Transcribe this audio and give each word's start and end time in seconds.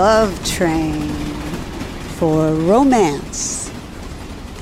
Love 0.00 0.42
Train 0.46 1.10
for 2.16 2.54
Romance. 2.54 3.70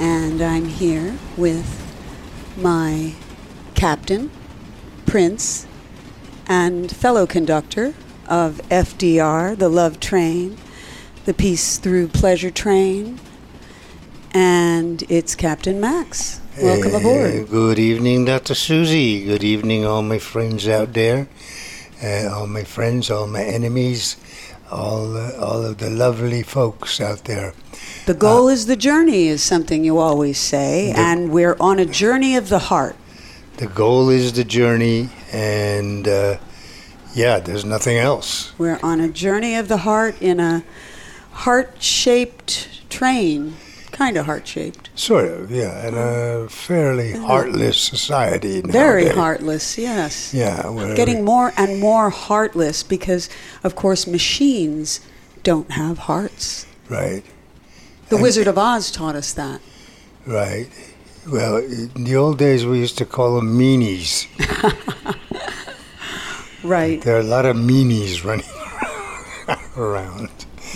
And 0.00 0.42
I'm 0.42 0.64
here 0.64 1.16
with 1.36 1.70
my 2.56 3.14
captain, 3.76 4.32
Prince, 5.06 5.64
and 6.48 6.90
fellow 6.90 7.24
conductor 7.24 7.94
of 8.26 8.60
FDR, 8.68 9.56
the 9.56 9.68
Love 9.68 10.00
Train, 10.00 10.56
the 11.24 11.34
Peace 11.34 11.78
Through 11.78 12.08
Pleasure 12.08 12.50
Train, 12.50 13.20
and 14.32 15.04
it's 15.08 15.36
Captain 15.36 15.80
Max. 15.80 16.40
Welcome 16.60 16.96
aboard. 16.96 17.48
Good 17.48 17.78
evening, 17.78 18.24
Dr. 18.24 18.56
Suzy. 18.56 19.24
Good 19.24 19.44
evening, 19.44 19.86
all 19.86 20.02
my 20.02 20.18
friends 20.18 20.66
out 20.66 20.94
there. 20.94 21.28
Uh, 22.02 22.28
all 22.28 22.48
my 22.48 22.64
friends, 22.64 23.08
all 23.08 23.28
my 23.28 23.42
enemies, 23.44 24.16
all, 24.70 25.16
uh, 25.16 25.32
all 25.40 25.64
of 25.64 25.78
the 25.78 25.90
lovely 25.90 26.42
folks 26.42 27.00
out 27.00 27.24
there. 27.24 27.54
The 28.06 28.14
goal 28.14 28.48
is 28.48 28.66
the 28.66 28.76
journey, 28.76 29.28
is 29.28 29.42
something 29.42 29.84
you 29.84 29.98
always 29.98 30.38
say, 30.38 30.92
The- 30.92 30.98
and 31.00 31.30
we're 31.30 31.56
on 31.60 31.78
a 31.78 31.84
journey 31.84 32.36
of 32.36 32.48
the 32.48 32.58
heart. 32.58 32.96
The 33.58 33.66
goal 33.66 34.08
is 34.08 34.32
the 34.34 34.44
journey, 34.44 35.08
and 35.32 36.06
uh, 36.06 36.36
yeah, 37.14 37.40
there's 37.40 37.64
nothing 37.64 37.96
else. 37.98 38.52
We're 38.58 38.78
on 38.82 39.00
a 39.00 39.08
journey 39.08 39.56
of 39.56 39.68
the 39.68 39.78
heart 39.78 40.14
in 40.20 40.38
a 40.38 40.62
heart 41.32 41.82
shaped 41.82 42.88
train, 42.88 43.56
kind 43.98 44.16
of 44.16 44.26
heart 44.26 44.46
shaped. 44.46 44.90
Sort 44.94 45.26
of, 45.28 45.50
yeah, 45.50 45.86
in 45.88 45.94
a 45.94 46.48
fairly 46.48 47.12
heartless 47.12 47.76
society. 47.78 48.60
Very 48.62 49.08
heartless, 49.08 49.76
yes. 49.76 50.32
Yeah, 50.32 50.70
where 50.70 50.94
Getting 50.94 51.24
more 51.24 51.52
and 51.56 51.80
more 51.80 52.08
heartless 52.10 52.82
because, 52.84 53.28
of 53.64 53.74
course, 53.74 54.06
machines 54.06 55.00
don't 55.42 55.70
have 55.72 55.98
hearts. 56.10 56.64
Right, 56.88 57.24
The 58.08 58.16
And- 58.16 58.22
Wizard 58.22 58.46
of 58.46 58.56
Oz 58.56 58.90
taught 58.90 59.16
us 59.16 59.32
that. 59.34 59.60
right. 60.26 60.68
Well, 61.26 61.56
in 61.58 62.04
the 62.04 62.16
old 62.16 62.38
days, 62.38 62.64
we 62.64 62.78
used 62.78 62.96
to 62.98 63.04
call 63.04 63.36
them 63.36 63.58
meanies. 63.58 64.26
Right. 66.64 67.00
There 67.00 67.16
are 67.16 67.20
a 67.20 67.30
lot 67.36 67.46
of 67.46 67.56
meanies 67.56 68.24
running 68.28 68.44
around. 69.76 70.28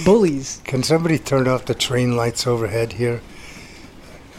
Bullies. 0.05 0.61
Can 0.65 0.83
somebody 0.83 1.19
turn 1.19 1.47
off 1.47 1.67
the 1.67 1.75
train 1.75 2.17
lights 2.17 2.47
overhead 2.47 2.95
here? 2.95 3.21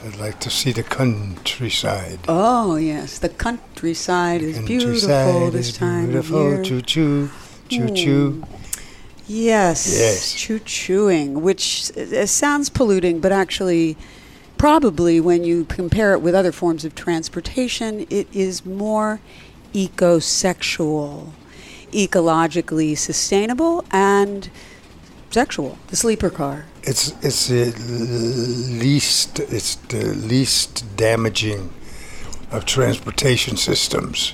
I'd 0.05 0.17
like 0.17 0.39
to 0.41 0.49
see 0.49 0.71
the 0.71 0.83
countryside. 0.83 2.19
Oh, 2.27 2.75
yes. 2.75 3.19
The 3.19 3.29
countryside 3.29 4.41
is 4.41 4.59
beautiful 4.59 5.51
this 5.51 5.69
is 5.69 5.77
time 5.77 6.07
beautiful. 6.07 6.47
of 6.47 6.53
year. 6.53 6.63
Choo 6.63 6.81
choo, 6.81 7.29
choo 7.69 7.89
choo. 7.95 8.43
Yes. 9.27 9.87
Yes. 9.97 10.33
Choo 10.33 10.59
chooing, 10.59 11.35
which 11.35 11.95
uh, 11.95 12.25
sounds 12.25 12.69
polluting, 12.69 13.21
but 13.21 13.31
actually, 13.31 13.95
probably 14.57 15.21
when 15.21 15.45
you 15.45 15.63
compare 15.65 16.13
it 16.13 16.19
with 16.19 16.35
other 16.35 16.51
forms 16.51 16.83
of 16.83 16.95
transportation, 16.95 18.05
it 18.09 18.27
is 18.33 18.65
more 18.65 19.21
ecosexual, 19.73 21.31
ecologically 21.93 22.97
sustainable, 22.97 23.85
and 23.91 24.49
sexual. 25.33 25.77
The 25.87 25.95
sleeper 25.95 26.29
car. 26.29 26.65
It's 26.83 27.13
it's 27.21 27.47
the 27.47 27.73
least 28.79 29.39
it's 29.39 29.75
the 29.75 30.13
least 30.13 30.85
damaging 30.95 31.73
of 32.51 32.65
transportation 32.65 33.57
systems. 33.57 34.33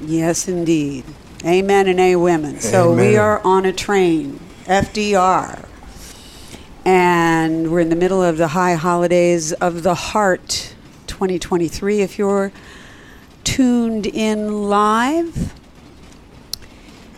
Yes, 0.00 0.48
indeed. 0.48 1.04
Amen 1.44 1.88
and 1.88 1.98
a 1.98 2.16
women. 2.16 2.60
So 2.60 2.94
we 2.94 3.16
are 3.16 3.40
on 3.44 3.64
a 3.64 3.72
train, 3.72 4.38
FDR. 4.66 5.66
And 6.84 7.70
we're 7.70 7.80
in 7.80 7.88
the 7.88 7.96
middle 7.96 8.22
of 8.22 8.38
the 8.38 8.48
high 8.48 8.74
holidays 8.74 9.52
of 9.54 9.82
the 9.82 9.94
heart 9.94 10.74
2023. 11.06 12.00
If 12.00 12.18
you're 12.18 12.52
tuned 13.44 14.06
in 14.06 14.68
live, 14.68 15.54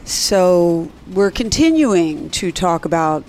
so 0.04 0.91
we're 1.12 1.31
continuing 1.31 2.28
to 2.31 2.53
talk 2.53 2.84
about 2.84 3.25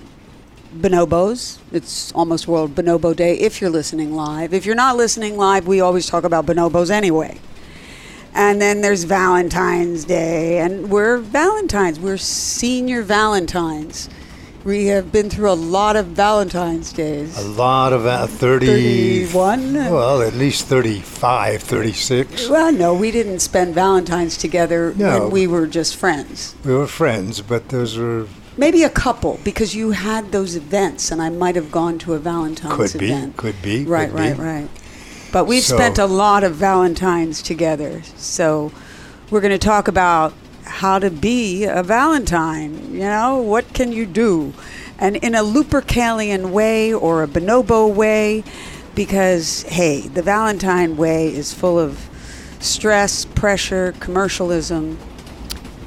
bonobos. 0.76 1.60
It's 1.72 2.12
almost 2.12 2.48
World 2.48 2.76
Bonobo 2.76 3.16
Day 3.16 3.36
if 3.40 3.62
you're 3.62 3.70
listening 3.70 4.14
live. 4.14 4.54
If 4.54 4.66
you're 4.66 4.76
not 4.76 4.98
listening 4.98 5.38
live, 5.38 5.68
we 5.68 5.80
always 5.80 6.08
talk 6.08 6.24
about 6.24 6.46
bonobos 6.46 6.92
anyway. 6.92 7.40
And 8.34 8.62
then 8.62 8.82
there's 8.82 9.06
Valentine's 9.06 10.04
Day, 10.04 10.60
and 10.60 10.90
we're 10.90 11.20
Valentines. 11.20 11.98
We're 11.98 12.18
senior 12.18 13.02
Valentines. 13.02 14.10
We 14.66 14.88
have 14.88 15.12
been 15.12 15.30
through 15.30 15.52
a 15.52 15.54
lot 15.54 15.96
of 15.96 16.08
Valentine's 16.08 16.92
Days. 16.92 17.38
A 17.38 17.48
lot 17.48 17.94
of 17.94 18.08
uh, 18.08 18.26
30 18.26 18.66
31? 19.26 19.74
Well, 19.76 20.24
at 20.24 20.34
least 20.34 20.66
35, 20.66 21.62
36. 21.62 22.50
Well, 22.50 22.72
no, 22.72 22.92
we 22.96 23.12
didn't 23.12 23.42
spend 23.42 23.76
Valentine's 23.76 24.36
together 24.38 24.92
No. 24.98 25.20
when 25.26 25.30
we 25.32 25.46
were 25.46 25.68
just 25.68 25.96
friends. 25.96 26.56
We 26.66 26.74
were 26.74 26.88
friends, 26.88 27.42
but 27.42 27.70
those 27.70 27.96
were 27.98 28.28
Maybe 28.58 28.82
a 28.84 28.90
couple, 28.90 29.40
because 29.44 29.76
you 29.76 29.92
had 29.92 30.32
those 30.32 30.56
events, 30.56 31.12
and 31.12 31.22
I 31.22 31.30
might 31.30 31.56
have 31.56 31.72
gone 31.72 32.00
to 32.00 32.14
a 32.14 32.20
Valentine's 32.20 32.94
could 32.94 33.00
be, 33.00 33.08
event. 33.12 33.38
could 33.38 33.62
be, 33.62 33.84
Right, 33.86 34.10
could 34.10 34.18
right, 34.20 34.36
be. 34.38 34.42
right. 34.42 34.70
But 35.32 35.46
we've 35.46 35.62
So- 35.64 35.76
spent 35.76 36.00
a 36.00 36.06
lot 36.08 36.44
of 36.44 36.56
Valentines 36.56 37.42
together. 37.44 38.02
So 38.16 38.72
we're 39.30 39.42
going 39.42 39.52
to 39.52 39.58
talk 39.60 39.88
about 39.90 40.34
how 40.66 41.00
to 41.00 41.10
be 41.10 41.64
a 41.66 41.84
Valentine. 41.84 42.94
You 42.94 43.02
know, 43.02 43.38
what 43.42 43.74
can 43.74 43.92
you 43.92 44.06
do? 44.06 44.54
And 44.98 45.16
in 45.18 45.36
a 45.36 45.42
Lupercalian 45.42 46.52
way 46.52 46.94
or 46.94 47.24
a 47.24 47.28
bonobo 47.28 47.94
way, 47.94 48.44
because, 48.96 49.64
hey, 49.64 50.02
the 50.02 50.22
Valentine 50.22 50.96
way 50.98 51.28
is 51.28 51.54
full 51.54 51.78
of 51.78 52.10
stress, 52.60 53.26
pressure, 53.26 53.94
commercialism, 54.00 54.98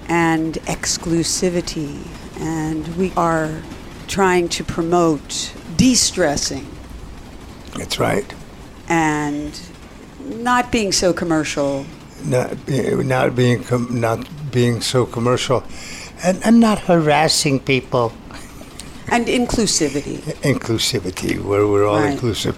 and 0.08 0.54
exclusivity. 0.66 2.06
And 2.38 2.96
we 2.96 3.12
are 3.16 3.62
trying 4.06 4.48
to 4.48 4.64
promote 4.64 5.54
de 5.76 5.94
stressing 5.94 6.66
That's 7.76 7.98
right. 7.98 8.32
and 8.88 9.58
not 10.24 10.70
being 10.72 10.92
so 10.92 11.12
commercial. 11.12 11.86
Not 12.24 12.68
not 12.68 13.36
being 13.36 13.62
com- 13.62 14.00
not 14.00 14.26
being 14.50 14.80
so 14.80 15.06
commercial, 15.06 15.62
and, 16.22 16.40
and 16.44 16.60
not 16.60 16.80
harassing 16.80 17.60
people. 17.60 18.12
And 19.10 19.26
inclusivity. 19.26 20.18
Inclusivity, 20.42 21.42
where 21.42 21.66
we're 21.66 21.86
all 21.86 22.00
Right. 22.00 22.12
inclusive. 22.12 22.56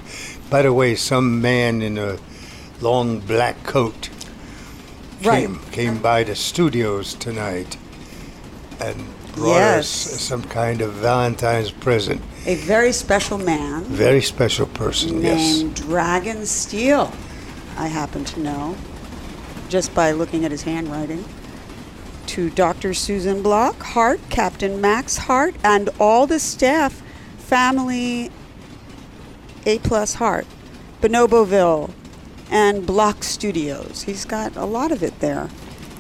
By 0.51 0.63
the 0.63 0.73
way, 0.73 0.97
some 0.97 1.41
man 1.41 1.81
in 1.83 1.97
a 1.99 2.17
long 2.81 3.21
black 3.21 3.63
coat 3.63 4.09
Right. 5.23 5.47
came 5.47 5.61
came 5.71 5.91
uh-huh. 5.91 6.03
by 6.03 6.25
the 6.25 6.35
studios 6.35 7.15
tonight 7.15 7.77
and 8.81 9.05
brought 9.37 9.59
Yes. 9.59 10.13
us 10.13 10.21
some 10.21 10.43
kind 10.43 10.81
of 10.81 10.93
Valentine's 10.95 11.71
present. 11.71 12.21
A 12.47 12.57
very 12.57 12.93
special 12.93 13.39
man 13.39 13.85
Very 13.85 14.23
special 14.23 14.67
person. 14.67 15.23
yes. 15.23 15.37
named 15.37 15.75
Dragon 15.77 16.47
Steel, 16.47 17.13
I 17.77 17.87
happen 17.89 18.25
to 18.25 18.41
know, 18.41 18.75
just 19.69 19.95
by 19.95 20.11
looking 20.11 20.45
at 20.45 20.51
his 20.51 20.63
handwriting. 20.63 21.25
To 22.31 22.49
Dr. 22.49 22.95
Susan 22.95 23.43
Block, 23.43 23.83
Hart, 23.83 24.21
Captain 24.31 24.81
Max 24.81 25.17
Hart, 25.17 25.57
and 25.65 25.91
all 25.99 26.29
the 26.29 26.39
staff, 26.39 27.03
family 27.39 28.31
A 29.67 29.81
plus 29.81 30.15
Hart, 30.15 30.47
Bonoboville, 31.03 31.91
and 32.49 32.87
Block 32.87 33.25
Studios. 33.25 34.03
He's 34.03 34.25
got 34.25 34.55
a 34.55 34.65
lot 34.65 34.93
of 34.93 35.03
it 35.03 35.19
there. 35.19 35.49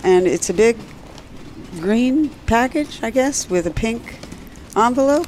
And 0.05 0.29
it's 0.29 0.49
a 0.49 0.55
big 0.55 0.77
green 1.81 2.29
package, 2.47 3.03
I 3.03 3.11
guess, 3.11 3.51
with 3.51 3.67
a 3.67 3.73
pink 3.73 4.21
envelope. 4.77 5.27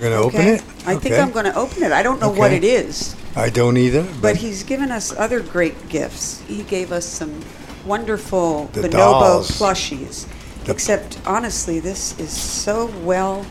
You're 0.00 0.10
gonna 0.10 0.22
open 0.22 0.40
Okay. 0.40 0.54
it? 0.54 0.64
I 0.86 0.96
think 0.96 1.14
I'm 1.14 1.30
going 1.30 1.46
to 1.46 1.54
open 1.54 1.84
it. 1.84 1.92
I 1.92 2.02
don't 2.02 2.20
know 2.20 2.30
what 2.30 2.52
it 2.52 2.64
is, 2.64 3.14
I 3.36 3.48
don't 3.48 3.76
either. 3.76 4.04
but 4.20 4.36
he's 4.36 4.64
given 4.64 4.90
us 4.90 5.12
other 5.16 5.38
great 5.40 5.88
gifts. 5.88 6.40
He 6.48 6.64
gave 6.64 6.90
us 6.90 7.06
some 7.06 7.42
wonderful 7.86 8.66
The 8.72 8.82
bonobo 8.82 8.92
dolls. 8.92 9.50
plushies. 9.50 10.26
The- 10.64 10.72
Except, 10.72 11.18
honestly, 11.26 11.78
this 11.80 12.18
is 12.18 12.30
so 12.30 12.86
well 13.02 13.46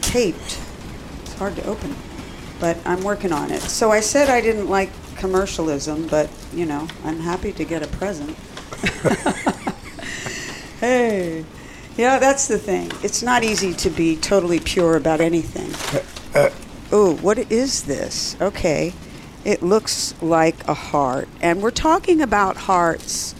taped. 0.00 0.58
It's 1.22 1.34
hard 1.34 1.56
to 1.56 1.64
open, 1.66 1.94
but 2.60 2.76
I'm 2.84 3.02
working 3.02 3.32
on 3.32 3.50
it. 3.50 3.62
So 3.62 3.90
I 3.92 4.00
said 4.00 4.28
I 4.28 4.40
didn't 4.40 4.68
like 4.68 4.90
commercialism, 5.16 6.06
but 6.08 6.28
you 6.52 6.66
know, 6.66 6.88
I'm 7.04 7.20
happy 7.20 7.52
to 7.52 7.64
get 7.64 7.82
a 7.82 7.86
present. 7.86 8.36
hey, 10.80 11.44
yeah, 11.96 12.18
that's 12.18 12.48
the 12.48 12.58
thing. 12.58 12.90
It's 13.02 13.22
not 13.22 13.44
easy 13.44 13.72
to 13.74 13.90
be 13.90 14.16
totally 14.16 14.60
pure 14.60 14.96
about 14.96 15.20
anything. 15.20 15.72
Uh, 16.34 16.50
Oh, 16.92 17.16
what 17.16 17.38
is 17.50 17.84
this? 17.84 18.36
Okay. 18.40 18.92
It 19.44 19.62
looks 19.62 20.14
like 20.22 20.66
a 20.68 20.74
heart. 20.74 21.28
And 21.40 21.60
we're 21.62 21.70
talking 21.72 22.20
about 22.20 22.56
hearts. 22.56 23.34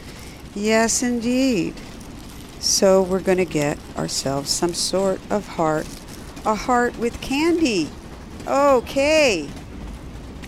Yes, 0.55 1.03
indeed. 1.03 1.75
So 2.61 3.03
we're 3.03 3.21
going 3.21 3.39
to 3.39 3.45
get 3.45 3.79
ourselves 3.97 4.51
some 4.51 4.73
sort 4.75 5.21
of 5.31 5.47
heart. 5.49 5.87
A 6.47 6.55
heart 6.55 6.97
with 6.99 7.21
candy. 7.21 7.91
Okay. 8.47 9.49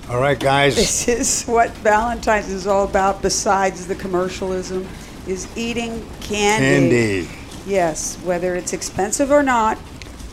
All 0.08 0.20
right, 0.20 0.38
guys. 0.38 0.76
This 0.76 1.08
is 1.08 1.44
what 1.44 1.70
Valentine's 1.78 2.48
is 2.48 2.66
all 2.66 2.84
about 2.84 3.22
besides 3.22 3.86
the 3.86 3.94
commercialism 3.94 4.86
is 5.26 5.48
eating 5.56 6.06
candy. 6.20 7.26
Candy. 7.26 7.28
Yes, 7.66 8.16
whether 8.22 8.54
it's 8.54 8.72
expensive 8.72 9.32
or 9.32 9.42
not, 9.42 9.76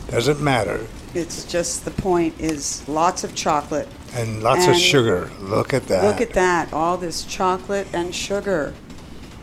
Doesn't 0.08 0.40
matter. 0.40 0.86
it's 1.14 1.44
just 1.44 1.84
the 1.84 1.90
point 1.90 2.38
is 2.38 2.86
lots 2.88 3.24
of 3.24 3.34
chocolate. 3.34 3.88
And 4.12 4.42
lots 4.44 4.62
And 4.66 4.72
of 4.72 4.78
sugar. 4.78 5.30
Look 5.40 5.74
at 5.74 5.88
that. 5.88 6.04
Look 6.04 6.20
at 6.20 6.34
that, 6.34 6.72
all 6.72 6.96
this 6.96 7.24
chocolate 7.24 7.88
and 7.92 8.14
sugar. 8.14 8.72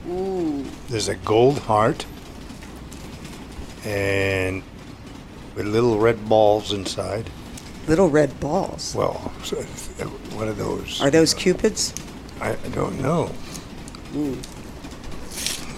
There's 0.05 1.07
a 1.07 1.15
gold 1.15 1.59
heart. 1.59 2.05
And 3.85 4.63
with 5.55 5.65
little 5.67 5.99
red 5.99 6.27
balls 6.29 6.71
inside. 6.71 7.29
Little 7.87 8.09
red 8.09 8.39
balls. 8.39 8.93
Well, 8.95 9.31
so- 9.43 9.57
what 10.37 10.47
are 10.47 10.53
those? 10.53 11.01
Are 11.01 11.09
those 11.09 11.33
cupids? 11.33 11.93
I, 12.39 12.51
I 12.51 12.69
don't 12.73 12.99
know. 13.01 13.31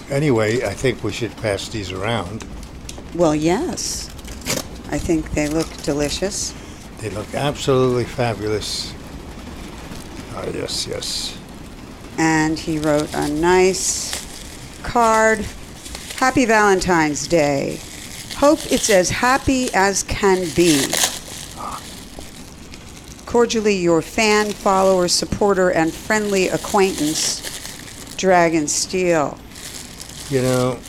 Anyway, 0.10 0.64
I 0.64 0.74
think 0.74 1.04
we 1.04 1.12
should 1.12 1.36
pass 1.38 1.70
these 1.70 1.92
around. 1.92 2.46
Well, 3.16 3.36
yes. 3.36 4.10
I 4.92 4.98
think 4.98 5.32
they 5.32 5.48
look 5.48 5.68
delicious. 5.84 6.54
They 7.00 7.10
look 7.10 7.34
absolutely 7.34 8.06
fabulous. 8.06 8.94
Ah, 10.36 10.46
yes, 10.54 10.88
yes. 10.88 11.38
And 12.18 12.58
he 12.60 12.78
wrote 12.80 13.14
a 13.14 13.28
nice 13.30 14.12
card. 14.84 15.46
Happy 16.18 16.46
Valentine's 16.46 17.28
Day. 17.28 17.80
Hope 18.38 18.60
it's 18.72 18.90
as 18.90 19.10
happy 19.10 19.68
as 19.74 20.04
can 20.04 20.48
be. 20.56 20.86
Cordially, 23.26 23.76
your 23.76 24.02
fan, 24.02 24.52
follower, 24.52 25.08
supporter, 25.08 25.72
and 25.72 25.92
friendly 25.92 26.50
acquaintance, 26.50 28.16
Dragon 28.16 28.68
Steel. 28.68 29.38
You 30.30 30.42
know, 30.42 30.80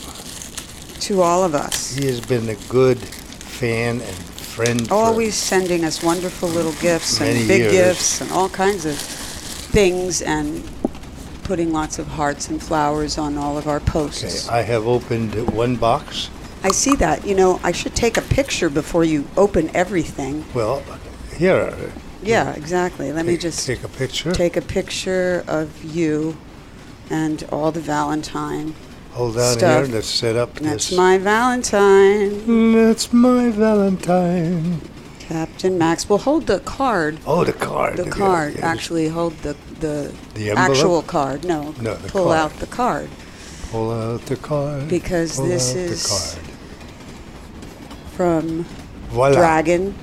To 1.01 1.21
all 1.21 1.43
of 1.43 1.55
us. 1.55 1.95
he 1.95 2.05
has 2.05 2.21
been 2.21 2.47
a 2.49 2.55
good 2.69 2.99
fan 2.99 4.01
and 4.01 4.15
friend. 4.15 4.87
Always 4.91 5.35
sending 5.35 5.83
us 5.83 6.03
wonderful 6.03 6.49
little 6.49 6.73
gifts 6.73 7.19
and 7.19 7.47
big 7.47 7.61
years. 7.61 7.71
gifts 7.71 8.21
and 8.21 8.31
all 8.31 8.47
kinds 8.49 8.85
of 8.85 8.95
things 8.97 10.21
and 10.21 10.63
putting 11.45 11.71
lots 11.71 11.97
of 11.99 12.07
hearts 12.07 12.49
and 12.49 12.61
flowers 12.61 13.17
on 13.17 13.37
all 13.37 13.57
of 13.57 13.67
our 13.67 13.77
Okay, 13.77 13.85
posts. 13.91 14.49
I 14.49 14.63
have 14.63 14.85
opened 14.85 15.33
one 15.53 15.75
box. 15.77 16.29
I 16.63 16.71
see 16.71 16.95
that. 16.95 17.25
You 17.25 17.35
know, 17.35 17.59
I 17.63 17.71
should 17.71 17.95
take 17.95 18.17
a 18.17 18.21
picture 18.21 18.69
before 18.69 19.03
you 19.05 19.25
open 19.37 19.69
everything. 19.75 20.43
Well, 20.53 20.83
here. 21.37 21.69
Uh, 21.71 21.89
yeah, 22.23 22.53
exactly. 22.55 23.13
Let 23.13 23.25
me 23.25 23.37
just 23.37 23.65
take 23.67 23.83
a 23.83 23.87
picture. 23.87 24.31
take 24.33 24.57
a 24.57 24.61
picture 24.61 25.43
of 25.47 25.83
you 25.83 26.35
and 27.11 27.43
all 27.51 27.71
the 27.71 27.79
Valentine. 27.81 28.73
Hold 29.11 29.37
on 29.37 29.57
stuff. 29.57 29.85
here. 29.85 29.95
Let's 29.95 30.07
set 30.07 30.35
up 30.35 30.55
That's 30.55 30.89
this. 30.89 30.97
my 30.97 31.17
Valentine, 31.19 32.73
That's 32.73 33.13
my 33.13 33.49
Valentine. 33.51 34.81
Captain 35.19 35.77
Max. 35.77 36.09
Well, 36.09 36.19
hold 36.19 36.47
the 36.47 36.59
card. 36.59 37.19
Oh, 37.25 37.43
the 37.43 37.53
card. 37.53 37.97
The 37.97 38.05
Yeah, 38.05 38.09
card. 38.11 38.55
yeah. 38.55 38.65
Actually, 38.65 39.07
hold 39.09 39.33
the 39.39 39.55
the, 39.79 40.13
The 40.35 40.51
actual 40.51 41.01
card. 41.01 41.43
No, 41.45 41.73
No, 41.81 41.95
pull 42.07 42.25
card. 42.25 42.37
out 42.37 42.59
the 42.59 42.67
card 42.67 43.09
Pull 43.71 43.91
out 43.91 44.21
the 44.27 44.35
card. 44.37 44.87
Because 44.87 45.35
Pull 45.37 45.47
this 45.47 45.73
is- 45.75 46.03
the 46.35 46.39
card. 46.39 46.51
from 48.15 48.63
Voila. 49.09 49.35
Dragon 49.35 49.93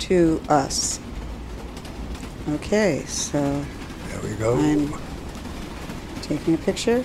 to 0.00 0.40
us. 0.48 0.98
Okay, 2.50 3.04
so 3.06 3.64
There 4.08 4.20
we 4.22 4.34
go. 4.36 4.54
I'm 4.56 4.94
taking 6.22 6.54
a 6.54 6.58
picture. 6.58 7.04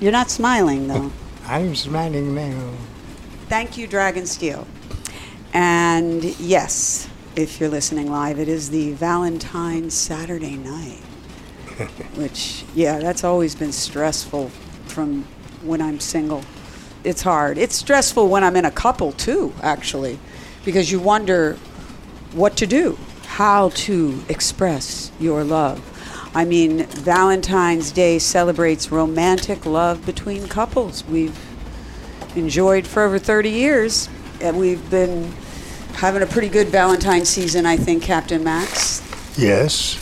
You're 0.00 0.12
not 0.12 0.30
smiling 0.30 0.86
though. 0.88 1.10
I'm 1.46 1.74
smiling 1.74 2.34
now. 2.34 2.70
Thank 3.48 3.76
you, 3.76 3.86
Dragon 3.86 4.26
Steel. 4.26 4.66
And 5.52 6.24
yes, 6.40 7.08
if 7.36 7.58
you're 7.58 7.68
listening 7.68 8.10
live, 8.10 8.38
it 8.38 8.48
is 8.48 8.70
the 8.70 8.92
Valentine's 8.92 9.94
Saturday 9.94 10.56
night. 10.56 11.00
Which, 12.14 12.64
yeah, 12.74 13.00
that's 13.00 13.24
always 13.24 13.56
been 13.56 13.72
stressful 13.72 14.50
from 14.86 15.24
when 15.62 15.82
I'm 15.82 15.98
single. 15.98 16.44
It's 17.02 17.22
hard. 17.22 17.58
It's 17.58 17.74
stressful 17.74 18.28
when 18.28 18.44
I'm 18.44 18.54
in 18.54 18.64
a 18.64 18.70
couple, 18.70 19.12
too, 19.12 19.52
actually, 19.62 20.18
because 20.64 20.92
you 20.92 21.00
wonder 21.00 21.54
what 22.32 22.56
to 22.58 22.66
do, 22.66 22.96
how 23.26 23.70
to 23.70 24.22
express 24.28 25.10
your 25.18 25.42
love. 25.42 25.90
I 26.36 26.44
mean, 26.44 26.86
Valentine's 26.86 27.90
Day 27.90 28.20
celebrates 28.20 28.92
romantic 28.92 29.66
love 29.66 30.06
between 30.06 30.46
couples. 30.46 31.04
We've 31.04 31.38
enjoyed 32.36 32.86
for 32.86 33.02
over 33.02 33.18
30 33.18 33.50
years, 33.50 34.08
and 34.40 34.58
we've 34.58 34.88
been 34.90 35.32
having 35.94 36.22
a 36.22 36.26
pretty 36.26 36.48
good 36.48 36.68
Valentine 36.68 37.24
season, 37.24 37.66
I 37.66 37.76
think, 37.76 38.02
Captain 38.02 38.42
Max. 38.44 39.00
Yes. 39.38 39.98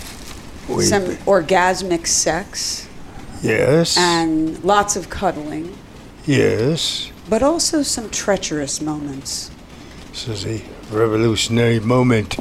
We, 0.68 0.84
Some 0.84 1.04
orgasmic 1.26 2.06
sex 2.06 2.88
yes. 3.42 3.96
and 3.98 4.62
lots 4.64 4.96
of 4.96 5.10
cuddling, 5.10 5.76
yes. 6.24 7.10
but 7.28 7.42
also 7.42 7.82
some 7.82 8.08
treacherous 8.10 8.80
moments. 8.80 9.50
This 10.10 10.28
is 10.28 10.46
a 10.46 10.62
revolutionary 10.90 11.80
moment 11.80 12.36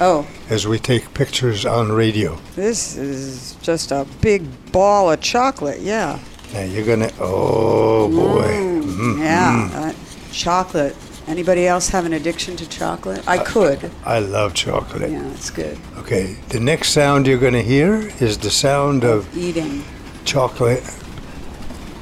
Oh, 0.00 0.26
as 0.50 0.66
we 0.66 0.78
take 0.78 1.14
pictures 1.14 1.64
on 1.66 1.90
radio. 1.90 2.38
this 2.54 2.96
is 2.96 3.56
just 3.62 3.90
a 3.92 4.06
big 4.20 4.44
ball 4.72 5.10
of 5.10 5.20
chocolate, 5.20 5.80
yeah. 5.80 6.18
Now 6.52 6.62
you're 6.62 6.84
gonna. 6.86 7.10
Oh 7.18 8.08
boy. 8.08 8.42
Mm, 8.44 9.18
Yeah, 9.18 9.70
uh, 9.72 9.92
chocolate. 10.32 10.94
Anybody 11.26 11.66
else 11.66 11.88
have 11.88 12.04
an 12.04 12.12
addiction 12.12 12.54
to 12.56 12.68
chocolate? 12.68 13.26
I 13.26 13.38
could. 13.38 13.90
I 14.04 14.18
love 14.18 14.52
chocolate. 14.52 15.10
Yeah, 15.10 15.26
it's 15.32 15.50
good. 15.50 15.78
Okay. 15.98 16.36
The 16.50 16.60
next 16.60 16.90
sound 16.90 17.26
you're 17.26 17.38
gonna 17.38 17.62
hear 17.62 18.12
is 18.20 18.36
the 18.38 18.50
sound 18.50 19.04
of 19.04 19.34
Eating. 19.36 19.82
chocolate. 20.26 20.82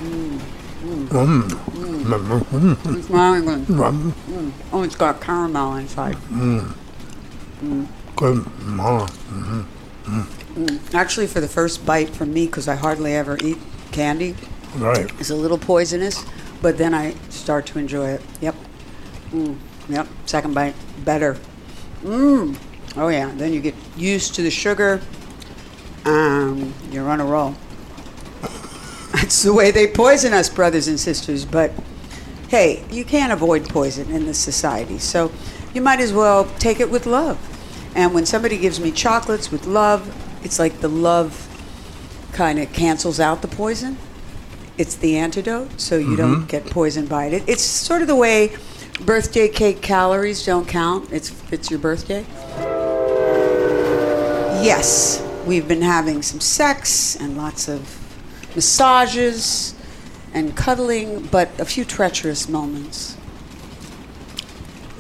Mm. 0.03 0.39
Mm. 0.83 1.49
Mm. 1.49 2.05
Very. 3.07 3.43
Mm. 3.63 4.53
Oh, 4.73 4.83
it's 4.83 4.97
got 4.97 5.21
caramel 5.21 5.77
inside. 5.77 6.17
Good. 8.17 8.39
Mm. 10.05 10.95
Actually, 10.95 11.29
for 11.29 11.41
the 11.41 11.49
first 11.49 11.87
bite 11.87 12.11
from 12.11 12.33
me, 12.35 12.47
because 12.47 12.67
I 12.67 12.75
hardly 12.75 13.15
ever 13.15 13.39
eat 13.41 13.59
candy, 13.93 14.35
Right. 14.77 15.09
it's 15.21 15.31
a 15.31 15.37
little 15.37 15.59
poisonous, 15.59 16.25
but 16.61 16.77
then 16.79 16.93
I 16.93 17.15
start 17.29 17.67
to 17.67 17.79
enjoy 17.79 18.09
it. 18.09 18.23
Yep. 18.41 18.57
Mm. 19.33 19.57
Yep. 19.89 20.09
Second 20.27 20.55
bite, 20.55 20.75
better. 21.05 21.37
Mmm. 22.03 22.57
Oh, 22.97 23.09
yeah. 23.09 23.33
Then 23.35 23.53
you 23.53 23.61
get 23.61 23.75
used 23.97 24.35
to 24.35 24.43
the 24.43 24.51
sugar. 24.51 25.01
Um, 26.05 26.75
you're 26.91 27.09
on 27.09 27.21
a 27.21 27.25
roll. 27.25 27.55
That's 29.13 29.43
the 29.43 29.53
way 29.53 29.71
they 29.71 29.87
poison 29.87 30.33
us, 30.33 30.49
brothers 30.49 30.89
and 30.89 30.99
sisters. 30.99 31.45
But 31.45 31.73
hey, 32.49 32.85
you 32.91 33.05
can't 33.05 33.33
avoid 33.33 33.69
poison 33.69 34.11
in 34.11 34.27
this 34.27 34.39
society. 34.39 34.99
So 34.99 35.33
you 35.75 35.81
might 35.81 36.01
as 36.01 36.13
well 36.13 36.45
take 36.59 36.81
it 36.81 36.91
with 36.91 37.07
love. 37.07 37.39
And 37.95 38.15
when 38.15 38.27
somebody 38.27 38.59
gives 38.59 38.81
me 38.81 38.91
chocolates 38.91 39.51
with 39.51 39.67
love, 39.67 40.15
it's 40.45 40.59
like 40.59 40.81
the 40.81 40.89
love 40.89 41.49
kind 42.33 42.59
of 42.59 42.73
cancels 42.73 43.21
out 43.21 43.43
the 43.43 43.49
poison. 43.49 43.97
It's 44.79 44.97
the 44.97 45.17
antidote, 45.17 45.81
so 45.81 45.97
you 45.99 46.17
don't 46.17 46.47
get 46.49 46.65
poisoned 46.67 47.09
by 47.09 47.27
it. 47.27 47.45
It's 47.47 47.63
sort 47.63 48.01
of 48.01 48.09
the 48.09 48.17
way 48.17 48.57
birthday 49.03 49.49
cake 49.49 49.83
calories 49.83 50.47
don't 50.47 50.67
count. 50.67 51.13
It's 51.13 51.33
it's 51.53 51.71
your 51.71 51.79
birthday. 51.79 52.25
Yes, 54.63 55.27
we've 55.45 55.67
been 55.67 55.83
having 55.83 56.23
some 56.23 56.41
sex 56.41 57.17
and 57.17 57.37
lots 57.37 57.69
of 57.69 57.81
massages 58.55 59.75
and 60.33 60.57
cuddling, 60.57 61.23
but 61.27 61.49
a 61.59 61.65
few 61.65 61.85
treacherous 61.85 62.49
moments. 62.49 63.15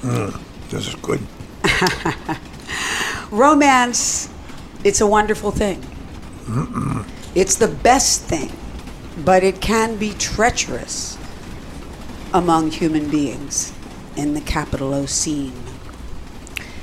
Hmm, 0.03 0.31
this 0.69 0.89
is 0.89 0.95
good. 0.97 1.21
Romance, 3.31 4.29
it's 4.85 5.01
a 5.01 5.07
wonderful 5.07 5.53
thing. 5.53 5.81
It's 7.35 7.55
the 7.55 7.69
best 7.69 8.23
thing, 8.23 8.53
but 9.25 9.45
it 9.45 9.61
can 9.61 9.97
be 9.97 10.13
treacherous 10.15 11.17
among 12.35 12.73
human 12.73 13.09
beings 13.09 13.72
in 14.17 14.35
the 14.35 14.41
Capitalocene. 14.41 15.53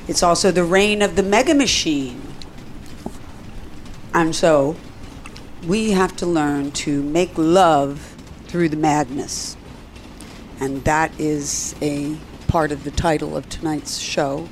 It's 0.07 0.23
also 0.23 0.51
the 0.51 0.63
reign 0.63 1.01
of 1.01 1.15
the 1.15 1.23
mega 1.23 1.53
machine. 1.53 2.21
And 4.13 4.35
so 4.35 4.75
we 5.67 5.91
have 5.91 6.15
to 6.17 6.25
learn 6.25 6.71
to 6.71 7.03
make 7.03 7.31
love 7.37 8.15
through 8.45 8.69
the 8.69 8.77
madness. 8.77 9.55
And 10.59 10.83
that 10.85 11.17
is 11.19 11.75
a 11.81 12.17
part 12.47 12.71
of 12.71 12.83
the 12.83 12.91
title 12.91 13.37
of 13.37 13.47
tonight's 13.49 13.99
show, 13.99 14.49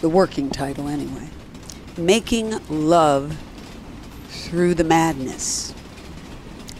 the 0.00 0.08
working 0.08 0.50
title 0.50 0.88
anyway. 0.88 1.28
Making 1.96 2.60
love 2.68 3.36
through 4.28 4.74
the 4.74 4.84
madness. 4.84 5.74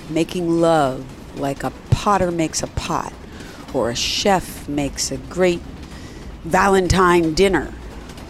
Making 0.09 0.61
love 0.61 1.05
like 1.39 1.65
a 1.65 1.73
potter 1.91 2.31
makes 2.31 2.63
a 2.63 2.67
pot, 2.69 3.13
or 3.75 3.91
a 3.91 3.97
chef 3.97 4.69
makes 4.69 5.11
a 5.11 5.17
great 5.17 5.61
Valentine 6.45 7.35
dinner, 7.35 7.75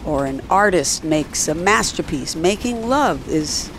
or 0.05 0.25
an 0.25 0.41
artist 0.49 1.03
makes 1.03 1.47
a 1.47 1.55
masterpiece. 1.55 2.35
Making 2.35 2.89
love 2.89 3.29
is 3.29 3.71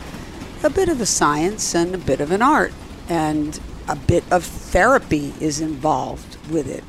a 0.64 0.71
bit 0.71 0.88
of 0.88 1.00
a 1.00 1.07
science 1.07 1.75
and 1.75 1.95
a 1.95 1.99
bit 1.99 2.21
of 2.21 2.31
an 2.31 2.40
art, 2.40 2.73
and 3.09 3.61
a 3.88 3.97
bit 3.97 4.25
of 4.31 4.45
therapy 4.45 5.35
is 5.38 5.61
involved 5.61 6.38
with 6.50 6.66
it. 6.66 6.83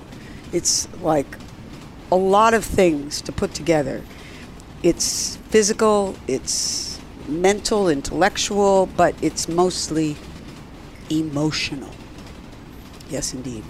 It's 0.54 0.88
like 1.02 1.38
a 2.12 2.16
lot 2.16 2.54
of 2.54 2.64
things 2.64 3.22
to 3.24 3.32
put 3.32 3.54
together. 3.54 4.04
It's 4.84 5.38
physical, 5.50 6.16
it's 6.28 7.00
mental, 7.28 7.90
intellectual, 7.90 8.86
but 8.86 9.16
it's 9.22 9.50
mostly 9.50 10.16
emotional. 11.10 11.90
Yes, 13.10 13.34
indeed. 13.34 13.64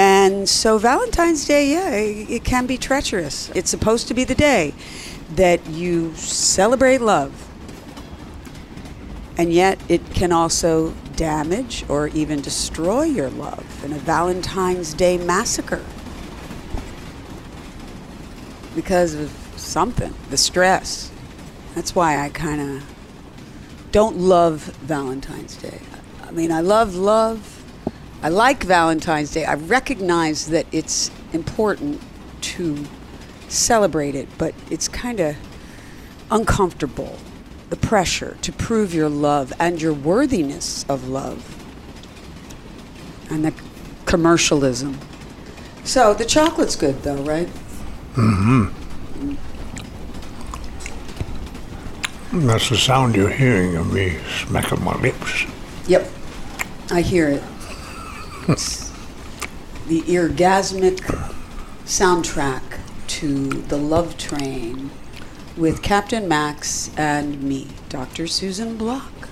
And 0.00 0.48
so 0.48 0.78
Valentine's 0.78 1.44
Day, 1.44 1.72
yeah, 1.72 1.90
it, 1.90 2.30
it 2.30 2.44
can 2.44 2.66
be 2.66 2.78
treacherous. 2.78 3.50
It's 3.56 3.68
supposed 3.68 4.06
to 4.06 4.14
be 4.14 4.22
the 4.22 4.36
day 4.36 4.72
that 5.34 5.66
you 5.66 6.14
celebrate 6.14 7.00
love. 7.00 7.48
And 9.36 9.52
yet 9.52 9.80
it 9.88 10.08
can 10.14 10.30
also 10.30 10.94
damage 11.16 11.84
or 11.88 12.06
even 12.06 12.40
destroy 12.40 13.06
your 13.06 13.28
love 13.28 13.84
in 13.84 13.92
a 13.92 13.98
Valentine's 13.98 14.94
Day 14.94 15.18
massacre 15.18 15.84
because 18.76 19.14
of 19.14 19.32
something, 19.56 20.14
the 20.30 20.36
stress. 20.36 21.10
That's 21.74 21.96
why 21.96 22.24
I 22.24 22.28
kind 22.28 22.60
of 22.60 22.84
don't 23.90 24.16
love 24.16 24.62
Valentine's 24.62 25.56
Day. 25.56 25.80
I 26.22 26.30
mean, 26.30 26.52
I 26.52 26.60
love 26.60 26.94
love. 26.94 27.57
I 28.22 28.28
like 28.30 28.64
Valentine's 28.64 29.30
Day. 29.30 29.44
I 29.44 29.54
recognize 29.54 30.48
that 30.48 30.66
it's 30.72 31.10
important 31.32 32.00
to 32.40 32.84
celebrate 33.48 34.14
it, 34.14 34.28
but 34.38 34.54
it's 34.70 34.88
kind 34.88 35.20
of 35.20 35.36
uncomfortable. 36.30 37.16
The 37.70 37.76
pressure 37.76 38.36
to 38.42 38.52
prove 38.52 38.94
your 38.94 39.08
love 39.08 39.52
and 39.60 39.80
your 39.80 39.92
worthiness 39.92 40.84
of 40.88 41.08
love, 41.08 41.54
and 43.30 43.44
the 43.44 43.52
commercialism. 44.06 44.98
So 45.84 46.14
the 46.14 46.24
chocolate's 46.24 46.76
good, 46.76 47.02
though, 47.02 47.22
right? 47.22 47.48
Mm-hmm. 48.14 48.74
That's 52.46 52.68
the 52.70 52.76
sound 52.76 53.16
you're 53.16 53.28
hearing 53.28 53.76
of 53.76 53.92
me 53.92 54.18
smacking 54.46 54.82
my 54.82 54.98
lips. 55.00 55.44
Yep, 55.86 56.10
I 56.90 57.02
hear 57.02 57.28
it. 57.28 57.42
The 58.48 60.00
orgasmic 60.06 61.00
soundtrack 61.84 62.62
to 63.08 63.48
The 63.50 63.76
Love 63.76 64.16
Train 64.16 64.88
with 65.54 65.82
Captain 65.82 66.26
Max 66.26 66.90
and 66.96 67.42
me, 67.42 67.66
Dr. 67.90 68.26
Susan 68.26 68.78
Block, 68.78 69.28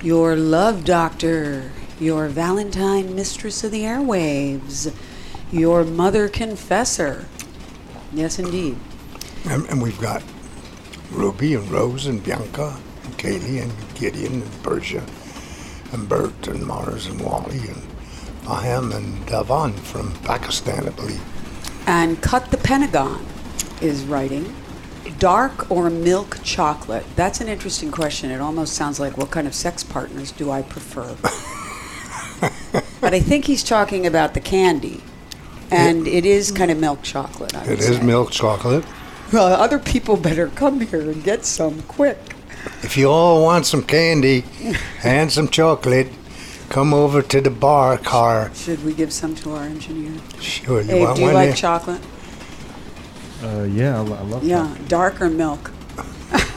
your 0.00 0.36
love 0.36 0.84
doctor, 0.84 1.72
your 1.98 2.28
Valentine 2.28 3.16
mistress 3.16 3.64
of 3.64 3.72
the 3.72 3.82
airwaves, 3.82 4.94
your 5.50 5.82
mother 5.82 6.28
confessor. 6.28 7.26
Yes, 8.12 8.38
indeed. 8.38 8.76
And, 9.46 9.66
and 9.66 9.82
we've 9.82 10.00
got 10.00 10.22
Ruby 11.10 11.54
and 11.54 11.68
Rose 11.68 12.06
and 12.06 12.22
Bianca 12.22 12.76
and 13.02 13.18
Kaylee 13.18 13.62
and 13.62 13.72
Gideon 13.96 14.42
and 14.42 14.62
Persia 14.62 15.04
and 15.90 16.08
Bert 16.08 16.46
and 16.46 16.64
Mars 16.64 17.06
and 17.06 17.20
Wally 17.20 17.58
and 17.58 17.95
Faham 18.46 18.94
and 18.94 19.26
Davan 19.26 19.74
from 19.74 20.12
Pakistan, 20.22 20.86
I 20.86 20.90
believe. 20.90 21.22
And 21.88 22.20
Cut 22.22 22.52
the 22.52 22.56
Pentagon 22.56 23.26
is 23.80 24.04
writing 24.04 24.54
dark 25.18 25.70
or 25.70 25.90
milk 25.90 26.38
chocolate. 26.42 27.04
That's 27.16 27.40
an 27.40 27.48
interesting 27.48 27.90
question. 27.90 28.30
It 28.30 28.40
almost 28.40 28.74
sounds 28.74 29.00
like 29.00 29.16
what 29.16 29.30
kind 29.30 29.46
of 29.46 29.54
sex 29.54 29.82
partners 29.82 30.30
do 30.30 30.50
I 30.50 30.62
prefer? 30.62 31.16
but 33.00 33.14
I 33.14 33.20
think 33.20 33.46
he's 33.46 33.64
talking 33.64 34.06
about 34.06 34.34
the 34.34 34.40
candy. 34.40 35.02
And 35.70 36.06
it 36.06 36.24
is 36.24 36.52
kind 36.52 36.70
of 36.70 36.78
milk 36.78 37.02
chocolate. 37.02 37.54
I 37.56 37.64
It 37.64 37.80
is 37.80 37.96
say. 37.96 38.02
milk 38.02 38.30
chocolate. 38.30 38.84
Well, 39.32 39.46
other 39.46 39.80
people 39.80 40.16
better 40.16 40.48
come 40.48 40.80
here 40.80 41.10
and 41.10 41.24
get 41.24 41.44
some 41.44 41.82
quick. 41.82 42.18
If 42.82 42.96
you 42.96 43.10
all 43.10 43.42
want 43.42 43.66
some 43.66 43.82
candy 43.82 44.44
and 45.02 45.32
some 45.32 45.48
chocolate, 45.48 46.08
come 46.68 46.92
over 46.94 47.22
to 47.22 47.40
the 47.40 47.50
bar 47.50 47.98
car. 47.98 48.50
Should 48.54 48.84
we 48.84 48.92
give 48.94 49.12
some 49.12 49.34
to 49.36 49.52
our 49.52 49.64
engineer? 49.64 50.12
Sure, 50.40 50.80
you 50.80 50.92
Abe, 50.92 51.02
want 51.02 51.16
do 51.16 51.20
you 51.22 51.26
one? 51.28 51.34
like 51.34 51.48
there? 51.48 51.56
chocolate? 51.56 52.00
Uh, 53.42 53.62
yeah, 53.64 53.96
I, 53.98 54.00
lo- 54.00 54.16
I 54.16 54.22
love 54.22 54.44
Yeah, 54.44 54.74
dark 54.88 55.20
or 55.20 55.28
milk? 55.28 55.70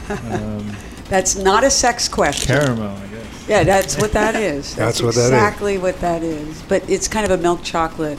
Um, 0.08 0.70
That's 1.08 1.36
not 1.36 1.64
a 1.64 1.70
sex 1.70 2.08
question. 2.08 2.54
caramel, 2.56 2.96
I 2.96 3.06
guess. 3.08 3.48
Yeah, 3.48 3.64
that's 3.64 3.98
what 3.98 4.12
that 4.12 4.36
is. 4.36 4.76
That's 4.76 5.02
what 5.02 5.14
that 5.16 5.20
is. 5.22 5.26
exactly 5.30 5.76
what 5.76 5.98
that 6.00 6.22
is. 6.22 6.62
But 6.68 6.88
it's 6.88 7.08
kind 7.08 7.24
of 7.30 7.36
a 7.36 7.42
milk 7.42 7.64
chocolate 7.64 8.18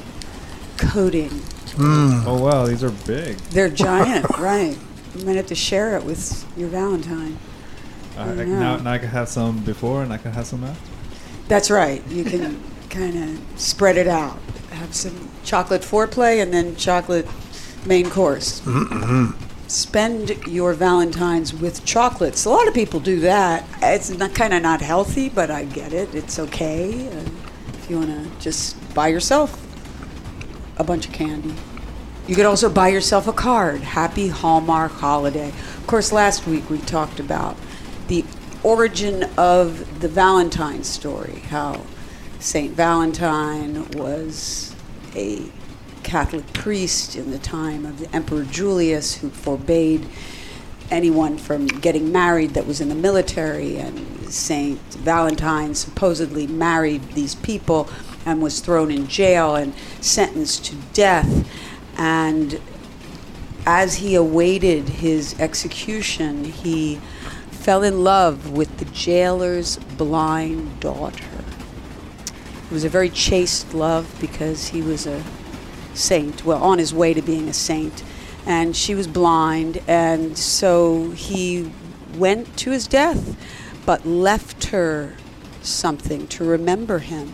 coating. 0.78 1.30
Mm. 1.30 2.26
Oh 2.26 2.38
wow, 2.42 2.66
these 2.66 2.84
are 2.84 2.90
big. 2.92 3.38
They're 3.38 3.70
giant, 3.88 4.28
right? 4.38 4.78
You 5.16 5.26
might 5.26 5.38
have 5.38 5.48
to 5.48 5.56
share 5.56 5.96
it 5.98 6.04
with 6.04 6.46
your 6.58 6.68
Valentine. 6.68 7.38
I, 8.18 8.24
I, 8.30 8.34
now, 8.44 8.76
now 8.78 8.92
I 8.92 8.98
can 8.98 9.08
have 9.08 9.30
some 9.30 9.64
before 9.64 10.04
and 10.04 10.12
I 10.12 10.18
can 10.18 10.34
have 10.34 10.46
some 10.46 10.64
after. 10.66 10.90
That's 11.52 11.70
right. 11.70 12.02
You 12.08 12.24
can 12.24 12.64
kind 12.90 13.22
of 13.22 13.60
spread 13.60 13.98
it 13.98 14.08
out. 14.08 14.40
Have 14.70 14.96
some 14.96 15.28
chocolate 15.44 15.82
foreplay 15.82 16.42
and 16.42 16.54
then 16.54 16.78
chocolate 16.78 17.28
main 17.86 18.10
course. 18.10 18.62
Mm-mm. 18.62 19.36
Spend 19.70 20.30
your 20.48 20.72
Valentines 20.72 21.54
with 21.54 21.84
chocolates. 21.84 22.46
A 22.46 22.50
lot 22.50 22.70
of 22.70 22.74
people 22.74 23.02
do 23.02 23.20
that. 23.20 23.66
It's 23.82 24.10
not 24.12 24.34
kind 24.34 24.54
of 24.54 24.62
not 24.62 24.80
healthy, 24.80 25.28
but 25.28 25.52
I 25.52 25.66
get 25.66 25.92
it. 25.92 26.16
It's 26.16 26.40
okay 26.40 27.10
uh, 27.10 27.26
if 27.74 27.90
you 27.90 27.98
want 28.00 28.12
to 28.12 28.40
just 28.40 28.78
buy 28.94 29.10
yourself 29.10 29.52
a 30.80 30.86
bunch 30.86 31.06
of 31.06 31.12
candy. 31.12 31.54
You 32.28 32.36
could 32.38 32.46
also 32.46 32.70
buy 32.70 32.88
yourself 32.88 33.28
a 33.28 33.34
card. 33.34 33.82
Happy 33.82 34.30
Hallmark 34.30 34.94
holiday. 34.94 35.50
Of 35.50 35.86
course, 35.86 36.14
last 36.14 36.48
week 36.48 36.70
we 36.70 36.78
talked 36.78 37.20
about 37.20 37.58
the 38.08 38.24
origin 38.64 39.24
of 39.38 40.02
the 40.02 40.08
Valentine 40.08 40.84
story, 40.84 41.40
how 41.50 41.82
St. 42.40 42.74
Valentine 42.74 43.90
was 43.92 44.76
a 45.16 45.44
Catholic 46.04 46.52
priest 46.54 47.16
in 47.16 47.32
the 47.32 47.40
time 47.40 47.86
of 47.86 48.00
the 48.00 48.14
Emperor 48.16 48.44
Julius 48.44 49.16
who 49.18 49.30
forbade 49.30 50.08
anyone 50.90 51.38
from 51.38 51.68
getting 51.68 52.12
married 52.12 52.52
that 52.52 52.68
was 52.68 52.82
in 52.82 52.90
the 52.90 52.96
military, 52.96 53.78
and 53.78 54.00
Saint 54.30 54.80
Valentine 54.96 55.74
supposedly 55.74 56.48
married 56.48 57.02
these 57.14 57.36
people 57.36 57.90
and 58.26 58.42
was 58.42 58.60
thrown 58.60 58.92
in 58.92 59.08
jail 59.08 59.56
and 59.56 59.74
sentenced 60.02 60.66
to 60.66 60.76
death. 60.94 61.48
And 61.98 62.60
as 63.66 63.96
he 63.96 64.16
awaited 64.16 64.90
his 64.90 65.40
execution, 65.40 66.44
he 66.46 67.00
fell 67.62 67.84
in 67.84 68.04
love 68.04 68.52
with 68.52 68.76
the 68.80 68.86
jailer's 68.86 69.78
blind 69.96 70.80
daughter. 70.80 71.24
It 72.66 72.72
was 72.72 72.84
a 72.84 72.90
very 72.90 73.10
chaste 73.10 73.76
love 73.76 74.18
because 74.20 74.70
he 74.70 74.82
was 74.82 75.06
a 75.06 75.24
saint, 75.94 76.44
well, 76.44 76.64
on 76.64 76.80
his 76.80 76.92
way 76.92 77.14
to 77.14 77.22
being 77.22 77.48
a 77.48 77.54
saint, 77.54 78.04
and 78.48 78.76
she 78.76 78.96
was 78.96 79.06
blind, 79.06 79.80
and 79.88 80.36
so 80.36 81.12
he 81.12 81.72
went 82.16 82.58
to 82.58 82.72
his 82.72 82.88
death, 82.88 83.38
but 83.86 84.08
left 84.08 84.66
her 84.66 85.16
something 85.62 86.26
to 86.30 86.44
remember 86.44 86.98
him. 86.98 87.32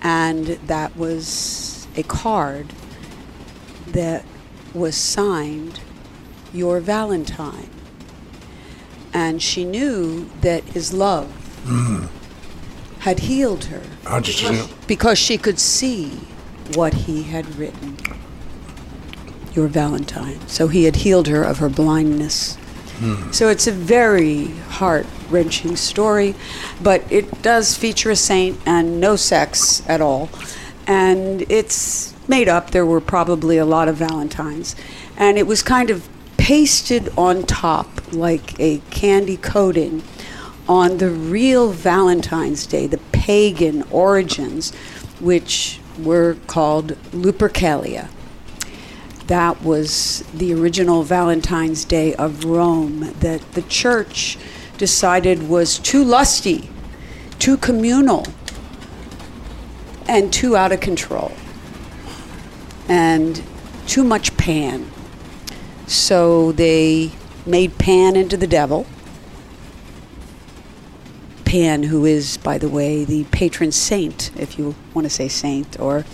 And 0.00 0.46
that 0.46 0.96
was 0.96 1.86
a 1.96 2.02
card 2.02 2.72
that 3.88 4.24
was 4.72 4.96
signed 4.96 5.80
Your 6.54 6.80
Valentine. 6.80 7.81
And 9.12 9.42
she 9.42 9.64
knew 9.64 10.28
that 10.40 10.64
his 10.64 10.92
love 10.92 11.28
Mm. 11.66 12.08
had 13.00 13.20
healed 13.20 13.64
her 13.66 13.82
I 14.06 14.18
just, 14.20 14.42
you 14.42 14.50
know, 14.52 14.68
because 14.88 15.16
she 15.18 15.38
could 15.38 15.58
see 15.60 16.18
what 16.74 16.92
he 16.94 17.22
had 17.24 17.56
written. 17.56 17.96
Your 19.54 19.68
Valentine. 19.68 20.40
So 20.48 20.68
he 20.68 20.84
had 20.84 20.96
healed 20.96 21.28
her 21.28 21.42
of 21.44 21.58
her 21.58 21.68
blindness. 21.68 22.56
So 23.32 23.48
it's 23.48 23.66
a 23.66 23.72
very 23.72 24.46
heart 24.78 25.06
wrenching 25.28 25.74
story, 25.74 26.36
but 26.80 27.02
it 27.10 27.42
does 27.42 27.76
feature 27.76 28.10
a 28.12 28.16
saint 28.16 28.60
and 28.64 29.00
no 29.00 29.16
sex 29.16 29.82
at 29.88 30.00
all. 30.00 30.30
and 30.86 31.42
it's 31.48 32.12
made 32.28 32.48
up. 32.48 32.70
There 32.70 32.86
were 32.86 33.00
probably 33.00 33.56
a 33.56 33.64
lot 33.64 33.88
of 33.88 33.96
Valentines, 33.96 34.74
and 35.16 35.36
it 35.38 35.46
was 35.46 35.62
kind 35.62 35.90
of 35.90 36.08
pasted 36.42 37.08
on 37.16 37.44
top 37.44 37.86
like 38.12 38.58
a 38.58 38.78
candy 38.90 39.36
coating 39.36 40.02
on 40.68 40.98
the 40.98 41.08
real 41.08 41.70
Valentine's 41.70 42.66
Day, 42.66 42.88
the 42.88 42.98
pagan 43.12 43.84
origins, 43.92 44.74
which 45.20 45.78
were 46.00 46.36
called 46.48 46.96
Lupercalia. 47.12 48.08
That 49.28 49.62
was 49.62 50.24
the 50.34 50.52
original 50.52 51.04
Valentine's 51.04 51.84
Day 51.84 52.12
of 52.16 52.44
Rome 52.44 53.14
that 53.20 53.52
the 53.52 53.62
church 53.62 54.36
decided 54.78 55.48
was 55.48 55.78
too 55.78 56.02
lusty, 56.02 56.68
too 57.38 57.56
communal, 57.56 58.26
and 60.08 60.32
too 60.32 60.56
out 60.56 60.72
of 60.72 60.80
control, 60.80 61.30
and 62.88 63.40
too 63.86 64.02
much 64.02 64.36
Pan. 64.36 64.91
So 65.86 66.52
they 66.52 67.12
made 67.46 67.78
Pan 67.78 68.16
into 68.16 68.36
the 68.36 68.46
devil. 68.46 68.86
Pan, 71.44 71.84
who 71.84 72.06
is, 72.06 72.38
by 72.38 72.56
the 72.56 72.68
way, 72.68 73.04
the 73.04 73.24
patron 73.24 73.72
saint, 73.72 74.30
if 74.38 74.58
you 74.58 74.74
want 74.94 75.04
to 75.04 75.10
say 75.10 75.28
saint, 75.28 75.78
or 75.78 76.04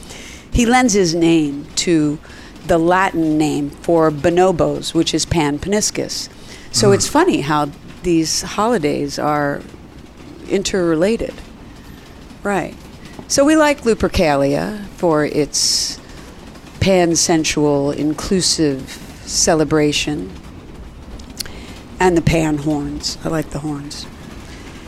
he 0.51 0.67
lends 0.67 0.95
his 0.95 1.15
name 1.15 1.67
to 1.77 2.19
the 2.67 2.79
Latin 2.79 3.39
name 3.39 3.71
for 3.71 4.11
bonobos, 4.11 4.95
which 4.95 5.15
is 5.15 5.25
Pan 5.25 5.59
Paniscus. 5.59 6.29
So 6.73 6.89
hmm. 6.89 6.95
it's 6.95 7.07
funny 7.07 7.43
how 7.43 7.71
these 8.03 8.43
holidays 8.43 9.19
are 9.19 9.63
interrelated. 10.49 11.35
Right. 12.43 12.75
So 13.29 13.45
we 13.45 13.57
like 13.57 13.83
Lupercalia 13.83 14.87
for 14.89 15.25
its 15.25 15.99
pansensual, 16.81 17.95
inclusive 17.95 19.08
celebration, 19.29 20.33
and 22.01 22.17
the 22.17 22.23
pan 22.23 22.59
horns. 22.59 23.19
I 23.25 23.29
like 23.29 23.51
the 23.51 23.61
horns. 23.61 24.07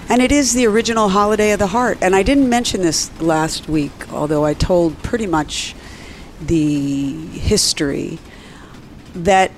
And 0.09 0.20
it 0.20 0.32
is 0.32 0.54
the 0.54 0.66
original 0.66 1.11
holiday 1.11 1.52
of 1.52 1.59
the 1.61 1.68
heart. 1.68 1.99
And 2.00 2.16
I 2.16 2.23
didn't 2.23 2.49
mention 2.49 2.82
this 2.82 3.11
last 3.20 3.68
week, 3.68 4.12
although 4.12 4.44
I 4.44 4.54
told 4.54 5.00
pretty 5.02 5.26
much 5.26 5.75
the 6.40 7.12
history 7.28 8.18
that 9.14 9.52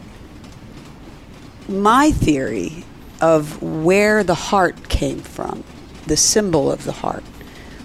my 1.69 2.11
theory 2.11 2.85
of 3.21 3.63
where 3.63 4.25
the 4.25 4.35
heart 4.35 4.89
came 4.89 5.21
from, 5.21 5.65
the 6.07 6.17
symbol 6.17 6.71
of 6.71 6.85
the 6.85 6.93
heart, 6.93 7.23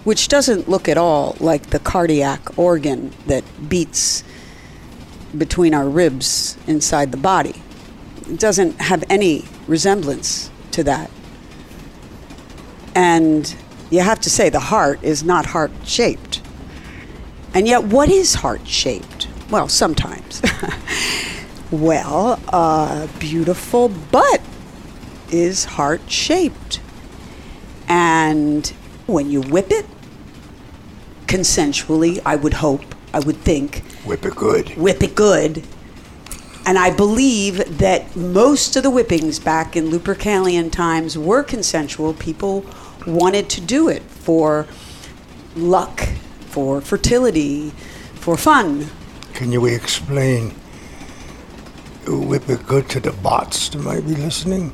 which 0.04 0.28
doesn't 0.28 0.68
look 0.68 0.88
at 0.88 0.98
all 0.98 1.36
like 1.40 1.70
the 1.70 1.78
cardiac 1.78 2.58
organ 2.58 3.12
that 3.26 3.44
beats 3.68 4.24
between 5.36 5.74
our 5.74 5.88
ribs 5.88 6.56
inside 6.66 7.12
the 7.12 7.18
body. 7.18 7.62
It 8.28 8.38
doesn't 8.38 8.80
have 8.80 9.04
any 9.10 9.44
resemblance 9.66 10.50
to 10.72 10.82
that. 10.84 11.10
And 12.94 13.54
you 13.90 14.00
have 14.00 14.20
to 14.20 14.30
say 14.30 14.48
the 14.48 14.60
heart 14.60 15.02
is 15.02 15.22
not 15.22 15.46
heart 15.46 15.70
shaped. 15.84 16.42
And 17.54 17.66
yet, 17.66 17.84
what 17.84 18.10
is 18.10 18.34
heart 18.34 18.66
shaped? 18.66 19.28
Well, 19.50 19.68
sometimes. 19.68 20.42
well, 21.70 22.40
a 22.48 23.08
beautiful 23.18 23.88
butt 23.88 24.42
is 25.30 25.64
heart 25.64 26.02
shaped. 26.10 26.80
And 27.88 28.66
when 29.06 29.30
you 29.30 29.40
whip 29.40 29.70
it, 29.70 29.86
consensually, 31.26 32.20
I 32.26 32.36
would 32.36 32.54
hope, 32.54 32.94
I 33.12 33.20
would 33.20 33.36
think, 33.38 33.82
Whip 34.04 34.24
it 34.24 34.36
good. 34.36 34.76
whip 34.76 35.02
it 35.02 35.14
good. 35.14 35.64
And 36.66 36.78
I 36.78 36.90
believe 36.94 37.78
that 37.78 38.14
most 38.14 38.76
of 38.76 38.82
the 38.82 38.90
whippings 38.90 39.38
back 39.42 39.74
in 39.74 39.88
Lupercalian 39.90 40.70
times 40.70 41.16
were 41.16 41.42
consensual. 41.42 42.12
People 42.12 42.64
wanted 43.06 43.48
to 43.50 43.60
do 43.62 43.88
it 43.88 44.02
for 44.02 44.66
luck, 45.56 46.06
for 46.40 46.82
fertility, 46.82 47.70
for 48.14 48.36
fun. 48.36 48.86
Can 49.32 49.50
you 49.50 49.64
explain 49.64 50.54
whip 52.06 52.48
it 52.50 52.66
good 52.66 52.88
to 52.90 53.00
the 53.00 53.12
bots 53.12 53.70
that 53.70 53.78
might 53.78 54.06
be 54.06 54.14
listening? 54.14 54.72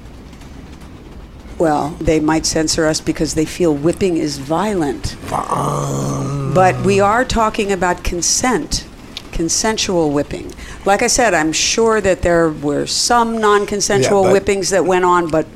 Well, 1.58 1.90
they 2.00 2.20
might 2.20 2.46
censor 2.46 2.86
us 2.86 3.00
because 3.00 3.34
they 3.34 3.44
feel 3.44 3.74
whipping 3.74 4.16
is 4.16 4.38
violent. 4.38 5.16
Um, 5.32 6.52
But 6.54 6.74
we 6.84 7.00
are 7.00 7.24
talking 7.24 7.72
about 7.72 8.02
consent, 8.04 8.86
consensual 9.32 10.10
whipping. 10.10 10.52
Like 10.84 11.02
I 11.02 11.08
said, 11.08 11.34
I'm 11.34 11.52
sure 11.52 12.00
that 12.00 12.22
there 12.22 12.50
were 12.50 12.86
some 12.86 13.38
non 13.38 13.66
consensual 13.66 14.24
Yeah, 14.24 14.32
whippings 14.32 14.70
that 14.70 14.84
went 14.84 15.04
on, 15.04 15.28
but 15.28 15.46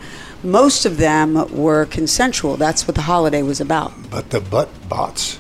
most 0.42 0.86
of 0.86 0.98
them 0.98 1.34
were 1.50 1.84
consensual. 1.86 2.56
That's 2.56 2.86
what 2.86 2.94
the 2.94 3.02
holiday 3.02 3.42
was 3.42 3.60
about 3.60 3.92
but 4.10 4.30
the 4.30 4.40
butt 4.40 4.68
bots. 4.88 5.38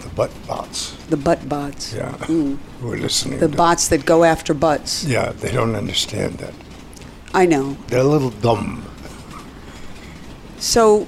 The 0.00 0.08
butt 0.08 0.30
bots. 0.46 0.92
the 1.08 1.16
butt 1.16 1.48
bots. 1.48 1.94
Yeah. 1.94 2.12
Mm. 2.28 2.58
Who 2.80 2.92
are 2.92 2.96
listening. 2.96 3.38
The 3.38 3.48
bots 3.48 3.88
that 3.88 4.04
go 4.04 4.24
after 4.24 4.52
butts. 4.54 5.04
Yeah, 5.04 5.32
they 5.32 5.52
don't 5.52 5.74
understand 5.76 6.38
that. 6.38 6.54
I 7.34 7.46
know. 7.46 7.76
They're 7.88 8.00
a 8.00 8.04
little 8.04 8.30
dumb. 8.30 8.84
So 10.58 11.06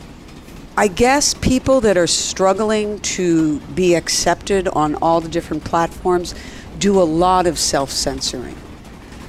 I 0.77 0.89
guess 0.89 1.35
people 1.35 1.81
that 1.83 1.97
are 1.97 2.07
struggling 2.07 2.99
to 3.01 3.61
be 3.61 3.95
accepted 3.95 4.67
on 4.69 4.97
all 4.97 5.21
the 5.21 5.29
different 5.29 5.65
platforms 5.65 6.35
do 6.79 7.01
a 7.01 7.05
lot 7.05 7.47
of 7.47 7.59
self 7.59 7.91
censoring. 7.91 8.57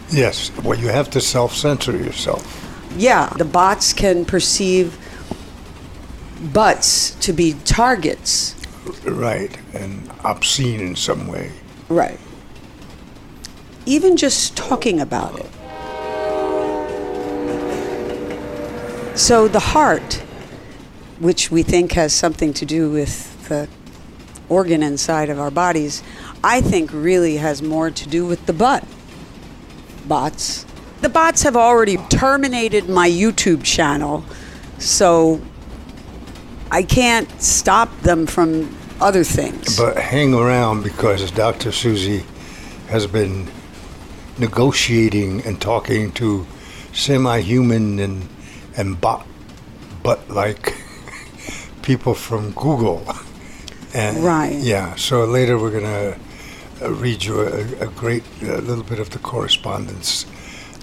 Yes, 0.09 0.51
well, 0.63 0.77
you 0.77 0.87
have 0.87 1.09
to 1.11 1.21
self 1.21 1.53
censor 1.53 1.95
yourself. 1.95 2.61
Yeah, 2.97 3.29
the 3.37 3.45
bots 3.45 3.93
can 3.93 4.25
perceive 4.25 4.97
butts 6.53 7.11
to 7.15 7.33
be 7.33 7.53
targets. 7.65 8.55
Right, 9.03 9.57
and 9.73 10.09
obscene 10.23 10.79
in 10.79 10.95
some 10.95 11.27
way. 11.27 11.51
Right. 11.89 12.19
Even 13.85 14.17
just 14.17 14.55
talking 14.55 14.99
about 14.99 15.39
it. 15.39 15.49
So 19.15 19.47
the 19.47 19.61
heart, 19.61 20.15
which 21.19 21.49
we 21.49 21.63
think 21.63 21.93
has 21.93 22.11
something 22.11 22.53
to 22.55 22.65
do 22.65 22.91
with 22.91 23.47
the 23.47 23.69
organ 24.49 24.83
inside 24.83 25.29
of 25.29 25.39
our 25.39 25.49
bodies, 25.49 26.03
I 26.43 26.59
think 26.59 26.91
really 26.91 27.37
has 27.37 27.61
more 27.61 27.89
to 27.89 28.09
do 28.09 28.25
with 28.25 28.45
the 28.45 28.51
butt. 28.51 28.83
Bots. 30.05 30.65
The 30.99 31.07
bots 31.07 31.43
have 31.43 31.55
already 31.55 31.95
terminated 32.09 32.89
my 32.89 33.09
YouTube 33.09 33.63
channel, 33.63 34.25
so 34.79 35.39
I 36.69 36.83
can't 36.83 37.29
stop 37.41 37.97
them 38.01 38.27
from 38.27 38.75
other 38.99 39.23
things. 39.23 39.77
But 39.77 39.97
hang 39.97 40.33
around 40.33 40.83
because 40.83 41.31
Dr. 41.31 41.71
Suzy 41.71 42.25
has 42.89 43.07
been 43.07 43.49
negotiating 44.37 45.41
and 45.45 45.61
talking 45.61 46.11
to 46.13 46.45
semi-human 46.91 47.99
and 47.99 48.27
and 48.77 48.99
bot 48.99 49.25
but 50.03 50.29
like 50.29 50.75
people 51.81 52.13
from 52.13 52.51
Google. 52.51 53.03
And 53.93 54.23
Right. 54.23 54.55
Yeah. 54.55 54.95
So 54.95 55.25
later 55.25 55.57
we're 55.57 55.71
gonna 55.71 56.17
uh, 56.81 56.91
read 56.91 57.23
you 57.23 57.39
a, 57.41 57.85
a 57.85 57.87
great 57.87 58.23
uh, 58.43 58.57
little 58.57 58.83
bit 58.83 58.99
of 58.99 59.09
the 59.09 59.19
correspondence. 59.19 60.25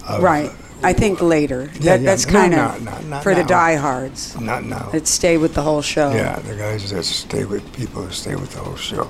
Of, 0.07 0.21
Right. 0.23 0.51
I 0.85 0.91
think 0.91 1.21
later. 1.21 1.69
Yeah, 1.75 1.79
that, 1.79 2.01
yeah. 2.01 2.05
That's 2.05 2.25
No, 2.25 2.31
kind 2.33 2.53
of 2.55 3.05
no, 3.09 3.19
for 3.21 3.33
the 3.33 3.41
now. 3.41 3.47
diehards 3.47 4.37
Not 4.41 4.65
now. 4.65 4.89
that 4.91 5.07
stay 5.07 5.37
with 5.37 5.53
the 5.53 5.61
whole 5.61 5.81
show. 5.81 6.11
yeah, 6.11 6.39
the 6.39 6.55
guys 6.55 6.89
that 6.91 7.03
stay 7.05 7.45
with 7.45 7.63
people 7.73 8.01
that 8.03 8.13
stay 8.13 8.35
with 8.35 8.51
the 8.51 8.59
whole 8.59 8.75
show. 8.75 9.09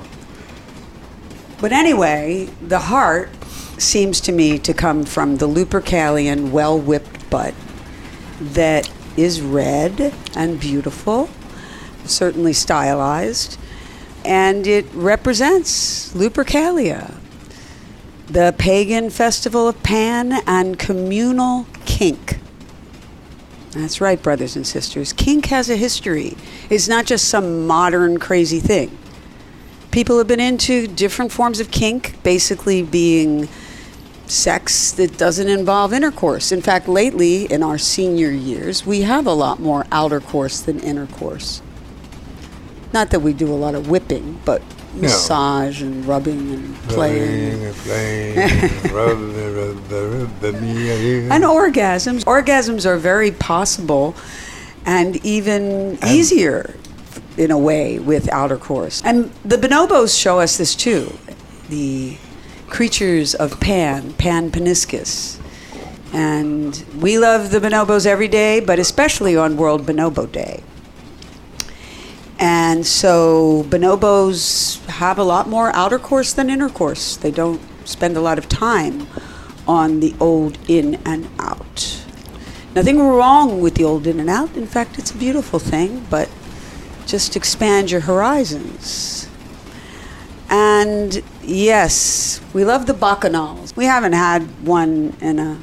But 1.60 1.72
anyway, 1.72 2.50
the 2.62 2.78
heart 2.80 3.30
seems 3.80 4.22
to 4.22 4.32
me 4.32 4.60
to 4.60 4.74
come 4.74 5.04
from 5.06 5.38
the 5.38 5.48
Lupercalian 5.48 6.52
well 6.52 6.78
whipped 6.78 7.28
butt 7.32 7.56
that 8.40 8.92
is 9.18 9.42
red 9.42 10.14
and 10.36 10.60
beautiful, 10.60 11.30
certainly 12.06 12.54
stylized, 12.54 13.58
and 14.26 14.66
it 14.68 14.86
represents 14.94 16.14
Lupercalia, 16.14 17.16
the 18.28 18.56
pagan 18.58 19.10
festival 19.10 19.68
of 19.68 19.82
Pan 19.84 20.42
and 20.48 20.80
communal 20.80 21.68
kink. 21.86 22.40
That's 23.72 24.00
right, 24.00 24.22
brothers 24.22 24.56
and 24.56 24.66
sisters. 24.68 25.14
Kink 25.14 25.48
has 25.48 25.70
a 25.70 25.76
history. 25.76 26.38
It's 26.70 26.88
not 26.88 27.06
just 27.06 27.28
some 27.28 27.66
modern 27.66 28.20
crazy 28.20 28.60
thing. 28.60 28.96
People 29.92 30.18
have 30.20 30.28
been 30.28 30.40
into 30.40 30.88
different 30.88 31.32
forms 31.32 31.60
of 31.60 31.72
kink, 31.72 32.22
basically 32.24 32.84
being 32.84 33.50
sex 34.28 34.92
that 34.94 35.18
doesn't 35.18 35.48
involve 35.50 35.94
intercourse. 35.94 36.52
In 36.52 36.62
fact, 36.62 36.88
lately 36.88 37.46
in 37.46 37.62
our 37.64 37.78
senior 37.78 38.32
years, 38.32 38.86
we 38.86 39.02
have 39.02 39.28
a 39.28 39.34
lot 39.34 39.60
more 39.60 39.86
outer 39.92 40.20
course 40.20 40.60
than 40.62 40.80
intercourse. 40.80 41.62
Not 42.94 43.10
that 43.10 43.22
we 43.22 43.34
do 43.34 43.52
a 43.52 43.56
lot 43.56 43.76
of 43.76 43.90
whipping, 43.90 44.40
but 44.46 44.62
No. 44.94 45.02
massage 45.04 45.82
and 45.82 46.06
rubbing 46.06 46.54
and 46.54 46.76
playing. 46.88 47.58
Playing 47.58 47.66
and 47.66 47.76
playing. 50.40 51.32
And 51.32 51.44
orgasms. 51.44 52.24
Orgasms 52.26 52.86
are 52.86 52.98
very 52.98 53.32
possible 53.32 54.16
and 54.86 55.16
even 55.26 55.98
easier 56.06 56.76
in 57.38 57.50
a 57.52 57.58
way 57.58 57.98
with 58.00 58.30
outer 58.32 58.58
course. 58.58 59.02
And 59.04 59.32
the 59.44 59.58
bonobos 59.58 60.18
show 60.20 60.40
us 60.40 60.58
this 60.58 60.76
too. 60.76 61.18
The 61.70 62.18
creatures 62.74 63.36
of 63.36 63.60
Pan, 63.60 64.14
Pan 64.14 64.50
paniscus. 64.50 65.40
And 66.12 66.84
we 67.00 67.20
love 67.20 67.52
the 67.52 67.60
bonobos 67.60 68.08
every 68.08 68.28
day, 68.28 68.60
but 68.60 68.80
especially 68.80 69.38
on 69.38 69.58
World 69.58 69.86
Bonobo 69.86 70.30
Day. 70.30 70.64
And 72.40 72.86
so 72.86 73.64
bonobos 73.70 74.84
have 74.88 75.20
a 75.20 75.24
lot 75.24 75.48
more 75.48 75.74
outer 75.76 76.00
course 76.00 76.34
than 76.34 76.50
inner 76.50 76.68
course. 76.68 77.16
They 77.16 77.30
don't 77.30 77.62
spend 77.86 78.18
a 78.18 78.22
lot 78.22 78.40
of 78.40 78.50
time 78.50 79.08
on 79.68 80.00
the 80.00 80.16
old 80.20 80.58
in 80.68 80.96
and 81.06 81.30
out. 81.40 82.04
Nothing 82.74 83.00
wrong 83.00 83.62
with 83.62 83.76
the 83.76 83.84
old 83.84 84.08
in 84.08 84.20
and 84.20 84.32
out. 84.32 84.58
In 84.58 84.66
fact, 84.66 84.98
it's 84.98 85.12
a 85.12 85.18
beautiful 85.18 85.60
thing, 85.60 86.08
but 86.10 86.28
just 87.06 87.36
expand 87.36 87.92
your 87.92 88.02
horizons. 88.02 89.30
And 90.56 91.24
yes, 91.42 92.40
we 92.54 92.64
love 92.64 92.86
the 92.86 92.94
bacchanals. 92.94 93.76
We 93.76 93.86
haven't 93.86 94.14
had 94.14 94.44
one 94.64 95.18
in 95.20 95.40
a 95.40 95.58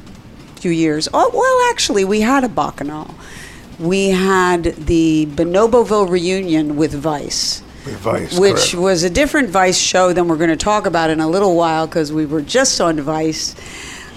few 0.57 0.71
years. 0.71 1.07
Oh, 1.13 1.31
well, 1.33 1.71
actually, 1.71 2.03
we 2.03 2.19
had 2.19 2.43
a 2.43 2.49
bacchanal. 2.49 3.15
We 3.79 4.09
had 4.09 4.63
the 4.63 5.27
Bonoboville 5.27 6.09
reunion 6.09 6.75
with 6.75 6.93
Vice 6.93 7.63
With 7.85 7.99
Vice, 7.99 8.37
which 8.37 8.71
correct. 8.71 8.73
was 8.73 9.03
a 9.03 9.09
different 9.09 9.49
Vice 9.49 9.79
show 9.79 10.11
than 10.11 10.27
we're 10.27 10.35
going 10.35 10.49
to 10.49 10.57
talk 10.57 10.85
about 10.85 11.09
in 11.09 11.21
a 11.21 11.27
little 11.29 11.55
while 11.55 11.87
because 11.87 12.11
we 12.11 12.25
were 12.25 12.41
just 12.41 12.81
on 12.81 12.99
Vice 12.99 13.55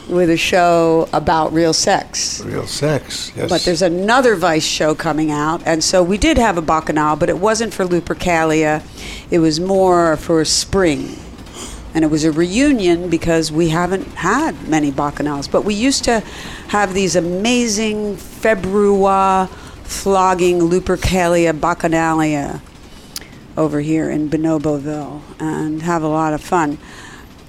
with 0.09 0.31
a 0.31 0.37
show 0.37 1.09
about 1.13 1.53
real 1.53 1.73
sex. 1.73 2.41
Real 2.43 2.67
sex, 2.67 3.33
yes. 3.37 3.49
But 3.49 3.63
there's 3.63 3.83
another 3.83 4.37
Vice 4.37 4.65
show 4.65 4.95
coming 4.95 5.31
out, 5.31 5.63
and 5.67 5.83
so 5.83 6.03
we 6.03 6.19
did 6.19 6.39
have 6.39 6.59
a 6.59 6.63
bacchanal, 6.63 7.17
but 7.17 7.29
it 7.29 7.39
wasn't 7.39 7.73
for 7.73 7.85
Lupercalia. 7.85 8.83
It 9.31 9.39
was 9.39 9.61
more 9.61 10.17
for 10.17 10.45
spring. 10.45 11.17
And 11.95 12.05
it 12.05 12.09
was 12.09 12.25
a 12.25 12.33
reunion 12.33 13.09
because 13.09 13.53
we 13.53 13.69
haven't 13.69 14.07
had 14.15 14.69
many 14.69 14.91
bacchanals. 14.91 15.49
But 15.49 15.65
we 15.65 15.75
used 15.75 16.03
to 16.05 16.21
have 16.69 16.93
these 16.93 17.15
amazing 17.15 18.17
February 18.17 19.47
flogging 19.85 20.59
Lupercalia 20.59 21.53
bacchanalia 21.53 22.61
over 23.57 23.81
here 23.81 24.11
in 24.11 24.29
Bonoboville 24.29 25.23
and 25.39 25.83
have 25.83 26.03
a 26.03 26.09
lot 26.09 26.35
of 26.35 26.41
fun. 26.41 26.79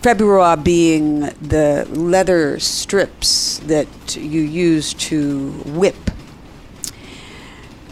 Februa 0.06 0.63
being 0.63 1.22
the 1.41 1.88
leather 1.89 2.60
strips 2.60 3.58
that 3.65 4.15
you 4.15 4.39
use 4.39 4.94
to 4.94 5.50
whip. 5.65 6.12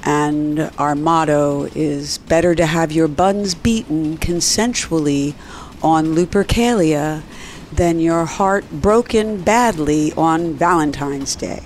And 0.03 0.69
our 0.77 0.93
motto 0.93 1.63
is 1.73 2.19
better 2.19 2.53
to 2.53 2.67
have 2.67 2.91
your 2.91 3.07
buns 3.07 3.55
beaten 3.55 4.19
consensually 4.19 5.33
on 5.81 6.13
Lupercalia 6.13 7.23
than 7.71 7.99
your 7.99 8.25
heart 8.25 8.69
broken 8.69 9.41
badly 9.41 10.13
on 10.13 10.53
Valentine's 10.53 11.35
Day. 11.35 11.63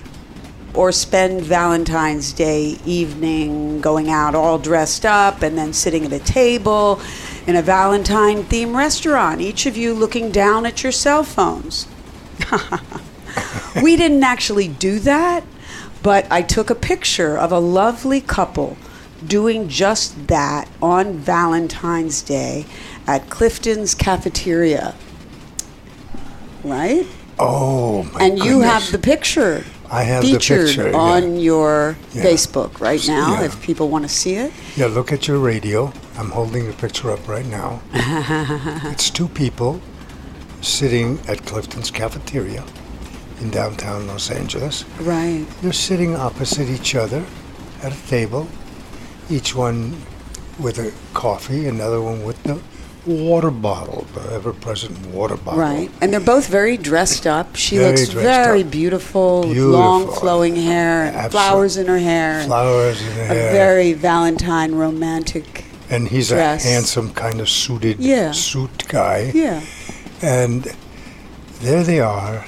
Or 0.78 0.92
spend 0.92 1.40
Valentine's 1.42 2.32
Day 2.32 2.78
evening 2.86 3.80
going 3.80 4.10
out 4.10 4.36
all 4.36 4.60
dressed 4.60 5.04
up 5.04 5.42
and 5.42 5.58
then 5.58 5.72
sitting 5.72 6.04
at 6.04 6.12
a 6.12 6.20
table 6.20 7.00
in 7.48 7.56
a 7.56 7.62
Valentine 7.62 8.44
themed 8.44 8.76
restaurant, 8.76 9.40
each 9.40 9.66
of 9.66 9.76
you 9.76 9.92
looking 9.92 10.30
down 10.30 10.64
at 10.64 10.84
your 10.84 10.92
cell 10.92 11.24
phones. 11.24 11.88
we 13.82 13.96
didn't 13.96 14.22
actually 14.22 14.68
do 14.68 15.00
that, 15.00 15.42
but 16.00 16.30
I 16.30 16.42
took 16.42 16.70
a 16.70 16.76
picture 16.76 17.36
of 17.36 17.50
a 17.50 17.58
lovely 17.58 18.20
couple 18.20 18.76
doing 19.26 19.68
just 19.68 20.28
that 20.28 20.68
on 20.80 21.14
Valentine's 21.14 22.22
Day 22.22 22.66
at 23.04 23.28
Clifton's 23.28 23.96
Cafeteria. 23.96 24.94
Right? 26.62 27.04
oh, 27.40 28.04
my 28.14 28.20
and 28.20 28.38
you 28.38 28.60
goodness. 28.60 28.70
have 28.70 28.92
the 28.92 28.98
picture 28.98 29.64
I 29.90 30.02
have 30.02 30.22
the 30.22 30.32
featured 30.32 30.66
picture, 30.66 30.90
yeah. 30.90 30.96
on 30.96 31.36
your 31.38 31.96
Yeah. 32.12 32.22
Facebook 32.24 32.80
right 32.80 33.02
now 33.08 33.34
Yeah. 33.40 33.46
if 33.46 33.60
people 33.62 33.88
want 33.88 34.04
to 34.04 34.08
see 34.08 34.34
it. 34.34 34.52
Yeah, 34.76 34.86
look 34.86 35.12
at 35.12 35.26
your 35.26 35.38
radio. 35.38 35.92
I'm 36.18 36.30
holding 36.30 36.66
the 36.66 36.72
picture 36.74 37.10
up 37.10 37.26
right 37.26 37.46
now. 37.46 37.80
it's 38.92 39.08
two 39.10 39.28
people 39.28 39.80
sitting 40.60 41.18
at 41.28 41.44
Clifton's 41.46 41.90
cafeteria 41.90 42.64
in 43.40 43.50
downtown 43.50 44.06
Los 44.06 44.30
Angeles. 44.30 44.84
Right. 45.00 45.46
They're 45.62 45.72
sitting 45.72 46.16
opposite 46.16 46.68
each 46.68 46.94
other 46.94 47.24
at 47.82 47.92
a 47.92 48.06
table, 48.08 48.48
each 49.30 49.54
one 49.54 49.96
with 50.58 50.78
a 50.78 50.92
coffee, 51.14 51.66
another 51.66 52.00
one 52.02 52.24
with 52.24 52.42
the 52.42 52.58
water 53.08 53.50
bottle, 53.50 54.06
the 54.14 54.32
ever-present 54.34 55.06
water 55.08 55.36
bottle. 55.36 55.60
Right. 55.60 55.90
And 56.00 56.12
they're 56.12 56.20
both 56.20 56.46
very 56.48 56.76
dressed 56.76 57.26
up. 57.26 57.56
She 57.56 57.78
Very 57.78 57.90
looks 57.96 58.08
very 58.10 58.62
beautiful, 58.62 59.40
with 59.40 59.52
Beautiful. 59.54 59.80
long 59.80 60.12
flowing 60.12 60.56
hair 60.56 61.04
Absolute- 61.06 61.30
flowers 61.32 61.76
in 61.76 61.86
her 61.86 61.98
hair. 61.98 62.42
Flowers 62.44 63.00
in 63.00 63.14
the 63.14 63.22
a 63.22 63.26
hair. 63.26 63.52
very 63.52 63.92
Valentine 63.94 64.74
romantic. 64.74 65.64
and 65.90 66.08
he's 66.08 66.28
dress. 66.28 66.64
a 66.64 66.68
handsome 66.68 67.10
kind 67.14 67.40
of 67.40 67.48
suited 67.48 67.98
Yeah. 67.98 68.32
suit 68.32 68.84
guy. 68.88 69.30
Yeah. 69.34 69.60
And 70.20 70.70
there 71.62 71.82
they 71.82 72.00
are 72.00 72.44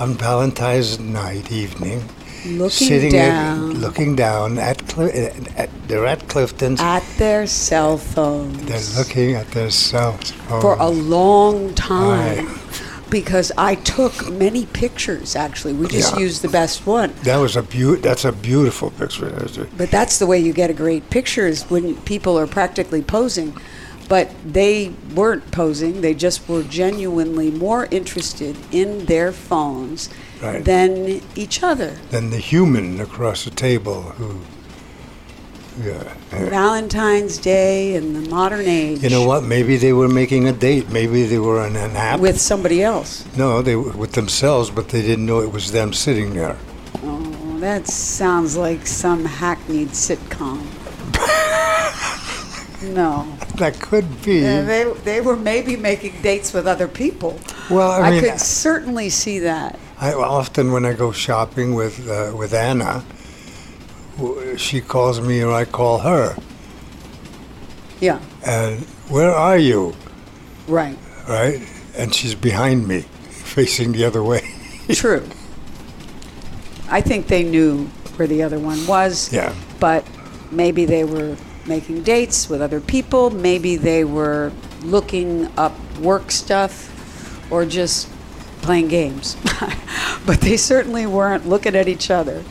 on 0.00 0.14
Valentine's 0.14 0.98
night 0.98 1.52
evening, 1.52 2.02
Looking 2.44 2.70
sitting 2.88 3.12
down 3.12 3.70
At, 3.70 3.76
looking 3.78 4.16
down 4.16 4.58
at, 4.58 4.86
Cli- 4.88 5.10
at 5.56 5.70
they're 5.88 6.06
at 6.06 6.28
Clifton's. 6.28 6.80
at 6.80 7.02
their 7.18 7.46
cell 7.46 7.98
phones. 7.98 8.62
they're 8.66 8.98
looking 9.04 9.34
at 9.34 9.48
their 9.52 9.70
cell 9.70 10.12
phones. 10.12 10.62
for 10.62 10.74
a 10.78 10.88
long 10.88 11.74
time. 11.74 12.46
Right. 12.46 12.58
Because 13.10 13.52
I 13.56 13.76
took 13.76 14.30
many 14.32 14.66
pictures 14.66 15.36
actually. 15.36 15.72
We 15.74 15.86
just 15.88 16.14
Yeah. 16.14 16.20
used 16.20 16.42
the 16.42 16.48
best 16.48 16.86
one. 16.86 17.12
That 17.22 17.36
was 17.38 17.56
a 17.56 17.62
beau- 17.62 17.96
That's 17.96 18.24
a 18.24 18.32
beautiful 18.32 18.90
picture. 18.90 19.68
But 19.76 19.90
that's 19.90 20.18
the 20.18 20.26
way 20.26 20.38
you 20.38 20.52
get 20.52 20.70
a 20.70 20.74
great 20.74 21.08
picture 21.10 21.46
is 21.46 21.62
when 21.70 21.94
people 21.98 22.36
are 22.38 22.46
practically 22.48 23.02
posing. 23.02 23.54
But 24.08 24.30
they 24.46 24.92
weren't 25.16 25.50
posing, 25.50 26.00
they 26.00 26.14
just 26.14 26.48
were 26.48 26.62
genuinely 26.62 27.50
more 27.50 27.88
interested 27.90 28.56
in 28.70 29.06
their 29.06 29.32
phones 29.32 30.08
Right. 30.42 30.64
than 30.64 31.22
each 31.34 31.62
other. 31.62 31.96
Then 32.10 32.30
the 32.30 32.38
human 32.38 33.00
across 33.00 33.44
the 33.44 33.50
table 33.50 34.02
who, 34.02 34.40
yeah. 35.82 36.14
Valentine's 36.30 37.38
Day 37.38 37.94
in 37.94 38.12
the 38.12 38.28
modern 38.30 38.66
age. 38.66 39.02
You 39.02 39.10
know 39.10 39.26
what? 39.26 39.44
Maybe 39.44 39.76
they 39.76 39.92
were 39.92 40.08
making 40.08 40.46
a 40.48 40.52
date. 40.52 40.90
Maybe 40.90 41.24
they 41.24 41.38
were 41.38 41.60
on 41.60 41.74
an 41.76 41.96
app. 41.96 42.20
With 42.20 42.40
somebody 42.40 42.82
else. 42.82 43.24
no, 43.36 43.62
they 43.62 43.76
were 43.76 43.92
with 43.92 44.12
themselves, 44.12 44.70
but 44.70 44.88
they 44.90 45.02
didn't 45.02 45.24
know 45.26 45.40
it 45.40 45.52
was 45.52 45.72
them 45.72 45.92
sitting 45.92 46.34
there. 46.34 46.56
Oh, 47.02 47.56
that 47.60 47.86
sounds 47.86 48.56
like 48.56 48.86
some 48.86 49.24
hackneyed 49.24 49.88
sitcom. 49.88 50.60
no. 52.94 53.26
That 53.56 53.78
could 53.80 54.22
be. 54.22 54.40
Yeah, 54.40 54.62
they, 54.62 54.84
they 55.04 55.20
were 55.20 55.36
maybe 55.36 55.76
making 55.76 56.20
dates 56.22 56.52
with 56.52 56.66
other 56.66 56.88
people. 56.88 57.38
well, 57.70 57.90
I 57.90 58.08
I, 58.08 58.10
mean, 58.12 58.22
could 58.22 58.40
certainly 58.40 59.08
see 59.08 59.38
that. 59.40 59.78
I 59.98 60.12
often 60.12 60.72
when 60.72 60.84
I 60.84 60.92
go 60.92 61.10
shopping 61.12 61.74
with 61.74 62.06
uh, 62.08 62.32
with 62.36 62.52
Anna, 62.52 63.04
she 64.56 64.80
calls 64.80 65.20
me 65.20 65.42
or 65.42 65.52
I 65.52 65.64
call 65.64 65.98
her, 66.00 66.36
Yeah, 68.00 68.20
and 68.44 68.80
where 69.08 69.30
are 69.32 69.58
you? 69.58 69.94
right. 70.68 70.96
Right, 71.28 71.60
and 71.96 72.14
she's 72.14 72.34
behind 72.36 72.86
me, 72.86 73.00
facing 73.30 73.92
the 73.92 74.04
other 74.04 74.22
way. 74.22 74.42
True. 74.92 75.26
I 76.88 77.00
think 77.00 77.26
they 77.26 77.42
knew 77.42 77.86
where 78.16 78.28
the 78.28 78.44
other 78.44 78.60
one 78.60 78.86
was. 78.86 79.32
Yeah. 79.32 79.52
But 79.80 80.06
maybe 80.52 80.84
they 80.84 81.02
were 81.02 81.36
making 81.66 82.04
dates 82.04 82.48
with 82.48 82.62
other 82.62 82.80
people. 82.80 83.30
Maybe 83.30 83.74
they 83.74 84.04
were 84.04 84.52
looking 84.84 85.48
up 85.56 85.74
work 85.98 86.30
stuff 86.30 86.92
or 87.50 87.64
just 87.66 88.08
playing 88.66 88.88
games. 88.88 89.36
but 90.26 90.40
they 90.40 90.56
certainly 90.56 91.06
weren't 91.06 91.48
looking 91.48 91.74
at 91.74 91.88
each 91.88 92.10
other. 92.10 92.44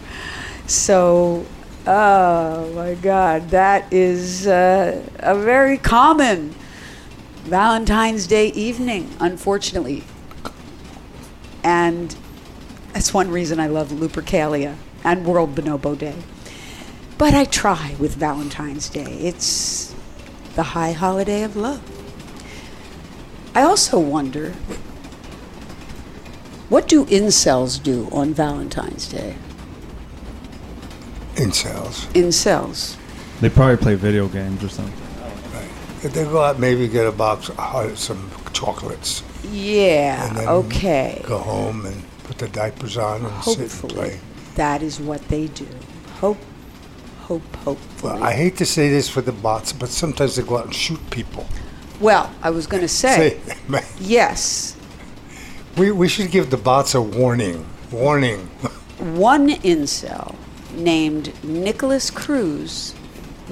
So, 0.65 1.45
oh 1.85 2.73
my 2.73 2.95
God, 2.95 3.49
that 3.49 3.91
is 3.93 4.47
uh, 4.47 5.07
a 5.19 5.37
very 5.37 5.77
common 5.77 6.55
Valentine's 7.43 8.25
Day 8.25 8.47
evening, 8.47 9.11
unfortunately. 9.19 10.03
And 11.63 12.15
that's 12.93 13.13
one 13.13 13.29
reason 13.29 13.59
I 13.59 13.67
love 13.67 13.89
Lupercalia 13.89 14.75
and 15.03 15.25
World 15.25 15.53
Bonobo 15.53 15.97
Day. 15.97 16.15
But 17.17 17.33
I 17.33 17.45
try 17.45 17.95
with 17.99 18.15
Valentine's 18.15 18.89
Day. 18.89 19.19
It's 19.19 19.93
the 20.55 20.63
high 20.63 20.93
holiday 20.93 21.43
of 21.43 21.55
love. 21.55 21.81
I 23.53 23.61
also 23.61 23.99
wonder 23.99 24.53
what 26.69 26.87
do 26.87 27.05
incels 27.05 27.81
do 27.81 28.07
on 28.11 28.33
Valentine's 28.33 29.07
Day? 29.07 29.35
Incels. 31.35 32.07
Incels. 32.13 32.97
They 33.41 33.49
probably 33.49 33.77
play 33.77 33.95
video 33.95 34.27
games 34.27 34.63
or 34.63 34.69
something. 34.69 34.93
Right. 35.53 36.13
They 36.13 36.23
go 36.23 36.41
out, 36.41 36.59
maybe 36.59 36.87
get 36.87 37.05
a 37.05 37.11
box 37.11 37.49
of 37.49 37.59
uh, 37.59 37.95
some 37.95 38.31
chocolates. 38.53 39.21
Yeah, 39.51 40.27
and 40.27 40.37
then 40.37 40.47
okay. 40.47 41.21
Go 41.25 41.37
home 41.39 41.85
and 41.85 42.01
put 42.23 42.37
the 42.37 42.47
diapers 42.47 42.97
on 42.97 43.25
and 43.25 43.43
sit 43.43 43.59
and 43.59 43.69
Hopefully, 43.71 43.93
play. 43.93 44.19
that 44.55 44.81
is 44.81 44.99
what 44.99 45.27
they 45.27 45.47
do. 45.47 45.67
Hope, 46.19 46.37
hope, 47.21 47.55
hopefully. 47.57 48.13
Well, 48.13 48.23
I 48.23 48.31
hate 48.33 48.55
to 48.57 48.65
say 48.65 48.89
this 48.89 49.09
for 49.09 49.21
the 49.21 49.33
bots, 49.33 49.73
but 49.73 49.89
sometimes 49.89 50.35
they 50.37 50.43
go 50.43 50.57
out 50.57 50.65
and 50.65 50.73
shoot 50.75 50.99
people. 51.11 51.45
Well, 51.99 52.33
I 52.41 52.49
was 52.49 52.65
going 52.65 52.81
to 52.81 52.87
say, 52.87 53.39
Say, 53.45 53.83
yes, 53.99 54.74
we, 55.77 55.91
we 55.91 56.07
should 56.07 56.31
give 56.31 56.49
the 56.49 56.57
bots 56.57 56.95
a 56.95 57.01
warning. 57.01 57.65
Warning. 57.91 58.47
one 58.99 59.49
incel 59.49 60.35
named 60.73 61.33
Nikolas 61.43 62.09
Cruz 62.09 62.95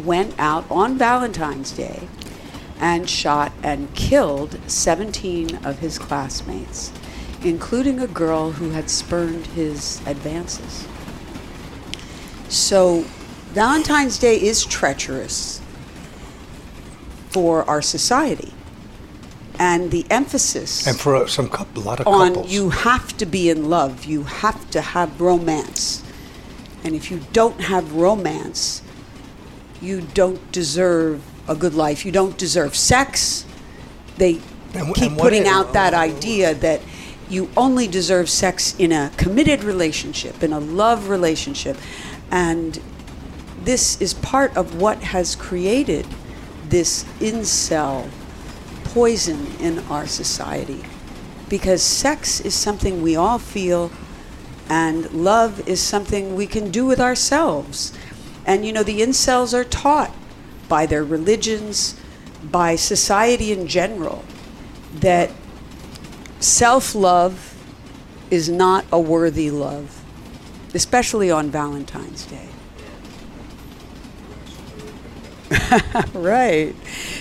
went 0.03 0.33
out 0.39 0.65
on 0.71 0.97
Valentine's 0.97 1.71
Day 1.71 2.07
and 2.79 3.09
shot 3.09 3.51
and 3.62 3.93
killed 3.93 4.59
17 4.67 5.65
of 5.65 5.79
his 5.79 5.99
classmates, 5.99 6.91
including 7.43 7.99
a 7.99 8.07
girl 8.07 8.51
who 8.51 8.71
had 8.71 8.89
spurned 8.89 9.47
his 9.47 10.01
advances. 10.05 10.88
So, 12.49 13.01
Valentine's 13.51 14.17
Day 14.17 14.41
is 14.41 14.65
treacherous 14.65 15.62
for 17.29 17.67
our 17.69 17.81
society. 17.81 18.53
And 19.59 19.91
the 19.91 20.05
emphasis 20.09 20.87
And 20.87 20.99
for 20.99 21.27
some 21.27 21.47
couple, 21.49 21.83
a 21.83 21.85
lot 21.85 21.99
of 21.99 22.07
on 22.07 22.33
couples. 22.33 22.51
you 22.51 22.69
have 22.71 23.15
to 23.17 23.25
be 23.25 23.49
in 23.49 23.69
love, 23.69 24.05
you 24.05 24.23
have 24.23 24.69
to 24.71 24.81
have 24.81 25.21
romance. 25.21 26.03
And 26.83 26.95
if 26.95 27.11
you 27.11 27.21
don't 27.33 27.61
have 27.61 27.93
romance, 27.93 28.81
you 29.81 30.01
don't 30.01 30.51
deserve 30.51 31.21
a 31.47 31.55
good 31.55 31.75
life. 31.75 32.05
You 32.05 32.11
don't 32.11 32.37
deserve 32.37 32.75
sex. 32.75 33.45
They 34.17 34.39
And 34.73 34.93
keep 34.95 35.11
and 35.11 35.19
putting 35.19 35.43
is- 35.43 35.47
out 35.49 35.73
that 35.73 35.93
idea 35.93 36.53
that 36.55 36.81
you 37.29 37.49
only 37.55 37.87
deserve 37.87 38.29
sex 38.29 38.75
in 38.77 38.91
a 38.91 39.11
committed 39.17 39.63
relationship, 39.63 40.43
in 40.43 40.51
a 40.51 40.59
love 40.59 41.09
relationship. 41.09 41.77
And 42.31 42.79
this 43.63 43.99
is 44.01 44.13
part 44.13 44.55
of 44.57 44.75
what 44.75 45.03
has 45.03 45.35
created 45.35 46.05
this 46.69 47.05
incel 47.19 48.07
poison 48.93 49.47
in 49.60 49.79
our 49.89 50.06
society. 50.06 50.84
Because 51.49 51.82
sex 51.82 52.39
is 52.39 52.53
something 52.53 53.01
we 53.01 53.15
all 53.15 53.39
feel, 53.39 53.91
and 54.69 55.12
love 55.12 55.67
is 55.67 55.82
something 55.82 56.36
we 56.36 56.47
can 56.47 56.69
do 56.71 56.86
with 56.86 56.99
ourselves. 56.99 57.91
And 58.45 58.65
you 58.65 58.71
know, 58.71 58.84
the 58.84 59.01
incels 59.01 59.53
are 59.53 59.63
taught 59.63 60.13
by 60.69 60.86
their 60.86 61.03
religions, 61.03 61.99
by 62.43 62.75
society 62.75 63.51
in 63.51 63.67
general, 63.67 64.23
that 64.95 65.32
self 66.39 66.93
love 66.93 67.56
is 68.29 68.49
not 68.49 68.86
a 68.91 68.99
worthy 68.99 69.49
love, 69.49 70.03
especially 70.73 71.32
on 71.32 71.49
Valentine's 71.49 72.25
Day. 72.25 72.49
right. 76.13 76.75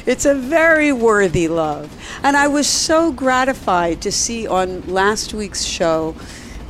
It's 0.05 0.25
a 0.25 0.35
very 0.35 0.93
worthy 0.93 1.47
love. 1.47 1.97
And 2.23 2.37
I 2.37 2.49
was 2.49 2.67
so 2.69 3.12
gratified 3.12 4.03
to 4.03 4.11
see 4.11 4.47
on 4.47 4.83
last 4.88 5.33
week's 5.33 5.62
show 5.62 6.17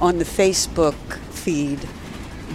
on 0.01 0.19
the 0.19 0.25
Facebook 0.25 0.95
feed 1.31 1.89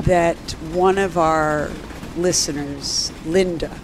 that 0.02 0.38
one 0.72 1.00
of 1.00 1.18
our 1.18 1.72
listeners, 2.16 3.12
Linda, 3.26 3.80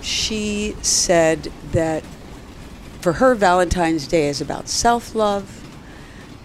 she 0.00 0.76
said 0.80 1.50
that 1.72 2.04
for 3.00 3.14
her, 3.14 3.34
Valentine's 3.34 4.06
Day 4.06 4.28
is 4.28 4.40
about 4.40 4.68
self 4.68 5.14
love. 5.14 5.56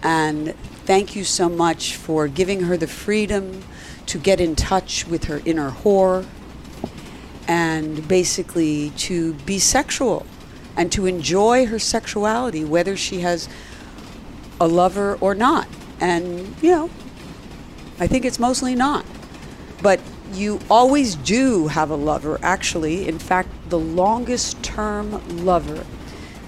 And 0.02 0.54
thank 0.84 1.14
you 1.14 1.22
so 1.22 1.48
much 1.48 1.94
for 1.96 2.26
giving 2.28 2.62
her 2.62 2.76
the 2.76 2.86
freedom 2.86 3.62
to 4.06 4.18
get 4.18 4.40
in 4.40 4.56
touch 4.56 5.06
with 5.06 5.24
her 5.24 5.40
inner 5.44 5.70
whore 5.70 6.26
and 7.76 8.08
basically 8.08 8.90
to 8.96 9.34
be 9.44 9.58
sexual 9.58 10.26
and 10.76 10.90
to 10.92 11.04
enjoy 11.06 11.66
her 11.66 11.78
sexuality, 11.78 12.64
whether 12.64 12.96
she 12.96 13.20
has 13.20 13.48
a 14.58 14.66
lover 14.66 15.16
or 15.20 15.34
not. 15.34 15.68
And, 16.00 16.54
you 16.62 16.70
know, 16.70 16.90
I 18.00 18.06
think 18.06 18.24
it's 18.24 18.38
mostly 18.38 18.74
not. 18.74 19.04
But 19.82 20.00
you 20.32 20.58
always 20.70 21.14
do 21.14 21.68
have 21.68 21.90
a 21.90 21.96
lover, 21.96 22.38
actually. 22.42 23.06
In 23.06 23.18
fact, 23.18 23.48
the 23.68 23.78
longest 23.78 24.62
term 24.62 25.44
lover 25.44 25.84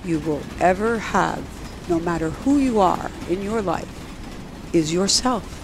you 0.04 0.18
will 0.20 0.42
ever 0.60 0.98
have, 0.98 1.44
no 1.88 2.00
matter 2.00 2.30
who 2.30 2.58
you 2.58 2.80
are 2.80 3.10
in 3.28 3.42
your 3.42 3.60
life, 3.60 3.94
is 4.72 4.92
yourself. 4.92 5.57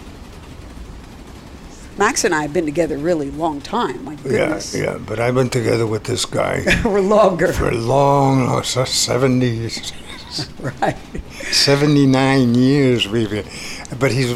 Max 1.99 2.25
and 2.25 2.35
I 2.35 2.43
have 2.43 2.53
been 2.53 2.65
together 2.67 2.97
a 2.97 2.99
really 2.99 3.31
long 3.31 3.61
time. 3.61 4.05
My 4.05 4.13
yeah, 4.13 4.23
goodness. 4.23 4.75
yeah. 4.75 4.83
yeah. 4.85 4.99
But 4.99 5.21
I've 5.21 5.35
been 5.35 5.51
together 5.51 5.87
with 5.87 6.05
this 6.05 6.25
guy 6.25 6.65
We're 6.85 7.01
longer. 7.01 7.53
for 7.53 7.71
long, 7.71 8.63
so 8.63 8.85
70, 8.85 9.71
right. 10.81 10.97
79 11.51 12.55
years 12.55 13.09
we've 13.09 13.31
been. 13.31 13.47
But 13.99 14.11
he's, 14.13 14.31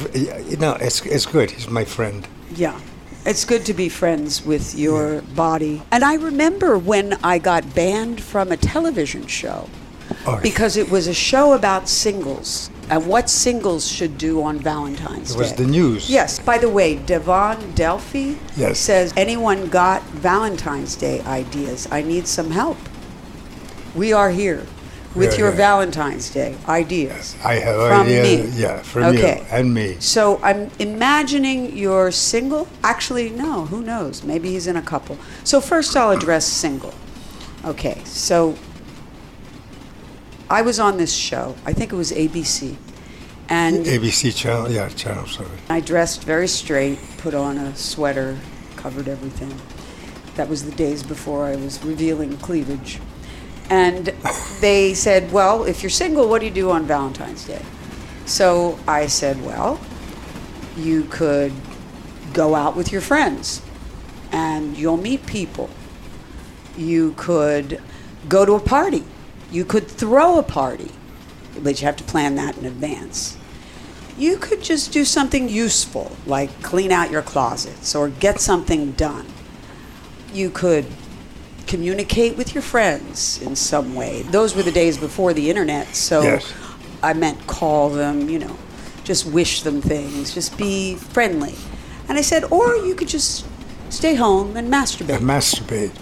you 0.51 0.57
know, 0.57 0.77
it's, 0.81 1.05
it's 1.07 1.27
good. 1.27 1.51
He's 1.51 1.69
my 1.69 1.85
friend. 1.85 2.27
Yeah. 2.55 2.79
It's 3.27 3.45
good 3.45 3.67
to 3.67 3.75
be 3.75 3.89
friends 3.89 4.45
with 4.45 4.75
your 4.79 5.23
body. 5.23 5.83
And 5.91 6.05
I 6.05 6.15
remember 6.15 6.79
when 6.79 7.15
I 7.23 7.39
got 7.39 7.75
banned 7.75 8.23
from 8.23 8.53
a 8.53 8.57
television 8.57 9.27
show 9.27 9.69
Oh, 10.27 10.41
because 10.43 10.77
it 10.77 10.91
was 10.91 11.07
a 11.07 11.15
show 11.15 11.53
about 11.53 11.89
singles 11.89 12.71
and 12.91 13.07
what 13.07 13.29
singles 13.29 13.87
should 13.87 14.17
do 14.19 14.43
on 14.43 14.59
Valentine's 14.59 15.31
Day. 15.31 15.35
It 15.35 15.39
was 15.39 15.53
Day. 15.53 15.65
the 15.65 15.71
news. 15.71 16.09
Yes. 16.11 16.39
By 16.39 16.59
the 16.59 16.69
way, 16.69 16.97
Devon 16.97 17.73
Delphi 17.75 18.35
Yes. 18.57 18.79
says, 18.79 19.13
anyone 19.17 19.69
got 19.69 20.03
Valentine's 20.05 20.97
Day 20.97 21.21
ideas? 21.23 21.87
I 21.91 22.03
need 22.03 22.27
some 22.27 22.51
help. 22.51 22.79
We 23.95 24.13
are 24.13 24.31
here 24.31 24.67
with 25.15 25.33
Yeah, 25.33 25.39
your 25.39 25.51
yeah. 25.51 25.57
Valentine's 25.57 26.31
Day 26.31 26.55
ideas. 26.69 27.35
I 27.45 27.55
have 27.55 27.77
From 27.89 28.03
idea. 28.03 28.23
me. 28.23 28.51
Yeah, 28.55 28.79
from 28.83 29.05
Okay. 29.05 29.39
you 29.39 29.47
and 29.51 29.75
me. 29.75 29.97
So 30.01 30.39
I'm 30.43 30.71
imagining 30.79 31.77
you're 31.77 32.11
single. 32.11 32.69
Actually, 32.85 33.31
no, 33.31 33.65
who 33.67 33.83
knows? 33.83 34.23
Maybe 34.23 34.51
he's 34.51 34.67
in 34.67 34.77
a 34.77 34.83
couple. 34.83 35.17
So 35.45 35.61
first 35.61 35.97
I'll 35.97 36.11
address 36.11 36.47
single. 36.47 36.95
Okay, 37.65 37.99
so 38.05 38.55
I 40.51 40.63
was 40.63 40.81
on 40.81 40.97
this 40.97 41.15
show. 41.15 41.57
I 41.67 41.73
think 41.73 41.93
it 41.93 41.97
was 41.97 42.11
ABC. 42.13 42.77
And 43.51 43.85
ABC 43.85 44.35
channel, 44.37 44.71
yeah, 44.71 44.89
channel 44.89 45.27
sorry. 45.27 45.49
I 45.69 45.81
dressed 45.81 46.25
very 46.25 46.49
straight, 46.49 46.99
put 47.19 47.35
on 47.35 47.59
a 47.59 47.75
sweater, 47.77 48.39
covered 48.77 49.09
everything. 49.09 49.55
That 50.37 50.49
was 50.49 50.65
the 50.65 50.73
days 50.73 51.03
before 51.03 51.47
I 51.47 51.57
was 51.57 51.83
revealing 51.85 52.37
cleavage. 52.39 53.01
And 53.71 54.07
they 54.61 54.95
said, 54.95 55.33
Well, 55.33 55.65
if 55.65 55.83
you're 55.83 55.91
single, 55.91 56.29
what 56.29 56.41
do 56.41 56.47
you 56.47 56.53
do 56.53 56.71
on 56.71 56.85
Valentine's 56.85 57.47
Day? 57.47 57.65
So 58.27 58.79
I 58.87 59.07
said, 59.07 59.43
Well, 59.45 59.81
you 60.77 61.05
could 61.05 61.53
go 62.33 62.55
out 62.55 62.77
with 62.77 62.93
your 62.93 63.01
friends 63.01 63.63
and 64.31 64.77
you'll 64.77 64.99
meet 64.99 65.27
people. 65.27 65.71
You 66.77 67.15
could 67.17 67.83
go 68.29 68.45
to 68.45 68.53
a 68.53 68.61
party. 68.61 69.05
You 69.51 69.65
could 69.65 69.89
throw 69.89 70.39
a 70.39 70.43
party, 70.43 70.91
but 71.63 71.81
you 71.81 71.87
have 71.87 71.97
to 71.97 72.05
plan 72.05 72.35
that 72.37 72.57
in 72.59 72.67
advance 72.67 73.39
you 74.19 74.37
could 74.37 74.63
just 74.63 74.93
do 74.93 75.05
something 75.05 75.49
useful, 75.49 76.17
like 76.27 76.63
clean 76.63 76.91
out 76.91 77.11
your 77.11 77.23
closets 77.23 77.95
or 77.95 78.09
get 78.09 78.41
something 78.41 78.93
done. 78.93 79.27
You 80.33 80.51
could 80.51 80.87
communicate 81.67 82.37
with 82.37 82.55
your 82.55 82.63
friends 82.63 83.41
in 83.41 83.55
some 83.55 83.95
way. 83.95 84.23
Those 84.23 84.57
were 84.57 84.63
the 84.63 84.73
days 84.73 84.99
before 84.99 85.33
the 85.33 85.49
internet, 85.49 85.95
so 85.95 86.23
Yes. 86.23 86.53
I 87.03 87.13
meant 87.13 87.47
call 87.47 87.91
them, 87.91 88.29
you 88.29 88.41
know, 88.41 88.57
just 89.05 89.25
wish 89.25 89.63
them 89.63 89.81
things, 89.81 90.35
just 90.35 90.59
be 90.59 90.97
friendly. 90.97 91.55
And 92.09 92.19
I 92.19 92.23
said, 92.23 92.45
or 92.51 92.75
you 92.75 92.95
could 92.97 93.09
just 93.09 93.47
stay 93.91 94.17
home 94.17 94.57
and 94.57 94.69
masturbate. 94.73 95.17
and 95.19 95.27
masturbate. 95.27 95.93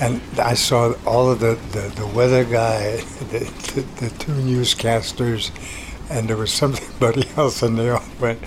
And 0.00 0.20
I 0.38 0.54
saw 0.54 0.94
all 1.06 1.30
of 1.30 1.40
the, 1.40 1.54
the, 1.72 1.92
the 1.94 2.06
weather 2.06 2.44
guy, 2.44 2.96
the, 3.30 3.40
the, 3.74 3.80
the 4.00 4.10
two 4.18 4.32
newscasters, 4.32 5.50
and 6.10 6.28
there 6.28 6.36
was 6.36 6.52
somebody 6.52 7.28
else, 7.36 7.62
and 7.62 7.78
they 7.78 7.90
all 7.90 8.02
went, 8.20 8.40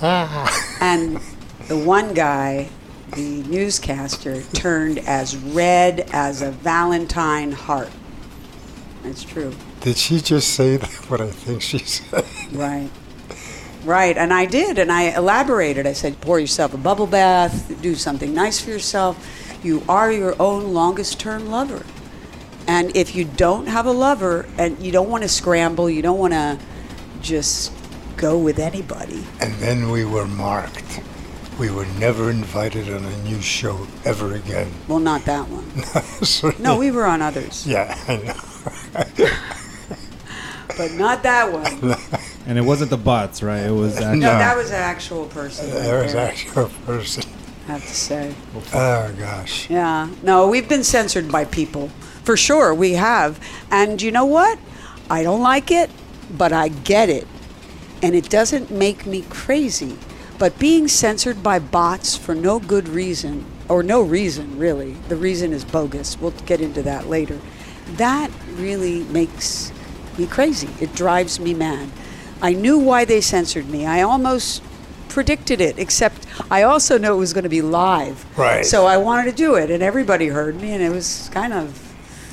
ah. 0.00 0.78
And 0.80 1.18
the 1.68 1.76
one 1.76 2.14
guy 2.14 2.68
the 3.12 3.42
newscaster, 3.44 4.42
turned 4.52 4.98
as 5.00 5.36
red 5.36 6.08
as 6.12 6.42
a 6.42 6.50
Valentine 6.50 7.52
heart. 7.52 7.90
That's 9.02 9.24
true. 9.24 9.54
Did 9.80 9.96
she 9.96 10.20
just 10.20 10.54
say 10.54 10.76
that, 10.76 10.90
what 11.08 11.20
I 11.20 11.30
think 11.30 11.62
she 11.62 11.78
said? 11.78 12.24
Right. 12.52 12.90
Right, 13.84 14.18
and 14.18 14.34
I 14.34 14.44
did, 14.44 14.78
and 14.78 14.90
I 14.90 15.16
elaborated. 15.16 15.86
I 15.86 15.92
said, 15.92 16.20
pour 16.20 16.38
yourself 16.40 16.74
a 16.74 16.76
bubble 16.76 17.06
bath, 17.06 17.80
do 17.80 17.94
something 17.94 18.34
nice 18.34 18.60
for 18.60 18.70
yourself. 18.70 19.16
You 19.62 19.82
are 19.88 20.10
your 20.12 20.34
own 20.40 20.72
longest 20.72 21.18
term 21.20 21.50
lover. 21.50 21.84
And 22.66 22.94
if 22.96 23.14
you 23.14 23.24
don't 23.24 23.66
have 23.66 23.86
a 23.86 23.92
lover 23.92 24.46
and 24.58 24.78
you 24.78 24.92
don't 24.92 25.08
want 25.08 25.22
to 25.22 25.28
scramble, 25.28 25.88
you 25.88 26.02
don't 26.02 26.18
want 26.18 26.34
to 26.34 26.58
just 27.22 27.72
go 28.16 28.38
with 28.38 28.58
anybody. 28.58 29.24
And 29.40 29.54
then 29.54 29.90
we 29.90 30.04
were 30.04 30.26
marked. 30.26 31.00
We 31.58 31.70
were 31.70 31.86
never 31.98 32.30
invited 32.30 32.88
on 32.92 33.04
a 33.04 33.22
new 33.24 33.40
show 33.40 33.86
ever 34.04 34.34
again. 34.34 34.70
Well, 34.86 35.00
not 35.00 35.24
that 35.24 35.46
one. 35.48 35.64
No, 36.62 36.76
we 36.78 36.90
were 36.90 37.04
on 37.04 37.20
others, 37.22 37.66
Yeah, 37.66 37.98
I 38.06 38.16
know. 38.16 38.34
but 40.76 40.92
not 40.92 41.22
that 41.24 41.52
one. 41.52 41.96
And 42.46 42.56
it 42.56 42.62
wasn't 42.62 42.88
the 42.88 42.96
bots, 42.96 43.42
right? 43.42 43.60
It 43.66 43.72
was 43.72 43.96
actually. 43.98 44.20
No, 44.20 44.32
No. 44.32 44.38
that 44.38 44.56
was 44.56 44.70
an 44.70 44.76
actual 44.76 45.26
person. 45.26 45.68
right 45.68 45.82
There 45.82 46.02
was 46.02 46.14
there, 46.14 46.28
actually 46.28 46.64
a 46.64 46.68
person. 46.86 47.24
I 47.68 47.72
have 47.72 47.82
to 47.82 47.94
say. 47.94 48.34
Oh, 48.72 49.12
gosh. 49.18 49.68
Yeah. 49.68 50.08
No, 50.22 50.48
we've 50.48 50.68
been 50.68 50.82
censored 50.82 51.30
by 51.30 51.44
people. 51.44 51.88
For 52.24 52.34
sure, 52.34 52.72
we 52.72 52.94
have. 52.94 53.38
And 53.70 54.00
you 54.00 54.10
know 54.10 54.24
what? 54.24 54.58
I 55.10 55.22
don't 55.22 55.42
like 55.42 55.70
it, 55.70 55.90
but 56.36 56.50
I 56.50 56.68
get 56.68 57.10
it. 57.10 57.26
And 58.02 58.14
it 58.14 58.30
doesn't 58.30 58.70
make 58.70 59.04
me 59.04 59.22
crazy. 59.28 59.98
But 60.38 60.58
being 60.58 60.88
censored 60.88 61.42
by 61.42 61.58
bots 61.58 62.16
for 62.16 62.34
no 62.34 62.58
good 62.58 62.88
reason, 62.88 63.44
or 63.68 63.82
no 63.82 64.00
reason 64.00 64.58
really, 64.58 64.92
the 65.08 65.16
reason 65.16 65.52
is 65.52 65.64
bogus. 65.64 66.18
We'll 66.18 66.30
get 66.30 66.62
into 66.62 66.82
that 66.84 67.06
later. 67.08 67.38
That 67.96 68.30
really 68.54 69.02
makes 69.04 69.72
me 70.16 70.26
crazy. 70.26 70.70
It 70.80 70.94
drives 70.94 71.38
me 71.38 71.52
mad. 71.52 71.90
I 72.40 72.54
knew 72.54 72.78
why 72.78 73.04
they 73.04 73.20
censored 73.20 73.68
me. 73.68 73.84
I 73.84 74.00
almost 74.02 74.62
predicted 75.08 75.60
it, 75.60 75.78
except 75.78 76.26
I 76.50 76.62
also 76.62 76.98
know 76.98 77.14
it 77.14 77.18
was 77.18 77.32
going 77.32 77.44
to 77.44 77.48
be 77.48 77.62
live. 77.62 78.24
Right. 78.38 78.64
So 78.64 78.86
I 78.86 78.96
wanted 78.96 79.30
to 79.30 79.36
do 79.36 79.54
it, 79.56 79.70
and 79.70 79.82
everybody 79.82 80.28
heard 80.28 80.60
me, 80.60 80.72
and 80.72 80.82
it 80.82 80.90
was 80.90 81.30
kind 81.32 81.52
of 81.52 81.80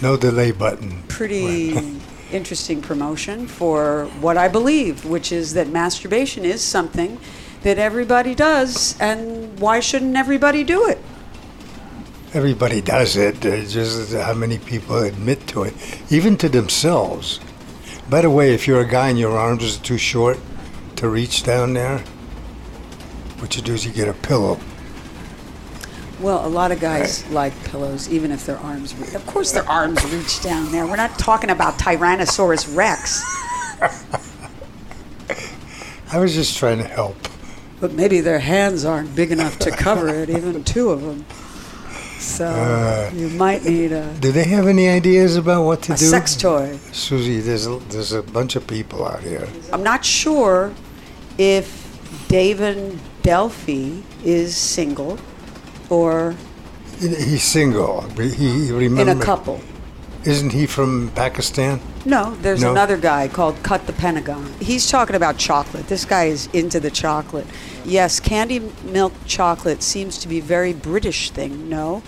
No 0.02 0.18
delay 0.18 0.52
button. 0.52 1.04
pretty 1.08 1.78
interesting 2.32 2.82
promotion 2.82 3.48
for 3.48 4.06
what 4.22 4.38
I 4.38 4.48
believe, 4.48 5.06
which 5.06 5.32
is 5.32 5.54
that 5.54 5.68
masturbation 5.70 6.44
is 6.46 6.62
something 6.62 7.20
that 7.64 7.78
everybody 7.80 8.36
does, 8.36 9.00
and 9.00 9.60
why 9.60 9.80
shouldn't 9.80 10.16
everybody 10.16 10.64
do 10.64 10.88
it? 10.88 11.00
Everybody 12.34 12.82
does 12.82 13.16
it. 13.16 13.46
It's 13.46 13.72
just 13.74 14.14
how 14.14 14.34
many 14.34 14.58
people 14.58 14.98
admit 14.98 15.48
to 15.48 15.64
it, 15.64 15.74
even 16.12 16.36
to 16.38 16.50
themselves. 16.50 17.40
By 18.10 18.22
the 18.22 18.30
way, 18.30 18.54
if 18.54 18.68
you're 18.68 18.82
a 18.82 18.88
guy 18.88 19.10
and 19.10 19.18
your 19.18 19.38
arms 19.38 19.78
are 19.78 19.82
too 19.84 19.98
short 19.98 20.38
to 20.98 21.08
reach 21.10 21.44
down 21.44 21.74
there, 21.74 22.04
what 23.46 23.56
you 23.56 23.62
do 23.62 23.76
is 23.76 23.86
you 23.86 23.92
get 23.92 24.08
a 24.08 24.14
pillow. 24.14 24.58
Well, 26.20 26.44
a 26.44 26.50
lot 26.50 26.72
of 26.72 26.80
guys 26.80 27.24
like 27.30 27.54
pillows, 27.66 28.12
even 28.12 28.32
if 28.32 28.44
their 28.48 28.58
arms. 28.58 28.96
Re- 28.96 29.14
of 29.14 29.24
course, 29.28 29.52
their 29.52 29.70
arms 29.70 30.04
reach 30.12 30.42
down 30.42 30.72
there. 30.72 30.88
We're 30.88 30.96
not 30.96 31.20
talking 31.20 31.52
about 31.52 31.76
Tyrannosaurus 31.78 32.76
Rex, 32.76 33.22
I 36.12 36.18
was 36.18 36.34
just 36.34 36.58
trying 36.58 36.80
to 36.80 36.86
help. 36.86 37.16
but 37.80 37.94
maybe 37.94 38.20
their 38.20 38.40
hands 38.40 38.84
aren't 38.84 39.16
big 39.16 39.32
enough 39.32 39.60
to 39.60 39.70
cover 39.70 40.08
it, 40.10 40.32
even 40.32 40.64
two 40.74 40.90
of 40.90 41.04
them. 41.04 41.24
So 42.18 42.48
Uh, 42.48 43.12
you 43.14 43.30
might 43.30 43.64
need 43.64 43.92
a, 43.92 44.12
Do 44.20 44.32
they 44.32 44.46
have 44.46 44.66
any 44.66 44.90
ideas 44.90 45.36
about 45.36 45.66
what 45.66 45.84
to 45.84 45.94
a 45.94 45.98
do? 45.98 46.06
sex 46.06 46.36
toy. 46.36 46.80
Suzy, 46.94 47.42
there's 47.42 47.68
a, 47.68 47.78
there's 47.90 48.12
a 48.12 48.24
bunch 48.24 48.56
of 48.56 48.66
people 48.66 49.06
out 49.06 49.20
here. 49.22 49.48
I'm 49.72 49.84
not 49.84 50.04
sure 50.04 50.74
if 51.38 51.84
David 52.30 52.98
Delphi 53.26 54.04
is 54.24 54.56
single 54.56 55.18
or 55.90 56.36
He's 57.00 57.42
single. 57.44 58.02
He, 58.12 58.72
remember. 58.72 59.12
in 59.12 59.20
a 59.20 59.24
couple. 59.24 59.60
Isn't 60.26 60.52
he 60.54 60.68
from 60.68 61.10
Pakistan? 61.16 61.80
No, 62.06 62.36
there's 62.44 62.62
No? 62.62 62.70
another 62.72 62.98
guy 62.98 63.28
called 63.28 63.62
Cut 63.64 63.88
the 63.88 63.94
Pentagon. 63.94 64.54
He's 64.60 64.90
talking 64.92 65.16
about 65.16 65.38
chocolate. 65.40 65.88
This 65.88 66.06
guy 66.06 66.26
is 66.26 66.50
into 66.54 66.80
the 66.80 66.92
chocolate. 66.92 67.48
Yes, 67.84 68.20
candy 68.20 68.60
milk 68.84 69.12
chocolate 69.26 69.82
seems 69.82 70.20
to 70.20 70.28
be 70.28 70.38
a 70.38 70.44
very 70.44 70.74
British 70.74 71.32
thing. 71.32 71.68
No, 71.68 72.04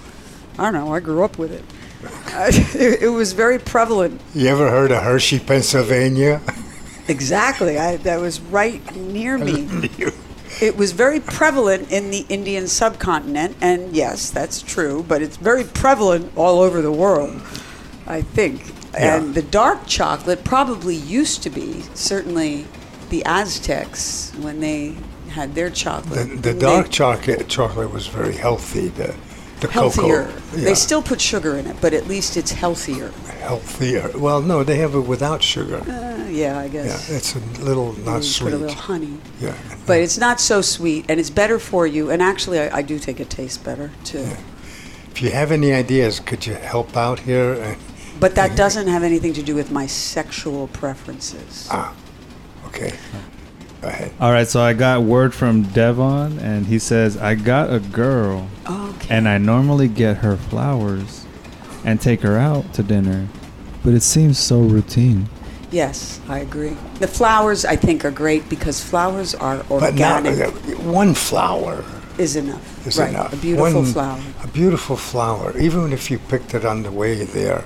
I 0.59 0.65
don't 0.65 0.73
know. 0.73 0.93
I 0.93 0.99
grew 0.99 1.23
up 1.23 1.39
with 1.39 1.51
it. 1.51 1.65
it, 2.75 3.01
it 3.01 3.09
was 3.09 3.33
very 3.33 3.57
prevalent. 3.57 4.21
You 4.35 4.49
ever 4.49 4.69
heard 4.69 4.91
of 4.91 5.01
Hershey, 5.01 5.39
Pennsylvania? 5.39 6.41
Exactly. 7.09 7.79
I, 7.79 7.95
that 8.03 8.19
was 8.19 8.41
right 8.41 8.83
near 8.97 9.37
me. 9.37 9.89
It 10.59 10.75
was 10.75 10.91
very 10.91 11.19
prevalent 11.19 11.91
in 11.91 12.09
the 12.09 12.25
Indian 12.29 12.67
subcontinent, 12.67 13.55
and 13.61 13.95
yes, 13.95 14.31
that's 14.31 14.61
true, 14.61 15.05
but 15.07 15.21
it's 15.21 15.37
very 15.37 15.63
prevalent 15.63 16.31
all 16.35 16.61
over 16.61 16.81
the 16.81 16.91
world, 16.91 17.39
I 18.07 18.21
think. 18.21 18.73
Yeah. 18.93 19.17
And 19.17 19.35
the 19.35 19.43
dark 19.43 19.85
chocolate 19.85 20.43
probably 20.43 20.95
used 20.95 21.43
to 21.43 21.49
be, 21.51 21.81
certainly 21.93 22.65
the 23.09 23.23
Aztecs, 23.25 24.31
when 24.39 24.59
they 24.59 24.95
had 25.29 25.53
their 25.53 25.69
chocolate. 25.69 26.41
the 26.41 26.53
they- 26.53 26.59
dark 26.59 26.89
chocolate 26.89 27.47
chocolate 27.47 27.91
was 27.91 28.07
very 28.07 28.33
healthy. 28.35 28.87
The 28.87 29.13
the 29.59 29.67
Healthier. 29.67 30.25
cocoa, 30.25 30.57
They 30.57 30.75
still 30.75 31.01
put 31.01 31.19
sugar 31.19 31.57
in 31.57 31.65
it, 31.65 31.77
but 31.81 31.93
at 31.93 32.07
least 32.07 32.37
it's 32.37 32.51
healthier. 32.51 33.09
healthier. 33.39 34.11
Well, 34.15 34.41
no, 34.41 34.63
they 34.63 34.77
have 34.77 34.93
it 34.93 35.01
without 35.01 35.41
sugar. 35.41 35.77
Uh, 35.77 36.27
yeah, 36.29 36.59
I 36.59 36.67
guess. 36.67 37.09
Yeah, 37.09 37.15
it's 37.17 37.35
a 37.35 37.39
little 37.63 37.93
not 37.93 38.23
sweet. 38.23 38.51
Put 38.51 38.53
a 38.53 38.57
little 38.57 38.75
honey. 38.75 39.17
Yeah, 39.39 39.55
But 39.87 39.99
it's 39.99 40.17
not 40.17 40.39
so 40.39 40.61
sweet, 40.61 41.05
and 41.09 41.19
it's 41.19 41.29
better 41.31 41.57
for 41.59 41.87
you. 41.87 42.11
And 42.11 42.21
actually, 42.21 42.59
I, 42.59 42.77
I 42.77 42.81
do 42.83 42.97
think 42.99 43.19
it 43.19 43.29
tastes 43.29 43.57
better 43.57 43.91
too. 44.03 44.27
if 45.11 45.21
you 45.21 45.31
have 45.31 45.51
any 45.51 45.73
ideas, 45.73 46.19
could 46.19 46.45
you 46.45 46.53
help 46.55 46.95
out 46.95 47.19
here? 47.19 47.77
But 48.19 48.35
that 48.35 48.55
doesn't 48.55 48.87
have 48.87 49.03
anything 49.03 49.33
to 49.33 49.43
do 49.43 49.55
with 49.55 49.71
my 49.71 49.87
sexual 49.87 50.67
preferences. 50.67 51.67
Ah, 51.71 51.95
okay. 52.67 52.93
Go 53.81 53.87
ahead. 53.89 54.11
All 54.19 54.31
right, 54.31 54.47
so 54.47 54.61
I 54.61 54.73
got 54.73 55.03
word 55.03 55.33
from 55.33 55.63
Devon, 55.63 56.39
and 56.39 56.65
he 56.65 56.79
says 56.79 57.15
I 57.17 57.35
got 57.35 57.71
a 57.71 57.79
girl, 57.79 58.47
Okay. 58.67 59.07
and 59.15 59.27
I 59.27 59.37
normally 59.37 59.87
get 59.87 60.17
her 60.17 60.35
flowers, 60.35 61.25
and 61.85 62.01
take 62.01 62.21
her 62.21 62.37
out 62.37 62.73
to 62.73 62.83
dinner, 62.83 63.27
but 63.83 63.93
it 63.93 64.01
seems 64.01 64.39
so 64.39 64.59
routine. 64.61 65.29
yes, 65.69 66.19
I 66.27 66.39
agree. 66.39 66.75
The 66.99 67.07
flowers, 67.07 67.65
I 67.65 67.75
think, 67.75 68.03
are 68.05 68.11
great 68.11 68.49
because 68.49 68.81
flowers 68.83 69.35
are 69.35 69.57
But 69.69 69.93
now, 69.95 70.15
organic. 70.17 70.47
uh, 70.47 70.51
one 70.81 71.13
flower 71.13 71.83
is 72.17 72.35
enough. 72.35 72.87
is 72.87 72.97
right. 72.97 73.09
enough. 73.09 73.31
A 73.33 73.35
beautiful 73.37 73.81
One- 73.83 73.93
flower. 73.93 74.19
A 74.43 74.47
beautiful 74.47 74.95
flower, 74.97 75.55
even 75.57 75.93
if 75.93 76.09
you 76.09 76.17
picked 76.17 76.53
it 76.55 76.65
on 76.65 76.81
the 76.83 76.91
way 76.91 77.23
there, 77.25 77.63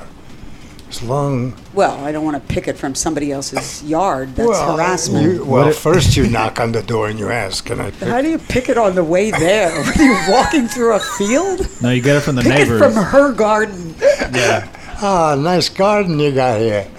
as 0.91 1.01
long. 1.01 1.53
Well, 1.73 2.03
I 2.05 2.11
don't 2.11 2.25
want 2.25 2.35
to 2.45 2.53
pick 2.53 2.67
it 2.67 2.77
from 2.77 2.93
somebody 2.95 3.31
else's 3.31 3.81
yard. 3.83 4.35
That's 4.35 4.49
well, 4.49 4.75
harassment. 4.77 5.33
You, 5.35 5.45
well, 5.45 5.67
What 5.67 5.75
first 5.75 6.17
you 6.17 6.27
knock 6.27 6.59
on 6.59 6.71
the 6.73 6.83
door 6.83 7.07
and 7.07 7.17
you 7.17 7.29
ask, 7.29 7.65
"Can 7.65 7.79
I 7.79 7.91
pick?" 7.91 8.07
How 8.09 8.21
do 8.21 8.29
you 8.29 8.37
pick 8.37 8.67
it 8.69 8.77
on 8.77 8.95
the 8.95 9.03
way 9.03 9.31
there? 9.31 9.71
Are 9.97 10.03
you 10.03 10.15
walking 10.29 10.67
through 10.67 10.93
a 10.95 10.99
field? 11.17 11.67
No, 11.81 11.89
you 11.91 12.01
get 12.01 12.17
it 12.17 12.21
from 12.21 12.35
the 12.35 12.41
Pick 12.41 12.51
neighbors. 12.51 12.81
it 12.81 12.83
from 12.93 13.03
her 13.03 13.31
garden. 13.33 13.95
yeah. 13.99 14.67
Ah, 15.03 15.33
nice 15.33 15.67
garden 15.67 16.19
you 16.19 16.31
got 16.31 16.59
here. 16.59 16.87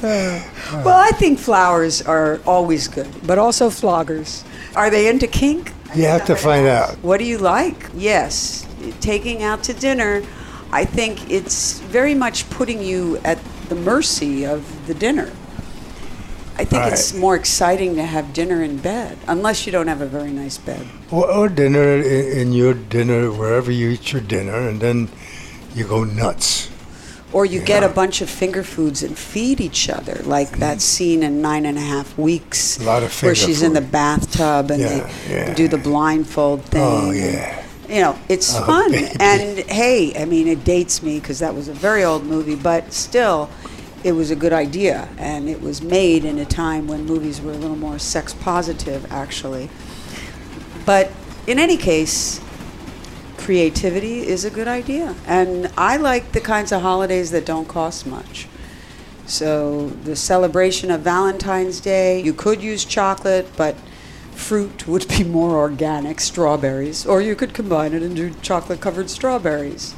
Well, 0.00 0.96
I 0.96 1.10
think 1.18 1.38
flowers 1.40 2.02
are 2.02 2.40
always 2.46 2.86
good, 2.88 3.08
but 3.26 3.36
also 3.38 3.68
floggers. 3.68 4.44
Are 4.76 4.90
they 4.90 5.08
into 5.08 5.26
kink? 5.26 5.72
You 5.96 6.04
have 6.04 6.24
to 6.26 6.36
find 6.36 6.66
out. 6.68 6.94
What 7.02 7.18
do 7.18 7.24
you 7.24 7.38
like? 7.38 7.88
Yes, 7.94 8.64
taking 9.00 9.42
out 9.42 9.64
to 9.64 9.72
dinner. 9.74 10.22
I 10.70 10.84
think 10.84 11.30
it's 11.30 11.80
very 11.80 12.14
much 12.14 12.48
putting 12.50 12.82
you 12.82 13.18
at 13.24 13.38
the 13.68 13.74
mercy 13.74 14.44
of 14.44 14.86
the 14.86 14.94
dinner. 14.94 15.30
I 16.58 16.64
think 16.64 16.92
it's 16.92 17.14
more 17.14 17.36
exciting 17.36 17.94
to 17.94 18.02
have 18.02 18.32
dinner 18.32 18.64
in 18.64 18.78
bed, 18.78 19.16
unless 19.28 19.64
you 19.64 19.70
don't 19.70 19.86
have 19.86 20.00
a 20.00 20.06
very 20.06 20.32
nice 20.32 20.58
bed. 20.58 20.84
Or, 21.08 21.30
or 21.30 21.48
dinner 21.48 21.98
in, 21.98 22.38
in 22.38 22.52
your 22.52 22.74
dinner, 22.74 23.30
wherever 23.30 23.70
you 23.70 23.90
eat 23.90 24.12
your 24.12 24.20
dinner, 24.20 24.68
and 24.68 24.80
then 24.80 25.08
you 25.72 25.86
go 25.86 26.02
nuts. 26.02 26.68
Or 27.32 27.44
you 27.44 27.60
get 27.60 27.84
a 27.84 27.88
bunch 27.88 28.22
of 28.22 28.28
finger 28.28 28.64
foods 28.64 29.04
and 29.04 29.16
feed 29.16 29.60
each 29.60 29.88
other, 29.88 30.20
like 30.24 30.58
that 30.58 30.78
mm. 30.78 30.80
scene 30.80 31.22
in 31.22 31.40
Nine 31.40 31.64
and 31.64 31.78
a 31.78 31.82
Half 31.82 32.18
Weeks, 32.18 32.80
A 32.80 32.84
lot 32.84 33.02
of 33.04 33.22
where 33.22 33.34
she's 33.36 33.62
in 33.62 33.74
the 33.74 33.80
bathtub 33.80 34.70
and 34.72 34.80
Yeah, 34.80 35.12
they 35.28 35.34
yeah. 35.34 35.54
do 35.54 35.68
the 35.68 35.78
blindfold 35.78 36.60
oh, 36.60 36.62
thing. 36.62 36.82
Oh, 36.82 37.10
yeah. 37.12 37.67
You 37.88 38.02
know, 38.02 38.18
it's 38.28 38.54
Oh, 38.54 38.64
fun. 38.64 38.92
baby. 38.92 39.10
And 39.18 39.58
hey, 39.70 40.12
I 40.20 40.24
mean, 40.26 40.46
it 40.46 40.62
dates 40.64 41.02
me 41.02 41.18
because 41.20 41.38
that 41.38 41.54
was 41.54 41.68
a 41.68 41.72
very 41.72 42.04
old 42.04 42.24
movie, 42.24 42.54
but 42.54 42.92
still, 42.92 43.48
it 44.04 44.12
was 44.12 44.30
a 44.30 44.36
good 44.36 44.52
idea. 44.52 45.08
And 45.16 45.48
it 45.48 45.62
was 45.62 45.80
made 45.80 46.24
in 46.24 46.38
a 46.38 46.44
time 46.44 46.86
when 46.86 47.06
movies 47.06 47.40
were 47.40 47.52
a 47.52 47.56
little 47.56 47.76
more 47.76 47.98
sex 47.98 48.34
positive, 48.34 49.10
actually. 49.10 49.70
But 50.84 51.10
in 51.46 51.58
any 51.58 51.76
case, 51.78 52.40
creativity 53.38 54.26
is 54.26 54.44
a 54.44 54.50
good 54.50 54.68
idea. 54.68 55.14
And 55.26 55.70
I 55.76 55.96
like 55.96 56.32
the 56.32 56.40
kinds 56.40 56.72
of 56.72 56.82
holidays 56.82 57.30
that 57.30 57.46
don't 57.46 57.68
cost 57.68 58.06
much. 58.06 58.48
So 59.26 59.88
the 60.04 60.16
celebration 60.16 60.90
of 60.90 61.00
Valentine's 61.00 61.80
Day, 61.80 62.20
you 62.22 62.32
could 62.34 62.62
use 62.62 62.84
chocolate, 62.84 63.46
but 63.56 63.76
fruit 64.38 64.86
would 64.86 65.06
be 65.08 65.24
more 65.24 65.56
organic, 65.58 66.20
strawberries, 66.20 67.04
or 67.04 67.20
you 67.20 67.34
could 67.34 67.52
combine 67.52 67.92
it 67.92 68.02
and 68.02 68.14
do 68.16 68.32
chocolate 68.40 68.80
covered 68.80 69.10
strawberries. 69.10 69.94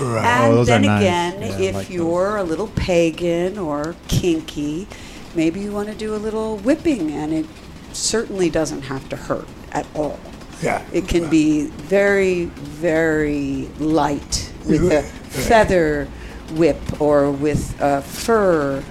Right. 0.00 0.24
And 0.24 0.52
Oh, 0.52 0.56
those 0.56 0.66
then 0.68 0.84
are 0.84 0.86
nice. 0.86 1.02
again, 1.02 1.42
Yeah, 1.42 1.56
I 1.56 1.60
if 1.60 1.74
like 1.74 1.90
you're 1.90 2.36
a 2.36 2.42
little 2.44 2.68
pagan 2.68 3.58
or 3.58 3.94
kinky, 4.08 4.86
maybe 5.34 5.60
you 5.60 5.72
want 5.72 5.88
to 5.88 5.94
do 5.94 6.14
a 6.14 6.16
little 6.18 6.56
whipping, 6.58 7.10
and 7.12 7.32
it 7.32 7.46
certainly 7.92 8.48
doesn't 8.50 8.82
have 8.82 9.08
to 9.10 9.16
hurt 9.16 9.48
at 9.72 9.86
all. 9.94 10.18
yeah. 10.62 10.84
It 10.92 11.06
can 11.08 11.28
be 11.28 11.66
very, 11.66 12.46
very 12.46 13.68
light 13.78 14.52
with 14.66 14.90
a 14.92 15.02
feather 15.28 16.08
whip 16.54 17.00
or 17.00 17.30
with 17.30 17.78
a 17.80 18.00
fur 18.02 18.82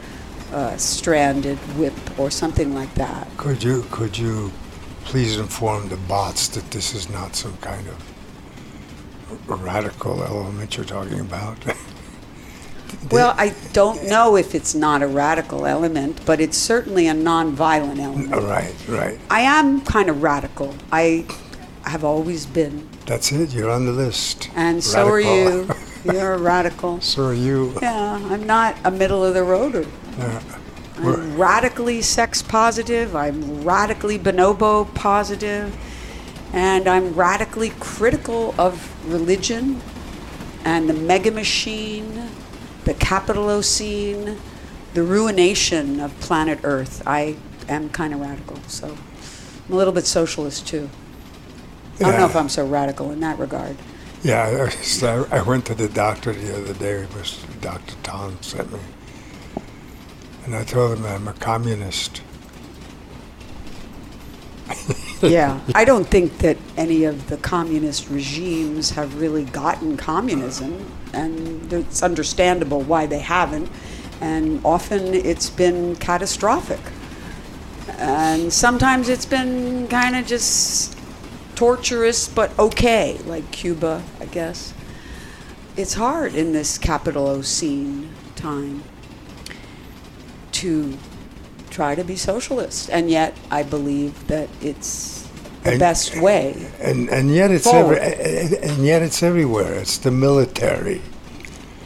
uh, 0.53 0.78
stranded 0.78 1.57
whip 1.78 1.93
or 2.19 2.30
something 2.32 2.73
like 2.73 2.93
that. 2.95 3.28
Could 3.38 3.63
you 3.63 3.86
could 3.91 4.17
you 4.17 4.51
please 5.08 5.38
inform 5.38 5.88
the 5.88 5.95
bots 5.95 6.49
that 6.49 6.70
this 6.72 6.93
is 6.93 7.10
not 7.10 7.34
some 7.36 7.55
kind 7.58 7.88
of 7.88 9.64
radical 9.64 10.22
element 10.24 10.76
you're 10.76 10.86
talking 10.86 11.20
about? 11.20 11.58
Well, 13.12 13.34
I 13.38 13.53
don't 13.74 14.05
know 14.08 14.38
if 14.38 14.55
it's 14.55 14.74
not 14.74 15.01
a 15.01 15.08
radical 15.08 15.66
element, 15.66 16.22
but 16.26 16.39
it's 16.39 16.58
certainly 16.58 17.08
a 17.08 17.14
nonviolent 17.14 17.99
element. 17.99 18.34
Uh, 18.34 18.41
right, 18.41 18.74
right. 18.88 19.20
I 19.30 19.41
am 19.41 19.82
kind 19.82 20.10
of 20.10 20.24
radical. 20.24 20.74
I 20.91 21.26
have 21.84 22.03
always 22.05 22.45
been, 22.45 22.88
That's 23.05 23.32
it. 23.32 23.53
You're 23.53 23.70
on 23.70 23.86
the 23.86 23.91
list. 23.91 24.49
and 24.55 24.82
so 24.82 25.08
are 25.08 25.20
you. 25.20 25.70
You're 26.05 26.34
a 26.34 26.38
radical. 26.38 27.01
so 27.14 27.26
are 27.26 27.34
you. 27.34 27.78
Yeah, 27.82 28.26
I'm 28.30 28.45
not 28.45 28.78
a 28.86 28.91
middle 28.91 29.24
of 29.24 29.34
the 29.34 29.41
roader. 29.41 29.86
Yeah. 30.18 30.41
I'm 30.97 31.37
radically 31.37 32.01
sex 32.01 32.41
positive. 32.41 33.15
I'm 33.15 33.63
radically 33.63 34.17
bonobo 34.17 34.93
positive, 34.95 35.75
and 36.53 36.87
I'm 36.87 37.13
radically 37.13 37.71
critical 37.79 38.55
of 38.57 38.91
religion 39.11 39.81
and 40.65 40.89
the 40.89 40.93
mega 40.93 41.31
machine, 41.31 42.29
the 42.83 42.93
capitalocene, 42.93 44.37
the 44.93 45.03
ruination 45.03 45.99
of 45.99 46.19
planet 46.19 46.59
Earth. 46.63 47.03
I 47.05 47.37
am 47.69 47.89
kind 47.89 48.13
of 48.13 48.19
radical, 48.19 48.57
so 48.67 48.87
I'm 49.67 49.73
a 49.73 49.75
little 49.75 49.93
bit 49.93 50.05
socialist 50.05 50.67
too. 50.67 50.89
I 51.99 52.03
don't 52.03 52.17
know 52.17 52.25
if 52.25 52.35
I'm 52.35 52.49
so 52.49 52.65
radical 52.65 53.11
in 53.11 53.19
that 53.21 53.39
regard. 53.39 53.75
Yeah, 54.23 54.69
I, 55.03 55.25
I 55.37 55.41
went 55.41 55.65
to 55.67 55.75
the 55.75 55.87
doctor 55.87 56.33
the 56.33 56.57
other 56.57 56.73
day. 56.73 57.03
It 57.03 57.13
was 57.13 57.43
Dr. 57.61 57.95
Tom 58.03 58.37
sent 58.41 58.71
me. 58.71 58.79
And 60.47 60.55
I 60.55 60.63
told 60.63 60.97
him 60.97 61.05
I'm 61.05 61.27
a 61.27 61.33
communist. 61.33 62.21
yeah, 65.21 65.59
I 65.75 65.83
don't 65.83 66.07
think 66.07 66.37
that 66.37 66.55
any 66.77 67.03
of 67.03 67.27
the 67.27 67.35
communist 67.35 68.09
regimes 68.09 68.91
have 68.91 69.19
really 69.19 69.43
gotten 69.43 69.97
communism, 69.97 70.89
and 71.11 71.73
it's 71.73 72.01
understandable 72.01 72.79
why 72.79 73.05
they 73.07 73.19
haven't. 73.19 73.69
And 74.21 74.61
often 74.63 75.13
it's 75.13 75.49
been 75.49 75.97
catastrophic. 75.97 76.79
And 77.97 78.53
sometimes 78.53 79.09
it's 79.09 79.25
been 79.25 79.89
kind 79.89 80.15
of 80.15 80.25
just 80.25 80.97
torturous, 81.55 82.29
but 82.29 82.57
okay, 82.57 83.17
like 83.25 83.51
Cuba, 83.51 84.01
I 84.21 84.25
guess. 84.27 84.73
It's 85.75 85.95
hard 85.95 86.35
in 86.35 86.53
this 86.53 86.77
Capitalocene 86.77 88.07
time 88.37 88.83
to 90.62 90.97
try 91.70 91.95
to 91.95 92.03
be 92.03 92.16
socialist, 92.16 92.89
and 92.89 93.10
yet 93.10 93.32
I 93.51 93.64
believe 93.64 94.14
that 94.28 94.49
it's 94.62 95.28
the 95.64 95.72
And- 95.72 95.80
best 95.80 96.16
way. 96.22 96.55
And 96.82 97.10
and 97.10 97.30
yet 97.34 97.51
it's 97.51 97.66
Forward. 97.70 97.97
every, 97.99 98.58
and 98.70 98.86
yet 98.86 99.01
it's 99.01 99.22
everywhere. 99.24 99.74
It's 99.82 99.97
the 99.97 100.12
military. 100.12 101.01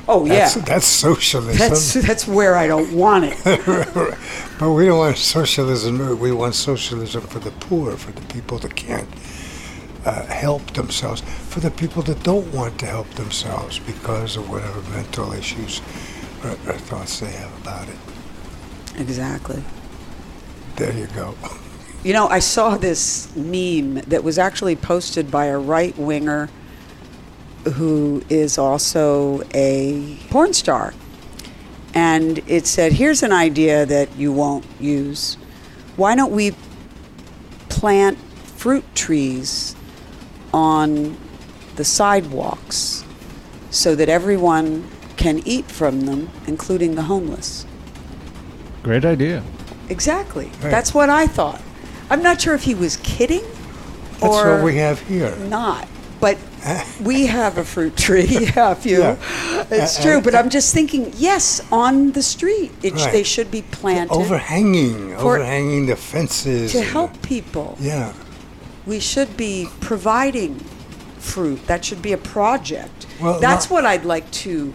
Oh 0.07 0.25
yeah, 0.25 0.33
That's, 0.39 0.55
that's 0.71 0.87
socialism. 0.87 1.57
that's 1.69 1.93
that's 2.07 2.27
where 2.27 2.55
I 2.63 2.67
don't 2.67 2.91
want 2.93 3.25
it. 3.25 3.37
but 4.59 4.71
we 4.71 4.85
don't 4.85 4.97
want 4.97 5.17
socialism. 5.17 6.19
We 6.19 6.31
want 6.31 6.55
socialism 6.55 7.21
for 7.21 7.39
the 7.39 7.51
poor, 7.51 7.95
for 7.97 8.11
the 8.11 8.25
people 8.33 8.57
that 8.59 8.75
can't 8.75 9.07
uh, 10.05 10.25
help 10.25 10.63
themselves, 10.73 11.21
for 11.49 11.59
the 11.61 11.71
people 11.71 12.01
that 12.03 12.23
don't 12.23 12.51
want 12.53 12.77
to 12.79 12.85
help 12.87 13.09
themselves 13.11 13.79
because 13.79 14.35
of 14.37 14.49
whatever 14.49 14.81
mental 14.89 15.31
issues 15.33 15.81
or, 16.43 16.51
or 16.67 16.77
thoughts 16.89 17.19
they 17.19 17.31
have 17.31 17.53
about 17.61 17.87
it. 17.87 17.97
Exactly. 18.97 19.63
There 20.75 20.93
you 20.93 21.07
go. 21.07 21.35
You 22.03 22.13
know, 22.13 22.27
I 22.27 22.39
saw 22.39 22.77
this 22.77 23.35
meme 23.35 23.95
that 24.07 24.23
was 24.23 24.39
actually 24.39 24.75
posted 24.75 25.29
by 25.29 25.45
a 25.45 25.57
right 25.57 25.95
winger 25.97 26.49
who 27.73 28.23
is 28.29 28.57
also 28.57 29.43
a 29.53 30.17
porn 30.29 30.53
star. 30.53 30.93
And 31.93 32.39
it 32.47 32.65
said, 32.65 32.93
Here's 32.93 33.21
an 33.21 33.31
idea 33.31 33.85
that 33.85 34.15
you 34.15 34.31
won't 34.31 34.65
use. 34.79 35.35
Why 35.95 36.15
don't 36.15 36.31
we 36.31 36.55
plant 37.69 38.17
fruit 38.17 38.83
trees 38.95 39.75
on 40.53 41.17
the 41.75 41.83
sidewalks 41.83 43.03
so 43.69 43.95
that 43.95 44.09
everyone 44.09 44.89
can 45.17 45.39
eat 45.45 45.65
from 45.65 46.01
them, 46.01 46.29
including 46.47 46.95
the 46.95 47.03
homeless? 47.03 47.65
Great 48.83 49.05
idea. 49.05 49.43
Exactly. 49.89 50.45
Right. 50.45 50.71
That's 50.71 50.93
what 50.93 51.09
I 51.09 51.27
thought. 51.27 51.61
I'm 52.09 52.23
not 52.23 52.41
sure 52.41 52.53
if 52.55 52.63
he 52.63 52.75
was 52.75 52.97
kidding 52.97 53.43
That's 54.19 54.23
or 54.23 54.55
what 54.55 54.63
we 54.63 54.77
have 54.77 54.99
here. 55.01 55.35
not, 55.47 55.87
but 56.19 56.37
we 57.01 57.25
have 57.27 57.57
a 57.57 57.63
fruit 57.63 57.95
tree. 57.97 58.27
Yeah, 58.55 58.71
a 58.71 58.75
few. 58.75 58.99
Yeah. 58.99 59.15
It's 59.69 59.99
Uh, 59.99 60.03
true, 60.03 60.17
uh, 60.17 60.21
but 60.21 60.35
I'm 60.35 60.49
just 60.49 60.73
thinking, 60.73 61.11
yes, 61.15 61.61
on 61.71 62.11
the 62.11 62.21
street, 62.23 62.71
it 62.83 62.97
sh- 62.99 63.05
they 63.11 63.23
should 63.23 63.49
be 63.51 63.61
planted 63.63 64.13
Overhanging, 64.13 65.09
For- 65.17 65.37
overhanging 65.37 65.85
the 65.87 65.95
fences. 65.95 66.71
to 66.73 66.79
and- 66.79 66.87
help 66.87 67.21
people. 67.21 67.77
Yeah. 67.79 68.13
We 68.85 68.99
should 68.99 69.37
be 69.37 69.67
providing 69.79 70.55
fruit. 71.19 71.65
That 71.67 71.85
should 71.85 72.01
be 72.01 72.13
a 72.13 72.17
project. 72.17 73.05
Well, 73.21 73.39
That's 73.39 73.65
not- 73.69 73.73
what 73.73 73.85
I'd 73.85 74.05
like 74.05 74.29
to 74.45 74.73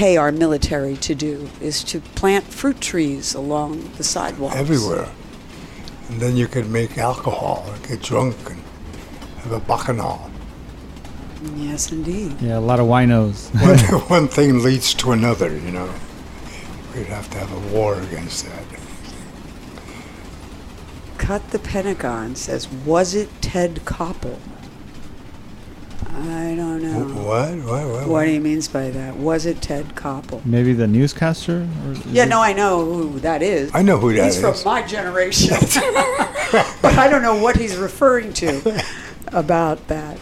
pay 0.00 0.16
our 0.16 0.32
military 0.32 0.96
to 0.96 1.14
do 1.14 1.46
is 1.60 1.84
to 1.84 2.00
plant 2.00 2.42
fruit 2.42 2.80
trees 2.80 3.34
along 3.34 3.82
the 3.98 4.02
sidewalks. 4.02 4.56
everywhere. 4.56 5.06
And 6.08 6.18
then 6.18 6.38
you 6.38 6.46
could 6.46 6.70
make 6.70 6.96
alcohol 6.96 7.66
and 7.70 7.86
get 7.86 8.00
drunk 8.00 8.34
and 8.48 8.62
have 9.42 9.52
a 9.52 9.60
bacchanal. 9.60 10.30
Yes, 11.54 11.92
indeed. 11.92 12.40
Yeah, 12.40 12.56
a 12.56 12.60
lot 12.60 12.80
of 12.80 12.86
winos. 12.86 13.50
one, 13.90 14.00
one 14.08 14.28
thing 14.28 14.62
leads 14.62 14.94
to 14.94 15.12
another, 15.12 15.54
you 15.54 15.70
know. 15.70 15.92
We'd 16.94 17.04
have 17.08 17.28
to 17.32 17.38
have 17.38 17.52
a 17.52 17.74
war 17.74 18.00
against 18.00 18.46
that. 18.46 18.64
Cut 21.18 21.50
the 21.50 21.58
Pentagon 21.58 22.36
says, 22.36 22.68
was 22.86 23.14
it 23.14 23.28
Ted 23.42 23.82
Koppel? 23.84 24.38
I 26.08 26.54
don't 26.56 26.82
know. 26.82 27.04
What? 27.22 27.50
What? 27.58 27.86
What? 27.88 28.08
What 28.08 28.28
he 28.28 28.38
means 28.38 28.68
by 28.68 28.90
that. 28.90 29.16
Was 29.16 29.46
it 29.46 29.60
Ted 29.60 29.94
Koppel? 29.94 30.44
Maybe 30.46 30.72
the 30.72 30.86
newscaster? 30.86 31.68
Or 31.86 31.92
Yeah, 32.08 32.24
it- 32.24 32.28
no, 32.28 32.40
I 32.40 32.52
know 32.52 32.84
who 32.84 33.20
that 33.20 33.42
is. 33.42 33.70
I 33.74 33.82
know 33.82 33.98
who 33.98 34.12
that 34.14 34.24
he's 34.24 34.42
is. 34.42 34.62
from 34.62 34.72
my 34.72 34.82
generation. 34.82 35.50
but 36.82 36.96
I 36.98 37.08
don't 37.08 37.22
know 37.22 37.36
what 37.40 37.56
he's 37.56 37.76
referring 37.76 38.32
to 38.34 38.82
about 39.28 39.86
that. 39.88 40.18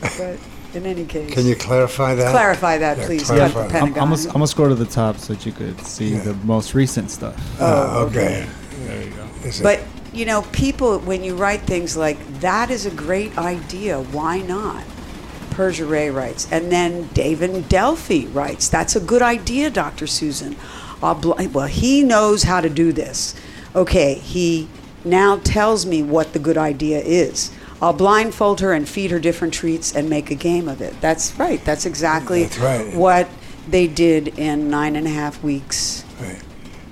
But 0.00 0.38
in 0.74 0.86
any 0.86 1.04
case, 1.04 1.32
Can 1.34 1.46
you 1.46 1.56
clarify 1.56 2.14
that? 2.14 2.30
clarify 2.30 2.78
that, 2.78 2.98
Yeah, 2.98 3.06
please? 3.06 3.24
clarify 3.26 3.52
Cut 3.52 3.68
the 3.68 3.72
that. 3.72 3.78
I'm, 3.78 3.84
I'm, 3.84 3.92
Pentagon. 3.94 4.08
gonna, 4.10 4.22
I'm 4.28 4.32
gonna 4.32 4.46
scroll 4.46 4.68
to 4.70 4.74
the 4.74 4.84
top 4.86 5.18
so 5.18 5.34
that 5.34 5.44
you 5.46 5.52
could 5.52 5.78
see 5.86 6.14
Yeah. 6.14 6.22
the 6.22 6.34
most 6.44 6.74
recent 6.74 7.10
stuff. 7.10 7.36
Oh, 7.60 8.00
oh 8.00 8.06
okay. 8.06 8.46
There 8.86 9.02
you 9.04 9.10
go. 9.10 9.26
Is 9.44 9.60
it- 9.60 9.62
But 9.62 9.80
you 10.16 10.24
know, 10.24 10.42
people 10.52 10.98
when 11.00 11.22
you 11.22 11.36
write 11.36 11.60
things 11.62 11.96
like 11.96 12.40
that 12.40 12.70
is 12.70 12.86
a 12.86 12.90
great 12.90 13.36
idea. 13.36 14.00
Why 14.00 14.40
not? 14.40 14.82
Ray 15.58 16.10
writes, 16.10 16.46
and 16.52 16.70
then 16.70 17.08
David 17.14 17.68
Delphi 17.68 18.26
writes, 18.26 18.68
"That's 18.68 18.94
a 18.94 19.00
good 19.00 19.22
idea, 19.22 19.70
Dr. 19.70 20.06
Susan." 20.06 20.54
I'll 21.02 21.18
well, 21.52 21.66
he 21.66 22.02
knows 22.02 22.42
how 22.42 22.60
to 22.60 22.68
do 22.68 22.92
this. 22.92 23.34
Okay, 23.74 24.14
he 24.14 24.68
now 25.04 25.36
tells 25.36 25.86
me 25.86 26.02
what 26.02 26.34
the 26.34 26.38
good 26.38 26.58
idea 26.58 27.00
is. 27.00 27.50
I'll 27.80 27.92
blindfold 27.92 28.60
her 28.60 28.72
and 28.72 28.88
feed 28.88 29.10
her 29.10 29.18
different 29.18 29.54
treats 29.54 29.94
and 29.94 30.10
make 30.10 30.30
a 30.30 30.34
game 30.34 30.68
of 30.68 30.80
it. 30.80 30.98
That's 31.00 31.38
right. 31.38 31.62
That's 31.64 31.86
exactly 31.86 32.44
That's 32.44 32.58
right. 32.58 32.94
what 32.94 33.28
they 33.68 33.86
did 33.86 34.28
in 34.38 34.70
nine 34.70 34.96
and 34.96 35.06
a 35.06 35.10
half 35.10 35.42
weeks. 35.42 36.04
Right. 36.20 36.42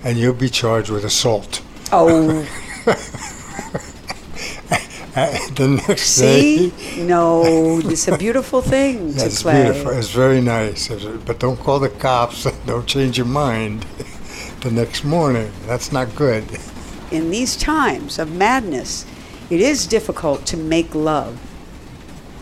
And 0.02 0.18
you'll 0.18 0.34
be 0.34 0.50
charged 0.50 0.90
with 0.90 1.04
assault. 1.04 1.62
Oh, 1.90 2.46
the 5.54 5.82
next 5.88 6.02
See? 6.02 6.70
day. 6.70 7.04
No, 7.04 7.80
it's 7.82 8.08
a 8.08 8.18
beautiful 8.18 8.60
thing 8.60 9.08
Yeah, 9.08 9.14
to 9.20 9.26
it's 9.26 9.42
play. 9.42 9.64
beautiful. 9.64 9.92
It's 9.92 10.10
very 10.10 10.40
nice. 10.40 10.88
But 10.88 11.38
don't 11.38 11.58
call 11.58 11.78
the 11.78 11.88
cops. 11.88 12.44
Don't 12.66 12.86
change 12.86 13.16
your 13.16 13.26
mind 13.26 13.86
the 14.60 14.70
next 14.70 15.04
morning. 15.04 15.50
That's 15.66 15.92
not 15.92 16.14
good. 16.14 16.44
In 17.10 17.30
these 17.30 17.56
times 17.56 18.18
of 18.18 18.34
madness, 18.34 19.06
it 19.50 19.60
is 19.60 19.86
difficult 19.86 20.46
to 20.46 20.56
make 20.56 20.94
love 20.94 21.38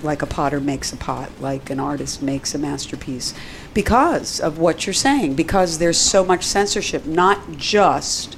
like 0.02 0.22
a 0.22 0.26
potter 0.26 0.58
makes 0.58 0.92
a 0.92 0.96
pot, 0.96 1.30
like 1.40 1.70
an 1.70 1.78
artist 1.78 2.22
makes 2.22 2.54
a 2.54 2.58
masterpiece, 2.58 3.34
because 3.72 4.40
of 4.40 4.58
what 4.58 4.86
you're 4.86 4.92
saying, 4.92 5.34
because 5.34 5.78
there's 5.78 5.98
so 5.98 6.24
much 6.24 6.44
censorship, 6.44 7.06
not 7.06 7.56
just 7.56 8.36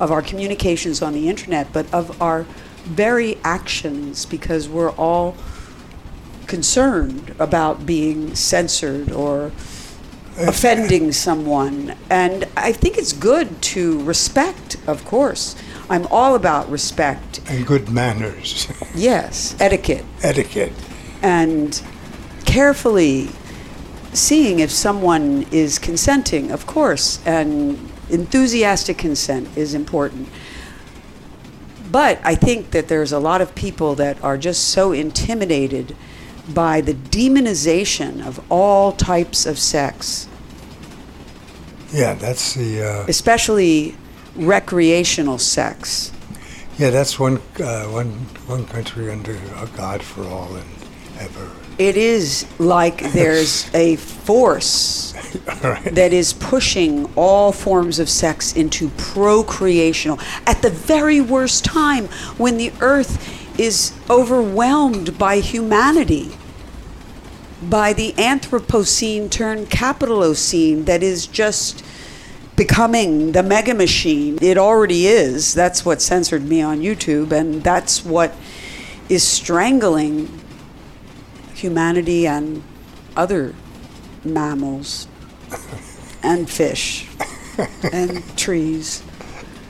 of 0.00 0.10
our 0.10 0.22
communications 0.22 1.02
on 1.02 1.12
the 1.12 1.28
internet, 1.28 1.72
but 1.72 1.92
of 1.94 2.20
our 2.20 2.44
very 2.84 3.38
actions, 3.44 4.26
because 4.26 4.68
we're 4.68 4.90
all 4.92 5.36
concerned 6.46 7.34
about 7.38 7.86
being 7.86 8.34
censored 8.34 9.12
or 9.12 9.52
offending 10.38 11.12
someone. 11.12 11.94
And 12.08 12.48
I 12.56 12.72
think 12.72 12.96
it's 12.96 13.12
good 13.12 13.60
to 13.62 14.02
respect, 14.02 14.76
of 14.86 15.04
course. 15.04 15.54
I'm 15.90 16.06
all 16.06 16.34
about 16.34 16.70
respect. 16.70 17.40
And 17.48 17.66
good 17.66 17.90
manners, 17.90 18.66
Yes, 18.94 19.54
etiquette. 19.60 20.04
etiquette. 20.22 20.72
And 21.22 21.80
carefully 22.46 23.28
seeing 24.12 24.58
if 24.60 24.70
someone 24.70 25.46
is 25.52 25.78
consenting, 25.78 26.50
of 26.50 26.66
course, 26.66 27.20
and 27.26 27.89
enthusiastic 28.10 28.98
consent 28.98 29.48
is 29.56 29.74
important. 29.74 30.28
But 31.90 32.20
I 32.22 32.34
think 32.36 32.70
that 32.70 32.88
there's 32.88 33.12
a 33.12 33.18
lot 33.18 33.40
of 33.40 33.54
people 33.54 33.94
that 33.96 34.22
are 34.22 34.38
just 34.38 34.68
so 34.68 34.92
intimidated 34.92 35.96
by 36.54 36.80
the 36.80 36.94
demonization 36.94 38.24
of 38.24 38.40
all 38.50 38.92
types 38.92 39.46
of 39.46 39.58
sex, 39.58 40.28
Yeah, 41.92 42.14
that's 42.14 42.54
the. 42.54 42.82
Uh, 42.82 43.04
especially 43.08 43.96
recreational 44.36 45.38
sex. 45.38 46.12
yeah, 46.78 46.90
that's 46.90 47.18
one 47.18 47.40
uh, 47.58 47.84
one 47.86 48.10
one 48.46 48.64
country 48.66 49.10
under 49.10 49.34
a 49.56 49.66
God 49.76 50.02
for 50.02 50.24
all 50.24 50.54
and 50.54 50.70
ever. 51.18 51.50
It 51.80 51.96
is 51.96 52.44
like 52.58 53.12
there's 53.14 53.70
a 53.74 53.96
force 53.96 55.14
right. 55.64 55.82
that 55.94 56.12
is 56.12 56.34
pushing 56.34 57.10
all 57.16 57.52
forms 57.52 57.98
of 57.98 58.10
sex 58.10 58.54
into 58.54 58.88
procreational. 58.90 60.22
At 60.46 60.60
the 60.60 60.68
very 60.68 61.22
worst 61.22 61.64
time 61.64 62.08
when 62.36 62.58
the 62.58 62.70
earth 62.82 63.58
is 63.58 63.94
overwhelmed 64.10 65.16
by 65.18 65.40
humanity 65.40 66.36
by 67.62 67.94
the 67.94 68.12
anthropocene 68.12 69.30
turned 69.30 69.70
capitalocene 69.70 70.84
that 70.84 71.02
is 71.02 71.26
just 71.26 71.82
becoming 72.56 73.32
the 73.32 73.42
mega 73.42 73.72
machine. 73.72 74.38
It 74.42 74.58
already 74.58 75.06
is. 75.06 75.54
That's 75.54 75.86
what 75.86 76.02
censored 76.02 76.46
me 76.46 76.60
on 76.60 76.80
youtube 76.80 77.32
and 77.32 77.62
that's 77.62 78.04
what 78.04 78.34
is 79.08 79.22
strangling 79.22 80.39
humanity 81.60 82.26
and 82.26 82.62
other 83.16 83.54
mammals 84.24 85.06
and 86.22 86.48
fish 86.48 87.06
and 87.92 88.22
trees. 88.36 89.02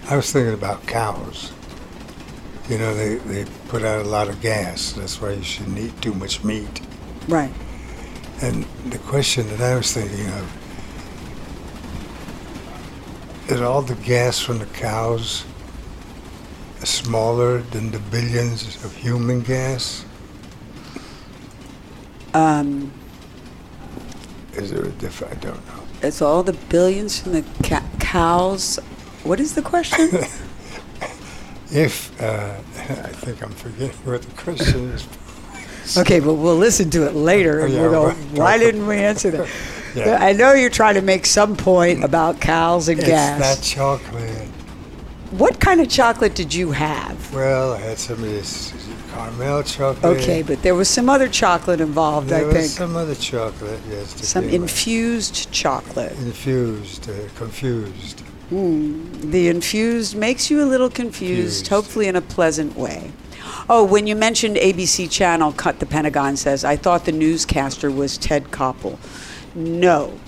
I 0.09 0.17
was 0.17 0.33
thinking 0.33 0.55
about 0.55 0.87
cows. 0.87 1.53
You 2.69 2.79
know, 2.79 2.95
they, 2.95 3.17
they 3.17 3.51
put 3.69 3.83
out 3.83 4.05
a 4.07 4.09
lot 4.09 4.29
of 4.29 4.41
gas. 4.41 4.93
That's 4.93 5.21
why 5.21 5.33
you 5.33 5.43
shouldn't 5.43 5.79
eat 5.79 6.01
too 6.01 6.15
much 6.15 6.45
meat. 6.45 6.81
Right. 7.29 7.53
And 8.43 8.65
the 8.87 8.99
question 8.99 9.49
that 9.49 9.61
I 9.61 9.77
was 9.77 9.93
thinking 9.93 10.27
of 10.29 10.57
is 13.51 13.61
all 13.61 13.83
the 13.83 13.97
gas 13.97 14.41
from 14.41 14.61
the 14.61 14.67
cows 14.67 15.45
smaller 16.85 17.61
than 17.63 17.91
the 17.91 17.99
billions 17.99 18.83
of 18.85 18.95
human 18.97 19.43
gas? 19.43 20.05
Um, 22.35 22.93
Is 24.55 24.71
there 24.71 24.85
a 24.85 24.89
difference? 24.91 25.33
I 25.37 25.41
don't 25.41 25.67
know. 25.67 25.83
it's 26.03 26.23
all 26.23 26.43
the 26.43 26.53
billions 26.69 27.21
from 27.21 27.33
the 27.33 27.45
ca- 27.63 27.85
cows. 27.99 28.79
What 29.25 29.41
is 29.41 29.55
the 29.55 29.63
question? 29.63 30.11
If, 31.73 32.21
uh, 32.21 32.57
I 32.79 33.13
think 33.13 33.43
I'm 33.45 33.53
forgetting 33.53 33.97
what 34.05 34.23
the 34.23 34.43
question 34.43 34.91
is. 34.91 35.07
okay, 35.97 36.19
but 36.19 36.35
we'll 36.35 36.57
listen 36.57 36.91
to 36.91 37.07
it 37.07 37.15
later 37.15 37.61
and 37.61 37.73
yeah, 37.73 37.83
we'll 37.83 37.91
go, 37.93 38.07
right. 38.09 38.17
why 38.33 38.59
didn't 38.59 38.87
we 38.87 38.97
answer 38.97 39.31
that? 39.31 39.49
Yeah. 39.95 40.19
I 40.21 40.33
know 40.35 40.53
you're 40.53 40.71
trying 40.71 40.95
to 40.95 41.01
make 41.03 41.27
some 41.27 41.57
point 41.57 42.05
about 42.05 42.41
cows 42.41 42.89
and 42.89 42.99
It's 43.01 43.09
gas. 43.09 43.41
that 43.41 43.61
chocolate. 43.65 44.47
What 45.33 45.59
kind 45.59 45.81
of 45.81 45.89
chocolate 45.89 46.37
did 46.37 46.55
you 46.55 46.71
have? 46.71 47.35
Well, 47.35 47.73
I 47.73 47.79
had 47.79 47.99
some 47.99 48.17
of 48.23 48.31
this 48.31 48.73
caramel 49.25 49.63
chocolate. 49.63 50.19
Okay, 50.19 50.43
but 50.43 50.63
there 50.63 50.75
was 50.75 50.89
some 50.89 51.09
other 51.09 51.29
chocolate 51.29 51.81
involved, 51.81 52.29
There 52.29 52.49
I 52.49 52.53
think. 52.53 52.67
some 52.67 52.97
other 52.97 53.15
chocolate, 53.15 53.81
yes. 53.89 54.27
Some 54.27 54.45
infused 54.49 55.51
chocolate. 55.53 56.13
infused, 56.13 57.09
uh, 57.09 57.13
confused. 57.37 58.21
Hmm. 58.51 59.31
The 59.31 59.49
infused 59.49 60.17
makes 60.17 60.51
you 60.51 60.63
a 60.63 60.67
little 60.67 60.91
confused, 60.91 61.67
Confused. 61.67 61.69
hopefully 61.69 62.09
in 62.09 62.17
a 62.17 62.21
pleasant 62.21 62.77
way. 62.77 63.13
Oh, 63.69 63.85
when 63.85 64.07
you 64.07 64.17
mentioned 64.17 64.57
ABC 64.57 65.09
Channel, 65.11 65.53
Cut 65.53 65.79
the 65.79 65.87
Pentagon 65.87 66.37
says, 66.37 66.65
I 66.65 66.77
thought 66.77 67.05
the 67.05 67.13
newscaster 67.13 67.91
was 67.91 68.19
Ted 68.19 68.51
Koppel. 68.51 68.99
No, 69.55 70.19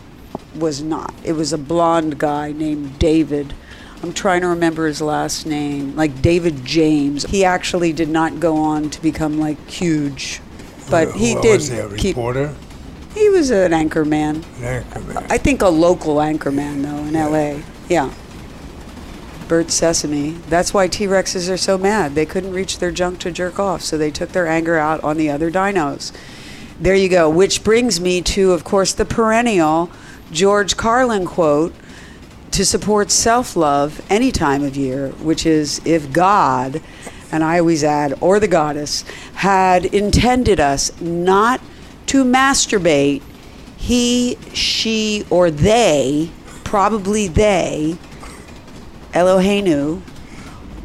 was 0.54 0.82
not. 0.82 1.12
It 1.24 1.32
was 1.32 1.52
a 1.52 1.58
blonde 1.58 2.18
guy 2.18 2.52
named 2.52 2.98
David. 2.98 3.54
I'm 4.02 4.12
trying 4.12 4.40
to 4.40 4.48
remember 4.48 4.86
his 4.86 5.00
last 5.00 5.46
name, 5.46 5.94
like 5.94 6.20
David 6.20 6.64
James. 6.64 7.24
He 7.24 7.44
actually 7.44 7.92
did 7.92 8.08
not 8.08 8.40
go 8.40 8.56
on 8.56 8.90
to 8.90 9.00
become 9.00 9.38
like 9.38 9.70
huge, 9.70 10.40
but 10.90 11.12
he 11.12 11.34
what 11.34 11.42
did 11.42 11.54
Was 11.54 11.68
he 11.68 11.78
a 11.78 11.88
keep. 11.96 12.16
He 13.14 13.28
was 13.28 13.50
an 13.50 13.72
anchor 13.72 14.04
man. 14.04 14.44
An. 14.60 14.84
I 15.30 15.38
think 15.38 15.62
a 15.62 15.68
local 15.68 16.16
anchorman 16.16 16.82
though 16.82 17.04
in 17.04 17.14
L.A. 17.14 17.62
Yeah. 17.88 18.12
Bert 19.46 19.70
Sesame. 19.70 20.30
That's 20.48 20.74
why 20.74 20.88
T 20.88 21.06
Rexes 21.06 21.52
are 21.52 21.56
so 21.56 21.78
mad. 21.78 22.14
They 22.16 22.26
couldn't 22.26 22.54
reach 22.54 22.78
their 22.78 22.90
junk 22.90 23.20
to 23.20 23.30
jerk 23.30 23.60
off, 23.60 23.82
so 23.82 23.96
they 23.96 24.10
took 24.10 24.30
their 24.30 24.48
anger 24.48 24.78
out 24.78 25.04
on 25.04 25.16
the 25.16 25.30
other 25.30 25.50
dinos. 25.50 26.10
There 26.80 26.96
you 26.96 27.08
go. 27.08 27.30
Which 27.30 27.62
brings 27.62 28.00
me 28.00 28.20
to, 28.22 28.52
of 28.52 28.64
course, 28.64 28.92
the 28.92 29.04
perennial 29.04 29.90
George 30.32 30.76
Carlin 30.76 31.26
quote 31.26 31.74
to 32.52 32.66
support 32.66 33.10
self 33.10 33.56
love 33.56 34.00
any 34.10 34.30
time 34.30 34.62
of 34.62 34.76
year, 34.76 35.08
which 35.22 35.46
is 35.46 35.80
if 35.84 36.12
God, 36.12 36.80
and 37.32 37.42
I 37.42 37.58
always 37.58 37.82
add, 37.82 38.14
or 38.20 38.38
the 38.38 38.48
goddess, 38.48 39.02
had 39.34 39.86
intended 39.86 40.60
us 40.60 40.98
not 41.00 41.60
to 42.06 42.24
masturbate, 42.24 43.22
he, 43.76 44.36
she, 44.52 45.24
or 45.30 45.50
they, 45.50 46.30
probably 46.62 47.26
they, 47.26 47.96
Eloheinu, 49.12 50.02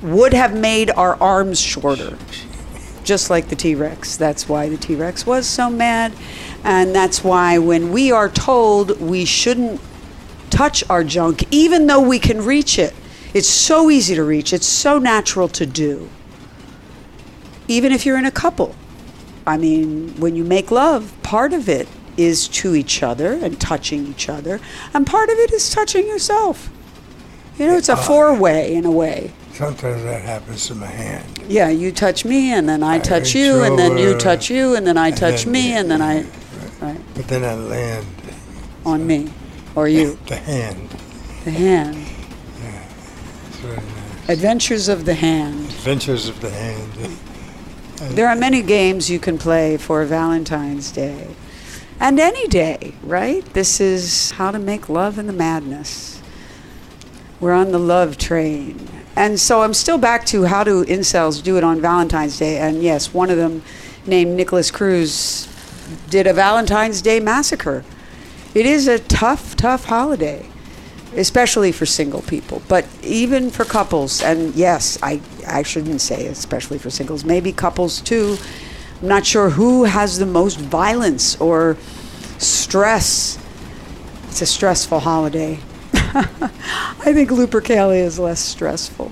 would 0.01 0.33
have 0.33 0.55
made 0.55 0.89
our 0.91 1.15
arms 1.21 1.59
shorter, 1.59 2.17
just 3.03 3.29
like 3.29 3.49
the 3.49 3.55
T 3.55 3.75
Rex. 3.75 4.15
That's 4.15 4.47
why 4.47 4.69
the 4.69 4.77
T 4.77 4.95
Rex 4.95 5.25
was 5.25 5.45
so 5.45 5.69
mad. 5.69 6.13
And 6.63 6.95
that's 6.95 7.23
why 7.23 7.57
when 7.57 7.91
we 7.91 8.11
are 8.11 8.29
told 8.29 8.99
we 8.99 9.25
shouldn't 9.25 9.79
touch 10.57 10.83
our 10.89 11.03
junk, 11.03 11.45
even 11.51 11.85
though 11.85 12.01
we 12.01 12.17
can 12.17 12.43
reach 12.43 12.79
it, 12.79 12.95
it's 13.31 13.47
so 13.47 13.91
easy 13.91 14.15
to 14.15 14.23
reach, 14.23 14.51
it's 14.53 14.65
so 14.65 14.97
natural 14.97 15.47
to 15.47 15.67
do. 15.67 16.09
Even 17.67 17.91
if 17.91 18.07
you're 18.07 18.17
in 18.17 18.25
a 18.25 18.31
couple. 18.31 18.73
I 19.45 19.57
mean, 19.57 20.15
when 20.17 20.35
you 20.35 20.43
make 20.43 20.71
love, 20.71 21.13
part 21.21 21.53
of 21.53 21.69
it 21.69 21.87
is 22.17 22.47
to 22.47 22.73
each 22.73 23.03
other 23.03 23.33
and 23.33 23.61
touching 23.61 24.07
each 24.07 24.29
other, 24.29 24.59
and 24.95 25.05
part 25.05 25.29
of 25.29 25.37
it 25.37 25.51
is 25.53 25.69
touching 25.69 26.07
yourself. 26.07 26.71
You 27.59 27.67
know, 27.67 27.77
it's 27.77 27.89
a 27.89 27.93
uh, 27.93 27.95
four 27.95 28.33
way 28.33 28.73
in 28.73 28.85
a 28.85 28.91
way. 28.91 29.33
Sometimes 29.53 30.03
that 30.03 30.23
happens 30.23 30.65
to 30.67 30.75
my 30.75 30.87
hand. 30.87 31.43
Yeah, 31.47 31.69
you 31.69 31.91
touch 31.91 32.25
me, 32.25 32.51
and 32.51 32.67
then 32.67 32.81
I 32.81 32.95
I 32.95 32.99
touch 32.99 33.35
you, 33.35 33.63
and 33.63 33.77
then 33.77 33.97
you 33.99 34.17
touch 34.17 34.49
you, 34.49 34.75
and 34.75 34.87
then 34.87 34.97
I 34.97 35.11
touch 35.11 35.45
me, 35.45 35.73
and 35.73 35.89
then 35.89 36.01
I. 36.01 36.25
Right, 36.81 37.01
But 37.13 37.27
then 37.27 37.43
I 37.43 37.53
land 37.53 38.07
on 38.85 39.05
me. 39.05 39.29
Or 39.77 39.87
you. 39.87 40.17
the 40.25 40.37
hand. 40.37 40.89
The 41.45 41.51
hand. 41.51 41.97
It's 43.45 43.57
very 43.57 43.75
nice. 43.75 44.29
Adventures 44.29 44.87
of 44.87 45.05
the 45.05 45.13
hand. 45.13 45.65
Adventures 45.65 46.27
of 46.27 46.41
the 46.41 46.49
hand. 46.49 46.91
There 48.15 48.27
are 48.27 48.35
many 48.35 48.63
games 48.63 49.07
you 49.07 49.19
can 49.19 49.37
play 49.37 49.77
for 49.77 50.03
Valentine's 50.03 50.91
Day. 50.91 51.27
And 51.99 52.19
any 52.19 52.47
day, 52.47 52.95
right? 53.03 53.45
This 53.53 53.79
is 53.79 54.31
how 54.31 54.49
to 54.49 54.57
make 54.57 54.89
love 54.89 55.19
in 55.19 55.27
the 55.27 55.33
madness. 55.33 56.23
We're 57.39 57.53
on 57.53 57.71
the 57.71 57.79
love 57.79 58.17
train. 58.17 58.89
And 59.15 59.39
so 59.39 59.61
I'm 59.61 59.75
still 59.75 59.99
back 59.99 60.25
to 60.27 60.45
how 60.45 60.63
do 60.63 60.85
incels 60.85 61.43
do 61.43 61.55
it 61.55 61.63
on 61.63 61.81
Valentine's 61.81 62.39
Day? 62.39 62.57
And 62.57 62.81
yes, 62.81 63.13
one 63.13 63.29
of 63.29 63.37
them, 63.37 63.61
named 64.07 64.35
Nikolas 64.35 64.71
Cruz, 64.71 65.47
did 66.09 66.25
a 66.25 66.33
Valentine's 66.33 67.03
Day 67.03 67.19
massacre. 67.19 67.83
It 68.53 68.65
is 68.65 68.87
a 68.87 68.99
tough, 68.99 69.55
tough 69.55 69.85
holiday, 69.85 70.45
especially 71.15 71.71
for 71.71 71.85
single 71.85 72.21
people, 72.21 72.61
but 72.67 72.85
even 73.03 73.49
for 73.49 73.65
couples. 73.65 74.21
And 74.21 74.55
yes, 74.55 74.97
I, 75.01 75.21
I 75.47 75.63
shouldn't 75.63 76.01
say 76.01 76.27
especially 76.27 76.77
for 76.77 76.89
singles, 76.89 77.23
maybe 77.23 77.51
couples 77.51 78.01
too. 78.01 78.37
I'm 79.01 79.07
not 79.07 79.25
sure 79.25 79.51
who 79.51 79.83
has 79.83 80.17
the 80.17 80.25
most 80.25 80.59
violence 80.59 81.39
or 81.39 81.77
stress. 82.39 83.37
It's 84.27 84.41
a 84.41 84.45
stressful 84.45 84.99
holiday. 84.99 85.59
I 85.93 87.13
think 87.13 87.29
Lupercalia 87.29 88.03
is 88.03 88.17
less 88.17 88.39
stressful. 88.39 89.11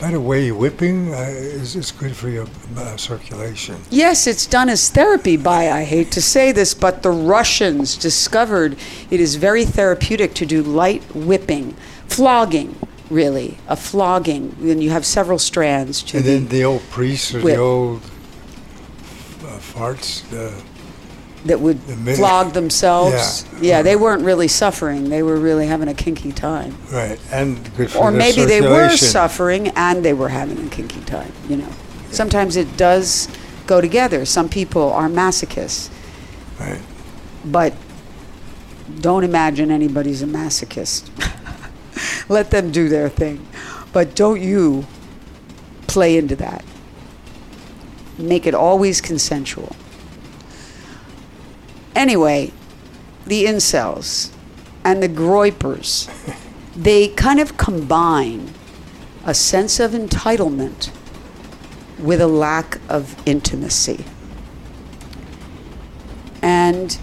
By 0.00 0.12
the 0.12 0.20
way, 0.20 0.50
whipping 0.50 1.12
uh, 1.12 1.18
is, 1.28 1.76
is 1.76 1.92
good 1.92 2.16
for 2.16 2.30
your 2.30 2.46
uh, 2.74 2.96
circulation. 2.96 3.76
Yes, 3.90 4.26
it's 4.26 4.46
done 4.46 4.70
as 4.70 4.88
therapy 4.88 5.36
by, 5.36 5.70
I 5.70 5.84
hate 5.84 6.10
to 6.12 6.22
say 6.22 6.52
this, 6.52 6.72
but 6.72 7.02
the 7.02 7.10
Russians 7.10 7.98
discovered 7.98 8.78
it 9.10 9.20
is 9.20 9.34
very 9.34 9.66
therapeutic 9.66 10.32
to 10.34 10.46
do 10.46 10.62
light 10.62 11.02
whipping, 11.14 11.76
flogging, 12.08 12.76
really, 13.10 13.58
a 13.68 13.76
flogging. 13.76 14.56
And 14.62 14.82
you 14.82 14.88
have 14.88 15.04
several 15.04 15.38
strands 15.38 16.02
to 16.04 16.16
And 16.16 16.26
then 16.26 16.48
the 16.48 16.64
old 16.64 16.82
priests 16.88 17.34
or 17.34 17.42
whip. 17.42 17.56
the 17.56 17.60
old 17.60 18.02
uh, 19.44 19.58
farts. 19.58 20.24
Uh, 20.32 20.58
that 21.46 21.60
would 21.60 21.80
The 21.86 21.96
minute- 21.96 22.16
flog 22.18 22.52
themselves. 22.52 23.44
Yeah. 23.60 23.82
They 23.82 23.94
uh-huh. 23.94 24.04
weren't 24.04 24.22
really 24.24 24.48
suffering. 24.48 25.08
They 25.08 25.22
were 25.22 25.36
really 25.36 25.66
having 25.66 25.88
a 25.88 25.94
kinky 25.94 26.32
time. 26.32 26.76
right, 26.92 27.18
and 27.32 27.58
good 27.76 27.90
for 27.90 27.98
Or 27.98 28.10
the 28.12 28.18
maybe 28.18 28.44
they 28.44 28.60
were 28.60 28.66
circulation. 28.90 29.08
suffering 29.08 29.68
and 29.68 30.04
they 30.04 30.12
were 30.12 30.28
having 30.28 30.64
a 30.66 30.68
kinky 30.68 31.00
time, 31.00 31.32
you 31.48 31.56
know. 31.56 31.68
Sometimes 32.10 32.56
it 32.56 32.76
does 32.76 33.28
go 33.66 33.80
together. 33.80 34.24
Some 34.24 34.48
people 34.48 34.92
are 34.92 35.08
masochists, 35.08 35.88
Right. 36.58 36.80
but 37.44 37.72
don't 39.00 39.22
imagine 39.24 39.70
anybody's 39.70 40.20
a 40.22 40.26
masochist. 40.26 41.08
Let 42.28 42.50
them 42.50 42.70
do 42.70 42.88
their 42.88 43.08
thing. 43.08 43.46
But 43.92 44.14
don't 44.14 44.40
you 44.42 44.86
play 45.86 46.16
into 46.16 46.36
that. 46.36 46.64
Make 48.18 48.46
it 48.46 48.54
always 48.54 49.00
consensual. 49.00 49.74
Anyway, 51.94 52.52
the 53.26 53.44
incels 53.44 54.32
and 54.84 55.02
the 55.02 55.08
groypers, 55.08 56.08
they 56.74 57.08
kind 57.08 57.40
of 57.40 57.56
combine 57.56 58.52
a 59.24 59.34
sense 59.34 59.78
of 59.80 59.92
entitlement 59.92 60.90
with 61.98 62.20
a 62.20 62.26
lack 62.26 62.80
of 62.88 63.16
intimacy. 63.26 64.04
And 66.40 66.98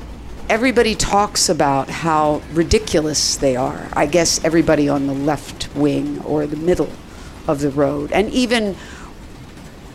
everybody 0.49 0.95
talks 0.95 1.49
about 1.49 1.89
how 1.89 2.41
ridiculous 2.51 3.35
they 3.35 3.55
are. 3.55 3.89
I 3.93 4.07
guess 4.07 4.43
everybody 4.43 4.89
on 4.89 5.05
the 5.05 5.13
left 5.13 5.73
wing 5.75 6.21
or 6.23 6.47
the 6.47 6.55
middle 6.55 6.91
of 7.47 7.59
the 7.59 7.69
road, 7.69 8.11
and 8.11 8.29
even 8.31 8.75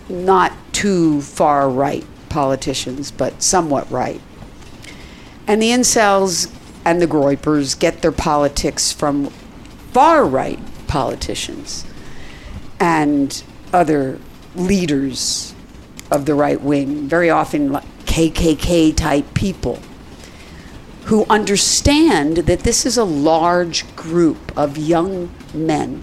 not 0.09 0.53
too 0.72 1.20
far 1.20 1.68
right 1.68 2.05
politicians, 2.28 3.11
but 3.11 3.43
somewhat 3.43 3.90
right. 3.90 4.20
And 5.47 5.61
the 5.61 5.70
incels 5.70 6.53
and 6.84 7.01
the 7.01 7.07
groypers 7.07 7.78
get 7.78 8.03
their 8.03 8.12
politics 8.12 8.93
from 8.93 9.26
far 9.93 10.24
right 10.24 10.59
politicians 10.86 11.84
and 12.80 13.43
other 13.72 14.18
leaders 14.55 15.55
of 16.11 16.26
the 16.26 16.34
right 16.34 16.61
wing, 16.61 17.09
very 17.09 17.30
often 17.30 17.70
KKK 18.07 18.95
type 18.95 19.32
people, 19.34 19.78
who 21.05 21.24
understand 21.30 22.38
that 22.38 22.61
this 22.61 22.84
is 22.84 22.97
a 22.97 23.05
large 23.05 23.97
group 23.97 24.57
of 24.57 24.76
young 24.76 25.32
men 25.55 26.03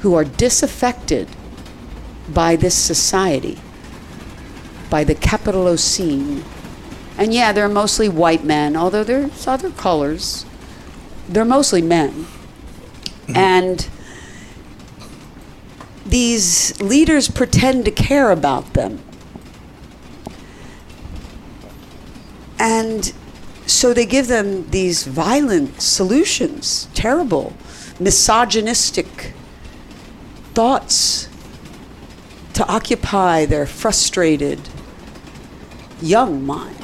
who 0.00 0.14
are 0.14 0.24
disaffected 0.24 1.28
by 2.28 2.56
this 2.56 2.74
society, 2.74 3.58
by 4.90 5.04
the 5.04 5.14
Capitalocene. 5.14 6.42
And 7.18 7.32
yeah, 7.32 7.52
they're 7.52 7.68
mostly 7.68 8.08
white 8.08 8.44
men, 8.44 8.76
although 8.76 9.04
there's 9.04 9.46
other 9.46 9.70
colors. 9.70 10.44
They're 11.28 11.44
mostly 11.44 11.82
men. 11.82 12.10
Mm-hmm. 13.26 13.36
And 13.36 13.88
these 16.04 16.80
leaders 16.80 17.28
pretend 17.28 17.84
to 17.84 17.90
care 17.90 18.30
about 18.30 18.74
them. 18.74 19.00
And 22.58 23.12
so 23.66 23.92
they 23.94 24.06
give 24.06 24.28
them 24.28 24.68
these 24.70 25.04
violent 25.04 25.80
solutions, 25.80 26.88
terrible, 26.94 27.54
misogynistic 27.98 29.32
thoughts 30.54 31.28
to 32.54 32.66
occupy 32.66 33.46
their 33.46 33.66
frustrated 33.66 34.60
young 36.00 36.44
minds. 36.44 36.81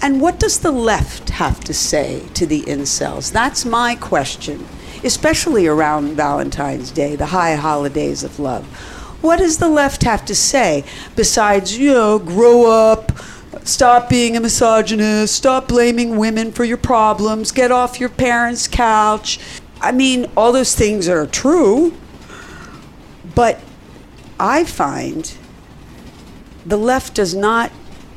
And 0.00 0.20
what 0.20 0.38
does 0.38 0.60
the 0.60 0.70
left 0.70 1.30
have 1.30 1.60
to 1.64 1.74
say 1.74 2.28
to 2.34 2.46
the 2.46 2.62
incels? 2.62 3.32
That's 3.32 3.64
my 3.64 3.96
question, 3.96 4.66
especially 5.02 5.66
around 5.66 6.14
Valentine's 6.14 6.92
Day, 6.92 7.16
the 7.16 7.26
high 7.26 7.56
holidays 7.56 8.22
of 8.22 8.38
love. 8.38 8.64
What 9.20 9.38
does 9.38 9.58
the 9.58 9.68
left 9.68 10.04
have 10.04 10.24
to 10.26 10.34
say 10.34 10.84
besides, 11.16 11.76
you 11.76 11.92
know, 11.92 12.20
grow 12.20 12.70
up, 12.70 13.10
stop 13.64 14.08
being 14.08 14.36
a 14.36 14.40
misogynist, 14.40 15.34
stop 15.34 15.66
blaming 15.66 16.16
women 16.16 16.52
for 16.52 16.64
your 16.64 16.76
problems, 16.76 17.50
get 17.50 17.72
off 17.72 17.98
your 17.98 18.08
parents' 18.08 18.68
couch? 18.68 19.40
I 19.80 19.90
mean, 19.90 20.30
all 20.36 20.52
those 20.52 20.76
things 20.76 21.08
are 21.08 21.26
true, 21.26 21.92
but 23.34 23.60
I 24.38 24.62
find 24.62 25.34
the 26.64 26.76
left 26.76 27.14
does 27.14 27.34
not 27.34 27.72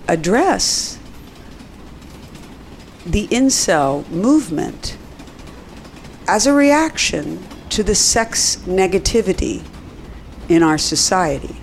address 0.08 1.00
the 3.06 3.28
incel 3.30 4.08
movement 4.10 4.98
as 6.28 6.46
a 6.46 6.54
reaction 6.54 7.44
to 7.70 7.84
the 7.84 7.96
sex 7.96 8.58
negativity 8.68 9.64
in 10.50 10.62
our 10.62 10.78
society. 10.78 11.61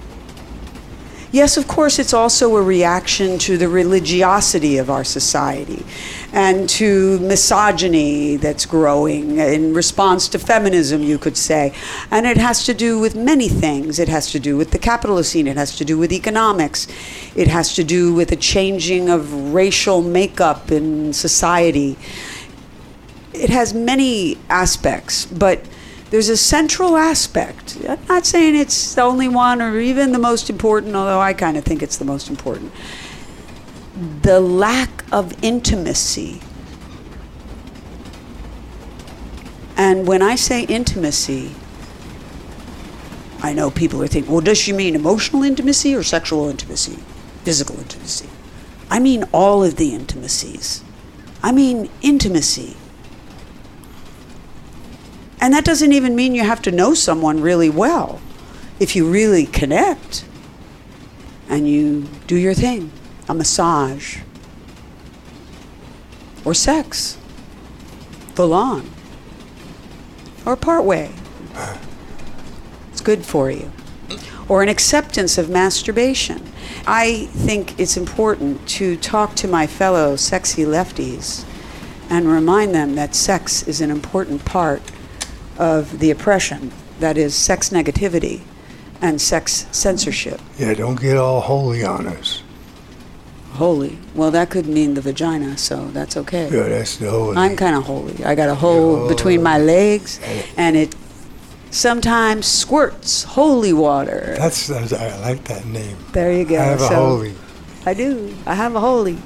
Yes, 1.30 1.58
of 1.58 1.68
course, 1.68 1.98
it's 1.98 2.14
also 2.14 2.56
a 2.56 2.62
reaction 2.62 3.38
to 3.40 3.58
the 3.58 3.68
religiosity 3.68 4.78
of 4.78 4.88
our 4.88 5.04
society 5.04 5.84
and 6.32 6.66
to 6.70 7.18
misogyny 7.18 8.36
that's 8.36 8.64
growing 8.64 9.36
in 9.36 9.74
response 9.74 10.26
to 10.28 10.38
feminism, 10.38 11.02
you 11.02 11.18
could 11.18 11.36
say. 11.36 11.74
And 12.10 12.24
it 12.24 12.38
has 12.38 12.64
to 12.64 12.72
do 12.72 12.98
with 12.98 13.14
many 13.14 13.48
things. 13.48 13.98
It 13.98 14.08
has 14.08 14.30
to 14.30 14.40
do 14.40 14.56
with 14.56 14.70
the 14.70 14.78
Capitalocene, 14.78 15.46
it 15.46 15.58
has 15.58 15.76
to 15.76 15.84
do 15.84 15.98
with 15.98 16.12
economics, 16.12 16.88
it 17.36 17.48
has 17.48 17.74
to 17.74 17.84
do 17.84 18.14
with 18.14 18.32
a 18.32 18.36
changing 18.36 19.10
of 19.10 19.52
racial 19.52 20.00
makeup 20.00 20.70
in 20.70 21.12
society. 21.12 21.98
It 23.34 23.50
has 23.50 23.74
many 23.74 24.38
aspects, 24.48 25.26
but 25.26 25.60
there's 26.10 26.28
a 26.28 26.36
central 26.36 26.96
aspect. 26.96 27.76
I'm 27.86 27.98
not 28.08 28.24
saying 28.24 28.56
it's 28.56 28.94
the 28.94 29.02
only 29.02 29.28
one 29.28 29.60
or 29.60 29.78
even 29.78 30.12
the 30.12 30.18
most 30.18 30.48
important, 30.48 30.96
although 30.96 31.20
I 31.20 31.34
kind 31.34 31.56
of 31.56 31.64
think 31.64 31.82
it's 31.82 31.98
the 31.98 32.04
most 32.04 32.30
important. 32.30 32.72
The 34.22 34.40
lack 34.40 35.04
of 35.12 35.34
intimacy. 35.44 36.40
And 39.76 40.08
when 40.08 40.22
I 40.22 40.34
say 40.34 40.64
intimacy, 40.64 41.54
I 43.40 43.52
know 43.52 43.70
people 43.70 44.02
are 44.02 44.08
thinking, 44.08 44.32
well, 44.32 44.40
does 44.40 44.58
she 44.58 44.72
mean 44.72 44.94
emotional 44.94 45.42
intimacy 45.42 45.94
or 45.94 46.02
sexual 46.02 46.48
intimacy? 46.48 46.98
Physical 47.44 47.78
intimacy. 47.78 48.28
I 48.90 48.98
mean 48.98 49.24
all 49.32 49.62
of 49.62 49.76
the 49.76 49.94
intimacies. 49.94 50.82
I 51.42 51.52
mean 51.52 51.90
intimacy. 52.00 52.77
And 55.40 55.54
that 55.54 55.64
doesn't 55.64 55.92
even 55.92 56.16
mean 56.16 56.34
you 56.34 56.44
have 56.44 56.62
to 56.62 56.72
know 56.72 56.94
someone 56.94 57.40
really 57.40 57.70
well. 57.70 58.20
If 58.80 58.96
you 58.96 59.08
really 59.08 59.46
connect 59.46 60.24
and 61.48 61.68
you 61.68 62.06
do 62.26 62.36
your 62.36 62.54
thing, 62.54 62.90
a 63.28 63.34
massage 63.34 64.18
or 66.44 66.54
sex, 66.54 67.18
full 68.34 68.52
on, 68.52 68.88
or 70.44 70.56
part 70.56 70.84
way, 70.84 71.10
it's 72.90 73.00
good 73.00 73.24
for 73.24 73.50
you. 73.50 73.70
Or 74.48 74.62
an 74.62 74.68
acceptance 74.68 75.36
of 75.36 75.50
masturbation. 75.50 76.42
I 76.86 77.26
think 77.26 77.78
it's 77.78 77.96
important 77.96 78.66
to 78.70 78.96
talk 78.96 79.34
to 79.36 79.48
my 79.48 79.66
fellow 79.66 80.16
sexy 80.16 80.62
lefties 80.62 81.44
and 82.08 82.26
remind 82.26 82.74
them 82.74 82.94
that 82.94 83.14
sex 83.14 83.66
is 83.68 83.82
an 83.82 83.90
important 83.90 84.44
part 84.46 84.80
of 85.58 85.98
the 85.98 86.10
oppression 86.10 86.72
that 87.00 87.16
is 87.16 87.34
sex 87.34 87.70
negativity 87.70 88.40
and 89.00 89.20
sex 89.20 89.66
censorship. 89.70 90.40
Yeah, 90.58 90.74
don't 90.74 91.00
get 91.00 91.16
all 91.16 91.40
holy 91.40 91.84
on 91.84 92.06
us. 92.06 92.42
Holy. 93.52 93.98
Well, 94.14 94.30
that 94.30 94.50
could 94.50 94.66
mean 94.66 94.94
the 94.94 95.00
vagina, 95.00 95.58
so 95.58 95.88
that's 95.88 96.16
okay. 96.16 96.44
Yeah, 96.44 96.68
that's 96.68 96.96
the 96.96 97.10
holy. 97.10 97.36
I'm 97.36 97.56
kind 97.56 97.74
of 97.74 97.84
holy. 97.84 98.24
I 98.24 98.34
got 98.34 98.48
a 98.48 98.54
hole 98.54 99.08
between 99.08 99.42
my 99.42 99.58
oh. 99.60 99.64
legs, 99.64 100.20
and 100.56 100.76
it 100.76 100.94
sometimes 101.70 102.46
squirts 102.46 103.24
holy 103.24 103.72
water. 103.72 104.34
That's, 104.38 104.68
that's 104.68 104.92
I 104.92 105.18
like 105.20 105.44
that 105.44 105.66
name. 105.66 105.96
There 106.12 106.32
you 106.32 106.44
go. 106.44 106.58
I 106.58 106.64
have 106.64 106.80
a 106.80 106.88
holy. 106.88 107.34
I 107.84 107.94
do. 107.94 108.34
I 108.46 108.54
have 108.54 108.76
a 108.76 108.80
holy. 108.80 109.18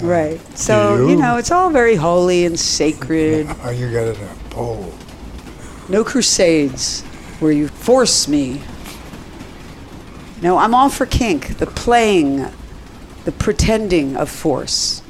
Right. 0.00 0.40
So, 0.56 0.96
you 0.96 1.10
you? 1.10 1.16
know, 1.16 1.36
it's 1.36 1.50
all 1.50 1.70
very 1.70 1.96
holy 1.96 2.44
and 2.44 2.58
sacred. 2.58 3.46
Oh, 3.62 3.70
you 3.70 3.90
got 3.92 4.06
it 4.06 4.18
a 4.18 4.50
pole. 4.50 4.92
No 5.88 6.04
crusades 6.04 7.02
where 7.40 7.52
you 7.52 7.68
force 7.68 8.28
me. 8.28 8.60
No, 10.40 10.58
I'm 10.58 10.74
all 10.74 10.88
for 10.88 11.06
kink, 11.06 11.58
the 11.58 11.66
playing, 11.66 12.46
the 13.24 13.32
pretending 13.32 14.16
of 14.16 14.30
force. 14.30 15.02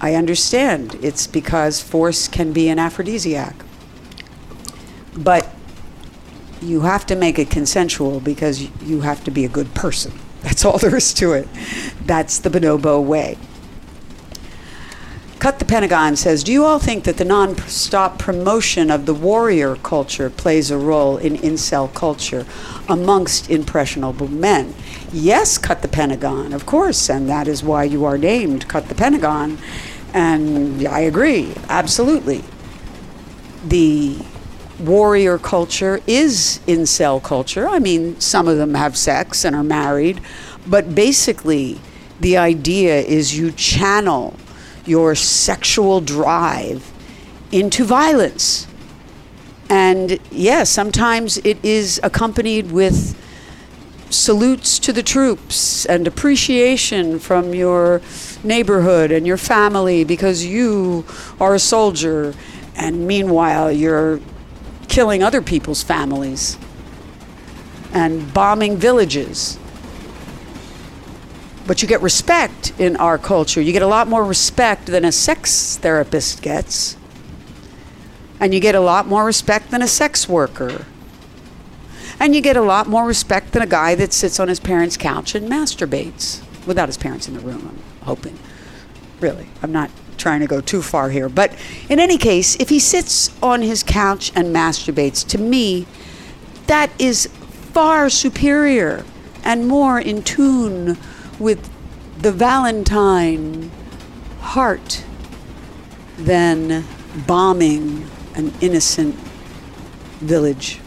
I 0.00 0.14
understand 0.14 0.98
it's 1.00 1.26
because 1.26 1.80
force 1.80 2.28
can 2.28 2.52
be 2.52 2.68
an 2.68 2.78
aphrodisiac. 2.78 3.54
But 5.16 5.48
you 6.60 6.80
have 6.80 7.06
to 7.06 7.16
make 7.16 7.38
it 7.38 7.50
consensual 7.50 8.20
because 8.20 8.62
you 8.82 9.00
have 9.00 9.22
to 9.24 9.30
be 9.30 9.44
a 9.44 9.48
good 9.48 9.74
person. 9.74 10.12
That's 10.42 10.64
all 10.64 10.78
there 10.78 10.96
is 10.96 11.14
to 11.14 11.32
it. 11.32 11.48
That's 12.04 12.40
the 12.40 12.50
bonobo 12.50 13.02
way. 13.02 13.38
Cut 15.42 15.58
the 15.58 15.64
Pentagon 15.64 16.14
says, 16.14 16.44
Do 16.44 16.52
you 16.52 16.64
all 16.64 16.78
think 16.78 17.02
that 17.02 17.16
the 17.16 17.24
non 17.24 17.56
stop 17.66 18.16
promotion 18.16 18.92
of 18.92 19.06
the 19.06 19.12
warrior 19.12 19.74
culture 19.74 20.30
plays 20.30 20.70
a 20.70 20.78
role 20.78 21.16
in 21.16 21.36
incel 21.36 21.92
culture 21.92 22.46
amongst 22.88 23.50
impressionable 23.50 24.28
men? 24.28 24.72
Yes, 25.12 25.58
Cut 25.58 25.82
the 25.82 25.88
Pentagon, 25.88 26.52
of 26.52 26.64
course, 26.64 27.10
and 27.10 27.28
that 27.28 27.48
is 27.48 27.64
why 27.64 27.82
you 27.82 28.04
are 28.04 28.16
named 28.16 28.68
Cut 28.68 28.88
the 28.88 28.94
Pentagon. 28.94 29.58
And 30.14 30.86
I 30.86 31.00
agree, 31.00 31.54
absolutely. 31.68 32.44
The 33.66 34.18
warrior 34.78 35.38
culture 35.38 35.98
is 36.06 36.60
incel 36.68 37.20
culture. 37.20 37.66
I 37.66 37.80
mean, 37.80 38.20
some 38.20 38.46
of 38.46 38.58
them 38.58 38.74
have 38.74 38.96
sex 38.96 39.44
and 39.44 39.56
are 39.56 39.64
married, 39.64 40.20
but 40.68 40.94
basically, 40.94 41.80
the 42.20 42.36
idea 42.36 43.00
is 43.00 43.36
you 43.36 43.50
channel 43.50 44.36
your 44.86 45.14
sexual 45.14 46.00
drive 46.00 46.90
into 47.50 47.84
violence. 47.84 48.66
And 49.68 50.18
yes, 50.30 50.70
sometimes 50.70 51.38
it 51.38 51.64
is 51.64 52.00
accompanied 52.02 52.72
with 52.72 53.18
salutes 54.10 54.78
to 54.78 54.92
the 54.92 55.02
troops 55.02 55.86
and 55.86 56.06
appreciation 56.06 57.18
from 57.18 57.54
your 57.54 58.02
neighborhood 58.44 59.10
and 59.10 59.26
your 59.26 59.38
family 59.38 60.04
because 60.04 60.44
you 60.44 61.04
are 61.40 61.54
a 61.54 61.58
soldier 61.58 62.34
and 62.76 63.06
meanwhile 63.06 63.72
you're 63.72 64.20
killing 64.88 65.22
other 65.22 65.40
people's 65.40 65.82
families 65.82 66.58
and 67.92 68.32
bombing 68.34 68.76
villages. 68.76 69.58
But 71.66 71.80
you 71.80 71.88
get 71.88 72.02
respect 72.02 72.72
in 72.78 72.96
our 72.96 73.18
culture. 73.18 73.60
You 73.60 73.72
get 73.72 73.82
a 73.82 73.86
lot 73.86 74.08
more 74.08 74.24
respect 74.24 74.86
than 74.86 75.04
a 75.04 75.12
sex 75.12 75.76
therapist 75.76 76.42
gets. 76.42 76.96
And 78.40 78.52
you 78.52 78.60
get 78.60 78.74
a 78.74 78.80
lot 78.80 79.06
more 79.06 79.24
respect 79.24 79.70
than 79.70 79.82
a 79.82 79.86
sex 79.86 80.28
worker. 80.28 80.84
And 82.18 82.34
you 82.34 82.40
get 82.40 82.56
a 82.56 82.62
lot 82.62 82.88
more 82.88 83.06
respect 83.06 83.52
than 83.52 83.62
a 83.62 83.66
guy 83.66 83.94
that 83.94 84.12
sits 84.12 84.40
on 84.40 84.48
his 84.48 84.60
parents' 84.60 84.96
couch 84.96 85.34
and 85.34 85.48
masturbates 85.48 86.42
without 86.66 86.88
his 86.88 86.96
parents 86.96 87.28
in 87.28 87.34
the 87.34 87.40
room, 87.40 87.68
I'm 87.68 88.04
hoping. 88.04 88.38
Really, 89.20 89.46
I'm 89.62 89.72
not 89.72 89.90
trying 90.18 90.40
to 90.40 90.46
go 90.46 90.60
too 90.60 90.82
far 90.82 91.10
here. 91.10 91.28
But 91.28 91.54
in 91.88 91.98
any 91.98 92.18
case, 92.18 92.56
if 92.56 92.68
he 92.68 92.78
sits 92.78 93.30
on 93.42 93.62
his 93.62 93.82
couch 93.82 94.32
and 94.34 94.54
masturbates, 94.54 95.26
to 95.28 95.38
me, 95.38 95.86
that 96.66 96.90
is 97.00 97.26
far 97.72 98.08
superior 98.10 99.04
and 99.44 99.66
more 99.66 99.98
in 99.98 100.22
tune 100.22 100.96
with 101.38 101.70
the 102.20 102.32
Valentine 102.32 103.70
heart 104.40 105.04
than 106.18 106.84
bombing 107.26 108.06
an 108.34 108.52
innocent 108.60 109.14
village. 110.20 110.80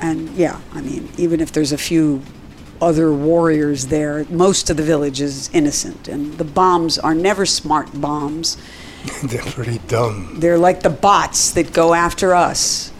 And 0.00 0.30
yeah, 0.30 0.60
I 0.72 0.80
mean, 0.80 1.08
even 1.16 1.40
if 1.40 1.52
there's 1.52 1.72
a 1.72 1.78
few 1.78 2.22
other 2.80 3.12
warriors 3.12 3.86
there, 3.86 4.24
most 4.28 4.68
of 4.68 4.76
the 4.76 4.82
village 4.82 5.20
is 5.20 5.48
innocent. 5.52 6.08
And 6.08 6.36
the 6.38 6.44
bombs 6.44 6.98
are 6.98 7.14
never 7.14 7.46
smart 7.46 7.88
bombs. 8.00 8.56
They're 9.24 9.42
pretty 9.42 9.78
dumb. 9.86 10.40
They're 10.40 10.58
like 10.58 10.82
the 10.82 10.90
bots 10.90 11.52
that 11.52 11.72
go 11.72 11.94
after 11.94 12.34
us. 12.34 12.91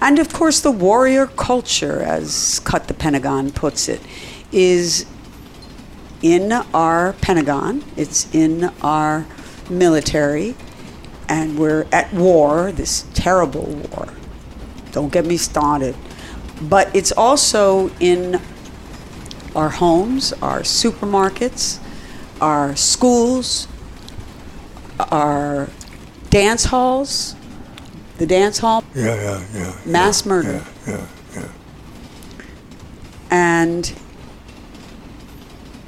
And 0.00 0.18
of 0.18 0.32
course, 0.32 0.60
the 0.60 0.70
warrior 0.70 1.26
culture, 1.26 2.02
as 2.02 2.60
Cut 2.60 2.88
the 2.88 2.94
Pentagon 2.94 3.50
puts 3.50 3.88
it, 3.88 4.00
is 4.52 5.06
in 6.22 6.52
our 6.52 7.14
Pentagon, 7.14 7.84
it's 7.96 8.32
in 8.34 8.64
our 8.82 9.26
military, 9.70 10.54
and 11.28 11.58
we're 11.58 11.86
at 11.92 12.12
war, 12.12 12.72
this 12.72 13.06
terrible 13.14 13.66
war. 13.66 14.08
Don't 14.92 15.12
get 15.12 15.24
me 15.24 15.36
started. 15.36 15.94
But 16.60 16.94
it's 16.96 17.12
also 17.12 17.90
in 18.00 18.40
our 19.54 19.68
homes, 19.68 20.32
our 20.34 20.60
supermarkets, 20.60 21.78
our 22.40 22.74
schools, 22.76 23.68
our 24.98 25.68
dance 26.30 26.64
halls, 26.64 27.35
the 28.18 28.26
dance 28.26 28.58
hall, 28.58 28.84
Yeah, 28.94 29.14
yeah, 29.14 29.46
yeah. 29.54 29.76
Mass 29.84 30.24
yeah, 30.24 30.28
murder. 30.28 30.64
Yeah, 30.86 30.86
yeah, 30.86 31.06
yeah. 31.34 31.48
and 33.30 33.92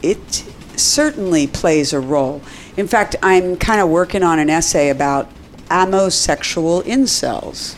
it 0.02 0.44
certainly 0.76 1.46
plays 1.46 1.92
a 1.92 2.00
role. 2.00 2.42
In 2.76 2.86
fact, 2.86 3.16
I'm 3.22 3.56
kind 3.56 3.80
of 3.80 3.88
working 3.88 4.22
on 4.22 4.38
an 4.38 4.50
essay 4.50 4.90
about 4.90 5.28
ammosexual 5.68 6.82
incels. 6.84 7.76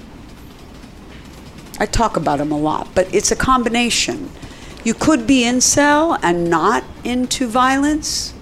I 1.79 1.87
talk 1.87 2.17
about 2.17 2.39
them 2.39 2.53
a 2.53 2.59
lot, 2.59 2.89
but 2.95 3.13
it's 3.15 3.31
a 3.33 3.37
combination. 3.37 4.31
You 4.85 4.95
could 4.95 5.27
be 5.27 5.43
incel 5.45 6.19
and 6.23 6.51
not 6.51 6.85
into 7.05 7.47
violence. 7.47 8.35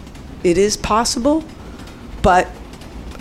It 0.43 0.59
is 0.59 0.77
possible, 0.77 1.45
but 2.23 2.49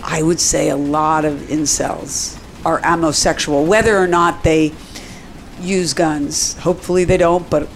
I 0.02 0.22
would 0.22 0.40
say 0.40 0.70
a 0.70 0.76
lot 0.76 1.24
of 1.24 1.38
incels 1.42 2.37
are 2.64 2.80
ammosexual, 2.80 3.66
whether 3.66 3.96
or 3.96 4.06
not 4.06 4.44
they 4.44 4.72
use 5.60 5.94
guns. 5.94 6.56
Hopefully 6.58 7.04
they 7.04 7.16
don't, 7.16 7.48
but 7.50 7.68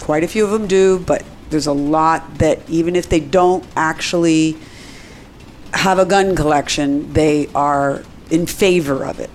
quite 0.00 0.24
a 0.24 0.28
few 0.28 0.44
of 0.44 0.50
them 0.50 0.66
do. 0.66 0.98
But 0.98 1.24
there's 1.50 1.66
a 1.66 1.72
lot 1.72 2.38
that 2.38 2.68
even 2.68 2.96
if 2.96 3.08
they 3.08 3.20
don't 3.20 3.64
actually 3.76 4.56
have 5.72 5.98
a 5.98 6.04
gun 6.04 6.34
collection, 6.36 7.12
they 7.12 7.48
are 7.54 8.02
in 8.30 8.46
favor 8.46 9.04
of 9.04 9.20
it. 9.20 9.30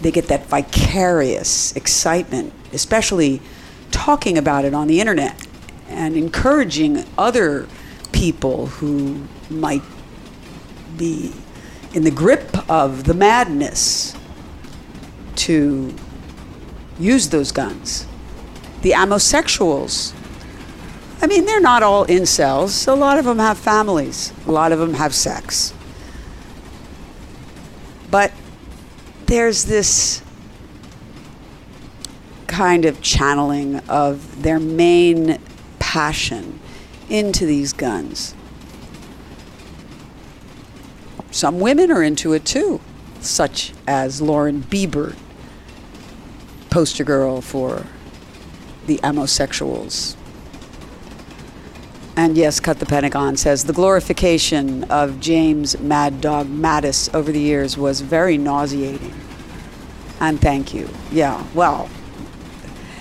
They 0.00 0.10
get 0.10 0.28
that 0.28 0.46
vicarious 0.46 1.76
excitement, 1.76 2.52
especially 2.72 3.42
talking 3.90 4.38
about 4.38 4.64
it 4.64 4.72
on 4.72 4.86
the 4.86 5.00
internet 5.00 5.46
and 5.88 6.16
encouraging 6.16 7.04
other 7.18 7.66
people 8.12 8.66
who 8.66 9.26
might 9.50 9.82
be 10.96 11.32
in 11.92 12.04
the 12.04 12.10
grip 12.10 12.70
of 12.70 13.04
the 13.04 13.14
madness 13.14 14.14
to 15.36 15.94
use 16.98 17.28
those 17.30 17.50
guns. 17.50 18.06
The 18.82 18.92
ammosexuals, 18.92 20.14
I 21.20 21.26
mean, 21.26 21.44
they're 21.44 21.60
not 21.60 21.82
all 21.82 22.06
incels. 22.06 22.86
A 22.86 22.92
lot 22.92 23.18
of 23.18 23.24
them 23.24 23.38
have 23.38 23.58
families, 23.58 24.32
a 24.46 24.52
lot 24.52 24.72
of 24.72 24.78
them 24.78 24.94
have 24.94 25.14
sex. 25.14 25.74
But 28.10 28.32
there's 29.26 29.64
this 29.64 30.22
kind 32.46 32.84
of 32.84 33.00
channeling 33.00 33.76
of 33.88 34.42
their 34.42 34.58
main 34.58 35.38
passion 35.78 36.58
into 37.08 37.46
these 37.46 37.72
guns. 37.72 38.34
Some 41.30 41.60
women 41.60 41.90
are 41.90 42.02
into 42.02 42.32
it 42.32 42.44
too, 42.44 42.80
such 43.20 43.72
as 43.86 44.20
Lauren 44.20 44.62
Boebert, 44.62 45.16
poster 46.70 47.04
girl 47.04 47.40
for 47.40 47.86
the 48.86 48.98
ammosexuals. 48.98 50.16
And 52.16 52.36
yes, 52.36 52.60
Cut 52.60 52.80
the 52.80 52.86
Pentagon 52.86 53.36
says 53.36 53.64
the 53.64 53.72
glorification 53.72 54.84
of 54.84 55.20
James 55.20 55.78
Mad 55.80 56.20
Dog 56.20 56.48
Mattis 56.48 57.12
over 57.14 57.32
the 57.32 57.40
years 57.40 57.78
was 57.78 58.00
very 58.00 58.36
nauseating. 58.36 59.14
And 60.20 60.40
thank 60.40 60.74
you. 60.74 60.88
Yeah, 61.10 61.42
well, 61.54 61.88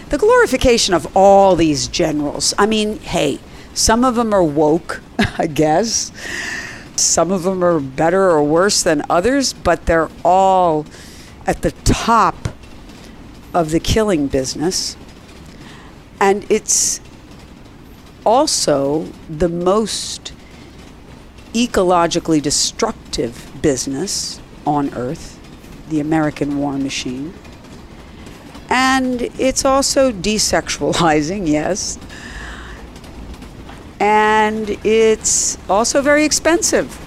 the 0.09 0.17
glorification 0.17 0.93
of 0.93 1.17
all 1.17 1.55
these 1.55 1.87
generals. 1.87 2.53
I 2.57 2.65
mean, 2.65 2.99
hey, 2.99 3.39
some 3.73 4.05
of 4.05 4.15
them 4.15 4.33
are 4.33 4.43
woke, 4.43 5.01
I 5.37 5.47
guess. 5.47 6.11
Some 7.01 7.31
of 7.31 7.43
them 7.43 7.63
are 7.63 7.79
better 7.79 8.29
or 8.29 8.43
worse 8.43 8.83
than 8.83 9.03
others, 9.09 9.53
but 9.53 9.85
they're 9.85 10.09
all 10.23 10.85
at 11.45 11.61
the 11.61 11.71
top 11.71 12.49
of 13.53 13.71
the 13.71 13.79
killing 13.79 14.27
business. 14.27 14.95
And 16.19 16.45
it's 16.49 17.01
also 18.25 19.07
the 19.29 19.49
most 19.49 20.33
ecologically 21.53 22.41
destructive 22.41 23.51
business 23.61 24.39
on 24.65 24.93
earth, 24.93 25.39
the 25.89 25.99
American 25.99 26.57
war 26.57 26.77
machine. 26.77 27.33
And 28.69 29.23
it's 29.39 29.65
also 29.65 30.11
desexualizing, 30.11 31.47
yes. 31.59 31.97
And 33.99 34.69
it's 34.85 35.57
also 35.69 36.01
very 36.01 36.23
expensive. 36.23 36.97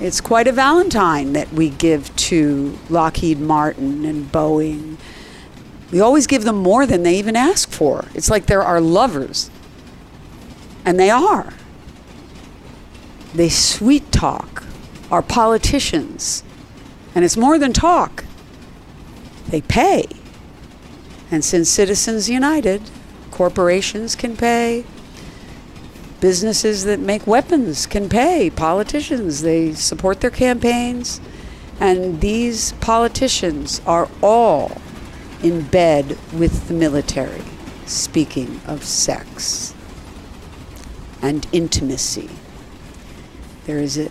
It's 0.00 0.20
quite 0.20 0.48
a 0.48 0.52
Valentine 0.52 1.34
that 1.34 1.52
we 1.52 1.70
give 1.70 2.14
to 2.16 2.78
Lockheed 2.88 3.38
Martin 3.38 4.06
and 4.06 4.32
Boeing. 4.32 4.96
We 5.90 6.00
always 6.00 6.26
give 6.26 6.44
them 6.44 6.56
more 6.56 6.86
than 6.86 7.02
they 7.02 7.16
even 7.16 7.36
ask 7.36 7.70
for. 7.70 8.06
It's 8.14 8.30
like 8.30 8.46
they're 8.46 8.62
our 8.62 8.80
lovers. 8.80 9.50
And 10.86 10.98
they 10.98 11.10
are. 11.10 11.52
They 13.34 13.50
sweet 13.50 14.10
talk 14.10 14.64
our 15.10 15.22
politicians. 15.22 16.44
And 17.14 17.24
it's 17.24 17.36
more 17.36 17.58
than 17.58 17.72
talk, 17.72 18.24
they 19.48 19.60
pay. 19.60 20.06
And 21.30 21.44
since 21.44 21.68
Citizens 21.68 22.28
United, 22.28 22.82
corporations 23.30 24.14
can 24.14 24.36
pay, 24.36 24.84
businesses 26.20 26.84
that 26.84 27.00
make 27.00 27.26
weapons 27.26 27.86
can 27.86 28.08
pay, 28.08 28.50
politicians, 28.50 29.42
they 29.42 29.72
support 29.72 30.20
their 30.20 30.30
campaigns. 30.30 31.20
And 31.80 32.20
these 32.20 32.72
politicians 32.72 33.80
are 33.86 34.08
all 34.22 34.80
in 35.42 35.62
bed 35.62 36.18
with 36.32 36.68
the 36.68 36.74
military, 36.74 37.42
speaking 37.86 38.60
of 38.66 38.84
sex 38.84 39.74
and 41.22 41.46
intimacy. 41.52 42.30
There 43.64 43.78
is 43.78 43.98
a 43.98 44.10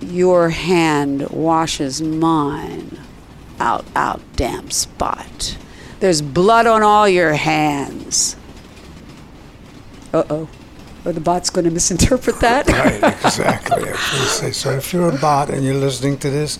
your 0.00 0.50
hand 0.50 1.28
washes 1.30 2.02
mine 2.02 2.98
out 3.58 3.84
out 3.94 4.20
damn 4.36 4.70
spot. 4.70 5.56
There's 6.00 6.20
blood 6.20 6.66
on 6.66 6.82
all 6.82 7.08
your 7.08 7.32
hands. 7.32 8.36
Uh 10.16 10.24
oh. 10.30 10.48
Are 11.04 11.12
the 11.12 11.20
bot's 11.20 11.50
going 11.50 11.66
to 11.66 11.70
misinterpret 11.70 12.40
that? 12.40 12.66
Right, 12.68 12.94
exactly. 13.24 13.82
I 13.84 13.92
was 13.92 14.10
gonna 14.10 14.24
say, 14.24 14.50
so 14.50 14.70
if 14.70 14.94
you're 14.94 15.14
a 15.14 15.18
bot 15.18 15.50
and 15.50 15.62
you're 15.62 15.74
listening 15.74 16.16
to 16.20 16.30
this, 16.30 16.58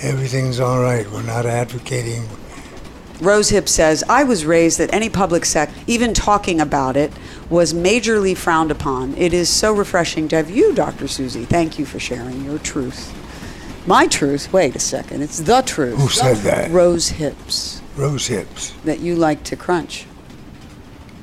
everything's 0.00 0.60
all 0.60 0.80
right. 0.80 1.10
We're 1.10 1.24
not 1.24 1.44
advocating. 1.44 2.28
Rose 3.20 3.48
Hip 3.50 3.68
says, 3.68 4.04
I 4.08 4.22
was 4.22 4.44
raised 4.46 4.78
that 4.78 4.94
any 4.94 5.08
public 5.10 5.44
sex, 5.44 5.72
even 5.88 6.14
talking 6.14 6.60
about 6.60 6.96
it, 6.96 7.12
was 7.50 7.74
majorly 7.74 8.36
frowned 8.36 8.70
upon. 8.70 9.16
It 9.16 9.34
is 9.34 9.48
so 9.48 9.72
refreshing 9.72 10.28
to 10.28 10.36
have 10.36 10.48
you, 10.48 10.72
Dr. 10.74 11.08
Suzy. 11.08 11.44
Thank 11.44 11.76
you 11.78 11.84
for 11.84 11.98
sharing 11.98 12.44
your 12.44 12.58
truth. 12.60 13.12
My 13.84 14.06
truth? 14.06 14.52
Wait 14.52 14.76
a 14.76 14.80
second. 14.80 15.22
It's 15.22 15.38
the 15.38 15.60
truth. 15.62 15.98
Who 15.98 16.08
said 16.08 16.36
that? 16.38 16.70
Rose 16.70 17.08
Hips, 17.08 17.82
Rose 17.96 18.28
hips. 18.28 18.72
that 18.84 19.00
you 19.00 19.16
like 19.16 19.42
to 19.44 19.56
crunch. 19.56 20.06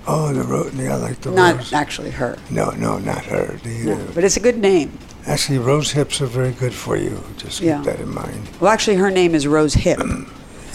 Oh, 0.07 0.33
the. 0.33 0.81
Yeah, 0.81 0.93
I 0.93 0.95
like 0.97 1.21
the 1.21 1.31
Not 1.31 1.57
rose. 1.57 1.73
actually 1.73 2.11
her. 2.11 2.37
No, 2.49 2.71
no, 2.71 2.97
not 2.99 3.25
her. 3.25 3.57
The, 3.63 3.83
No, 3.85 3.93
uh, 3.93 4.11
but 4.15 4.23
it's 4.23 4.37
a 4.37 4.39
good 4.39 4.57
name. 4.57 4.97
actually, 5.27 5.59
rose 5.59 5.91
hips 5.91 6.21
are 6.21 6.25
very 6.25 6.51
good 6.51 6.73
for 6.73 6.97
you. 6.97 7.23
Just 7.37 7.59
keep 7.61 7.83
that 7.83 7.99
in 7.99 8.09
mind. 8.13 8.49
Well, 8.59 8.71
actually, 8.71 8.95
her 8.97 9.11
name 9.11 9.35
is 9.35 9.45
Rose 9.47 9.73
Hip. 9.75 9.99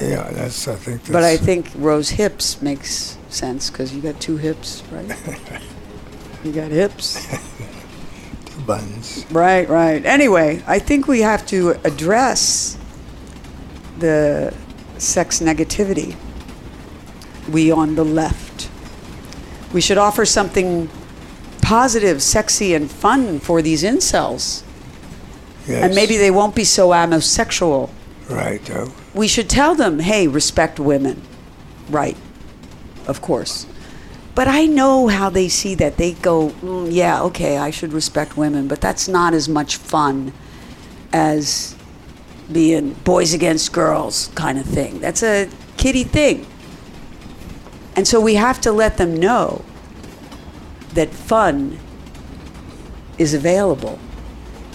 Yeah, 0.00 0.28
that's. 0.32 0.66
I 0.66 0.74
think. 0.74 1.02
That's, 1.02 1.12
But 1.12 1.22
I 1.22 1.36
think 1.36 1.68
Rose 1.76 2.10
Hips 2.10 2.60
makes 2.60 3.16
sense 3.28 3.70
because 3.70 3.94
you 3.94 4.02
got 4.02 4.20
two 4.20 4.36
hips, 4.36 4.82
right? 4.90 5.06
you 6.44 6.50
got 6.50 6.72
hips. 6.72 7.24
two 8.46 8.60
buns. 8.62 9.24
Right, 9.30 9.68
right. 9.68 10.04
Anyway, 10.04 10.64
I 10.66 10.80
think 10.80 11.06
we 11.06 11.20
have 11.20 11.46
to 11.46 11.78
address 11.84 12.76
the 14.00 14.52
sex 14.98 15.38
negativity. 15.38 16.16
We 17.48 17.70
on 17.70 17.94
the 17.94 18.04
left. 18.04 18.43
We 19.74 19.82
should 19.82 19.98
offer 19.98 20.24
something 20.24 20.88
positive, 21.60 22.22
sexy, 22.22 22.74
and 22.74 22.90
fun 22.90 23.40
for 23.40 23.60
these 23.60 23.82
incels. 23.82 24.62
Yes. 25.66 25.84
And 25.84 25.94
maybe 25.94 26.16
they 26.16 26.30
won't 26.30 26.54
be 26.54 26.64
so 26.64 26.90
ammosexual. 26.90 27.90
Right. 28.30 28.62
We 29.14 29.26
should 29.26 29.50
tell 29.50 29.74
them, 29.74 29.98
hey, 29.98 30.28
respect 30.28 30.78
women. 30.78 31.20
Right. 31.90 32.16
Of 33.06 33.20
course. 33.20 33.66
But 34.34 34.46
I 34.46 34.66
know 34.66 35.08
how 35.08 35.28
they 35.28 35.48
see 35.48 35.74
that. 35.76 35.96
They 35.96 36.12
go, 36.12 36.50
mm, 36.62 36.88
yeah, 36.92 37.22
okay, 37.22 37.58
I 37.58 37.70
should 37.70 37.92
respect 37.92 38.36
women, 38.36 38.68
but 38.68 38.80
that's 38.80 39.08
not 39.08 39.34
as 39.34 39.48
much 39.48 39.76
fun 39.76 40.32
as 41.12 41.76
being 42.50 42.92
boys 43.04 43.34
against 43.34 43.72
girls 43.72 44.30
kind 44.34 44.58
of 44.58 44.66
thing. 44.66 45.00
That's 45.00 45.22
a 45.22 45.48
kiddie 45.76 46.04
thing. 46.04 46.46
And 47.96 48.08
so 48.08 48.20
we 48.20 48.34
have 48.34 48.60
to 48.62 48.72
let 48.72 48.96
them 48.96 49.16
know 49.16 49.64
that 50.94 51.10
fun 51.10 51.78
is 53.18 53.34
available, 53.34 53.98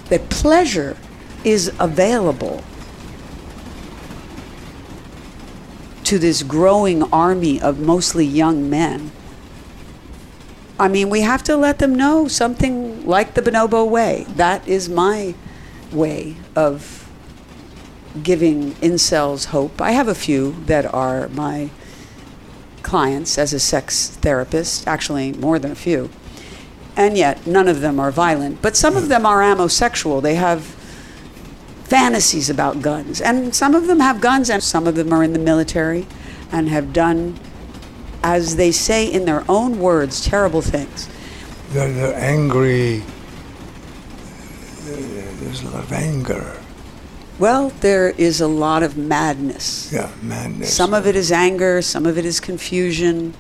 that 0.10 0.30
pleasure 0.30 0.98
is 1.44 1.72
available 1.80 2.64
to 6.04 6.18
this 6.18 6.44
growing 6.44 7.04
army 7.14 7.62
of 7.62 7.80
mostly 7.80 8.26
young 8.26 8.70
men. 8.70 9.12
I 10.80 10.88
mean, 10.88 11.10
we 11.10 11.22
have 11.22 11.44
to 11.44 11.58
let 11.58 11.80
them 11.80 11.94
know 11.94 12.28
something 12.28 13.06
like 13.06 13.34
the 13.34 13.42
Bonobo 13.42 13.88
way. 13.88 14.26
That 14.30 14.66
is 14.68 14.88
my 14.88 15.36
way 15.92 16.38
of 16.56 17.08
giving 18.24 18.72
incels 18.76 19.48
hope. 19.48 19.82
I 19.82 19.92
have 19.92 20.08
a 20.08 20.16
few 20.16 20.56
that 20.66 20.92
are 20.94 21.28
my 21.30 21.70
clients 22.90 23.38
as 23.38 23.54
a 23.54 23.60
sex 23.60 24.10
therapist, 24.22 24.88
actually, 24.88 25.32
more 25.34 25.60
than 25.60 25.72
a 25.72 25.76
few. 25.76 26.10
And 26.98 27.16
yet, 27.16 27.46
none 27.46 27.68
of 27.68 27.82
them 27.82 28.00
are 28.00 28.10
violent. 28.10 28.64
But 28.64 28.76
some 28.76 28.98
of 28.98 29.10
them 29.10 29.28
are 29.28 29.42
ammosexual. 29.42 30.22
They 30.22 30.36
have 30.36 30.64
fantasies 31.84 32.50
about 32.50 32.82
guns. 32.82 33.22
And 33.22 33.54
some 33.54 33.76
of 33.76 33.86
them 33.86 34.00
have 34.00 34.20
guns, 34.20 34.50
and 34.50 34.64
some 34.64 34.88
of 34.88 34.96
them 34.96 35.14
are 35.14 35.24
in 35.24 35.34
the 35.34 35.40
military 35.40 36.08
and 36.52 36.68
have 36.70 36.92
done, 36.92 37.40
as 38.24 38.56
they 38.56 38.72
say 38.72 39.06
in 39.06 39.26
their 39.26 39.44
own 39.48 39.80
words, 39.80 40.26
terrible 40.26 40.62
things. 40.62 41.08
they're, 41.70 41.94
they're 41.94 42.16
angry. 42.16 43.04
There's 44.86 45.62
a 45.62 45.70
lot 45.70 45.84
of 45.84 45.94
anger. 45.94 46.59
Well, 47.40 47.70
there 47.80 48.10
is 48.10 48.42
a 48.42 48.48
lot 48.48 48.84
of 48.84 48.98
madness. 48.98 49.92
Yeah, 49.94 50.12
madness. 50.22 50.74
Some 50.74 50.94
of 50.94 51.08
it 51.08 51.16
is 51.16 51.32
anger, 51.32 51.82
some 51.82 52.06
of 52.06 52.18
it 52.18 52.26
is 52.26 52.40
confusion, 52.42 53.34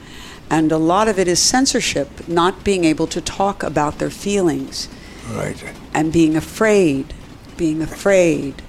and 0.50 0.72
a 0.72 0.78
lot 0.78 1.08
of 1.10 1.20
it 1.20 1.28
is 1.28 1.40
censorship, 1.40 2.28
not 2.28 2.64
being 2.64 2.86
able 2.86 3.08
to 3.08 3.20
talk 3.22 3.62
about 3.62 4.00
their 4.00 4.10
feelings 4.10 4.88
Right. 5.32 5.62
and 5.94 6.14
being 6.14 6.36
afraid, 6.38 7.14
being 7.58 7.82
afraid. 7.82 8.62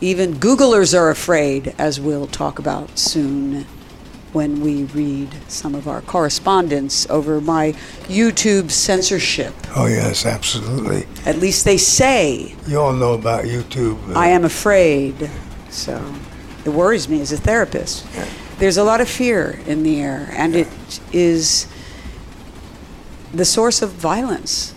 Even 0.00 0.34
Googlers 0.36 0.96
are 0.96 1.10
afraid, 1.10 1.74
as 1.76 1.98
we'll 2.00 2.26
talk 2.28 2.58
about 2.60 2.98
soon 2.98 3.66
when 4.32 4.60
we 4.60 4.84
read 4.84 5.28
some 5.48 5.74
of 5.74 5.88
our 5.88 6.00
correspondence 6.02 7.08
over 7.08 7.40
my 7.40 7.72
YouTube 8.08 8.70
censorship. 8.70 9.54
Oh 9.74 9.86
yes, 9.86 10.26
absolutely. 10.26 11.06
At 11.24 11.38
least 11.38 11.64
they 11.64 11.78
say 11.78 12.54
You 12.66 12.80
all 12.80 12.92
know 12.92 13.14
about 13.14 13.44
YouTube. 13.44 13.96
uh, 14.14 14.18
I 14.18 14.28
am 14.28 14.44
afraid. 14.44 15.30
So 15.70 16.14
it 16.64 16.70
worries 16.70 17.08
me 17.08 17.20
as 17.20 17.32
a 17.32 17.36
therapist. 17.36 18.06
Yeah. 18.14 18.26
There's 18.58 18.76
a 18.78 18.84
lot 18.84 19.00
of 19.00 19.08
fear 19.08 19.60
in 19.66 19.82
the 19.82 20.00
air, 20.00 20.30
and 20.32 20.56
it 20.56 20.68
is 21.12 21.66
the 23.34 23.44
source 23.44 23.82
of 23.82 23.90
violence. 23.90 24.74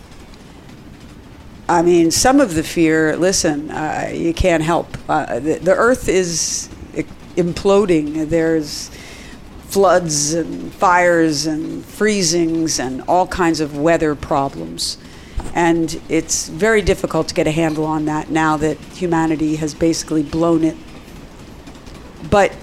I 1.69 1.81
mean, 1.81 2.11
some 2.11 2.39
of 2.41 2.55
the 2.55 2.63
fear, 2.63 3.15
listen, 3.15 3.71
uh, 3.71 4.09
you 4.13 4.33
can't 4.33 4.63
help. 4.63 4.97
Uh, 5.07 5.39
the, 5.39 5.59
the 5.59 5.75
earth 5.75 6.09
is 6.09 6.67
imploding. 7.37 8.27
There's 8.29 8.91
floods 9.69 10.33
and 10.33 10.73
fires 10.73 11.45
and 11.45 11.83
freezings 11.83 12.79
and 12.79 13.01
all 13.03 13.27
kinds 13.27 13.59
of 13.59 13.77
weather 13.77 14.15
problems. 14.15 14.97
And 15.53 16.01
it's 16.09 16.49
very 16.49 16.81
difficult 16.81 17.27
to 17.27 17.35
get 17.35 17.45
a 17.45 17.51
handle 17.51 17.85
on 17.85 18.05
that 18.05 18.29
now 18.31 18.57
that 18.57 18.77
humanity 18.77 19.57
has 19.57 19.75
basically 19.75 20.23
blown 20.23 20.63
it. 20.63 20.75
But 22.29 22.55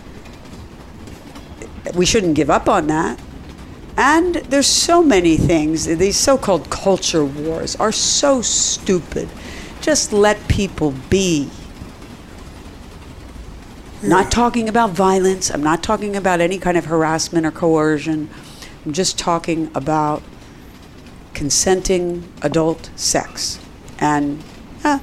we 1.95 2.05
shouldn't 2.05 2.35
give 2.35 2.51
up 2.51 2.69
on 2.69 2.89
that. 2.89 3.21
And 3.97 4.35
there's 4.35 4.67
so 4.67 5.03
many 5.03 5.37
things. 5.37 5.87
These 5.87 6.17
so 6.17 6.37
called 6.37 6.69
culture 6.71 7.25
wars 7.25 7.77
are 7.77 7.93
so 7.93 8.43
stupid. 8.43 9.29
Just 9.81 10.13
let 10.13 10.49
people 10.49 10.93
be. 11.09 11.49
Not 14.03 14.31
talking 14.31 14.69
about 14.69 14.91
violence. 14.91 15.51
I'm 15.51 15.63
not 15.63 15.83
talking 15.83 16.17
about 16.17 16.41
any 16.41 16.59
kind 16.59 16.77
of 16.77 16.87
harassment 16.87 17.47
or 17.47 17.51
coercion. 17.51 18.29
I'm 18.85 18.93
just 18.93 19.19
talking 19.19 19.71
about 19.75 20.23
consenting 21.35 22.31
adult 22.43 22.91
sex 22.97 23.59
and 23.99 24.43
eh, 24.85 24.99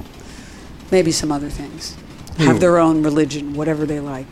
maybe 0.90 1.12
some 1.12 1.32
other 1.32 1.48
things. 1.48 1.96
Have 2.38 2.58
their 2.58 2.78
own 2.78 3.04
religion, 3.04 3.54
whatever 3.54 3.86
they 3.86 4.00
like. 4.00 4.26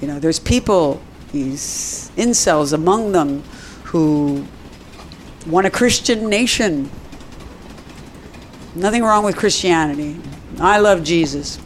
You 0.00 0.08
know, 0.08 0.18
there's 0.18 0.40
people, 0.40 1.00
these 1.30 2.10
incels 2.16 2.72
among 2.72 3.12
them, 3.12 3.42
who 3.84 4.44
want 5.46 5.66
a 5.68 5.70
Christian 5.70 6.28
nation. 6.28 6.90
Nothing 8.74 9.04
wrong 9.04 9.24
with 9.24 9.36
Christianity. 9.36 10.20
I 10.58 10.78
love 10.78 11.04
Jesus. 11.04 11.60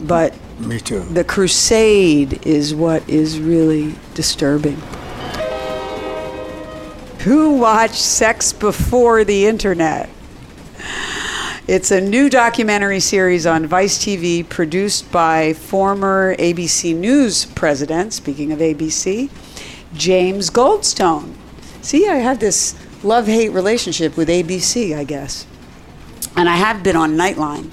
But 0.00 0.32
Me 0.58 0.80
too. 0.80 1.00
the 1.00 1.24
crusade 1.24 2.46
is 2.46 2.74
what 2.74 3.06
is 3.08 3.38
really 3.38 3.94
disturbing. 4.14 4.76
Who 7.20 7.58
watched 7.58 7.96
Sex 7.96 8.52
Before 8.52 9.24
the 9.24 9.46
Internet? 9.46 10.08
It's 11.66 11.90
a 11.90 12.00
new 12.00 12.30
documentary 12.30 13.00
series 13.00 13.44
on 13.44 13.66
Vice 13.66 13.98
TV 13.98 14.48
produced 14.48 15.10
by 15.10 15.52
former 15.52 16.36
ABC 16.36 16.94
News 16.94 17.44
president, 17.46 18.12
speaking 18.12 18.52
of 18.52 18.60
ABC, 18.60 19.28
James 19.92 20.48
Goldston. 20.48 21.34
See, 21.82 22.08
I 22.08 22.16
have 22.16 22.38
this 22.38 22.76
love 23.02 23.26
hate 23.26 23.48
relationship 23.48 24.16
with 24.16 24.28
ABC, 24.28 24.96
I 24.96 25.02
guess. 25.02 25.44
And 26.36 26.48
I 26.48 26.56
have 26.56 26.82
been 26.84 26.96
on 26.96 27.16
Nightline 27.16 27.72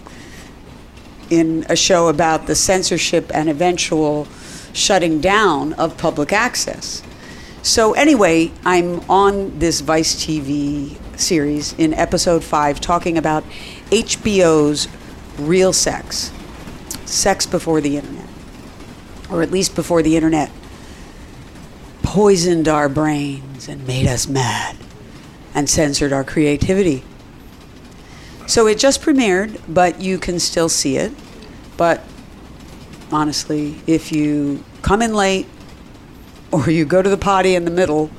in 1.33 1.65
a 1.69 1.75
show 1.75 2.07
about 2.07 2.47
the 2.47 2.55
censorship 2.55 3.31
and 3.33 3.49
eventual 3.49 4.27
shutting 4.73 5.21
down 5.21 5.73
of 5.73 5.97
public 5.97 6.33
access. 6.33 7.01
So, 7.61 7.93
anyway, 7.93 8.51
I'm 8.65 8.99
on 9.09 9.59
this 9.59 9.81
Vice 9.81 10.15
TV 10.15 10.97
series 11.17 11.73
in 11.73 11.93
episode 11.93 12.43
five 12.43 12.81
talking 12.81 13.17
about 13.17 13.43
HBO's 13.89 14.87
Real 15.39 15.71
Sex 15.73 16.31
Sex 17.05 17.45
Before 17.45 17.79
the 17.79 17.97
Internet, 17.97 18.27
or 19.29 19.41
at 19.41 19.51
least 19.51 19.75
before 19.75 20.01
the 20.01 20.15
Internet 20.15 20.51
poisoned 22.01 22.67
our 22.67 22.89
brains 22.89 23.67
and 23.67 23.87
made 23.87 24.07
us 24.07 24.27
mad 24.27 24.75
and 25.55 25.69
censored 25.69 26.11
our 26.13 26.23
creativity. 26.23 27.03
So 28.47 28.67
it 28.67 28.77
just 28.77 29.01
premiered, 29.01 29.59
but 29.67 30.01
you 30.01 30.17
can 30.17 30.39
still 30.39 30.69
see 30.69 30.97
it. 30.97 31.11
But 31.77 32.01
honestly, 33.11 33.81
if 33.87 34.11
you 34.11 34.63
come 34.81 35.01
in 35.01 35.13
late 35.13 35.47
or 36.51 36.69
you 36.69 36.85
go 36.85 37.01
to 37.01 37.09
the 37.09 37.17
potty 37.17 37.55
in 37.55 37.65
the 37.65 37.71
middle, 37.71 38.09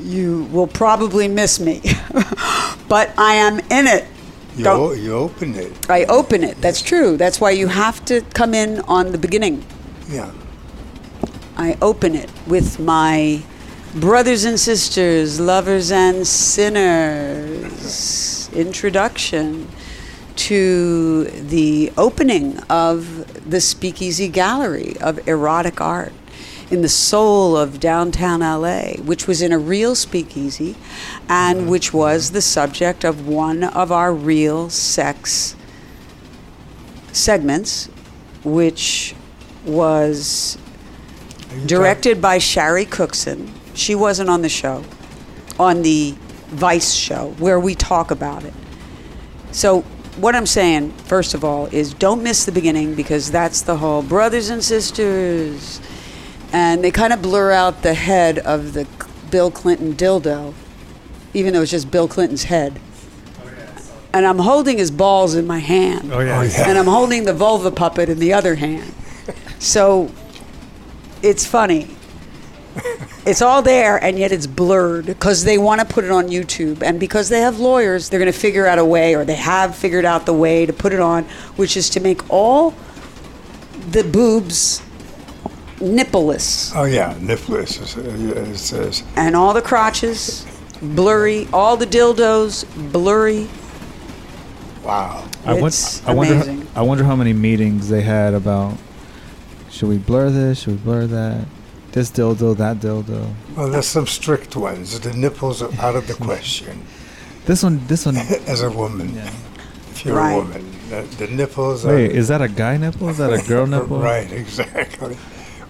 you 0.00 0.44
will 0.52 0.66
probably 0.66 1.28
miss 1.28 1.58
me. 1.58 1.80
but 2.88 3.12
I 3.18 3.36
am 3.36 3.60
in 3.70 3.86
it. 3.86 4.06
You, 4.56 4.66
o- 4.68 4.92
you 4.92 5.14
opened 5.14 5.56
it. 5.56 5.90
I 5.90 6.04
open 6.04 6.42
it. 6.42 6.60
That's 6.60 6.82
true. 6.82 7.16
That's 7.16 7.40
why 7.40 7.50
you 7.50 7.68
have 7.68 8.04
to 8.06 8.22
come 8.34 8.54
in 8.54 8.80
on 8.80 9.12
the 9.12 9.18
beginning. 9.18 9.64
Yeah. 10.08 10.32
I 11.56 11.78
open 11.80 12.14
it 12.14 12.30
with 12.46 12.78
my 12.78 13.42
brothers 13.94 14.44
and 14.44 14.60
sisters, 14.60 15.40
lovers 15.40 15.90
and 15.90 16.26
sinners 16.26 18.35
introduction 18.52 19.68
to 20.36 21.24
the 21.24 21.92
opening 21.96 22.58
of 22.70 23.50
the 23.50 23.60
Speakeasy 23.60 24.28
Gallery 24.28 24.96
of 25.00 25.26
Erotic 25.26 25.80
Art 25.80 26.12
in 26.70 26.82
the 26.82 26.88
soul 26.88 27.56
of 27.56 27.78
downtown 27.80 28.40
LA, 28.40 28.94
which 29.02 29.26
was 29.26 29.40
in 29.40 29.52
a 29.52 29.58
real 29.58 29.94
speakeasy 29.94 30.76
and 31.28 31.60
mm-hmm. 31.60 31.70
which 31.70 31.94
was 31.94 32.32
the 32.32 32.42
subject 32.42 33.04
of 33.04 33.26
one 33.26 33.64
of 33.64 33.92
our 33.92 34.12
real 34.12 34.68
sex 34.68 35.54
segments, 37.12 37.86
which 38.44 39.14
was 39.64 40.58
directed 41.66 42.20
by 42.20 42.38
Shari 42.38 42.84
Cookson. 42.84 43.52
She 43.74 43.94
wasn't 43.94 44.28
on 44.28 44.42
the 44.42 44.48
show, 44.48 44.84
on 45.58 45.82
the 45.82 46.14
Vice 46.48 46.92
show, 46.92 47.34
where 47.38 47.58
we 47.58 47.74
talk 47.74 48.10
about 48.10 48.44
it. 48.44 48.54
So, 49.52 49.82
what 50.16 50.34
I'm 50.34 50.46
saying, 50.46 50.92
first 50.92 51.34
of 51.34 51.44
all, 51.44 51.66
is 51.66 51.92
don't 51.92 52.22
miss 52.22 52.44
the 52.44 52.52
beginning 52.52 52.94
because 52.94 53.30
that's 53.30 53.62
the 53.62 53.76
whole 53.76 54.02
brothers 54.02 54.48
and 54.48 54.62
sisters. 54.64 55.80
And 56.52 56.82
they 56.82 56.90
kind 56.90 57.12
of 57.12 57.20
blur 57.20 57.52
out 57.52 57.82
the 57.82 57.94
head 57.94 58.38
of 58.38 58.72
the 58.72 58.86
Bill 59.30 59.50
Clinton 59.50 59.94
dildo, 59.94 60.54
even 61.34 61.52
though 61.52 61.62
it's 61.62 61.70
just 61.70 61.90
Bill 61.90 62.08
Clinton's 62.08 62.44
head. 62.44 62.80
And 64.12 64.24
I'm 64.24 64.38
holding 64.38 64.78
his 64.78 64.90
balls 64.90 65.34
in 65.34 65.46
my 65.46 65.58
hand 65.58 66.10
Oh 66.10 66.20
yeah. 66.20 66.38
Oh, 66.38 66.42
yeah. 66.42 66.68
and 66.70 66.78
I'm 66.78 66.86
holding 66.86 67.24
the 67.24 67.34
vulva 67.34 67.70
puppet 67.70 68.08
in 68.08 68.18
the 68.18 68.32
other 68.32 68.54
hand. 68.54 68.94
So 69.58 70.10
it's 71.22 71.44
funny. 71.44 71.95
It's 73.26 73.42
all 73.42 73.60
there, 73.62 73.96
and 74.02 74.18
yet 74.18 74.30
it's 74.32 74.46
blurred 74.46 75.06
because 75.06 75.42
they 75.44 75.58
want 75.58 75.80
to 75.80 75.86
put 75.86 76.04
it 76.04 76.10
on 76.10 76.28
YouTube. 76.28 76.82
And 76.82 77.00
because 77.00 77.28
they 77.28 77.40
have 77.40 77.58
lawyers, 77.58 78.08
they're 78.08 78.20
going 78.20 78.32
to 78.32 78.38
figure 78.38 78.66
out 78.66 78.78
a 78.78 78.84
way, 78.84 79.14
or 79.16 79.24
they 79.24 79.34
have 79.34 79.74
figured 79.74 80.04
out 80.04 80.26
the 80.26 80.32
way 80.32 80.64
to 80.66 80.72
put 80.72 80.92
it 80.92 81.00
on, 81.00 81.24
which 81.56 81.76
is 81.76 81.90
to 81.90 82.00
make 82.00 82.28
all 82.30 82.74
the 83.90 84.04
boobs 84.04 84.80
nippleless 85.78 86.72
Oh 86.74 86.84
yeah, 86.84 87.14
nippleless. 87.20 87.80
Is, 87.82 87.96
it 87.96 88.56
says 88.56 89.02
and 89.16 89.36
all 89.36 89.52
the 89.52 89.60
crotches 89.62 90.46
blurry, 90.80 91.46
all 91.52 91.76
the 91.76 91.86
dildos 91.86 92.64
blurry. 92.92 93.48
wow. 94.82 95.26
I, 95.44 95.54
won- 95.54 95.66
It's 95.68 96.06
I 96.06 96.14
wonder. 96.14 96.34
amazing. 96.34 96.66
I 96.74 96.82
wonder 96.82 97.04
how 97.04 97.14
many 97.16 97.32
meetings 97.32 97.88
they 97.88 98.02
had 98.02 98.34
about. 98.34 98.76
Should 99.70 99.88
we 99.88 99.98
blur 99.98 100.30
this? 100.30 100.60
Should 100.62 100.72
we 100.74 100.78
blur 100.78 101.06
that? 101.06 101.46
This 101.96 102.10
dildo, 102.10 102.54
that 102.58 102.76
dildo. 102.76 103.32
Well, 103.56 103.70
there's 103.70 103.86
some 103.86 104.06
strict 104.06 104.54
ones. 104.54 105.00
The 105.00 105.14
nipples 105.14 105.62
are 105.62 105.72
out 105.80 105.96
of 105.96 106.06
the 106.06 106.12
question. 106.14 106.84
This 107.46 107.62
one. 107.62 107.80
This 107.86 108.04
one. 108.04 108.16
As 108.52 108.60
a 108.62 108.70
woman, 108.70 109.14
yeah. 109.14 109.30
if 109.92 110.04
you're 110.04 110.16
Right. 110.16 110.32
a 110.34 110.36
woman, 110.36 110.62
the, 110.90 111.02
the 111.16 111.28
nipples 111.28 111.86
Wait, 111.86 112.10
are. 112.10 112.14
is 112.20 112.26
that 112.28 112.42
a 112.42 112.48
guy 112.48 112.76
nipple? 112.76 113.08
Is 113.08 113.16
that 113.16 113.32
a 113.32 113.40
girl 113.48 113.66
nipple? 113.74 113.98
Right, 113.98 114.30
exactly. 114.30 115.16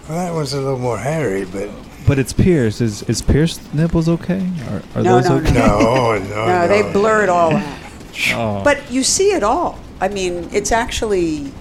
Well, 0.09 0.19
that 0.19 0.33
one's 0.35 0.53
a 0.55 0.61
little 0.61 0.79
more 0.81 0.99
hairy, 0.99 1.45
but 1.45 1.69
But 2.09 2.19
it's 2.19 2.33
pierced. 2.33 2.81
Is 2.81 3.03
is 3.13 3.21
pierced 3.23 3.61
nipples 3.75 4.09
okay? 4.09 4.43
Are, 4.71 4.83
are 4.97 5.03
No, 5.05 5.21
those 5.21 5.29
no, 5.29 5.37
okay? 5.37 5.53
no, 5.53 6.19
no, 6.19 6.47
No, 6.47 6.67
they 6.67 6.83
blur 6.93 7.23
it 7.23 7.29
all 7.29 7.53
out. 7.55 7.79
Oh. 8.35 8.65
But 8.65 8.79
you 8.91 9.05
see 9.05 9.31
it 9.39 9.45
all. 9.45 9.79
I 10.01 10.09
mean, 10.09 10.49
it's 10.51 10.73
actually 10.73 11.53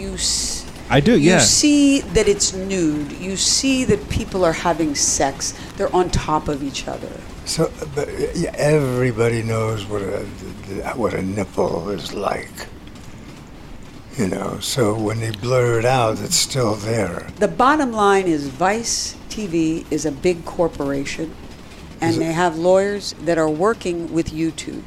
you. 0.00 0.14
S- 0.14 0.53
I 0.90 1.00
do. 1.00 1.18
You 1.18 1.40
see 1.40 2.00
that 2.00 2.28
it's 2.28 2.52
nude. 2.52 3.12
You 3.12 3.36
see 3.36 3.84
that 3.84 4.08
people 4.10 4.44
are 4.44 4.52
having 4.52 4.94
sex. 4.94 5.54
They're 5.76 5.94
on 5.94 6.10
top 6.10 6.48
of 6.48 6.62
each 6.62 6.86
other. 6.86 7.10
So, 7.46 7.72
but 7.94 8.08
yeah, 8.34 8.52
everybody 8.54 9.42
knows 9.42 9.86
what 9.86 10.02
a 10.02 10.24
what 10.96 11.14
a 11.14 11.22
nipple 11.22 11.90
is 11.90 12.12
like. 12.12 12.68
You 14.18 14.28
know, 14.28 14.58
so 14.60 14.94
when 14.94 15.18
they 15.18 15.32
blur 15.32 15.78
it 15.80 15.84
out, 15.84 16.20
it's 16.20 16.36
still 16.36 16.74
there. 16.76 17.28
The 17.40 17.48
bottom 17.48 17.92
line 17.92 18.26
is 18.26 18.46
Vice 18.46 19.16
TV 19.28 19.90
is 19.90 20.06
a 20.06 20.12
big 20.12 20.44
corporation, 20.44 21.34
and 22.00 22.16
they 22.16 22.32
have 22.32 22.56
lawyers 22.56 23.14
that 23.22 23.38
are 23.38 23.50
working 23.50 24.12
with 24.12 24.30
YouTube. 24.30 24.84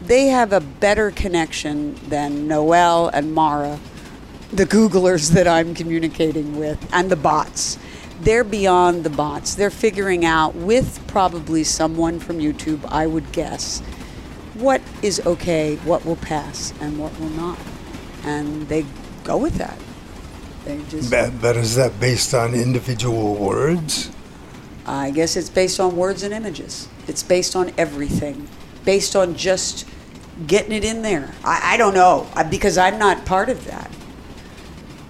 They 0.00 0.26
have 0.26 0.52
a 0.52 0.60
better 0.60 1.10
connection 1.10 1.96
than 2.08 2.46
Noel 2.46 3.08
and 3.08 3.34
Mara, 3.34 3.80
the 4.52 4.66
Googlers 4.66 5.30
that 5.32 5.46
I'm 5.46 5.74
communicating 5.74 6.58
with, 6.58 6.88
and 6.92 7.10
the 7.10 7.16
bots. 7.16 7.78
They're 8.20 8.44
beyond 8.44 9.04
the 9.04 9.10
bots. 9.10 9.54
They're 9.54 9.70
figuring 9.70 10.24
out, 10.24 10.54
with 10.54 11.02
probably 11.06 11.64
someone 11.64 12.18
from 12.18 12.38
YouTube, 12.38 12.84
I 12.86 13.06
would 13.06 13.32
guess, 13.32 13.80
what 14.54 14.82
is 15.02 15.24
okay, 15.24 15.76
what 15.76 16.04
will 16.04 16.16
pass, 16.16 16.74
and 16.80 16.98
what 16.98 17.18
will 17.18 17.30
not. 17.30 17.58
And 18.24 18.68
they 18.68 18.84
go 19.24 19.36
with 19.38 19.54
that. 19.54 19.78
They 20.64 20.82
just, 20.88 21.10
But, 21.10 21.40
but 21.40 21.56
is 21.56 21.76
that 21.76 21.98
based 21.98 22.34
on 22.34 22.54
individual 22.54 23.36
words? 23.36 24.10
I 24.84 25.10
guess 25.10 25.36
it's 25.36 25.48
based 25.48 25.78
on 25.78 25.96
words 25.96 26.22
and 26.22 26.34
images. 26.34 26.88
It's 27.06 27.22
based 27.22 27.54
on 27.54 27.72
everything, 27.78 28.48
based 28.84 29.14
on 29.14 29.36
just 29.36 29.88
getting 30.46 30.72
it 30.72 30.84
in 30.84 31.02
there. 31.02 31.32
I, 31.44 31.74
I 31.74 31.76
don't 31.76 31.94
know 31.94 32.26
because 32.50 32.76
I'm 32.76 32.98
not 32.98 33.24
part 33.24 33.48
of 33.48 33.64
that. 33.66 33.90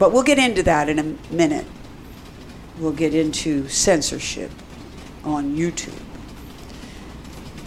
But 0.01 0.13
we'll 0.13 0.23
get 0.23 0.39
into 0.39 0.63
that 0.63 0.89
in 0.89 0.99
a 0.99 1.33
minute. 1.33 1.67
We'll 2.79 2.91
get 2.91 3.15
into 3.15 3.69
censorship 3.69 4.51
on 5.23 5.57
YouTube. 5.57 6.01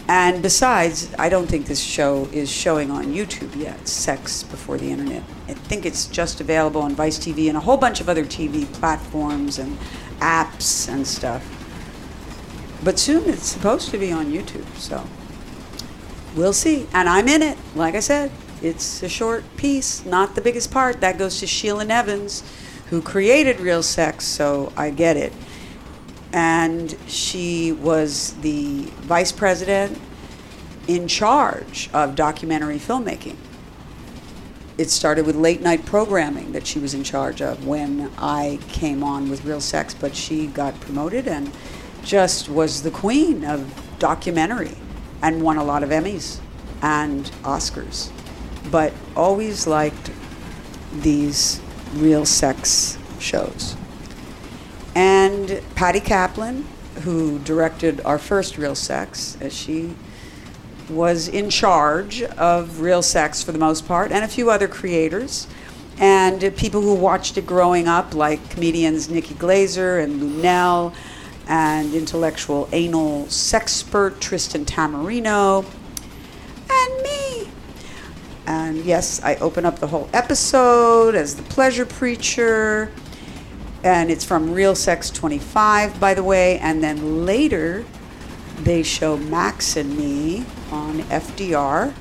And 0.08 0.42
besides, 0.42 1.14
I 1.20 1.30
don't 1.30 1.46
think 1.46 1.68
this 1.68 1.80
show 1.80 2.28
is 2.34 2.52
showing 2.52 2.90
on 2.90 3.14
YouTube 3.14 3.56
yet, 3.56 3.88
Sex 3.88 4.42
Before 4.42 4.80
the 4.80 4.90
Internet. 4.92 5.22
I 5.48 5.54
think 5.54 5.86
it's 5.86 6.08
just 6.08 6.42
available 6.42 6.82
on 6.82 6.96
Vice 6.96 7.20
TV 7.20 7.50
and 7.50 7.56
a 7.56 7.62
whole 7.62 7.78
bunch 7.78 8.02
of 8.02 8.10
other 8.10 8.26
TV 8.26 8.66
platforms 8.74 9.60
and 9.60 9.78
apps 10.20 10.90
and 10.90 11.06
stuff. 11.06 11.48
But 12.84 12.98
soon 12.98 13.30
it's 13.30 13.46
supposed 13.46 13.92
to 13.92 14.00
be 14.00 14.12
on 14.12 14.26
YouTube, 14.26 14.66
so 14.76 15.06
we'll 16.36 16.52
see. 16.52 16.88
And 16.94 17.08
I'm 17.08 17.28
in 17.28 17.44
it, 17.44 17.60
like 17.76 17.94
I 17.94 18.00
said. 18.00 18.32
It's 18.64 19.04
a 19.04 19.10
short 19.10 19.44
piece, 19.58 20.06
not 20.06 20.34
the 20.34 20.42
biggest 20.42 20.72
part. 20.72 21.02
That 21.02 21.20
goes 21.20 21.40
to 21.42 21.48
Sheila 21.48 21.86
Nevins, 21.86 22.44
who 22.90 23.02
created 23.02 23.60
Real 23.60 23.84
Sex, 23.84 24.26
so 24.26 24.74
I 24.76 24.90
get 24.90 25.18
it 25.18 25.34
and 26.34 26.98
she 27.08 27.72
was 27.72 28.34
the 28.42 28.82
vice 29.02 29.32
president 29.32 30.00
in 30.88 31.08
charge 31.08 31.90
of 31.94 32.16
documentary 32.16 32.80
filmmaking. 32.80 33.36
It 34.76 34.90
started 34.90 35.28
with 35.28 35.36
late 35.36 35.62
night 35.62 35.86
programming 35.86 36.52
that 36.54 36.66
she 36.66 36.80
was 36.80 36.96
in 36.96 37.04
charge 37.04 37.42
of 37.42 37.68
when 37.68 38.12
I 38.18 38.60
came 38.70 39.04
on 39.04 39.30
with 39.30 39.46
Real 39.46 39.62
Sex, 39.62 39.94
but 39.94 40.16
she 40.16 40.48
got 40.48 40.78
promoted 40.82 41.28
and 41.28 41.52
just 42.04 42.50
was 42.50 42.82
the 42.82 42.92
queen 42.92 43.46
of 43.46 43.72
documentary 44.00 44.76
and 45.22 45.44
won 45.44 45.58
a 45.58 45.64
lot 45.64 45.84
of 45.84 45.92
Emmys 45.92 46.40
and 46.82 47.26
Oscars. 47.44 48.10
But 48.72 48.94
always 49.16 49.68
liked 49.68 50.12
these 50.94 51.62
real 51.96 52.26
sex 52.26 52.98
shows. 53.20 53.76
And 54.96 55.62
Patty 55.76 56.00
Kaplan, 56.00 56.68
who 57.02 57.40
directed 57.40 58.02
our 58.06 58.20
first 58.20 58.58
Real 58.58 58.76
Sex, 58.76 59.38
as 59.42 59.54
she 59.54 59.96
was 60.90 61.28
in 61.28 61.50
charge 61.50 62.22
of 62.22 62.82
Real 62.82 63.02
Sex 63.02 63.42
for 63.42 63.52
the 63.52 63.58
most 63.60 63.88
part, 63.88 64.12
and 64.12 64.24
a 64.24 64.28
few 64.28 64.52
other 64.52 64.68
creators. 64.68 65.48
And 65.98 66.44
uh, 66.44 66.52
people 66.52 66.82
who 66.82 66.96
watched 66.96 67.38
it 67.38 67.46
growing 67.46 67.88
up, 67.88 68.14
like 68.14 68.50
comedians 68.50 69.10
Nikki 69.10 69.36
Glazer 69.36 70.04
and 70.04 70.22
Lunell, 70.22 70.94
and 71.48 71.94
intellectual 71.94 72.70
anal 72.72 73.26
sexpert 73.26 74.20
Tristan 74.20 74.66
Taormino. 74.66 75.66
And 78.46 78.84
yes, 78.86 79.22
I 79.24 79.36
open 79.36 79.66
up 79.66 79.80
the 79.80 79.88
whole 79.88 80.10
episode 80.14 81.16
as 81.16 81.36
the 81.36 81.44
pleasure 81.44 81.86
preacher 81.86 82.92
and 83.84 84.10
it's 84.10 84.24
from 84.24 84.54
Real 84.54 84.76
Sex 84.76 85.10
25, 85.10 86.00
by 86.00 86.14
the 86.14 86.24
way. 86.24 86.58
And 86.60 86.82
then 86.82 87.26
later, 87.26 87.86
they 88.60 88.82
show 88.82 89.18
Max 89.18 89.76
and 89.76 89.98
me 89.98 90.46
on 90.72 91.00
FDR. 91.04 91.94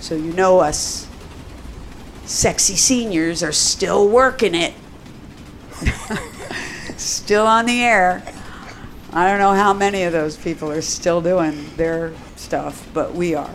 So 0.00 0.14
you 0.14 0.32
know 0.32 0.60
us 0.60 1.08
sexy 2.24 2.76
seniors 2.76 3.42
are 3.42 3.52
still 3.52 4.08
working 4.08 4.54
it, 4.54 4.74
still 6.96 7.46
on 7.46 7.66
the 7.66 7.82
air. 7.82 8.22
I 9.12 9.28
don't 9.28 9.38
know 9.38 9.54
how 9.54 9.72
many 9.72 10.04
of 10.04 10.12
those 10.12 10.36
people 10.36 10.70
are 10.70 10.82
still 10.82 11.20
doing 11.20 11.74
their 11.76 12.12
stuff, 12.36 12.86
but 12.94 13.14
we 13.14 13.34
are. 13.34 13.50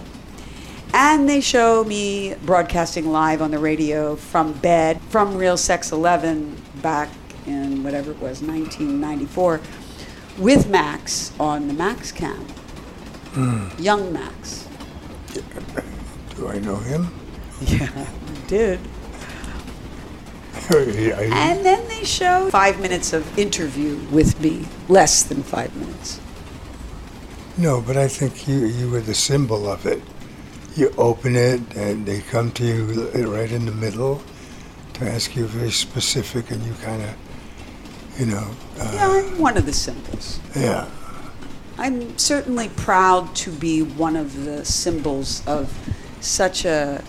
And 0.97 1.27
they 1.27 1.41
show 1.41 1.83
me 1.83 2.35
broadcasting 2.45 3.11
live 3.11 3.41
on 3.41 3.51
the 3.51 3.59
radio 3.59 4.15
from 4.15 4.53
bed, 4.53 5.01
from 5.09 5.35
Real 5.35 5.57
Sex 5.57 5.91
11 5.91 6.55
back 6.81 7.09
in 7.45 7.83
whatever 7.83 8.11
it 8.11 8.19
was, 8.19 8.41
1994, 8.41 9.59
with 10.37 10.69
Max 10.69 11.33
on 11.37 11.67
the 11.67 11.73
Max 11.73 12.13
cam. 12.13 12.37
Hmm. 13.33 13.67
Young 13.77 14.13
Max. 14.13 14.69
Do 16.37 16.47
I 16.47 16.59
know 16.59 16.77
him? 16.77 17.13
Yeah, 17.61 17.89
I 17.95 18.47
did. 18.47 18.79
Yeah, 20.71 21.19
And 21.19 21.63
then 21.63 21.87
they 21.89 22.03
show 22.05 22.49
five 22.49 22.79
minutes 22.81 23.13
of 23.13 23.37
interview 23.37 23.97
with 24.09 24.39
me, 24.41 24.65
less 24.87 25.21
than 25.21 25.43
five 25.43 25.75
minutes. 25.75 26.19
no, 27.57 27.81
but 27.81 27.97
I 27.97 28.07
think 28.07 28.47
you 28.47 28.65
you 28.65 28.89
were 28.89 29.01
the 29.01 29.13
symbol 29.13 29.69
of 29.69 29.85
it. 29.85 30.01
You 30.76 30.93
open 30.97 31.36
it, 31.36 31.61
and 31.76 32.05
they 32.05 32.19
come 32.21 32.51
to 32.51 32.65
you 32.65 33.28
right 33.34 33.51
in 33.51 33.65
the 33.65 33.71
middle 33.71 34.21
to 34.95 35.09
ask 35.09 35.36
you 35.36 35.45
very 35.45 35.71
specific, 35.71 36.51
and 36.51 36.61
you 36.63 36.73
kind 36.84 37.01
of, 37.01 37.15
you 38.19 38.26
know, 38.26 38.47
Yeah, 38.78 39.07
uh, 39.07 39.11
I'm 39.13 39.39
one 39.39 39.55
of 39.57 39.65
the 39.65 39.73
symbols. 39.73 40.39
yeah. 40.55 40.88
I'm 41.78 42.17
certainly 42.17 42.69
proud 42.69 43.36
to 43.38 43.51
be 43.51 43.82
one 43.82 44.15
of 44.15 44.45
the 44.45 44.63
symbols 44.65 45.45
of 45.45 45.73
such 46.21 46.63
a 46.65 47.03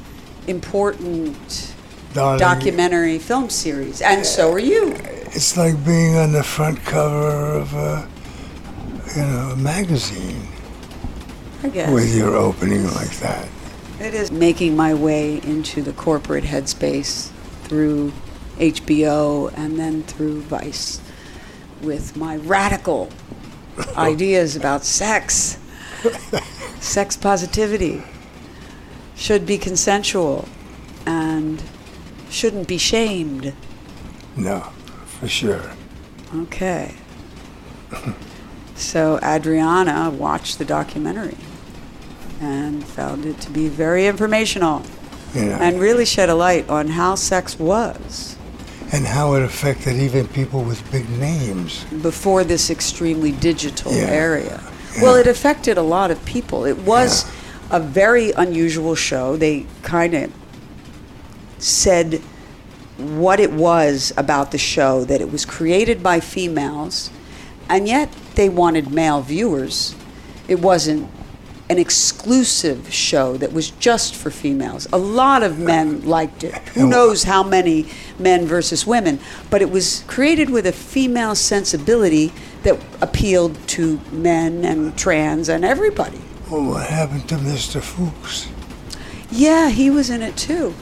important 0.48 1.72
Darling, 2.12 2.38
documentary 2.38 3.18
film 3.18 3.48
series, 3.50 4.00
and 4.00 4.24
so 4.26 4.50
are 4.52 4.58
you. 4.58 4.94
It's 5.34 5.56
like 5.56 5.84
being 5.84 6.16
on 6.16 6.32
the 6.32 6.42
front 6.42 6.80
cover 6.84 7.28
of 7.60 7.72
a, 7.74 8.08
you 9.14 9.22
know, 9.22 9.50
a 9.52 9.56
magazine 9.56 10.48
I 11.62 11.68
guess 11.68 11.90
with 11.92 12.14
your 12.16 12.34
opening 12.36 12.84
like 12.94 13.16
that. 13.18 13.48
It 14.00 14.14
is 14.14 14.30
making 14.30 14.76
my 14.76 14.92
way 14.92 15.38
into 15.38 15.82
the 15.82 15.92
corporate 15.92 16.44
headspace 16.44 17.30
through 17.62 18.12
HBO 18.58 19.52
and 19.56 19.78
then 19.78 20.02
through 20.02 20.42
Vice 20.42 21.00
with 21.82 22.16
my 22.16 22.36
radical 22.36 23.10
ideas 23.96 24.56
about 24.56 24.84
sex, 24.84 25.58
sex 26.80 27.16
positivity, 27.16 28.02
should 29.14 29.46
be 29.46 29.58
consensual, 29.58 30.46
and 31.06 31.62
shouldn't 32.28 32.68
be 32.68 32.78
shamed. 32.78 33.54
No, 34.36 34.60
for 35.06 35.28
sure. 35.28 35.72
Okay. 36.34 36.94
So 38.74 39.18
Adriana 39.22 40.10
watched 40.10 40.58
the 40.58 40.64
documentary 40.64 41.36
and 42.40 42.84
found 42.84 43.24
it 43.26 43.40
to 43.40 43.50
be 43.50 43.68
very 43.68 44.06
informational 44.06 44.82
know, 45.34 45.58
and 45.60 45.80
really 45.80 46.04
shed 46.04 46.28
a 46.28 46.34
light 46.34 46.68
on 46.68 46.88
how 46.88 47.14
sex 47.14 47.58
was 47.58 48.36
and 48.92 49.04
how 49.06 49.34
it 49.34 49.42
affected 49.42 49.96
even 49.96 50.26
people 50.28 50.62
with 50.62 50.80
big 50.92 51.08
names. 51.18 51.84
before 52.02 52.44
this 52.44 52.70
extremely 52.70 53.32
digital 53.32 53.92
Yeah. 53.92 54.04
area. 54.04 54.60
Well, 55.02 55.16
it 55.16 55.26
affected 55.26 55.76
a 55.76 55.82
lot 55.82 56.10
of 56.10 56.24
people. 56.24 56.64
It 56.64 56.78
was 56.78 57.26
a 57.70 57.80
very 57.80 58.32
unusual 58.32 58.94
show. 58.94 59.36
They 59.36 59.66
kind 59.82 60.14
of 60.14 60.30
said 61.58 62.20
what 62.96 63.40
it 63.40 63.52
was 63.52 64.12
about 64.16 64.52
the 64.52 64.58
show 64.58 65.04
that 65.04 65.20
it 65.20 65.30
was 65.30 65.44
created 65.44 66.02
by 66.02 66.20
females, 66.20 67.10
and 67.68 67.86
yet 67.88 68.08
they 68.36 68.48
wanted 68.48 68.90
male 68.90 69.20
viewers. 69.20 69.94
It 70.48 70.60
wasn't 70.60 71.08
an 71.68 71.78
exclusive 71.78 72.92
show 72.92 73.36
that 73.36 73.52
was 73.52 73.70
just 73.72 74.14
for 74.14 74.30
females. 74.30 74.86
A 74.92 74.98
lot 74.98 75.42
of 75.42 75.58
men 75.58 76.06
liked 76.06 76.44
it. 76.44 76.54
Who 76.70 76.88
knows 76.88 77.24
how 77.24 77.42
many 77.42 77.88
men 78.18 78.46
versus 78.46 78.86
women? 78.86 79.18
But 79.50 79.62
it 79.62 79.70
was 79.70 80.04
created 80.06 80.48
with 80.50 80.66
a 80.66 80.72
female 80.72 81.34
sensibility 81.34 82.32
that 82.62 82.80
appealed 83.00 83.56
to 83.68 84.00
men 84.12 84.64
and 84.64 84.96
trans 84.96 85.48
and 85.48 85.64
everybody. 85.64 86.20
Well, 86.50 86.64
what 86.64 86.86
happened 86.86 87.28
to 87.30 87.34
Mr. 87.36 87.82
Fuchs? 87.82 88.48
Yeah, 89.30 89.70
he 89.70 89.90
was 89.90 90.08
in 90.08 90.22
it 90.22 90.36
too. 90.36 90.74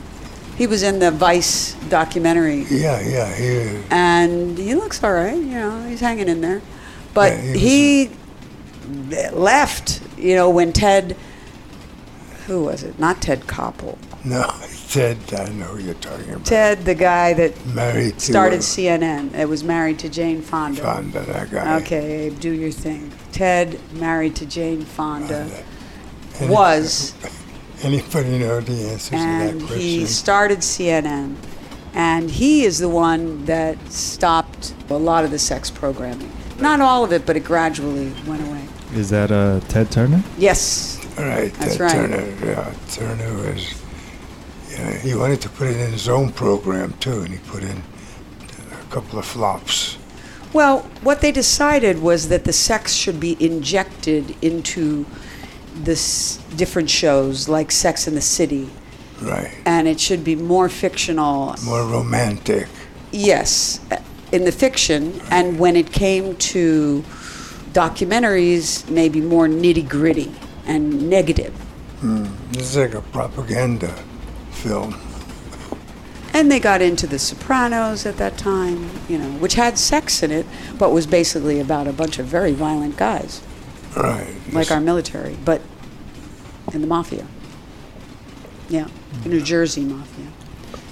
He 0.56 0.66
was 0.66 0.82
in 0.82 0.98
the 0.98 1.10
Vice 1.10 1.74
documentary, 1.88 2.64
Yeah, 2.70 3.00
yeah, 3.00 3.34
he, 3.34 3.82
and 3.90 4.56
he 4.56 4.74
looks 4.74 5.02
all 5.02 5.12
right. 5.12 5.36
You 5.36 5.54
know, 5.54 5.88
he's 5.88 6.00
hanging 6.00 6.28
in 6.28 6.42
there. 6.42 6.62
But 7.12 7.32
Yeah, 7.32 7.52
he 7.54 8.04
he 8.06 8.10
left. 8.88 10.00
You 10.18 10.34
know, 10.36 10.50
when 10.50 10.72
Ted, 10.72 11.16
who 12.46 12.64
was 12.64 12.82
it? 12.82 12.98
Not 12.98 13.20
Ted 13.22 13.40
Koppel. 13.42 13.96
no, 14.24 14.50
Ted, 14.88 15.18
I 15.36 15.48
know 15.50 15.64
who 15.66 15.82
you're 15.82 15.94
talking 15.94 16.30
about. 16.30 16.46
Ted, 16.46 16.84
the 16.84 16.94
guy 16.94 17.32
that 17.34 17.66
Married 17.66 18.20
started 18.20 18.60
CNN. 18.60 19.34
It 19.34 19.48
was 19.48 19.64
married 19.64 19.98
to 20.00 20.08
Jane 20.08 20.40
Fonda. 20.42 20.80
Fonda, 20.82 21.20
that 21.22 21.50
guy. 21.50 21.76
Okay, 21.80 22.26
Abe, 22.26 22.38
do 22.38 22.50
your 22.52 22.70
thing. 22.70 23.10
Ted, 23.32 23.80
married 23.94 24.36
to 24.36 24.46
Jane 24.46 24.82
Fonda, 24.82 25.50
Any- 26.38 26.52
was, 26.52 27.14
Anybody 27.82 28.38
know 28.38 28.60
the 28.60 28.90
answer 28.90 29.10
to 29.10 29.16
and 29.16 29.60
that 29.62 29.78
he 29.78 30.06
started 30.06 30.58
CNN, 30.60 31.34
And 31.92 32.30
he 32.30 32.64
is 32.64 32.78
the 32.78 32.88
one 32.88 33.44
that 33.46 33.76
stopped 33.90 34.74
a 34.88 34.94
lot 34.94 35.24
of 35.24 35.30
the 35.32 35.38
sex 35.38 35.70
programming. 35.70 36.30
Not 36.60 36.80
all 36.80 37.02
of 37.04 37.12
it, 37.12 37.26
but 37.26 37.36
it 37.36 37.44
gradually 37.44 38.12
went 38.26 38.46
away. 38.46 38.63
Is 38.94 39.10
that 39.10 39.30
uh, 39.32 39.60
Ted 39.68 39.90
Turner? 39.90 40.22
Yes. 40.38 41.00
All 41.18 41.24
right, 41.24 41.52
That's 41.54 41.78
that 41.78 41.84
right. 41.84 41.92
Turner, 41.92 42.46
yeah, 42.46 42.74
Turner 42.90 43.34
was, 43.42 43.82
yeah, 44.70 44.98
he 44.98 45.14
wanted 45.14 45.40
to 45.42 45.48
put 45.48 45.68
it 45.68 45.76
in 45.76 45.92
his 45.92 46.08
own 46.08 46.32
program 46.32 46.92
too, 47.00 47.20
and 47.20 47.28
he 47.28 47.38
put 47.38 47.62
in 47.62 47.82
a 48.72 48.84
couple 48.90 49.18
of 49.18 49.24
flops. 49.24 49.96
Well, 50.52 50.80
what 51.02 51.20
they 51.20 51.32
decided 51.32 52.00
was 52.02 52.28
that 52.28 52.44
the 52.44 52.52
sex 52.52 52.94
should 52.94 53.18
be 53.20 53.36
injected 53.44 54.36
into 54.42 55.06
this 55.74 56.36
different 56.56 56.88
shows 56.90 57.48
like 57.48 57.72
Sex 57.72 58.06
in 58.06 58.14
the 58.14 58.20
City, 58.20 58.70
Right, 59.20 59.52
and 59.66 59.88
it 59.88 59.98
should 60.00 60.22
be 60.24 60.36
more 60.36 60.68
fictional. 60.68 61.54
more 61.64 61.82
romantic. 61.84 62.68
Yes, 63.10 63.80
in 64.32 64.44
the 64.44 64.52
fiction, 64.52 65.20
and 65.30 65.58
when 65.58 65.74
it 65.76 65.92
came 65.92 66.36
to 66.36 67.04
documentaries, 67.74 68.88
may 68.88 69.08
be 69.10 69.20
more 69.20 69.46
nitty 69.46 69.86
gritty 69.86 70.32
and 70.66 71.10
negative. 71.10 71.52
Hmm, 72.00 72.26
this 72.52 72.70
is 72.70 72.76
like 72.76 72.94
a 72.94 73.02
propaganda 73.02 73.92
film. 74.50 74.94
And 76.32 76.50
they 76.50 76.58
got 76.58 76.80
into 76.82 77.06
The 77.06 77.18
Sopranos 77.18 78.06
at 78.06 78.16
that 78.16 78.38
time, 78.38 78.90
you 79.08 79.18
know, 79.18 79.30
which 79.38 79.54
had 79.54 79.78
sex 79.78 80.22
in 80.22 80.30
it, 80.30 80.46
but 80.78 80.90
was 80.90 81.06
basically 81.06 81.60
about 81.60 81.86
a 81.86 81.92
bunch 81.92 82.18
of 82.18 82.26
very 82.26 82.52
violent 82.52 82.96
guys, 82.96 83.40
Right. 83.96 84.34
like 84.52 84.70
our 84.72 84.80
military, 84.80 85.36
but 85.44 85.60
in 86.72 86.80
the 86.80 86.86
mafia. 86.88 87.26
Yeah, 88.68 88.88
the 89.22 89.28
New 89.28 89.42
Jersey 89.42 89.82
mafia. 89.84 90.26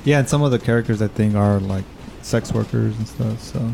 Yeah, 0.04 0.18
and 0.20 0.28
some 0.28 0.42
of 0.42 0.50
the 0.50 0.58
characters 0.58 1.00
I 1.02 1.08
think 1.08 1.34
are 1.34 1.58
like 1.58 1.84
sex 2.22 2.52
workers 2.52 2.96
and 2.96 3.08
stuff. 3.08 3.40
So 3.40 3.72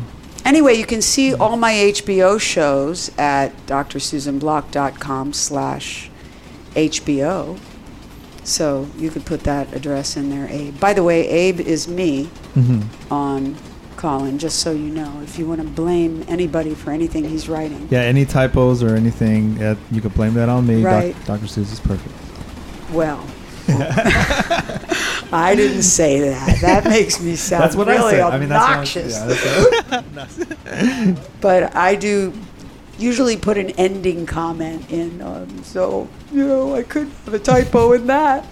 Anyway, 0.49 0.73
you 0.73 0.85
can 0.85 0.99
see 0.99 1.33
all 1.35 1.55
my 1.57 1.71
HBO 1.73 2.41
shows 2.41 3.11
at 3.19 3.55
drsusanblock.com 3.67 5.31
slash 5.33 6.09
HBO. 6.73 7.59
So 8.43 8.87
you 8.97 9.11
could 9.11 9.25
put 9.27 9.41
that 9.41 9.71
address 9.75 10.17
in 10.17 10.31
there, 10.31 10.47
Abe. 10.49 10.79
By 10.79 10.93
the 10.93 11.03
way, 11.03 11.27
Abe 11.27 11.59
is 11.59 11.87
me 11.87 12.29
Mm-hmm. 12.55 13.13
on 13.13 13.55
Colin, 13.95 14.39
just 14.39 14.57
so 14.59 14.71
you 14.71 14.89
know. 14.89 15.21
If 15.21 15.37
you 15.37 15.47
want 15.47 15.61
to 15.61 15.67
blame 15.67 16.25
anybody 16.27 16.73
for 16.73 16.89
anything 16.89 17.25
he's 17.29 17.47
writing. 17.47 17.87
yeah, 17.91 17.99
any 18.01 18.25
typos 18.25 18.81
or 18.81 18.95
anything, 18.95 19.55
you 19.91 20.01
can 20.01 20.09
blame 20.09 20.33
that 20.33 20.49
on 20.49 20.65
me. 20.65 20.81
Doc- 20.81 20.91
Right. 20.91 21.25
Dr. 21.25 21.45
Suzy's 21.47 21.79
perfect. 21.79 22.15
Well, 22.91 23.23
I 25.31 25.55
didn't 25.55 25.83
say 25.83 26.29
that. 26.29 26.61
That 26.61 26.85
makes 26.85 27.21
me 27.21 27.35
sound 27.35 27.63
That's 27.63 27.75
what 27.75 27.87
really 27.87 27.99
I 27.99 28.11
said. 28.11 28.21
I 28.21 28.39
mean, 28.39 28.49
that's 28.49 28.65
obnoxious. 28.65 29.19
what 29.19 29.93
I, 29.93 29.95
yeah, 29.95 30.03
that's 30.13 31.29
but 31.41 31.75
I 31.75 31.95
do 31.95 32.33
usually 32.97 33.37
put 33.37 33.57
an 33.57 33.69
ending 33.71 34.25
comment 34.25 34.89
in. 34.91 35.21
Um, 35.21 35.63
so, 35.63 36.07
you 36.31 36.47
know, 36.47 36.75
I 36.75 36.83
could 36.83 37.07
have 37.25 37.33
a 37.33 37.39
typo 37.39 37.93
in 37.93 38.07
that. 38.07 38.45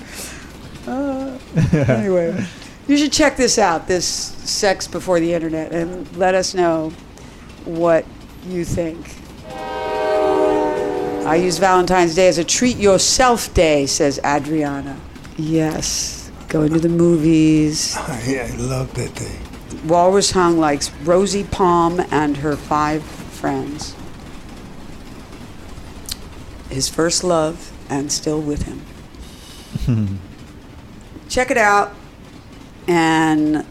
Uh, 0.87 1.37
anyway, 1.73 2.45
you 2.87 2.97
should 2.97 3.11
check 3.11 3.35
this 3.35 3.57
out 3.57 3.87
this 3.87 4.07
Sex 4.07 4.87
Before 4.87 5.19
the 5.19 5.33
Internet 5.33 5.73
and 5.73 6.15
let 6.15 6.33
us 6.33 6.53
know 6.53 6.91
what 7.65 8.05
you 8.47 8.63
think. 8.63 9.15
I 11.27 11.35
use 11.35 11.57
Valentine's 11.57 12.15
Day 12.15 12.29
as 12.29 12.37
a 12.37 12.43
treat 12.43 12.77
yourself 12.77 13.53
day, 13.53 13.85
says 13.85 14.17
Adriana. 14.23 14.97
Yes, 15.35 16.16
going 16.47 16.73
to 16.73 16.79
the 16.79 16.89
movies. 16.89 17.95
I, 17.97 18.49
I 18.51 18.55
love 18.57 18.93
that 18.95 19.13
day. 19.15 19.39
Walrus 19.85 20.31
Hung 20.31 20.57
likes 20.57 20.91
Rosie 21.03 21.43
Palm 21.43 21.99
and 22.11 22.37
her 22.37 22.55
five 22.55 23.03
friends. 23.03 23.95
His 26.69 26.89
first 26.89 27.23
love 27.23 27.71
and 27.89 28.11
still 28.11 28.41
with 28.41 28.63
him. 28.63 28.81
Check 31.29 31.51
it 31.51 31.57
out, 31.57 31.93
and 32.87 33.65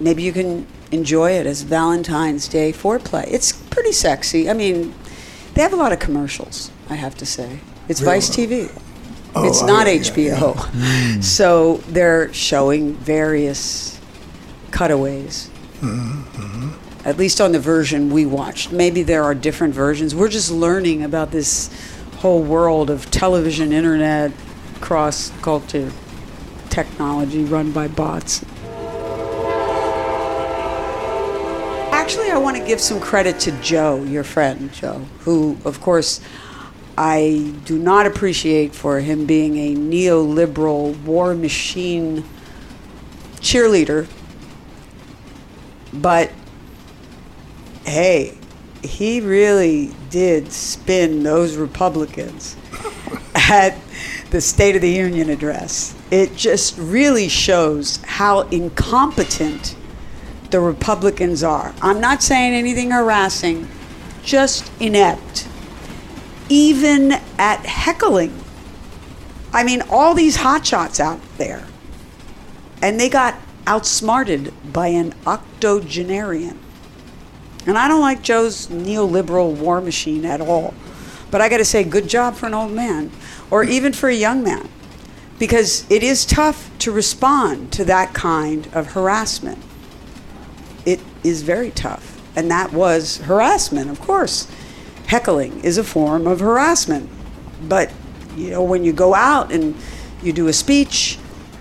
maybe 0.00 0.22
you 0.22 0.32
can 0.32 0.66
enjoy 0.90 1.32
it 1.32 1.46
as 1.46 1.62
Valentine's 1.62 2.48
Day 2.48 2.72
foreplay. 2.72 3.26
It's 3.28 3.52
pretty 3.52 3.92
sexy. 3.92 4.48
I 4.48 4.52
mean, 4.54 4.94
they 5.54 5.62
have 5.62 5.72
a 5.72 5.76
lot 5.76 5.92
of 5.92 5.98
commercials, 5.98 6.70
I 6.88 6.94
have 6.94 7.14
to 7.16 7.26
say. 7.26 7.60
It's 7.88 8.00
Really? 8.00 8.14
Vice 8.14 8.30
TV. 8.30 8.82
Oh, 9.36 9.46
it's 9.46 9.62
I- 9.62 9.66
not 9.66 9.86
yeah, 9.86 10.00
HBO. 10.00 11.22
So 11.22 11.78
they're 11.88 12.32
showing 12.32 12.94
various 12.94 14.00
cutaways. 14.70 15.50
Mm-hmm, 15.80 16.22
mm-hmm. 16.22 17.08
At 17.08 17.16
least 17.18 17.40
on 17.40 17.52
the 17.52 17.60
version 17.60 18.10
we 18.10 18.26
watched. 18.26 18.72
Maybe 18.72 19.02
there 19.02 19.22
are 19.22 19.34
different 19.34 19.74
versions. 19.74 20.14
We're 20.14 20.28
just 20.28 20.50
learning 20.50 21.02
about 21.04 21.30
this 21.30 21.70
whole 22.16 22.42
world 22.42 22.90
of 22.90 23.10
television, 23.10 23.72
internet, 23.72 24.32
cross 24.80 25.30
culture 25.42 25.92
technology 26.70 27.44
run 27.44 27.72
by 27.72 27.88
bots. 27.88 28.44
Actually, 31.92 32.30
I 32.30 32.38
want 32.38 32.56
to 32.56 32.64
give 32.64 32.80
some 32.80 33.00
credit 33.00 33.40
to 33.40 33.52
Joe, 33.62 34.02
your 34.04 34.24
friend, 34.24 34.72
Joe, 34.72 34.98
who, 35.20 35.56
of 35.64 35.80
course, 35.80 36.20
I 36.98 37.54
do 37.64 37.78
not 37.78 38.06
appreciate 38.06 38.74
for 38.74 39.00
him 39.00 39.26
being 39.26 39.58
a 39.58 39.74
neoliberal 39.74 40.98
war 41.04 41.34
machine 41.34 42.24
cheerleader. 43.40 44.08
But 45.92 46.30
hey, 47.84 48.36
he 48.82 49.20
really 49.20 49.94
did 50.10 50.52
spin 50.52 51.22
those 51.22 51.56
Republicans 51.56 52.56
at 53.34 53.78
the 54.30 54.40
State 54.40 54.76
of 54.76 54.82
the 54.82 54.90
Union 54.90 55.30
address. 55.30 55.94
It 56.10 56.34
just 56.36 56.78
really 56.78 57.28
shows 57.28 57.98
how 58.04 58.40
incompetent 58.48 59.76
the 60.50 60.60
Republicans 60.60 61.42
are. 61.42 61.74
I'm 61.82 62.00
not 62.00 62.22
saying 62.22 62.54
anything 62.54 62.90
harassing, 62.90 63.68
just 64.22 64.70
inept. 64.80 65.48
Even 66.48 67.12
at 67.38 67.66
heckling. 67.66 68.42
I 69.52 69.64
mean, 69.64 69.82
all 69.90 70.14
these 70.14 70.38
hotshots 70.38 71.00
out 71.00 71.20
there. 71.38 71.66
And 72.82 73.00
they 73.00 73.08
got 73.08 73.36
outsmarted 73.66 74.52
by 74.72 74.88
an 74.88 75.14
octogenarian. 75.26 76.58
And 77.66 77.76
I 77.76 77.88
don't 77.88 78.00
like 78.00 78.22
Joe's 78.22 78.68
neoliberal 78.68 79.56
war 79.56 79.80
machine 79.80 80.24
at 80.24 80.40
all. 80.40 80.74
But 81.30 81.40
I 81.40 81.48
got 81.48 81.58
to 81.58 81.64
say, 81.64 81.82
good 81.82 82.08
job 82.08 82.36
for 82.36 82.46
an 82.46 82.54
old 82.54 82.72
man, 82.72 83.10
or 83.50 83.64
even 83.64 83.92
for 83.92 84.08
a 84.08 84.14
young 84.14 84.44
man, 84.44 84.68
because 85.38 85.90
it 85.90 86.02
is 86.02 86.24
tough 86.24 86.70
to 86.78 86.92
respond 86.92 87.72
to 87.72 87.84
that 87.86 88.14
kind 88.14 88.68
of 88.72 88.92
harassment. 88.92 89.58
It 90.84 91.00
is 91.24 91.42
very 91.42 91.72
tough. 91.72 92.22
And 92.36 92.50
that 92.50 92.72
was 92.72 93.18
harassment, 93.18 93.90
of 93.90 94.00
course. 94.00 94.46
Heckling 95.06 95.60
is 95.64 95.78
a 95.78 95.84
form 95.84 96.26
of 96.26 96.40
harassment. 96.40 97.08
But, 97.62 97.92
you 98.36 98.50
know, 98.50 98.62
when 98.62 98.84
you 98.84 98.92
go 98.92 99.14
out 99.14 99.52
and 99.52 99.74
you 100.22 100.32
do 100.32 100.48
a 100.48 100.52
speech, 100.52 101.16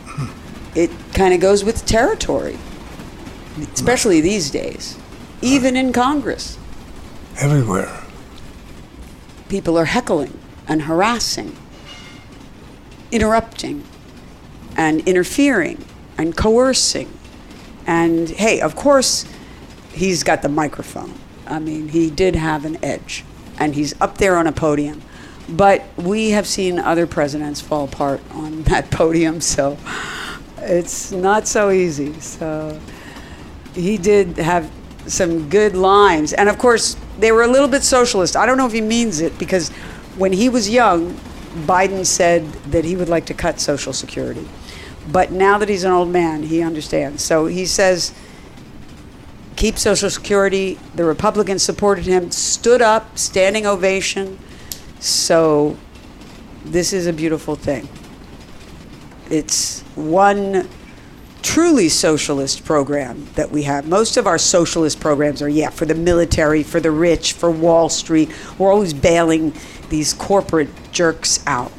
hmm. 0.05 0.77
it 0.77 0.89
kind 1.13 1.33
of 1.33 1.39
goes 1.39 1.63
with 1.63 1.85
territory, 1.85 2.57
especially 3.73 4.21
these 4.21 4.49
days, 4.51 4.97
even 5.41 5.75
in 5.75 5.93
Congress. 5.93 6.57
Everywhere. 7.39 8.01
people 9.49 9.77
are 9.77 9.85
heckling 9.85 10.37
and 10.67 10.83
harassing, 10.83 11.55
interrupting, 13.11 13.83
and 14.75 15.01
interfering 15.07 15.83
and 16.17 16.35
coercing. 16.35 17.11
And 17.85 18.29
hey, 18.29 18.59
of 18.61 18.75
course, 18.75 19.25
he's 19.93 20.23
got 20.23 20.41
the 20.41 20.49
microphone. 20.49 21.13
I 21.45 21.59
mean, 21.59 21.89
he 21.89 22.09
did 22.09 22.35
have 22.35 22.65
an 22.65 22.83
edge, 22.83 23.23
and 23.57 23.75
he's 23.75 23.99
up 24.01 24.17
there 24.17 24.37
on 24.37 24.47
a 24.47 24.51
podium. 24.51 25.01
But 25.47 25.83
we 25.97 26.31
have 26.31 26.47
seen 26.47 26.79
other 26.79 27.05
presidents 27.05 27.61
fall 27.61 27.85
apart 27.85 28.21
on 28.31 28.63
that 28.69 28.91
podium, 28.91 29.41
so 29.41 29.77
it's 30.57 31.11
not 31.11 31.47
so 31.47 31.71
easy. 31.71 32.19
So 32.19 32.79
he 33.73 33.97
did 33.97 34.37
have 34.37 34.71
some 35.07 35.49
good 35.49 35.75
lines. 35.75 36.33
And 36.33 36.49
of 36.49 36.57
course, 36.57 36.97
they 37.19 37.31
were 37.31 37.43
a 37.43 37.47
little 37.47 37.67
bit 37.67 37.83
socialist. 37.83 38.35
I 38.35 38.45
don't 38.45 38.57
know 38.57 38.65
if 38.65 38.73
he 38.73 38.81
means 38.81 39.21
it 39.21 39.37
because 39.37 39.69
when 40.17 40.33
he 40.33 40.49
was 40.49 40.69
young, 40.69 41.13
Biden 41.65 42.05
said 42.05 42.51
that 42.71 42.83
he 42.83 42.95
would 42.95 43.09
like 43.09 43.25
to 43.27 43.33
cut 43.33 43.59
Social 43.59 43.93
Security. 43.93 44.47
But 45.11 45.31
now 45.31 45.57
that 45.59 45.69
he's 45.69 45.83
an 45.83 45.91
old 45.91 46.09
man, 46.09 46.43
he 46.43 46.61
understands. 46.61 47.23
So 47.23 47.45
he 47.45 47.65
says, 47.65 48.13
keep 49.55 49.77
Social 49.77 50.09
Security. 50.09 50.77
The 50.95 51.05
Republicans 51.05 51.63
supported 51.63 52.05
him, 52.05 52.31
stood 52.31 52.81
up, 52.81 53.17
standing 53.17 53.65
ovation. 53.65 54.39
So 54.99 55.77
this 56.63 56.93
is 56.93 57.07
a 57.07 57.13
beautiful 57.13 57.55
thing. 57.55 57.87
It's 59.29 59.81
one 59.95 60.67
truly 61.41 61.89
socialist 61.89 62.65
program 62.65 63.27
that 63.35 63.51
we 63.51 63.63
have. 63.63 63.87
Most 63.87 64.17
of 64.17 64.27
our 64.27 64.37
socialist 64.37 64.99
programs 64.99 65.41
are, 65.41 65.49
yeah, 65.49 65.69
for 65.69 65.85
the 65.85 65.95
military, 65.95 66.63
for 66.63 66.79
the 66.79 66.91
rich, 66.91 67.33
for 67.33 67.51
Wall 67.51 67.87
Street. 67.87 68.31
We're 68.57 68.71
always 68.71 68.93
bailing 68.93 69.53
these 69.89 70.13
corporate 70.13 70.69
jerks 70.91 71.43
out. 71.45 71.71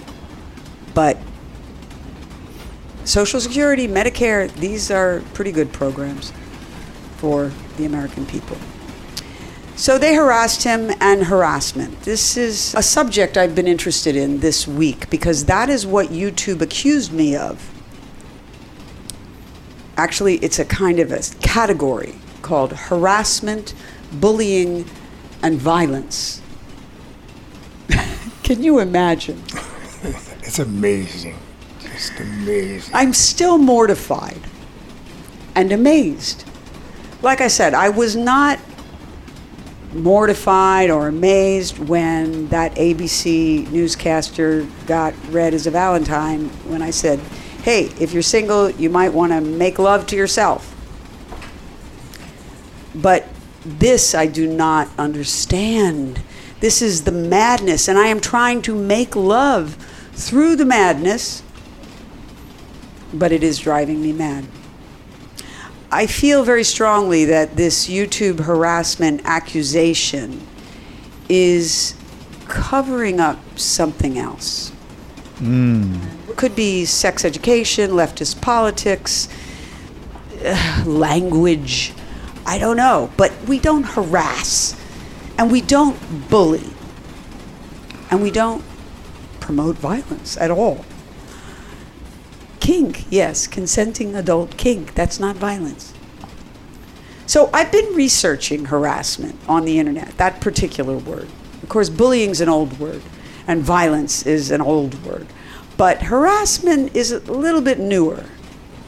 But 0.94 1.18
Social 3.04 3.40
Security, 3.40 3.86
Medicare, 3.86 4.52
these 4.54 4.90
are 4.90 5.20
pretty 5.34 5.52
good 5.52 5.72
programs 5.72 6.32
for 7.18 7.52
the 7.76 7.84
American 7.84 8.26
people. 8.26 8.56
So 9.76 9.98
they 9.98 10.14
harassed 10.14 10.64
him 10.64 10.90
and 11.00 11.24
harassment. 11.24 12.00
This 12.02 12.38
is 12.38 12.74
a 12.74 12.82
subject 12.82 13.36
I've 13.36 13.54
been 13.54 13.66
interested 13.66 14.16
in 14.16 14.40
this 14.40 14.66
week 14.66 15.10
because 15.10 15.44
that 15.44 15.68
is 15.68 15.86
what 15.86 16.08
YouTube 16.08 16.62
accused 16.62 17.12
me 17.12 17.36
of. 17.36 17.70
Actually, 19.98 20.36
it's 20.36 20.58
a 20.58 20.64
kind 20.64 20.98
of 20.98 21.12
a 21.12 21.20
category 21.40 22.14
called 22.40 22.72
harassment, 22.72 23.74
bullying, 24.12 24.86
and 25.42 25.58
violence. 25.58 26.40
Can 28.42 28.62
you 28.62 28.78
imagine? 28.78 29.42
It's 30.42 30.58
amazing. 30.58 31.36
Just 31.80 32.18
amazing. 32.18 32.94
I'm 32.94 33.12
still 33.12 33.58
mortified 33.58 34.40
and 35.54 35.70
amazed. 35.70 36.44
Like 37.26 37.40
I 37.40 37.48
said, 37.48 37.74
I 37.74 37.88
was 37.88 38.14
not 38.14 38.60
mortified 39.92 40.90
or 40.90 41.08
amazed 41.08 41.76
when 41.76 42.46
that 42.50 42.76
ABC 42.76 43.68
newscaster 43.72 44.64
got 44.86 45.12
read 45.30 45.52
as 45.52 45.66
a 45.66 45.72
Valentine 45.72 46.50
when 46.68 46.82
I 46.82 46.90
said, 46.90 47.18
hey, 47.64 47.86
if 47.98 48.12
you're 48.12 48.22
single, 48.22 48.70
you 48.70 48.90
might 48.90 49.12
want 49.12 49.32
to 49.32 49.40
make 49.40 49.80
love 49.80 50.06
to 50.06 50.16
yourself. 50.16 50.72
But 52.94 53.26
this 53.64 54.14
I 54.14 54.26
do 54.26 54.46
not 54.46 54.88
understand. 54.96 56.22
This 56.60 56.80
is 56.80 57.02
the 57.02 57.10
madness, 57.10 57.88
and 57.88 57.98
I 57.98 58.06
am 58.06 58.20
trying 58.20 58.62
to 58.62 58.74
make 58.76 59.16
love 59.16 59.74
through 60.12 60.54
the 60.54 60.64
madness, 60.64 61.42
but 63.12 63.32
it 63.32 63.42
is 63.42 63.58
driving 63.58 64.00
me 64.00 64.12
mad. 64.12 64.46
I 65.90 66.06
feel 66.06 66.42
very 66.42 66.64
strongly 66.64 67.24
that 67.26 67.56
this 67.56 67.88
YouTube 67.88 68.40
harassment 68.40 69.22
accusation 69.24 70.46
is 71.28 71.94
covering 72.48 73.20
up 73.20 73.38
something 73.58 74.18
else. 74.18 74.72
It 75.40 76.36
could 76.36 76.56
be 76.56 76.84
sex 76.84 77.24
education, 77.24 77.90
leftist 77.92 78.40
politics, 78.40 79.28
language. 80.84 81.92
I 82.44 82.58
don't 82.58 82.76
know. 82.76 83.10
But 83.16 83.32
we 83.46 83.58
don't 83.58 83.84
harass, 83.84 84.74
and 85.38 85.50
we 85.52 85.60
don't 85.60 86.28
bully, 86.28 86.70
and 88.10 88.22
we 88.22 88.30
don't 88.30 88.64
promote 89.40 89.76
violence 89.76 90.36
at 90.36 90.50
all. 90.50 90.84
Kink, 92.60 93.04
yes, 93.10 93.46
consenting 93.46 94.14
adult 94.14 94.56
kink. 94.56 94.94
That's 94.94 95.20
not 95.20 95.36
violence. 95.36 95.92
So 97.26 97.50
I've 97.52 97.72
been 97.72 97.94
researching 97.94 98.66
harassment 98.66 99.38
on 99.48 99.64
the 99.64 99.78
internet, 99.78 100.16
that 100.16 100.40
particular 100.40 100.96
word. 100.96 101.28
Of 101.62 101.68
course, 101.68 101.90
bullying's 101.90 102.40
an 102.40 102.48
old 102.48 102.78
word, 102.78 103.02
and 103.46 103.62
violence 103.62 104.24
is 104.26 104.50
an 104.50 104.60
old 104.60 105.04
word. 105.04 105.26
But 105.76 106.02
harassment 106.02 106.94
is 106.94 107.12
a 107.12 107.18
little 107.20 107.60
bit 107.60 107.78
newer. 107.78 108.24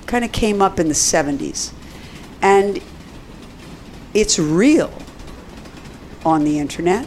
Kind 0.07 0.25
of 0.25 0.33
came 0.33 0.63
up 0.63 0.79
in 0.79 0.89
the 0.89 0.95
70s. 0.95 1.73
And 2.41 2.81
it's 4.15 4.39
real 4.39 4.93
on 6.25 6.45
the 6.45 6.59
internet, 6.59 7.07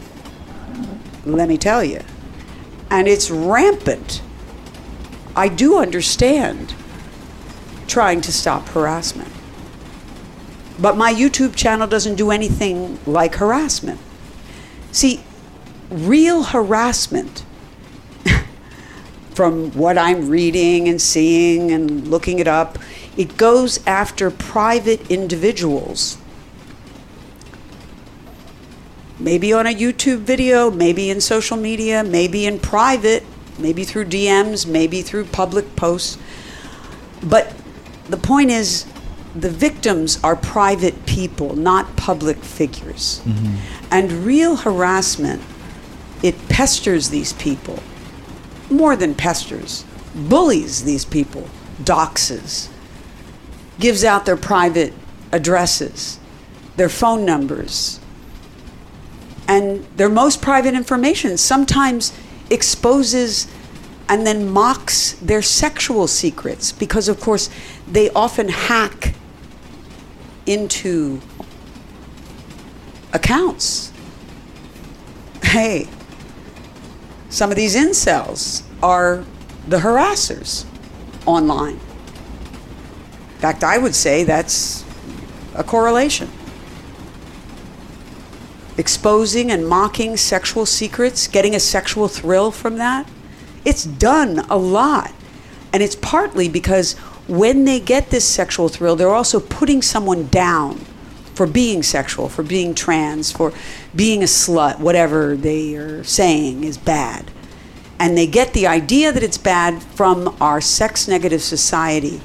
let 1.24 1.48
me 1.48 1.56
tell 1.56 1.82
you. 1.82 2.00
And 2.90 3.08
it's 3.08 3.30
rampant. 3.30 4.22
I 5.34 5.48
do 5.48 5.78
understand 5.78 6.74
trying 7.86 8.20
to 8.22 8.32
stop 8.32 8.68
harassment. 8.68 9.32
But 10.78 10.96
my 10.96 11.12
YouTube 11.12 11.54
channel 11.54 11.86
doesn't 11.86 12.16
do 12.16 12.30
anything 12.30 12.98
like 13.06 13.36
harassment. 13.36 14.00
See, 14.90 15.22
real 15.90 16.42
harassment, 16.42 17.44
from 19.30 19.70
what 19.72 19.96
I'm 19.96 20.28
reading 20.28 20.88
and 20.88 21.00
seeing 21.00 21.70
and 21.70 22.08
looking 22.08 22.38
it 22.38 22.48
up, 22.48 22.78
it 23.16 23.36
goes 23.36 23.86
after 23.86 24.30
private 24.30 25.10
individuals. 25.10 26.18
Maybe 29.18 29.52
on 29.52 29.66
a 29.66 29.74
YouTube 29.74 30.20
video, 30.20 30.70
maybe 30.70 31.10
in 31.10 31.20
social 31.20 31.56
media, 31.56 32.02
maybe 32.02 32.46
in 32.46 32.58
private, 32.58 33.24
maybe 33.58 33.84
through 33.84 34.06
DMs, 34.06 34.66
maybe 34.66 35.02
through 35.02 35.24
public 35.26 35.76
posts. 35.76 36.18
But 37.22 37.54
the 38.08 38.16
point 38.16 38.50
is, 38.50 38.86
the 39.34 39.50
victims 39.50 40.18
are 40.22 40.36
private 40.36 41.06
people, 41.06 41.56
not 41.56 41.96
public 41.96 42.38
figures. 42.38 43.20
Mm-hmm. 43.24 43.56
And 43.90 44.12
real 44.24 44.56
harassment, 44.56 45.42
it 46.22 46.48
pesters 46.48 47.10
these 47.10 47.32
people. 47.34 47.78
More 48.70 48.96
than 48.96 49.14
pesters, 49.14 49.84
bullies 50.14 50.84
these 50.84 51.04
people, 51.04 51.48
doxes, 51.82 52.68
gives 53.78 54.04
out 54.04 54.26
their 54.26 54.36
private 54.36 54.92
addresses, 55.32 56.18
their 56.76 56.88
phone 56.88 57.24
numbers, 57.24 58.00
and 59.48 59.84
their 59.96 60.08
most 60.08 60.40
private 60.40 60.74
information 60.74 61.36
sometimes 61.36 62.12
exposes 62.52 63.48
and 64.08 64.26
then 64.26 64.48
mocks 64.48 65.12
their 65.14 65.42
sexual 65.42 66.06
secrets 66.06 66.70
because 66.70 67.08
of 67.08 67.18
course 67.18 67.48
they 67.90 68.10
often 68.10 68.48
hack 68.48 69.14
into 70.46 71.20
accounts. 73.12 73.92
Hey 75.42 75.88
some 77.32 77.50
of 77.50 77.56
these 77.56 77.74
incels 77.74 78.62
are 78.82 79.24
the 79.66 79.78
harassers 79.78 80.66
online. 81.24 81.80
In 83.34 83.38
fact 83.38 83.64
i 83.64 83.78
would 83.78 83.94
say 83.94 84.24
that's 84.24 84.84
a 85.54 85.64
correlation 85.64 86.30
exposing 88.76 89.50
and 89.50 89.68
mocking 89.68 90.16
sexual 90.16 90.66
secrets, 90.66 91.28
getting 91.28 91.54
a 91.54 91.60
sexual 91.60 92.08
thrill 92.08 92.50
from 92.50 92.78
that. 92.78 93.08
It's 93.64 93.84
done 93.84 94.40
a 94.50 94.56
lot. 94.56 95.12
And 95.72 95.82
it's 95.82 95.96
partly 95.96 96.48
because 96.48 96.94
when 97.28 97.64
they 97.64 97.80
get 97.80 98.10
this 98.10 98.26
sexual 98.26 98.68
thrill, 98.68 98.96
they're 98.96 99.08
also 99.08 99.40
putting 99.40 99.82
someone 99.82 100.26
down 100.26 100.78
for 101.34 101.46
being 101.46 101.82
sexual, 101.82 102.28
for 102.28 102.42
being 102.42 102.74
trans, 102.74 103.32
for 103.32 103.52
being 103.96 104.22
a 104.22 104.26
slut, 104.26 104.78
whatever 104.78 105.36
they 105.36 105.74
are 105.74 106.04
saying 106.04 106.64
is 106.64 106.76
bad. 106.76 107.30
And 107.98 108.18
they 108.18 108.26
get 108.26 108.52
the 108.52 108.66
idea 108.66 109.12
that 109.12 109.22
it's 109.22 109.38
bad 109.38 109.82
from 109.82 110.36
our 110.40 110.60
sex 110.60 111.08
negative 111.08 111.42
society. 111.42 112.20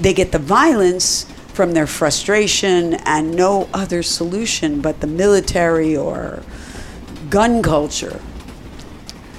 They 0.00 0.14
get 0.14 0.32
the 0.32 0.38
violence 0.38 1.26
from 1.56 1.72
their 1.72 1.86
frustration 1.86 2.92
and 3.06 3.34
no 3.34 3.66
other 3.72 4.02
solution 4.02 4.82
but 4.82 5.00
the 5.00 5.06
military 5.06 5.96
or 5.96 6.42
gun 7.30 7.62
culture. 7.62 8.20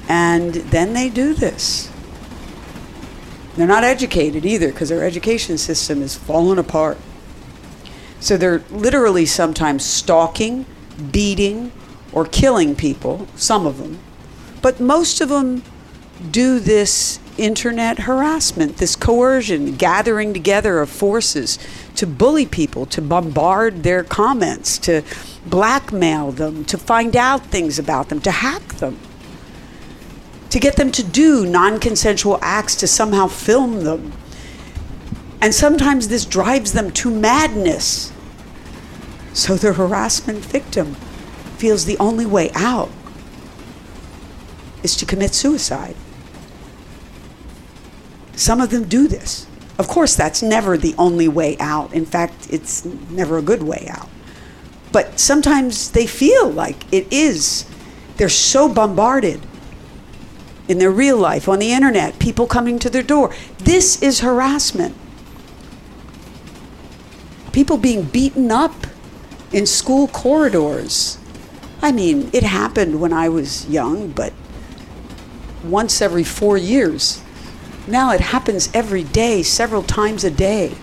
And 0.10 0.56
then 0.56 0.94
they 0.94 1.10
do 1.10 1.36
this. 1.36 1.92
They're 3.56 3.68
not 3.68 3.84
educated 3.84 4.48
either 4.48 4.72
because 4.72 4.90
their 4.90 5.04
education 5.04 5.60
system 5.60 6.02
is 6.02 6.16
falling 6.16 6.58
apart. 6.58 6.98
So 8.20 8.36
they're 8.36 8.64
literally 8.72 9.28
sometimes 9.28 9.86
stalking, 9.86 10.66
beating, 11.12 11.72
or 12.12 12.26
killing 12.26 12.76
people, 12.76 13.28
some 13.36 13.68
of 13.68 13.78
them. 13.78 14.00
But 14.64 14.80
most 14.80 15.22
of 15.22 15.30
them 15.30 15.62
do 16.32 16.60
this 16.60 17.20
internet 17.38 18.00
harassment, 18.00 18.78
this 18.78 18.96
coercion, 18.96 19.76
gathering 19.76 20.34
together 20.34 20.80
of 20.80 20.90
forces 20.90 21.60
to 21.98 22.08
bully 22.08 22.46
people, 22.46 22.86
to 22.86 23.02
bombard 23.02 23.84
their 23.84 24.04
comments, 24.04 24.78
to 24.80 25.04
blackmail 25.46 26.32
them, 26.32 26.64
to 26.66 26.78
find 26.78 27.16
out 27.16 27.46
things 27.48 27.78
about 27.78 28.10
them, 28.10 28.22
to 28.22 28.32
hack 28.32 28.76
them, 28.76 29.00
to 30.50 30.60
get 30.60 30.76
them 30.76 30.92
to 30.92 31.04
do 31.04 31.46
non 31.46 31.80
consensual 31.80 32.40
acts, 32.42 32.76
to 32.76 32.88
somehow 32.88 33.28
film 33.28 33.84
them. 33.84 34.14
And 35.42 35.54
sometimes 35.54 36.08
this 36.08 36.26
drives 36.26 36.74
them 36.74 36.92
to 36.92 37.12
madness. 37.12 38.12
So 39.34 39.56
the 39.56 39.74
harassment 39.74 40.40
victim 40.40 40.96
feels 41.58 41.86
the 41.86 41.98
only 42.00 42.26
way 42.26 42.52
out 42.56 42.90
is 44.84 44.96
to 44.96 45.06
commit 45.06 45.34
suicide. 45.34 45.96
Some 48.36 48.62
of 48.62 48.70
them 48.70 48.86
do 48.86 49.08
this. 49.08 49.48
Of 49.78 49.88
course, 49.88 50.16
that's 50.16 50.42
never 50.42 50.78
the 50.78 50.96
only 50.98 51.28
way 51.28 51.56
out. 51.60 51.94
In 51.94 52.06
fact, 52.06 52.48
it's 52.50 52.84
never 52.86 53.38
a 53.38 53.42
good 53.42 53.64
way 53.64 53.88
out. 53.90 54.10
But 54.92 55.20
sometimes 55.20 55.92
they 55.92 56.08
feel 56.08 56.50
like 56.50 56.92
it 56.92 57.12
is. 57.12 57.66
They're 58.18 58.30
so 58.30 58.68
bombarded 58.68 59.42
in 60.68 60.80
their 60.80 60.92
real 60.92 61.18
life, 61.18 61.48
on 61.48 61.60
the 61.60 61.72
internet, 61.72 62.20
people 62.20 62.46
coming 62.46 62.80
to 62.80 62.90
their 62.90 63.04
door. 63.04 63.34
This 63.60 64.02
is 64.02 64.20
harassment. 64.20 64.96
People 67.52 67.78
being 67.78 68.04
beaten 68.04 68.52
up 68.52 68.88
in 69.54 69.66
school 69.66 70.08
corridors. 70.08 71.18
I 71.82 71.92
mean, 71.92 72.30
it 72.34 72.44
happened 72.44 73.00
when 73.00 73.14
I 73.14 73.30
was 73.30 73.68
young, 73.70 74.10
but 74.10 74.34
once 75.64 76.02
every 76.02 76.24
four 76.24 76.58
years. 76.58 77.22
Now 77.88 78.12
it 78.12 78.20
happens 78.20 78.70
every 78.74 79.04
day, 79.04 79.44
several 79.44 79.82
times 79.82 80.24
a 80.24 80.32
day. 80.32 80.76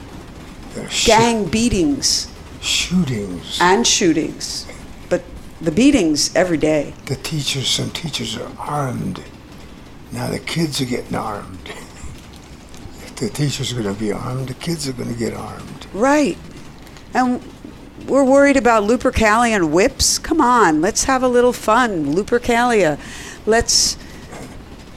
Sh- 0.88 1.06
Gang 1.06 1.44
beatings 1.46 2.28
shootings. 2.60 3.58
and 3.60 3.86
shootings, 3.86 4.66
but 5.08 5.22
the 5.60 5.70
beatings 5.70 6.34
every 6.34 6.56
day. 6.56 6.94
The 7.06 7.16
teachers, 7.16 7.68
some 7.68 7.90
teachers 7.90 8.36
are 8.36 8.50
armed. 8.58 9.22
Now 10.12 10.30
the 10.30 10.38
kids 10.38 10.80
are 10.80 10.86
getting 10.86 11.14
armed. 11.14 11.68
If 11.68 13.16
the 13.16 13.28
teachers 13.28 13.72
are 13.72 13.82
going 13.82 13.94
to 13.94 14.00
be 14.00 14.10
armed, 14.10 14.48
the 14.48 14.54
kids 14.54 14.88
are 14.88 14.92
going 14.92 15.12
to 15.12 15.18
get 15.18 15.34
armed. 15.34 15.86
Right. 15.92 16.38
And 17.12 17.42
we're 18.08 18.24
worried 18.24 18.56
about 18.56 18.84
Lupercalia 18.84 19.54
and 19.54 19.72
whips. 19.72 20.18
Come 20.18 20.40
on, 20.40 20.80
let's 20.80 21.04
have 21.04 21.22
a 21.22 21.28
little 21.28 21.52
fun. 21.52 22.14
Lupercalia. 22.14 22.98
Let's 23.46 23.96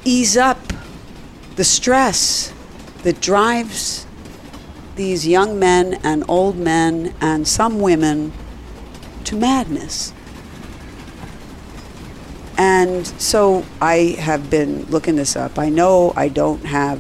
ease 0.03 0.37
up 0.37 0.57
the 1.57 1.63
stress 1.63 2.53
that 3.01 3.19
drives 3.19 4.05
these 4.95 5.27
young 5.27 5.59
men 5.59 5.99
and 6.03 6.23
old 6.27 6.55
men 6.55 7.13
and 7.19 7.47
some 7.47 7.81
women 7.81 8.31
to 9.23 9.35
madness. 9.35 10.13
And 12.59 13.05
so 13.05 13.65
I 13.81 14.15
have 14.19 14.49
been 14.49 14.85
looking 14.85 15.15
this 15.15 15.35
up. 15.35 15.57
I 15.57 15.69
know 15.69 16.13
I 16.15 16.29
don't 16.29 16.63
have 16.65 16.99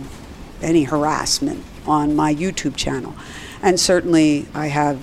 any 0.61 0.83
harassment 0.83 1.63
on 1.85 2.15
my 2.15 2.33
YouTube 2.33 2.75
channel. 2.75 3.15
And 3.61 3.79
certainly 3.79 4.47
I 4.55 4.67
have 4.67 4.99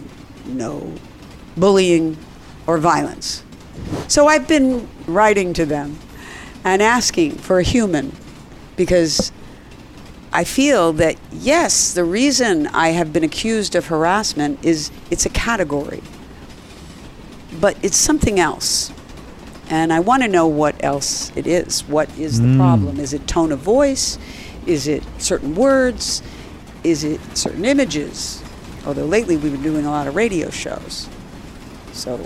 no 0.46 0.94
bullying 1.56 2.16
or 2.66 2.78
violence. 2.78 3.44
So 4.08 4.26
I've 4.26 4.48
been 4.48 4.88
writing 5.06 5.52
to 5.54 5.64
them 5.64 5.98
and 6.64 6.82
asking 6.82 7.36
for 7.38 7.60
a 7.60 7.62
human 7.62 8.14
because 8.76 9.32
I 10.36 10.42
feel 10.42 10.92
that, 10.94 11.14
yes, 11.30 11.94
the 11.94 12.02
reason 12.02 12.66
I 12.66 12.88
have 12.88 13.12
been 13.12 13.22
accused 13.22 13.76
of 13.76 13.86
harassment 13.86 14.64
is 14.64 14.90
it's 15.08 15.24
a 15.24 15.28
category, 15.28 16.02
but 17.60 17.76
it's 17.82 17.96
something 17.96 18.40
else. 18.40 18.92
And 19.70 19.92
I 19.92 20.00
want 20.00 20.24
to 20.24 20.28
know 20.28 20.48
what 20.48 20.74
else 20.82 21.30
it 21.36 21.46
is. 21.46 21.82
What 21.88 22.08
is 22.18 22.40
the 22.40 22.48
Mm. 22.48 22.56
problem? 22.58 22.98
Is 22.98 23.12
it 23.14 23.28
tone 23.28 23.52
of 23.52 23.60
voice? 23.60 24.18
Is 24.66 24.88
it 24.88 25.04
certain 25.18 25.54
words? 25.54 26.20
Is 26.82 27.04
it 27.04 27.20
certain 27.34 27.64
images? 27.64 28.42
Although 28.84 29.06
lately 29.06 29.36
we've 29.36 29.52
been 29.52 29.62
doing 29.62 29.86
a 29.86 29.90
lot 29.90 30.08
of 30.08 30.16
radio 30.16 30.50
shows. 30.50 31.06
So 31.92 32.18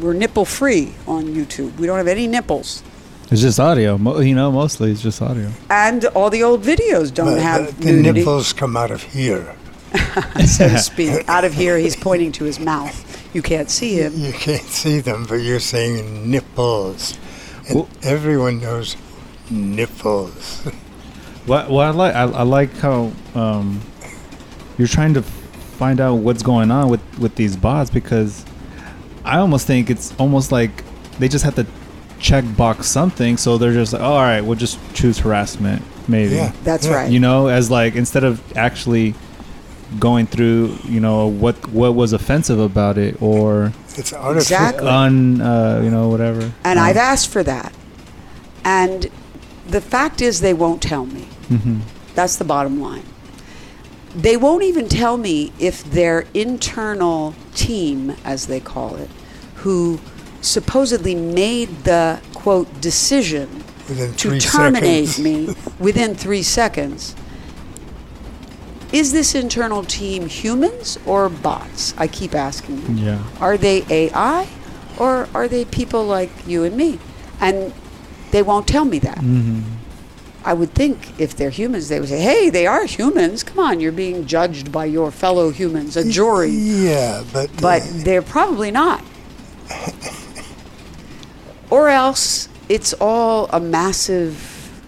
we're 0.00 0.12
nipple 0.12 0.44
free 0.44 0.92
on 1.06 1.26
YouTube. 1.26 1.78
We 1.78 1.86
don't 1.86 1.98
have 1.98 2.08
any 2.08 2.26
nipples. 2.26 2.82
It's 3.30 3.40
just 3.40 3.58
audio. 3.58 3.98
Mo- 3.98 4.20
you 4.20 4.34
know, 4.34 4.52
mostly 4.52 4.92
it's 4.92 5.02
just 5.02 5.20
audio. 5.20 5.50
And 5.68 6.04
all 6.06 6.30
the 6.30 6.42
old 6.44 6.62
videos 6.62 7.12
don't 7.12 7.34
But 7.34 7.42
have 7.42 7.78
the, 7.78 7.86
the 7.86 7.92
nudity, 7.92 8.20
nipples 8.20 8.52
come 8.52 8.76
out 8.76 8.90
of 8.92 9.02
here. 9.02 9.56
so 10.46 10.68
to 10.68 10.78
speak. 10.78 11.28
Out 11.28 11.44
of 11.44 11.54
here, 11.54 11.76
he's 11.78 11.96
pointing 11.96 12.30
to 12.32 12.44
his 12.44 12.60
mouth. 12.60 13.02
You 13.34 13.42
can't 13.42 13.68
see 13.70 13.94
him. 13.94 14.12
You 14.16 14.32
can't 14.32 14.62
see 14.62 15.00
them, 15.00 15.26
but 15.28 15.36
you're 15.36 15.60
saying 15.60 16.30
nipples. 16.30 17.18
And 17.68 17.76
Well- 17.76 17.88
everyone 18.02 18.60
knows 18.60 18.96
nipples. 19.50 20.62
Well, 21.46 21.70
well 21.72 21.80
I 21.80 21.90
like 21.90 22.14
I, 22.14 22.22
I 22.22 22.42
like 22.42 22.72
how 22.78 23.12
um, 23.34 23.80
you're 24.78 24.88
trying 24.88 25.14
to 25.14 25.22
find 25.22 26.00
out 26.00 26.14
what's 26.16 26.42
going 26.42 26.70
on 26.70 26.88
with 26.88 27.00
with 27.18 27.34
these 27.34 27.56
bots 27.56 27.90
because 27.90 28.44
I 29.24 29.38
almost 29.38 29.66
think 29.66 29.90
it's 29.90 30.14
almost 30.18 30.52
like 30.52 30.84
they 31.18 31.28
just 31.28 31.44
have 31.44 31.54
to 31.56 31.66
check 32.18 32.44
box 32.56 32.86
something, 32.86 33.36
so 33.36 33.58
they're 33.58 33.72
just 33.72 33.92
like, 33.92 34.02
oh, 34.02 34.06
all 34.06 34.20
right, 34.22 34.40
we'll 34.40 34.58
just 34.58 34.78
choose 34.94 35.18
harassment, 35.18 35.82
maybe. 36.08 36.36
Yeah. 36.36 36.52
That's 36.64 36.86
Yeah. 36.86 36.94
right. 36.94 37.10
You 37.10 37.20
know, 37.20 37.48
as 37.48 37.70
like 37.70 37.94
instead 37.94 38.24
of 38.24 38.40
actually 38.56 39.14
going 40.00 40.26
through, 40.26 40.76
you 40.84 41.00
know, 41.00 41.26
what 41.28 41.68
what 41.70 41.94
was 41.94 42.12
offensive 42.12 42.58
about 42.58 42.98
it 42.98 43.20
or 43.22 43.72
It's 43.96 44.12
artificial. 44.12 44.56
Exactly. 44.56 44.88
un, 44.88 45.40
uh, 45.40 45.80
you 45.84 45.90
know, 45.90 46.08
whatever. 46.08 46.52
And 46.64 46.78
Um, 46.78 46.84
I've 46.84 46.96
asked 46.96 47.28
for 47.28 47.42
that. 47.44 47.72
And 48.64 49.08
the 49.68 49.80
fact 49.80 50.20
is, 50.20 50.40
they 50.40 50.54
won't 50.54 50.82
tell 50.82 51.06
me. 51.06 51.28
mhm. 51.50 51.80
That's 52.14 52.36
the 52.36 52.44
bottom 52.44 52.80
line. 52.80 53.02
They 54.14 54.36
won't 54.36 54.62
even 54.64 54.88
tell 54.88 55.18
me 55.18 55.52
if 55.58 55.84
their 55.90 56.24
internal 56.34 57.34
team, 57.54 58.14
as 58.24 58.46
they 58.46 58.58
call 58.60 58.96
it, 58.96 59.10
who 59.56 60.00
supposedly 60.46 61.14
made 61.14 61.68
the 61.84 62.20
quote 62.34 62.80
decision 62.80 63.64
Within 63.88 64.14
to 64.14 64.40
terminate 64.40 65.08
seconds. 65.08 65.18
me 65.24 65.54
within 65.78 66.14
three 66.14 66.42
seconds. 66.42 67.14
Is 68.92 69.12
this 69.12 69.34
internal 69.34 69.82
team 69.82 70.28
humans 70.28 70.98
or 71.06 71.28
bots? 71.28 71.92
I 71.98 72.06
keep 72.06 72.34
asking. 72.34 72.96
Yeah. 72.98 73.22
Are 73.40 73.56
they 73.56 73.84
AI 73.90 74.48
or 74.98 75.28
are 75.34 75.48
they 75.48 75.64
people 75.64 76.04
like 76.04 76.30
you 76.46 76.62
and 76.64 76.76
me? 76.76 76.98
And 77.40 77.72
they 78.30 78.42
won't 78.42 78.66
tell 78.68 78.84
me 78.84 78.98
that. 79.00 79.18
hmm 79.18 79.60
I 80.44 80.54
would 80.54 80.74
think 80.74 81.18
if 81.18 81.34
they're 81.36 81.50
humans, 81.50 81.88
they 81.88 81.98
would 81.98 82.08
say, 82.08 82.20
hey, 82.20 82.50
they 82.50 82.68
are 82.68 82.84
humans. 82.84 83.42
Come 83.42 83.58
on, 83.58 83.80
you're 83.80 83.90
being 83.90 84.26
judged 84.28 84.70
by 84.70 84.84
your 84.84 85.10
fellow 85.10 85.50
humans, 85.50 85.96
a 85.96 86.08
jury. 86.08 86.50
Yeah, 86.50 87.24
but 87.32 87.50
But 87.60 87.82
uh, 87.82 87.86
they're 88.04 88.22
probably 88.22 88.70
not. 88.70 89.02
Or 91.76 91.90
else 91.90 92.48
it's 92.70 92.94
all 92.94 93.50
a 93.52 93.60
massive 93.60 94.80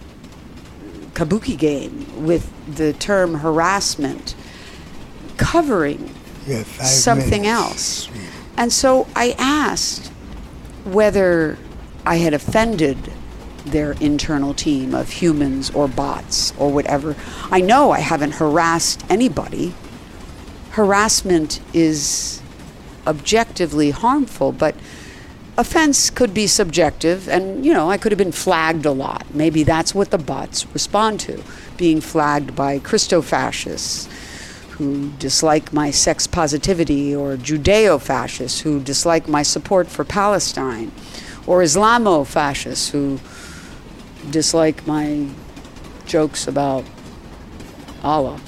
kabuki 1.13 1.55
game 1.55 2.25
with 2.25 2.51
the 2.75 2.93
term 2.93 3.35
harassment 3.35 4.33
covering 5.37 6.15
yeah, 6.47 6.63
something 6.63 7.43
minutes, 7.43 8.07
else. 8.07 8.09
And 8.57 8.73
so 8.73 9.07
I 9.15 9.35
asked 9.37 10.07
whether 10.83 11.59
I 12.07 12.15
had 12.15 12.33
offended 12.33 12.97
their 13.65 13.91
internal 14.01 14.55
team 14.55 14.95
of 14.95 15.11
humans 15.11 15.69
or 15.69 15.87
bots 15.87 16.53
or 16.57 16.71
whatever. 16.71 17.15
I 17.51 17.61
know 17.61 17.91
I 17.91 17.99
haven't 17.99 18.33
harassed 18.33 19.05
anybody. 19.11 19.75
Harassment 20.71 21.61
is 21.71 22.41
objectively 23.05 23.91
harmful, 23.91 24.51
but 24.51 24.73
offense 25.59 26.09
could 26.09 26.33
be 26.33 26.47
subjective 26.47 27.27
and 27.27 27.65
you 27.65 27.73
know 27.73 27.91
i 27.91 27.97
could 27.97 28.13
have 28.13 28.17
been 28.17 28.31
flagged 28.31 28.85
a 28.85 28.91
lot. 28.91 29.25
Maybe 29.33 29.63
that's 29.63 29.93
what 29.93 30.09
the 30.09 30.17
bots 30.17 30.65
respond 30.73 31.19
to 31.21 31.43
being 31.75 31.99
flagged 31.99 32.55
by 32.55 32.79
christo-fascists 32.79 34.07
who 34.77 35.11
dislike 35.19 35.73
my 35.73 35.91
sex 35.91 36.27
positivity 36.27 37.13
or 37.13 37.35
judeo-fascists 37.35 38.61
who 38.61 38.79
dislike 38.79 39.27
my 39.27 39.43
support 39.43 39.87
for 39.87 40.05
palestine 40.05 40.93
or 41.45 41.61
islamo-fascists 41.61 42.89
who 42.91 43.19
dislike 44.31 44.87
my 44.87 45.27
jokes 46.05 46.47
about 46.47 46.85
allah 48.01 48.39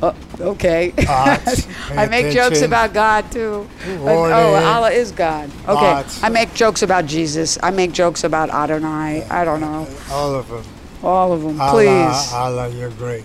Oh, 0.00 0.14
okay. 0.40 0.92
I 0.98 2.06
make 2.08 2.32
jokes 2.32 2.62
about 2.62 2.92
God 2.94 3.30
too. 3.32 3.68
But- 3.84 4.00
Warning. 4.00 4.36
oh, 4.36 4.54
oh 4.54 4.64
Allah 4.64 4.90
is 4.90 5.10
God. 5.12 5.50
Okay. 5.66 6.04
I 6.22 6.28
make 6.28 6.54
jokes 6.54 6.82
about 6.82 7.06
Jesus. 7.06 7.58
I 7.62 7.70
make 7.70 7.92
jokes 7.92 8.22
about 8.24 8.50
Adonai. 8.50 9.24
I 9.28 9.44
don't 9.44 9.60
know. 9.60 9.88
All 10.10 10.34
of 10.34 10.48
them. 10.48 10.64
All 11.02 11.32
of 11.32 11.42
them. 11.42 11.60
Allah, 11.60 11.72
Please. 11.72 12.32
Allah, 12.32 12.68
you're 12.68 12.90
great. 12.90 13.24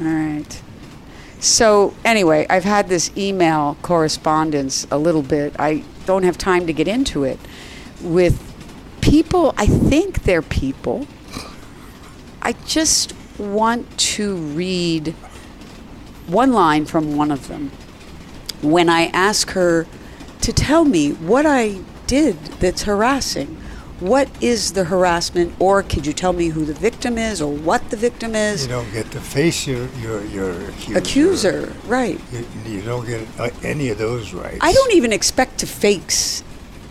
All 0.00 0.06
right. 0.06 0.62
So, 1.40 1.94
anyway, 2.04 2.46
I've 2.48 2.64
had 2.64 2.88
this 2.88 3.10
email 3.16 3.76
correspondence 3.82 4.86
a 4.90 4.98
little 4.98 5.22
bit. 5.22 5.54
I 5.58 5.84
don't 6.06 6.22
have 6.22 6.38
time 6.38 6.66
to 6.66 6.72
get 6.72 6.86
into 6.86 7.24
it 7.24 7.38
with 8.00 8.40
people. 9.00 9.52
I 9.56 9.66
think 9.66 10.22
they're 10.22 10.42
people. 10.42 11.06
I 12.40 12.52
just 12.66 13.14
want 13.38 13.98
to 13.98 14.36
read 14.36 15.14
one 16.26 16.52
line 16.52 16.84
from 16.86 17.16
one 17.16 17.30
of 17.30 17.48
them 17.48 17.70
when 18.62 18.88
I 18.88 19.06
ask 19.06 19.50
her 19.50 19.86
to 20.40 20.52
tell 20.52 20.84
me 20.84 21.12
what 21.12 21.46
I 21.46 21.80
did 22.06 22.36
that's 22.60 22.82
harassing. 22.82 23.58
what 24.02 24.28
is 24.42 24.72
the 24.72 24.84
harassment, 24.84 25.54
or 25.60 25.80
could 25.84 26.04
you 26.04 26.12
tell 26.12 26.32
me 26.32 26.48
who 26.48 26.64
the 26.64 26.74
victim 26.74 27.16
is, 27.16 27.40
or 27.40 27.52
what 27.54 27.88
the 27.90 27.96
victim 27.96 28.34
is? 28.34 28.64
You 28.66 28.72
don't 28.72 28.92
get 28.92 29.10
to 29.12 29.20
face 29.20 29.64
your 29.66 29.86
your 30.00 30.24
your 30.24 30.68
accuser. 30.70 30.98
Accuser, 30.98 31.72
right? 31.86 32.20
You, 32.32 32.44
you 32.66 32.82
don't 32.82 33.06
get 33.06 33.26
uh, 33.38 33.50
any 33.62 33.90
of 33.90 33.98
those 33.98 34.32
rights. 34.34 34.58
I 34.60 34.72
don't 34.72 34.92
even 34.92 35.12
expect 35.12 35.58
to 35.58 35.66
face 35.66 36.42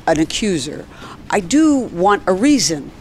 an 0.08 0.20
accuser. 0.22 0.88
I 1.30 1.42
do 1.42 1.80
want 1.80 2.24
a 2.28 2.34
reason 2.34 2.92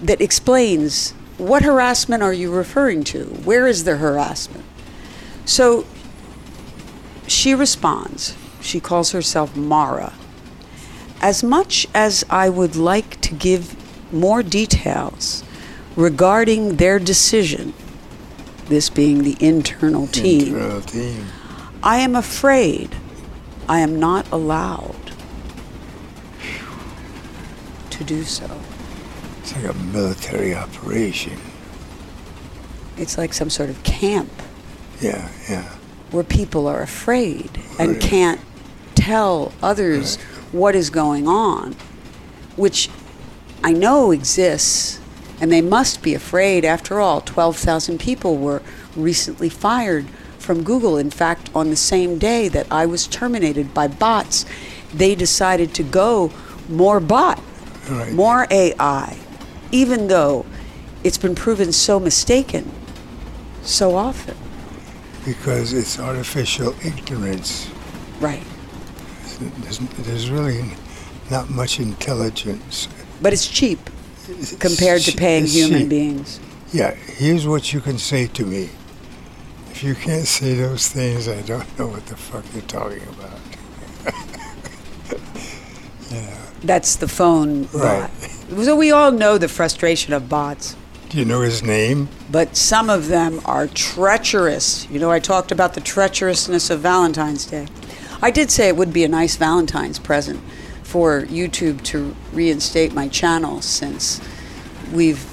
that 0.00 0.20
explains 0.20 1.10
what 1.36 1.62
harassment 1.62 2.22
are 2.22 2.32
you 2.32 2.52
referring 2.52 3.02
to? 3.04 3.24
Where 3.44 3.66
is 3.66 3.82
the 3.84 3.96
harassment? 3.96 4.64
So 5.50 5.84
she 7.26 7.54
responds. 7.54 8.36
She 8.60 8.78
calls 8.78 9.10
herself 9.10 9.56
Mara. 9.56 10.12
As 11.20 11.42
much 11.42 11.88
as 11.92 12.24
I 12.30 12.48
would 12.48 12.76
like 12.76 13.20
to 13.22 13.34
give 13.34 13.74
more 14.12 14.44
details 14.44 15.42
regarding 15.96 16.76
their 16.76 17.00
decision, 17.00 17.74
this 18.66 18.88
being 18.88 19.24
the 19.24 19.36
internal 19.40 20.06
team, 20.06 20.54
Internal 20.54 20.82
team. 20.82 21.26
I 21.82 21.96
am 21.96 22.14
afraid 22.14 22.94
I 23.68 23.80
am 23.80 23.98
not 23.98 24.30
allowed 24.30 25.14
to 27.90 28.04
do 28.04 28.22
so. 28.22 28.48
It's 29.40 29.56
like 29.56 29.64
a 29.64 29.74
military 29.74 30.54
operation. 30.54 31.40
It's 32.96 33.18
like 33.18 33.32
some 33.32 33.50
sort 33.50 33.68
of 33.68 33.82
camp 33.82 34.30
Yeah, 35.00 35.28
yeah. 35.48 35.64
where 36.10 36.24
people 36.24 36.66
are 36.66 36.82
afraid 36.82 37.50
and 37.78 37.92
Right. 37.92 38.00
can't 38.00 38.40
tell 38.94 39.52
others 39.62 40.16
what 40.52 40.74
is 40.74 40.90
going 40.90 41.26
on, 41.28 41.76
which 42.56 42.90
I 43.62 43.72
know 43.72 44.10
exists, 44.10 44.98
and 45.40 45.50
they 45.52 45.60
must 45.62 46.02
be 46.02 46.14
afraid. 46.14 46.64
After 46.64 47.00
all, 47.00 47.20
12,000 47.20 47.98
people 47.98 48.36
were 48.36 48.60
recently 48.96 49.48
fired 49.48 50.06
from 50.38 50.62
Google. 50.64 50.96
In 50.98 51.10
fact, 51.10 51.48
on 51.54 51.70
the 51.70 51.76
same 51.76 52.18
day 52.18 52.48
that 52.48 52.66
I 52.70 52.86
was 52.86 53.06
terminated 53.06 53.72
by 53.72 53.86
bots, 53.88 54.44
they 54.92 55.14
decided 55.14 55.72
to 55.74 55.82
go 55.82 56.30
more 56.68 56.98
bot, 57.00 57.40
Right. 57.88 58.12
more 58.12 58.46
AI, 58.50 59.16
even 59.70 60.08
though 60.08 60.44
it's 61.04 61.18
been 61.18 61.34
proven 61.34 61.72
so 61.72 62.00
mistaken 62.00 62.70
so 63.62 63.94
often. 63.96 64.34
Because 65.24 65.72
it's 65.72 65.98
artificial 65.98 66.74
ignorance. 66.84 67.68
Right. 68.20 68.42
There's, 69.62 69.78
there's 69.78 70.30
really 70.30 70.64
not 71.30 71.50
much 71.50 71.78
intelligence. 71.80 72.88
But 73.22 73.32
it's 73.32 73.46
cheap 73.48 73.78
It's 74.28 74.56
compared 74.56 75.02
to 75.02 75.12
paying 75.16 75.46
human 75.46 75.80
cheap. 75.80 75.88
beings. 75.90 76.40
Yeah, 76.72 76.94
here's 76.94 77.46
what 77.46 77.72
you 77.72 77.80
can 77.80 77.98
say 77.98 78.26
to 78.28 78.44
me. 78.46 78.70
If 79.70 79.82
you 79.82 79.94
can't 79.94 80.26
say 80.26 80.54
those 80.54 80.88
things, 80.88 81.28
I 81.28 81.42
don't 81.42 81.78
know 81.78 81.88
what 81.88 82.06
the 82.06 82.16
fuck 82.16 82.44
you're 82.52 82.62
talking 82.62 83.02
about. 83.08 83.38
yeah. 86.10 86.36
That's 86.62 86.96
the 86.96 87.08
phone 87.08 87.68
Right. 87.72 88.10
bot. 88.50 88.64
So 88.64 88.76
we 88.76 88.90
all 88.90 89.12
know 89.12 89.38
the 89.38 89.48
frustration 89.48 90.12
of 90.12 90.28
bots, 90.28 90.76
Do 91.10 91.18
you 91.18 91.24
know 91.24 91.40
his 91.40 91.62
name? 91.62 92.08
but 92.30 92.56
some 92.56 92.88
of 92.88 93.08
them 93.08 93.40
are 93.44 93.66
treacherous. 93.66 94.88
You 94.88 95.00
know, 95.00 95.10
I 95.10 95.18
talked 95.18 95.50
about 95.50 95.74
the 95.74 95.80
treacherousness 95.80 96.70
of 96.70 96.80
Valentine's 96.80 97.44
Day. 97.44 97.66
I 98.22 98.30
did 98.30 98.50
say 98.52 98.68
it 98.68 98.76
would 98.76 98.92
be 98.92 99.02
a 99.02 99.08
nice 99.08 99.34
Valentine's 99.36 99.98
present 99.98 100.40
for 100.84 101.22
YouTube 101.22 101.82
to 101.84 102.14
reinstate 102.32 102.92
my 102.94 103.08
channel 103.08 103.60
since 103.62 104.20
we've 104.92 105.24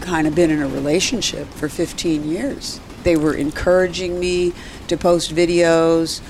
kind 0.00 0.26
of 0.26 0.34
been 0.34 0.50
in 0.50 0.60
a 0.60 0.66
relationship 0.68 1.46
for 1.54 1.68
15 1.68 2.28
years. 2.28 2.80
They 3.04 3.16
were 3.16 3.34
encouraging 3.34 4.18
me 4.18 4.52
to 4.88 4.96
post 4.96 5.32
videos, 5.34 6.20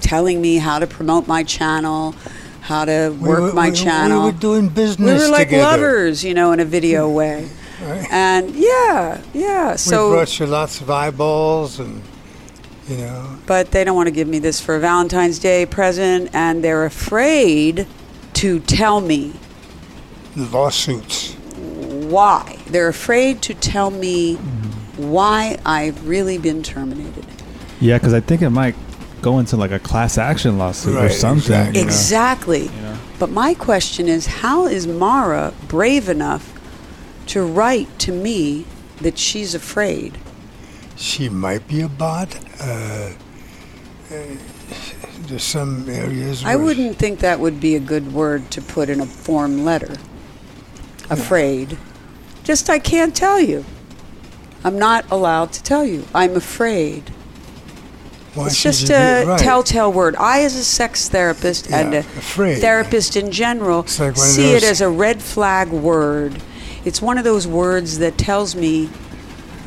telling 0.00 0.40
me 0.40 0.56
how 0.56 0.80
to 0.80 0.86
promote 0.88 1.28
my 1.28 1.44
channel, 1.44 2.16
how 2.62 2.84
to 2.86 3.14
We 3.20 3.28
work 3.28 3.40
were- 3.40 3.52
my 3.52 3.70
we- 3.70 3.76
channel. 3.76 4.24
We 4.26 4.32
were 4.32 4.38
doing 4.38 4.68
business 4.68 4.98
We 5.22 5.26
were 5.26 5.30
like 5.32 5.48
together. 5.50 5.62
lovers, 5.64 6.24
you 6.24 6.34
know, 6.34 6.50
in 6.50 6.58
a 6.58 6.64
video 6.64 7.08
way. 7.08 7.48
Right? 7.82 8.06
And 8.10 8.54
yeah, 8.54 9.20
yeah. 9.32 9.72
we 9.72 9.76
So, 9.78 10.12
brought 10.12 10.38
you 10.38 10.46
lots 10.46 10.80
of 10.80 10.90
eyeballs 10.90 11.80
and, 11.80 12.02
you 12.88 12.96
know, 12.98 13.38
but 13.46 13.70
they 13.70 13.84
don't 13.84 13.96
want 13.96 14.06
to 14.06 14.12
give 14.12 14.28
me 14.28 14.38
this 14.38 14.60
for 14.60 14.76
a 14.76 14.80
Valentine's 14.80 15.38
Day 15.38 15.66
present, 15.66 16.30
and 16.32 16.62
they're 16.62 16.84
afraid 16.84 17.86
to 18.34 18.60
tell 18.60 19.00
me 19.00 19.34
lawsuits. 20.36 21.34
why. 22.10 22.58
They're 22.66 22.88
afraid 22.88 23.42
to 23.42 23.54
tell 23.54 23.90
me 23.90 24.36
mm-hmm. 24.36 25.10
why 25.10 25.58
I've 25.64 26.08
really 26.08 26.38
been 26.38 26.62
terminated. 26.62 27.26
Yeah, 27.80 27.98
because 27.98 28.14
I 28.14 28.20
think 28.20 28.42
it 28.42 28.50
might 28.50 28.74
go 29.22 29.38
into 29.38 29.56
like 29.56 29.70
a 29.70 29.78
class 29.78 30.18
action 30.18 30.58
lawsuit 30.58 30.96
or 30.96 31.08
something. 31.08 31.74
exactly. 31.76 31.78
you 31.78 31.82
know? 31.82 31.88
Exactly. 31.88 32.62
You 32.62 32.82
know? 32.82 32.98
But 33.18 33.30
my 33.30 33.54
question 33.54 34.08
is 34.08 34.26
how 34.26 34.66
is 34.66 34.86
Mara 34.86 35.54
brave 35.68 36.08
enough 36.08 36.51
to 37.28 37.44
write 37.44 37.98
to 38.00 38.12
me 38.12 38.66
that 39.00 39.18
she's 39.18 39.54
afraid? 39.54 40.18
She 40.96 41.28
might 41.28 41.66
be 41.66 41.80
a 41.80 41.88
bot. 41.88 42.38
Uh, 42.60 43.12
uh, 44.10 44.36
there's 45.22 45.42
some 45.42 45.88
areas 45.88 46.44
I 46.44 46.56
wouldn't 46.56 46.96
think 46.96 47.20
that 47.20 47.40
would 47.40 47.60
be 47.60 47.74
a 47.76 47.80
good 47.80 48.12
word 48.12 48.50
to 48.52 48.62
put 48.62 48.88
in 48.88 49.00
a 49.00 49.06
form 49.06 49.64
letter. 49.64 49.96
Afraid. 51.10 51.78
Just, 52.44 52.68
I 52.68 52.78
can't 52.78 53.14
tell 53.14 53.40
you. 53.40 53.64
I'm 54.64 54.78
not 54.78 55.10
allowed 55.10 55.52
to 55.54 55.62
tell 55.62 55.84
you. 55.84 56.04
I'm 56.14 56.36
afraid. 56.36 57.10
Why 58.34 58.46
it's 58.46 58.62
just 58.62 58.88
a 58.90 59.24
right. 59.26 59.38
telltale 59.38 59.92
word. 59.92 60.16
I, 60.16 60.42
as 60.42 60.56
a 60.56 60.64
sex 60.64 61.08
therapist 61.08 61.70
and 61.70 61.94
a 61.94 61.98
afraid. 61.98 62.60
therapist 62.60 63.16
in 63.16 63.30
general, 63.30 63.80
like 63.98 64.16
see 64.16 64.52
it 64.52 64.62
as 64.62 64.80
a 64.80 64.88
red 64.88 65.22
flag 65.22 65.68
word. 65.68 66.40
It's 66.84 67.00
one 67.00 67.16
of 67.16 67.24
those 67.24 67.46
words 67.46 67.98
that 67.98 68.18
tells 68.18 68.56
me 68.56 68.90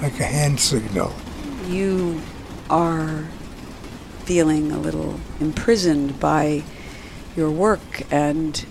like 0.01 0.19
a 0.19 0.25
hand 0.25 0.59
signal. 0.59 1.13
you 1.67 2.21
are 2.69 3.25
feeling 4.25 4.71
a 4.71 4.77
little 4.77 5.19
imprisoned 5.39 6.19
by 6.19 6.63
your 7.35 7.49
work 7.49 8.01
and 8.11 8.65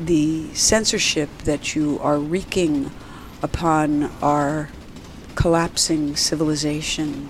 the 0.00 0.52
censorship 0.54 1.28
that 1.44 1.74
you 1.74 1.98
are 2.00 2.18
wreaking 2.18 2.90
upon 3.42 4.04
our 4.22 4.70
collapsing 5.34 6.16
civilization 6.16 7.28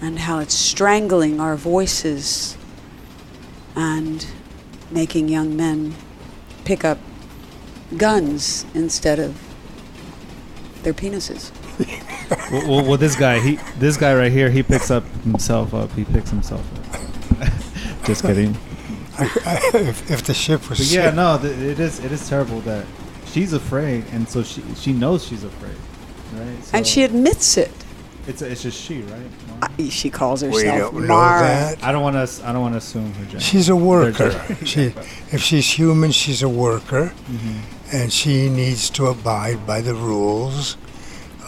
and 0.00 0.20
how 0.20 0.38
it's 0.38 0.54
strangling 0.54 1.40
our 1.40 1.56
voices 1.56 2.56
and 3.74 4.26
making 4.90 5.28
young 5.28 5.56
men 5.56 5.94
pick 6.64 6.84
up 6.84 6.98
guns 7.96 8.64
instead 8.74 9.18
of 9.18 9.40
their 10.82 10.92
penises. 10.94 11.50
well, 12.52 12.68
well, 12.68 12.84
well, 12.88 12.96
this 12.98 13.16
guy, 13.16 13.40
he, 13.40 13.58
this 13.78 13.96
guy 13.96 14.14
right 14.14 14.30
here, 14.32 14.50
he 14.50 14.62
picks 14.62 14.90
up 14.90 15.04
himself 15.24 15.74
up. 15.74 15.90
He 15.92 16.04
picks 16.04 16.30
himself 16.30 16.62
up. 17.40 17.48
Just 18.04 18.22
kidding. 18.22 18.56
I, 19.18 19.24
I, 19.46 19.70
if, 19.78 20.10
if 20.10 20.22
the 20.24 20.34
ship 20.34 20.68
was 20.68 20.78
But 20.78 20.90
yeah, 20.90 21.04
sink- 21.04 21.16
no, 21.16 21.38
th- 21.40 21.56
it 21.58 21.78
is. 21.80 22.00
It 22.04 22.10
is 22.12 22.28
terrible 22.28 22.60
that 22.62 22.84
she's 23.26 23.52
afraid, 23.52 24.04
and 24.12 24.28
so 24.28 24.42
she 24.42 24.62
she 24.74 24.92
knows 24.92 25.24
she's 25.24 25.44
afraid, 25.44 25.76
right? 26.32 26.64
So 26.64 26.76
And 26.78 26.86
she 26.86 27.04
admits 27.04 27.56
it. 27.56 27.70
It's 28.26 28.42
it's 28.42 28.62
just 28.62 28.80
she, 28.80 29.02
right? 29.02 29.30
I- 29.62 29.88
She 29.88 30.10
calls 30.10 30.42
we 30.42 30.48
herself 30.50 30.92
don't 30.92 31.02
know 31.02 31.06
Mara. 31.08 31.40
that. 31.40 31.82
I 31.84 31.92
don't 31.92 32.02
want 32.02 32.16
to. 32.16 32.46
I 32.48 32.52
don't 32.52 32.62
want 32.62 32.74
to 32.74 32.78
assume 32.78 33.12
her 33.14 33.24
gender. 33.24 33.40
She's 33.40 33.68
a 33.68 33.76
worker. 33.76 34.30
They're 34.30 34.56
She, 34.66 34.82
if 35.32 35.40
she's 35.42 35.70
human, 35.78 36.10
she's 36.12 36.42
a 36.42 36.48
worker, 36.48 37.12
Mm-hmm. 37.30 37.96
and 37.96 38.12
she 38.12 38.48
needs 38.48 38.90
to 38.90 39.06
abide 39.06 39.66
by 39.66 39.80
the 39.80 39.94
rules 39.94 40.76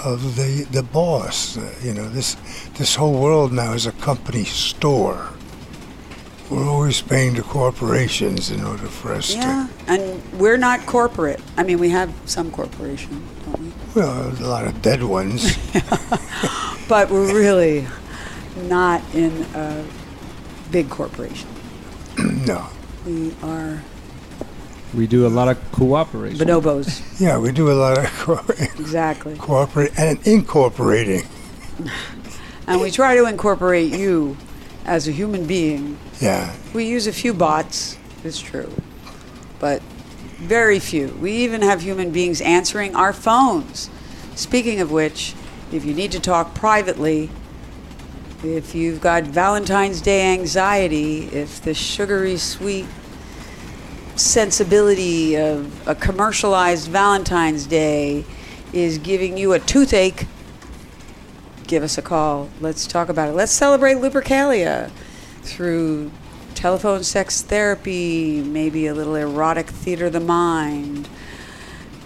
of 0.05 0.37
the 0.37 0.67
the 0.71 0.83
boss. 0.83 1.57
Uh, 1.57 1.75
you 1.83 1.95
know, 1.95 2.09
this 2.09 2.37
this 2.79 2.97
whole 2.97 3.19
world 3.21 3.53
now 3.53 3.73
is 3.73 3.87
a 3.87 3.93
company 3.93 4.45
store. 4.45 5.31
We're 6.51 6.69
always 6.69 7.01
paying 7.03 7.35
to 7.35 7.43
corporations 7.43 8.51
in 8.53 8.63
order 8.65 8.87
for 8.87 9.13
us 9.13 9.35
Yeah, 9.35 9.67
and 9.89 10.23
we're 10.39 10.57
not 10.59 10.87
corporate. 10.87 11.41
I 11.57 11.65
mean, 11.65 11.79
we 11.81 11.91
have 11.91 12.13
some 12.25 12.53
corporation, 12.53 13.11
don't 13.11 13.21
we? 13.21 13.35
to. 13.35 13.36
Well, 13.97 14.29
a 14.29 14.47
lot 14.47 14.67
of 14.67 14.83
dead 14.83 15.03
ones. 15.03 15.57
But 16.89 17.11
we're 17.11 17.35
really 17.35 17.85
not 18.69 19.03
in 19.13 19.33
a 19.55 19.85
big 20.71 20.89
corporation. 20.89 21.49
no. 22.47 22.69
We 23.05 23.35
are 23.43 23.83
we 24.95 25.07
do 25.07 25.27
a 25.27 25.29
lot 25.29 25.49
of 25.49 25.59
cooperation. 25.73 26.39
bonobos. 26.39 27.03
Yeah, 27.21 27.39
we 27.39 27.51
do 27.51 27.71
a 27.71 27.75
lot 27.75 27.99
of 27.99 28.05
co- 28.19 28.45
exactly. 28.79 29.37
cooperate 29.37 29.99
and 29.99 30.25
incorporating. 30.27 31.23
And 32.69 32.81
we 32.81 32.91
try 32.91 33.17
to 33.17 33.27
incorporate 33.27 33.93
you 33.93 34.37
as 34.85 35.09
a 35.09 35.13
human 35.13 35.47
being. 35.47 35.99
Yeah. 36.21 36.55
We 36.73 36.85
use 36.87 37.07
a 37.07 37.13
few 37.13 37.35
bots, 37.35 37.99
it's 38.23 38.39
true. 38.39 38.71
But 39.59 39.83
Very 40.37 40.79
few. 40.79 41.09
We 41.21 41.33
even 41.33 41.63
have 41.63 41.81
human 41.83 42.11
beings 42.11 42.41
answering 42.41 42.95
our 42.95 43.13
phones. 43.13 43.89
Speaking 44.35 44.81
of 44.81 44.93
which, 44.93 45.35
if 45.73 45.85
you 45.85 45.95
need 45.95 46.13
to 46.13 46.21
talk 46.21 46.55
privately, 46.55 47.31
if 48.45 48.75
you've 48.75 49.01
got 49.01 49.25
Valentine's 49.25 50.03
Day 50.03 50.33
anxiety, 50.35 51.25
if 51.29 51.63
the 51.63 51.73
sugary 51.73 52.37
sweet 52.37 52.87
sensibility 54.15 55.37
of 55.37 55.89
a 55.89 55.95
commercialized 55.95 56.89
Valentine's 56.89 57.67
Day 57.67 58.25
is 58.73 58.99
giving 58.99 59.39
you 59.39 59.55
a 59.55 59.59
toothache, 59.59 60.27
give 61.67 61.83
us 61.83 61.97
a 61.97 62.03
call. 62.03 62.51
Let's 62.61 62.87
talk 62.87 63.09
about 63.09 63.31
it. 63.31 63.33
Let's 63.33 63.53
celebrate 63.53 63.95
Lupercalia 63.97 64.91
through 65.43 66.11
telephone 66.57 67.05
sex 67.05 67.43
therapy, 67.43 68.43
maybe 68.43 68.87
a 68.87 68.95
little 68.95 69.15
erotic 69.15 69.69
theater 69.69 70.07
of 70.07 70.15
the 70.15 70.21
mind. 70.21 71.09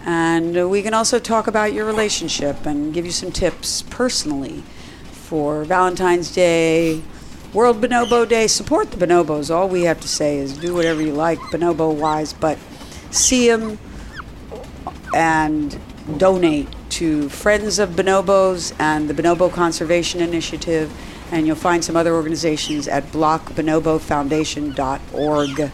And 0.04 0.68
we 0.70 0.82
can 0.82 0.92
also 0.92 1.18
talk 1.18 1.46
about 1.46 1.72
your 1.72 1.86
relationship 1.86 2.66
and 2.66 2.92
give 2.92 3.06
you 3.06 3.12
some 3.12 3.30
tips 3.30 3.82
personally 3.82 4.62
for 5.12 5.64
Valentine's 5.64 6.34
Day, 6.34 7.02
World 7.54 7.80
Bonobo 7.80 8.28
Day. 8.28 8.46
Support 8.46 8.90
the 8.90 9.06
bonobos. 9.06 9.54
All 9.54 9.68
we 9.68 9.82
have 9.82 10.00
to 10.00 10.08
say 10.08 10.38
is 10.38 10.58
do 10.58 10.74
whatever 10.74 11.00
you 11.00 11.12
like, 11.12 11.38
bonobo 11.52 11.94
wise, 11.94 12.32
but 12.32 12.58
see 13.10 13.48
them 13.48 13.78
and 15.14 15.78
donate 16.16 16.68
to 16.90 17.28
Friends 17.28 17.78
of 17.78 17.90
Bonobos 17.90 18.74
and 18.80 19.08
the 19.08 19.14
Bonobo 19.14 19.52
Conservation 19.52 20.20
Initiative. 20.20 20.92
And 21.30 21.46
you'll 21.46 21.56
find 21.56 21.84
some 21.84 21.96
other 21.96 22.14
organizations 22.14 22.88
at 22.88 23.04
blockbonobofoundation.org. 23.12 25.70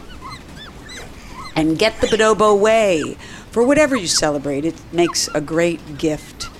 And 1.56 1.78
get 1.78 2.00
the 2.00 2.06
bonobo 2.08 2.58
way. 2.58 3.16
For 3.50 3.62
whatever 3.62 3.96
you 3.96 4.06
celebrate, 4.06 4.66
it 4.66 4.74
makes 4.92 5.28
a 5.28 5.40
great 5.40 5.96
gift 5.96 6.50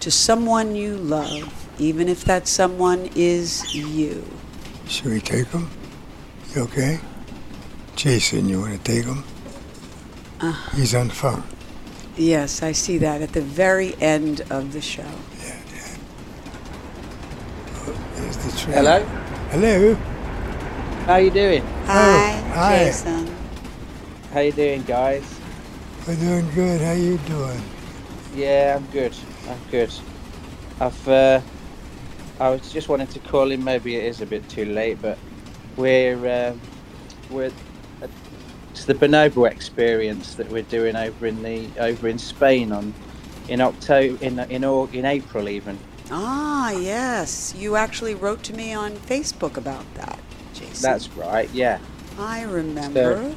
to 0.00 0.10
someone 0.10 0.74
you 0.74 0.96
love, 0.96 1.68
even 1.78 2.08
if 2.08 2.24
that 2.24 2.48
someone 2.48 3.10
is 3.14 3.74
you. 3.74 4.24
Should 4.88 5.12
we 5.12 5.20
take 5.20 5.48
him? 5.48 5.68
You 6.54 6.62
okay? 6.62 7.00
Jason, 7.96 8.48
you 8.48 8.60
want 8.60 8.72
to 8.72 8.78
take 8.78 9.04
him? 9.04 9.24
Uh. 10.40 10.54
He's 10.74 10.94
on 10.94 11.08
the 11.08 11.14
phone. 11.14 11.42
Yes, 12.16 12.62
I 12.62 12.72
see 12.72 12.96
that 12.98 13.20
at 13.20 13.32
the 13.32 13.42
very 13.42 13.94
end 14.00 14.40
of 14.48 14.72
the 14.72 14.80
show. 14.80 15.10
Yeah, 18.26 18.32
yeah. 18.32 18.32
Oh, 18.32 18.32
there's 18.32 18.36
the 18.38 18.58
train. 18.58 18.74
Hello. 18.74 19.04
Hello. 19.50 19.94
How 21.06 21.16
you 21.16 21.30
doing? 21.30 21.62
Hi, 21.84 22.42
hi. 22.54 22.78
Jason. 22.78 23.36
How 24.32 24.40
you 24.40 24.52
doing, 24.52 24.82
guys? 24.82 25.40
We're 26.06 26.16
doing 26.16 26.50
good. 26.54 26.80
How 26.80 26.92
you 26.92 27.18
doing? 27.18 27.62
Yeah, 28.34 28.76
I'm 28.76 28.86
good. 28.90 29.14
I'm 29.48 29.60
good. 29.70 29.92
I've 30.80 31.08
uh, 31.08 31.40
I 32.40 32.50
was 32.50 32.72
just 32.72 32.88
wanting 32.88 33.06
to 33.08 33.18
call 33.20 33.50
in. 33.52 33.62
Maybe 33.64 33.96
it 33.96 34.04
is 34.04 34.20
a 34.20 34.26
bit 34.26 34.48
too 34.48 34.66
late, 34.66 35.00
but 35.00 35.18
we're 35.76 36.50
um, 36.50 36.60
we're 37.30 37.52
uh, 38.02 38.08
it's 38.70 38.84
the 38.84 38.94
Bonobo 38.94 39.50
experience 39.50 40.34
that 40.36 40.48
we're 40.50 40.62
doing 40.64 40.96
over 40.96 41.26
in 41.26 41.42
the 41.42 41.70
over 41.78 42.08
in 42.08 42.18
Spain 42.18 42.72
on 42.72 42.94
in 43.48 43.60
October 43.60 44.22
in 44.24 44.40
in 44.50 44.64
Au- 44.64 44.88
in 44.92 45.04
April 45.04 45.48
even. 45.48 45.78
Ah, 46.10 46.70
yes. 46.70 47.54
You 47.56 47.76
actually 47.76 48.14
wrote 48.14 48.42
to 48.44 48.54
me 48.54 48.72
on 48.72 48.92
Facebook 48.96 49.56
about 49.56 49.84
that, 49.94 50.18
Jason. 50.54 50.82
That's 50.82 51.08
right. 51.10 51.50
Yeah. 51.52 51.78
I 52.18 52.42
remember. 52.42 53.34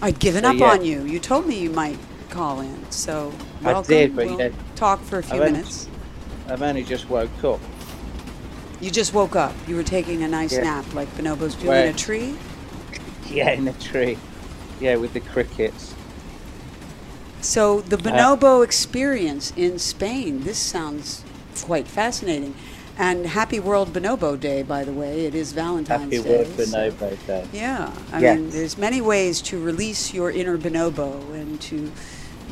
I'd 0.00 0.18
given 0.20 0.44
so 0.44 0.50
up 0.50 0.56
yeah. 0.56 0.70
on 0.70 0.84
you. 0.84 1.02
You 1.02 1.18
told 1.18 1.46
me 1.46 1.58
you 1.58 1.70
might 1.70 1.98
call 2.30 2.60
in, 2.60 2.90
so 2.90 3.32
I 3.64 3.82
did, 3.82 4.14
but 4.14 4.26
we'll 4.26 4.38
yeah. 4.38 4.50
talk 4.76 5.00
for 5.02 5.18
a 5.18 5.22
few 5.22 5.36
I 5.36 5.40
went- 5.40 5.52
minutes. 5.54 5.88
I've 6.48 6.62
only 6.62 6.82
just 6.82 7.10
woke 7.10 7.44
up. 7.44 7.60
You 8.80 8.90
just 8.90 9.12
woke 9.12 9.34
up. 9.36 9.52
You 9.66 9.74
were 9.76 9.82
taking 9.82 10.22
a 10.22 10.28
nice 10.28 10.52
Yeah. 10.52 10.62
nap, 10.62 10.94
like 10.94 11.08
bonobos 11.16 11.60
do 11.60 11.68
Right. 11.68 11.86
in 11.86 11.94
a 11.94 11.98
tree. 11.98 12.34
Yeah, 13.30 13.50
in 13.50 13.68
a 13.68 13.74
tree. 13.74 14.16
Yeah, 14.80 14.96
with 14.96 15.12
the 15.12 15.20
crickets. 15.20 15.92
So 17.42 17.82
the 17.82 17.96
Uh, 17.96 18.00
bonobo 18.00 18.64
experience 18.64 19.52
in 19.54 19.78
Spain. 19.78 20.44
This 20.44 20.56
sounds 20.58 21.24
quite 21.64 21.86
fascinating. 21.88 22.54
And 23.00 23.26
happy 23.26 23.60
World 23.60 23.92
Bonobo 23.92 24.38
Day, 24.38 24.62
by 24.64 24.82
the 24.82 24.92
way. 24.92 25.24
It 25.26 25.34
is 25.34 25.52
Valentine's 25.52 26.02
Happy 26.02 26.20
Day. 26.22 26.36
World 26.36 26.48
so- 26.56 26.64
Bonobo 26.64 27.26
Day. 27.26 27.46
Yeah, 27.52 27.92
I 28.12 28.20
Yes. 28.20 28.38
mean, 28.38 28.50
there's 28.50 28.76
many 28.76 29.00
ways 29.00 29.40
to 29.42 29.60
release 29.62 30.12
your 30.12 30.30
inner 30.32 30.58
bonobo 30.58 31.12
and 31.32 31.60
to 31.62 31.92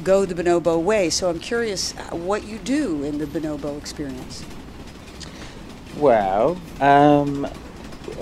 go 0.05 0.24
the 0.24 0.35
bonobo 0.41 0.81
way. 0.81 1.11
So 1.11 1.28
I'm 1.28 1.41
curious 1.41 1.95
uh, 1.97 2.15
what 2.16 2.45
you 2.47 2.59
do 2.59 3.03
in 3.03 3.19
the 3.19 3.27
bonobo 3.27 3.77
experience. 3.77 4.45
Well, 5.99 6.59
um, 6.81 7.47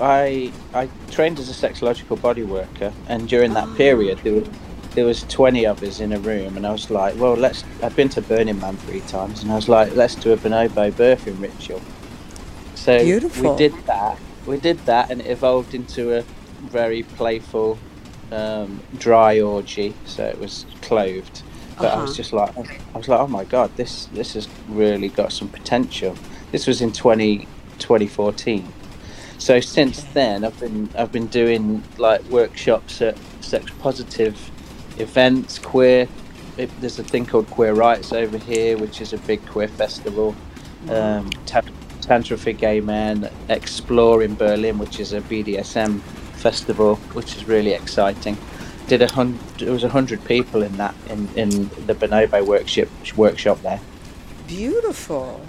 I 0.01 0.53
I 0.73 0.89
trained 1.11 1.39
as 1.39 1.51
a 1.51 1.69
sexological 1.69 2.21
body 2.21 2.43
worker, 2.43 2.93
and 3.09 3.29
during 3.29 3.53
that 3.55 3.69
Ah. 3.69 3.75
period, 3.77 4.19
there 4.23 4.33
was 4.35 4.49
there 4.95 5.07
was 5.07 5.25
twenty 5.25 5.67
of 5.67 5.83
us 5.83 6.01
in 6.01 6.13
a 6.13 6.21
room, 6.21 6.57
and 6.57 6.67
I 6.67 6.73
was 6.73 6.91
like, 6.91 7.17
well, 7.17 7.35
let's. 7.35 7.65
I've 7.83 7.97
been 7.97 8.11
to 8.11 8.23
Burning 8.23 8.61
Man 8.61 8.79
three 8.79 9.03
times, 9.03 9.43
and 9.43 9.53
I 9.53 9.57
was 9.57 9.69
like, 9.69 9.93
let's 9.95 10.17
do 10.17 10.33
a 10.33 10.39
bonobo 10.39 10.93
birthing 10.93 11.41
ritual. 11.41 11.87
So 12.75 13.13
Beautiful. 13.13 13.31
we 13.35 13.51
did 13.51 13.77
that. 13.87 14.19
We 14.47 14.59
did 14.59 14.85
that, 14.87 15.11
and 15.11 15.21
it 15.23 15.27
evolved 15.29 15.75
into 15.75 16.13
a 16.17 16.27
very 16.61 17.05
playful, 17.05 17.85
um, 18.33 18.83
dry 18.97 19.41
orgy. 19.41 20.01
So 20.05 20.27
it 20.27 20.39
was 20.39 20.67
clothed. 20.83 21.45
But 21.81 21.95
I 21.95 21.99
was 21.99 22.13
Uh-huh. 22.13 22.15
just 22.15 22.33
like, 22.33 22.51
I 22.95 22.99
was 22.99 23.09
like, 23.09 23.21
oh 23.21 23.29
my 23.29 23.45
god, 23.45 23.73
this 23.77 24.09
this 24.13 24.35
has 24.35 24.49
really 24.67 25.11
got 25.11 25.33
some 25.33 25.51
potential. 25.51 26.21
This 26.53 26.67
was 26.67 26.81
in 26.83 26.93
20, 26.93 27.51
2014. 27.79 28.75
So 29.39 29.61
since 29.61 30.07
Okay. 30.07 30.15
then, 30.15 30.45
I've 30.45 30.59
been 30.59 30.91
I've 30.99 31.13
been 31.13 31.29
doing 31.29 31.87
like 31.99 32.23
workshops 32.25 33.01
at 33.03 33.19
sex 33.41 33.73
positive 33.79 34.53
events, 34.99 35.59
queer. 35.59 36.09
It, 36.57 36.71
there's 36.81 36.99
a 36.99 37.05
thing 37.05 37.27
called 37.27 37.51
Queer 37.51 37.75
Rights 37.75 38.13
over 38.13 38.39
here, 38.39 38.79
which 38.79 39.01
is 39.01 39.13
a 39.13 39.19
big 39.19 39.45
queer 39.47 39.69
festival. 39.69 40.35
Um, 40.89 41.31
Ta- 41.47 41.63
Tantra 42.01 42.37
for 42.37 42.53
Gay 42.53 42.81
Men, 42.81 43.31
Xplore 43.49 44.25
in 44.25 44.35
Berlin, 44.35 44.79
which 44.79 45.01
is 45.01 45.13
a 45.13 45.21
BDSM 45.23 46.01
festival, 46.01 46.97
which 47.15 47.37
is 47.37 47.47
really 47.47 47.73
exciting. 47.73 48.37
Did 48.87 49.03
a 49.03 49.11
hundred? 49.11 49.41
There 49.59 49.73
was 49.73 49.85
a 49.85 49.89
hundred 49.89 50.25
people 50.27 50.63
in 50.63 50.77
that 50.77 50.95
in, 51.09 51.29
in 51.37 51.51
the 51.87 51.95
Bonobo 51.95 52.47
workshop 52.47 52.89
workshop 53.17 53.63
there. 53.63 53.81
Beautiful. 54.47 55.41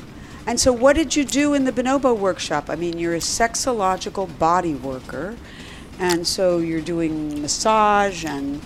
And 0.48 0.60
so, 0.60 0.72
what 0.72 0.96
did 0.96 1.16
you 1.16 1.26
do 1.26 1.54
in 1.54 1.66
the 1.66 1.72
bonobo 1.72 2.18
workshop? 2.18 2.70
I 2.70 2.76
mean, 2.76 3.00
you're 3.00 3.16
a 3.16 3.20
sexological 3.20 4.38
body 4.38 4.76
worker, 4.76 5.36
and 6.00 6.28
so 6.28 6.60
you're 6.60 6.82
doing 6.82 7.42
massage 7.42 8.24
and 8.24 8.62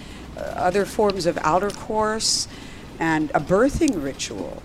other 0.56 0.86
forms 0.86 1.26
of 1.26 1.38
outer 1.42 1.70
course 1.70 2.48
and 3.00 3.32
a 3.32 3.40
birthing 3.40 4.04
ritual. 4.04 4.62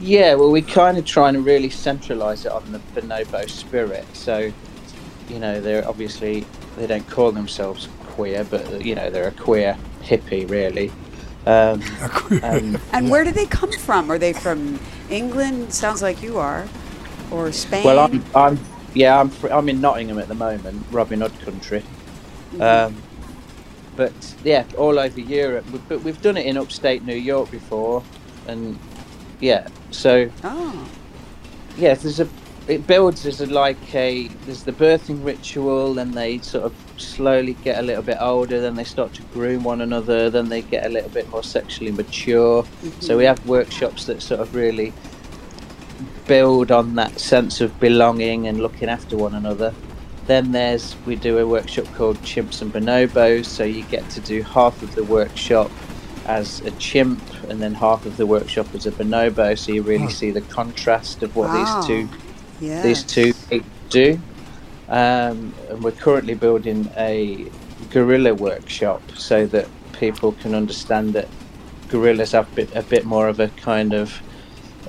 Yeah, 0.00 0.34
well, 0.34 0.50
we're 0.50 0.62
kind 0.62 0.98
of 0.98 1.04
trying 1.04 1.34
to 1.34 1.40
really 1.40 1.68
centralise 1.68 2.44
it 2.44 2.52
on 2.52 2.72
the 2.72 2.80
bonobo 2.94 3.48
spirit. 3.48 4.04
So, 4.14 4.52
you 5.28 5.38
know, 5.38 5.60
they're 5.60 5.86
obviously 5.88 6.44
they 6.76 6.86
don't 6.86 7.08
call 7.08 7.32
themselves 7.32 7.88
queer, 8.08 8.44
but 8.44 8.84
you 8.84 8.94
know 8.94 9.10
they're 9.10 9.28
a 9.28 9.32
queer 9.32 9.76
hippie, 10.02 10.48
really. 10.48 10.90
Um, 11.46 11.82
um, 12.42 12.78
And 12.92 13.10
where 13.10 13.24
do 13.24 13.32
they 13.32 13.46
come 13.46 13.72
from? 13.72 14.10
Are 14.10 14.18
they 14.18 14.32
from 14.32 14.78
England? 15.10 15.72
Sounds 15.74 16.02
like 16.02 16.22
you 16.22 16.38
are, 16.38 16.68
or 17.30 17.50
Spain? 17.52 17.84
well, 17.84 17.98
I'm, 17.98 18.24
I'm, 18.34 18.58
yeah, 18.94 19.18
I'm, 19.18 19.28
fr- 19.28 19.48
I'm 19.48 19.68
in 19.68 19.80
Nottingham 19.80 20.18
at 20.18 20.28
the 20.28 20.34
moment, 20.34 20.84
Robin 20.90 21.20
Hood 21.20 21.38
country. 21.40 21.82
Um, 22.60 23.02
but 23.96 24.12
yeah, 24.44 24.64
all 24.76 24.98
over 24.98 25.20
Europe. 25.20 25.64
But 25.88 26.02
we've 26.02 26.20
done 26.22 26.36
it 26.36 26.46
in 26.46 26.56
upstate 26.56 27.04
New 27.04 27.16
York 27.16 27.50
before, 27.50 28.02
and 28.46 28.78
yeah, 29.40 29.68
so 29.90 30.30
oh, 30.44 30.88
yeah, 31.76 31.94
there's 31.94 32.20
a 32.20 32.28
it 32.68 32.86
builds 32.86 33.26
as 33.26 33.40
a 33.40 33.46
like 33.46 33.94
a 33.94 34.28
there's 34.46 34.62
the 34.62 34.72
birthing 34.72 35.24
ritual, 35.24 35.94
then 35.94 36.12
they 36.12 36.38
sort 36.38 36.64
of 36.64 36.74
slowly 36.96 37.54
get 37.64 37.78
a 37.78 37.82
little 37.82 38.02
bit 38.02 38.18
older, 38.20 38.60
then 38.60 38.76
they 38.76 38.84
start 38.84 39.12
to 39.14 39.22
groom 39.34 39.64
one 39.64 39.80
another, 39.80 40.30
then 40.30 40.48
they 40.48 40.62
get 40.62 40.86
a 40.86 40.88
little 40.88 41.10
bit 41.10 41.28
more 41.30 41.42
sexually 41.42 41.90
mature. 41.90 42.64
So 42.64 42.88
mm-hmm. 42.88 43.16
we 43.18 43.24
have 43.24 43.44
workshops 43.46 44.06
that 44.06 44.22
sort 44.22 44.40
of 44.40 44.54
really 44.54 44.92
build 46.26 46.70
on 46.70 46.94
that 46.94 47.18
sense 47.18 47.60
of 47.60 47.78
belonging 47.80 48.46
and 48.46 48.60
looking 48.60 48.88
after 48.88 49.16
one 49.16 49.34
another. 49.34 49.74
Then 50.26 50.52
there's 50.52 50.94
we 51.04 51.16
do 51.16 51.38
a 51.38 51.46
workshop 51.46 51.86
called 51.94 52.16
Chimps 52.22 52.62
and 52.62 52.72
Bonobos, 52.72 53.46
so 53.46 53.64
you 53.64 53.82
get 53.84 54.08
to 54.10 54.20
do 54.20 54.42
half 54.42 54.82
of 54.82 54.94
the 54.94 55.04
workshop 55.04 55.70
as 56.26 56.60
a 56.60 56.70
chimp 56.72 57.20
and 57.48 57.60
then 57.60 57.74
half 57.74 58.06
of 58.06 58.16
the 58.16 58.26
workshop 58.26 58.72
as 58.74 58.86
a 58.86 58.92
bonobo, 58.92 59.58
so 59.58 59.72
you 59.72 59.82
really 59.82 60.04
Hmm. 60.04 60.10
see 60.10 60.30
the 60.30 60.40
contrast 60.42 61.22
of 61.24 61.34
what 61.34 61.48
Wow. 61.48 61.80
these 61.80 61.86
two 61.86 62.08
yeah. 62.60 62.82
these 62.82 63.02
two 63.02 63.32
do. 63.90 64.20
Um, 64.88 65.52
and 65.68 65.82
we're 65.82 65.90
currently 65.92 66.34
building 66.34 66.88
a 66.96 67.46
gorilla 67.90 68.34
workshop 68.34 69.02
so 69.16 69.46
that 69.46 69.66
people 69.98 70.32
can 70.32 70.54
understand 70.54 71.14
that 71.14 71.28
gorillas 71.88 72.32
have 72.32 72.46
a 72.52 72.54
bit, 72.54 72.76
a 72.76 72.82
bit 72.82 73.04
more 73.04 73.26
of 73.28 73.40
a 73.40 73.48
kind 73.48 73.92
of 73.94 74.20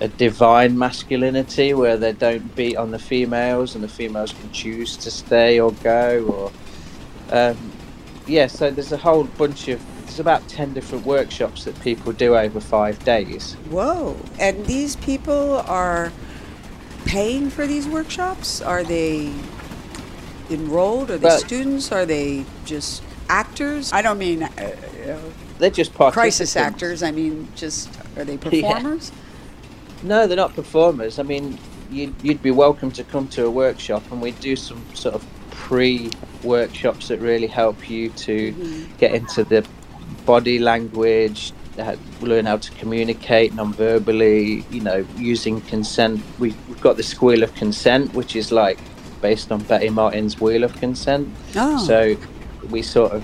a 0.03 0.07
divine 0.09 0.77
masculinity 0.77 1.73
where 1.73 1.95
they 1.95 2.11
don't 2.11 2.53
beat 2.55 2.75
on 2.75 2.91
the 2.91 2.99
females 2.99 3.73
and 3.73 3.83
the 3.83 3.87
females 3.87 4.33
can 4.33 4.51
choose 4.51 4.97
to 4.97 5.09
stay 5.09 5.61
or 5.61 5.71
go 5.81 6.51
or 7.31 7.35
um, 7.35 7.57
yeah 8.27 8.45
so 8.45 8.69
there's 8.69 8.91
a 8.91 8.97
whole 8.97 9.23
bunch 9.23 9.69
of 9.69 9.81
there's 10.01 10.19
about 10.19 10.45
10 10.49 10.73
different 10.73 11.05
workshops 11.05 11.63
that 11.63 11.79
people 11.79 12.11
do 12.11 12.35
over 12.35 12.59
five 12.59 13.01
days 13.05 13.53
Whoa. 13.69 14.17
And 14.39 14.65
these 14.65 14.97
people 14.97 15.59
are 15.67 16.11
paying 17.05 17.49
for 17.49 17.65
these 17.65 17.87
workshops? 17.87 18.61
Are 18.61 18.83
they 18.83 19.31
enrolled? 20.49 21.11
Are 21.11 21.17
they 21.17 21.27
Well- 21.27 21.39
students? 21.39 21.91
Are 21.91 22.05
they 22.05 22.45
just 22.65 23.03
actors? 23.29 23.91
I 23.93 24.01
don't 24.01 24.17
mean 24.17 24.43
uh, 24.43 24.49
you 24.99 25.05
know, 25.07 25.33
they're 25.59 25.69
just 25.69 25.93
crisis 25.93 26.57
actors. 26.57 27.01
I 27.01 27.11
mean, 27.11 27.47
just 27.55 27.89
are 28.17 28.25
they 28.25 28.37
performers? 28.49 29.13
No, 30.03 30.27
they're 30.27 30.37
not 30.37 30.53
performers. 30.53 31.17
I 31.19 31.23
mean, 31.23 31.57
you'd, 31.89 32.13
you'd 32.21 32.43
be 32.43 32.51
welcome 32.51 32.91
to 32.91 33.03
come 33.03 33.27
to 33.29 33.45
a 33.45 33.49
workshop, 33.51 34.03
and 34.11 34.21
we 34.21 34.31
do 34.31 34.55
some 34.55 34.83
sort 34.93 35.15
of 35.15 35.25
pre 35.51 36.11
workshops 36.43 37.07
that 37.07 37.19
really 37.19 37.47
help 37.47 37.89
you 37.89 38.09
to 38.09 38.51
Mm-hmm. 38.53 38.97
get 38.97 39.13
into 39.13 39.43
the 39.43 39.65
body 40.25 40.59
language, 40.59 41.53
uh, 41.79 41.95
learn 42.21 42.45
how 42.45 42.57
to 42.57 42.71
communicate 42.73 43.53
non-verbally. 43.53 44.65
You 44.69 44.81
know, 44.81 45.05
using 45.17 45.61
consent. 45.61 46.21
We, 46.39 46.53
we've 46.67 46.81
got 46.81 46.97
the 46.97 47.03
squeal 47.03 47.43
of 47.43 47.53
consent, 47.55 48.13
which 48.13 48.35
is 48.35 48.51
like 48.51 48.79
based 49.21 49.51
on 49.53 49.63
Betty 49.63 49.89
Martin's 49.89 50.41
wheel 50.41 50.63
of 50.65 50.75
consent. 50.75 51.29
Oh. 51.55 51.77
So 51.85 52.15
we 52.69 52.81
sort 52.81 53.13
of 53.13 53.23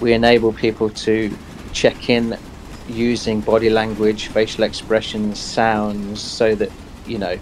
we 0.00 0.12
enable 0.12 0.52
people 0.52 0.90
to 0.90 1.36
check 1.72 2.08
in 2.10 2.38
using 2.86 3.40
body 3.40 3.70
language, 3.70 4.28
facial 4.28 4.64
expressions, 4.64 5.40
sounds, 5.40 6.22
so 6.22 6.54
that 6.54 6.72
you 7.04 7.18
know 7.18 7.38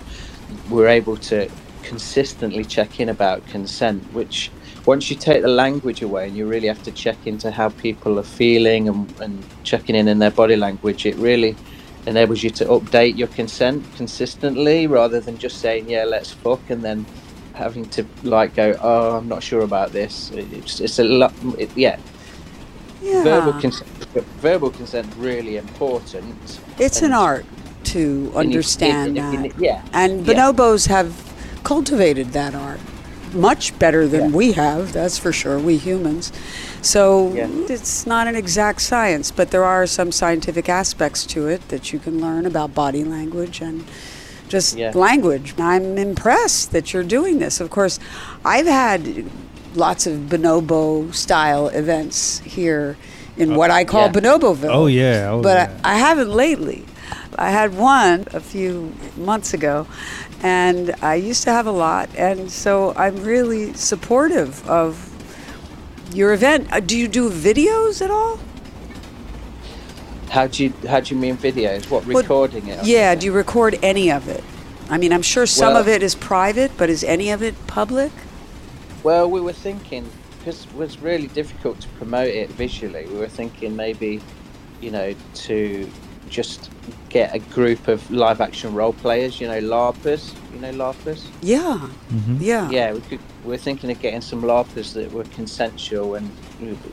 we're 0.69 0.89
able 0.89 1.17
to 1.17 1.51
consistently 1.83 2.65
check 2.65 3.01
in 3.01 3.09
about 3.09 3.47
consent. 3.47 4.13
Which 4.13 4.51
once 4.87 5.11
you 5.11 5.17
take 5.17 5.43
the 5.43 5.49
language 5.49 6.03
away 6.03 6.29
and 6.29 6.37
you 6.37 6.47
really 6.47 6.69
have 6.69 6.83
to 6.83 6.93
check 6.93 7.27
into 7.27 7.51
how 7.51 7.71
people 7.71 8.19
are 8.19 8.25
feeling 8.25 8.89
and, 8.89 9.15
and 9.21 9.49
checking 9.63 9.97
in 9.97 10.09
in 10.09 10.19
their 10.19 10.31
body 10.31 10.57
language, 10.57 11.07
it 11.07 11.17
really 11.17 11.59
enables 12.07 12.43
you 12.43 12.51
to 12.51 12.65
update 12.67 13.17
your 13.17 13.29
consent 13.29 13.93
consistently 13.93 14.87
rather 14.87 15.21
than 15.21 15.39
just 15.39 15.61
saying 15.61 15.89
yeah 15.89 16.05
let's 16.05 16.33
fuck 16.33 16.69
and 16.71 16.85
then 16.85 17.07
having 17.53 17.89
to 17.89 18.09
like 18.23 18.55
go 18.55 18.77
oh 18.81 19.17
i'm 19.17 19.29
not 19.29 19.43
sure 19.43 19.63
about 19.63 19.93
this 19.93 20.31
it's, 20.33 20.81
it's 20.81 20.99
a 20.99 21.05
lot 21.05 21.33
it, 21.59 21.71
yeah 21.77 21.97
yeah. 23.03 23.23
verbal 23.23 23.53
consent 23.61 23.89
verbal 24.41 24.71
consent 24.71 25.07
really 25.19 25.57
important 25.57 26.61
it's 26.79 27.03
an 27.03 27.13
art 27.13 27.45
to 27.85 27.99
you- 28.01 28.33
understand 28.35 29.17
you- 29.17 29.23
that. 29.23 29.59
yeah 29.59 29.83
And 29.93 30.27
yeah. 30.27 30.35
bonobos 30.35 30.87
have 30.89 31.13
cultivated 31.65 32.33
that 32.33 32.55
art 32.55 32.81
much 33.35 33.77
better 33.79 34.07
than 34.07 34.25
Yeah. 34.29 34.37
we 34.37 34.53
have, 34.53 34.93
that's 34.93 35.17
for 35.17 35.33
sure, 35.33 35.59
we 35.59 35.79
humans. 35.79 36.31
So 36.83 37.33
Yeah. 37.35 37.49
it's 37.69 38.07
not 38.07 38.27
an 38.27 38.37
exact 38.37 38.83
science, 38.83 39.31
but 39.31 39.51
there 39.51 39.65
are 39.65 39.87
some 39.87 40.13
scientific 40.13 40.69
aspects 40.69 41.25
to 41.29 41.47
it 41.49 41.67
that 41.69 41.93
you 41.95 41.99
can 41.99 42.21
learn 42.21 42.45
about 42.45 42.75
body 42.75 43.05
language 43.05 43.63
and 43.63 43.85
just 44.49 44.77
Yeah. 44.77 44.93
language. 44.95 45.55
I'm 45.59 45.97
impressed 45.97 46.73
that 46.73 46.93
you're 46.93 47.05
doing 47.19 47.39
this. 47.39 47.59
Of 47.59 47.71
course, 47.71 47.99
I've 48.45 48.67
had 48.67 49.25
lots 49.75 50.07
of 50.07 50.19
bonobo 50.29 51.13
style 51.15 51.69
events 51.69 52.41
here 52.41 52.97
in 53.37 53.55
what 53.55 53.71
I 53.71 53.85
call 53.85 54.07
Yeah. 54.07 54.13
Bonoboville 54.13 54.71
Oh 54.75 54.87
yeah. 54.87 55.29
Oh, 55.31 55.43
but 55.43 55.71
yeah. 55.71 55.81
I, 55.85 55.95
I 55.95 55.99
haven't 55.99 56.31
lately. 56.31 56.85
I 57.39 57.51
had 57.51 57.75
one 57.75 58.27
a 58.35 58.41
few 58.41 58.93
months 59.17 59.55
ago, 59.55 59.87
and 60.43 60.95
I 61.01 61.15
used 61.15 61.45
to 61.45 61.51
have 61.51 61.67
a 61.67 61.73
lot, 61.73 62.11
and 62.17 62.51
so 62.51 62.93
I'm 62.95 63.17
really 63.25 63.73
supportive 63.73 64.69
of 64.69 65.09
your 66.15 66.35
event. 66.35 66.71
Uh, 66.71 66.81
Do 66.81 66.95
you 66.97 67.09
do 67.09 67.31
videos 67.31 68.03
at 68.03 68.11
all? 68.11 68.39
how 70.29 70.47
do 70.47 70.65
you 70.65 70.73
how 70.89 70.99
do 71.01 71.15
you 71.15 71.21
mean 71.21 71.37
videos 71.37 71.91
what 71.91 72.07
Well, 72.07 72.17
recording 72.23 72.67
it 72.69 72.85
Yeah. 72.85 73.15
Do 73.15 73.27
you 73.27 73.33
record 73.33 73.79
any 73.83 74.11
of 74.11 74.29
it? 74.29 74.43
I 74.89 74.97
mean, 74.99 75.13
I'm 75.13 75.23
sure 75.23 75.45
some 75.47 75.75
Well- 75.75 75.83
of 75.83 75.89
it 75.89 76.03
is 76.03 76.15
private, 76.15 76.71
but 76.79 76.89
is 76.91 77.05
any 77.05 77.31
of 77.31 77.43
it 77.43 77.55
public? 77.67 78.11
Well, 79.03 79.31
we 79.31 79.41
were 79.41 79.53
thinking 79.53 80.09
because 80.39 80.65
it 80.67 80.75
was 80.75 80.99
really 80.99 81.29
difficult 81.29 81.81
to 81.81 81.89
promote 81.91 82.29
it 82.29 82.51
visually. 82.51 83.07
We 83.07 83.17
were 83.19 83.29
thinking 83.29 83.77
maybe, 83.77 84.21
you 84.81 84.91
know, 84.91 85.15
to 85.35 85.91
just 86.29 86.71
get 87.11 87.35
a 87.35 87.39
group 87.39 87.89
of 87.89 88.11
live 88.11 88.41
action 88.41 88.75
role 88.75 88.93
players. 88.93 89.41
You 89.41 89.49
know, 89.49 89.61
LARPers. 89.61 90.33
You 90.53 90.61
know, 90.61 90.73
LARPers. 90.73 91.25
Yeah. 91.43 91.89
Mhm. 92.13 92.39
Yeah. 92.41 92.71
Yeah, 92.71 92.93
we 92.93 93.01
could. 93.03 93.21
We 93.45 93.51
were 93.51 93.57
thinking 93.59 93.91
of 93.91 94.01
getting 94.01 94.21
some 94.21 94.43
LARPers 94.43 94.93
that 94.95 95.13
were 95.13 95.25
consensual 95.25 96.15
and 96.15 96.31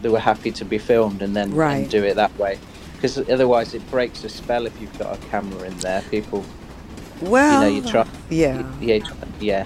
they 0.02 0.10
were 0.10 0.20
happy 0.20 0.52
to 0.52 0.66
be 0.66 0.78
filmed, 0.80 1.22
and 1.22 1.36
then 1.36 1.54
Right. 1.54 1.76
and 1.84 1.90
do 1.90 2.04
it 2.04 2.16
that 2.16 2.38
way. 2.40 2.58
Because 2.96 3.18
otherwise, 3.30 3.74
it 3.76 3.90
breaks 3.92 4.22
the 4.22 4.30
spell 4.30 4.66
if 4.66 4.74
you've 4.82 4.98
got 5.00 5.14
a 5.16 5.18
camera 5.30 5.64
in 5.68 5.78
there. 5.78 6.02
People, 6.12 6.44
Well, 7.22 7.54
you 7.70 7.82
know, 7.82 7.86
you 7.86 7.92
try. 7.92 8.06
yeah. 8.30 8.64
Yeah, 8.82 9.00
yeah. 9.40 9.66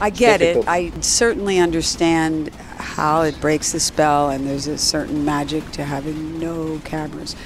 I 0.00 0.10
get 0.10 0.38
difficult. 0.38 0.64
it. 0.66 0.68
I 0.68 0.92
certainly 1.00 1.58
understand 1.58 2.48
how 2.78 3.22
it 3.22 3.40
breaks 3.40 3.72
the 3.72 3.80
spell, 3.80 4.30
and 4.30 4.46
there's 4.46 4.66
a 4.66 4.78
certain 4.78 5.24
magic 5.24 5.70
to 5.72 5.84
having 5.84 6.38
no 6.38 6.80
cameras. 6.84 7.36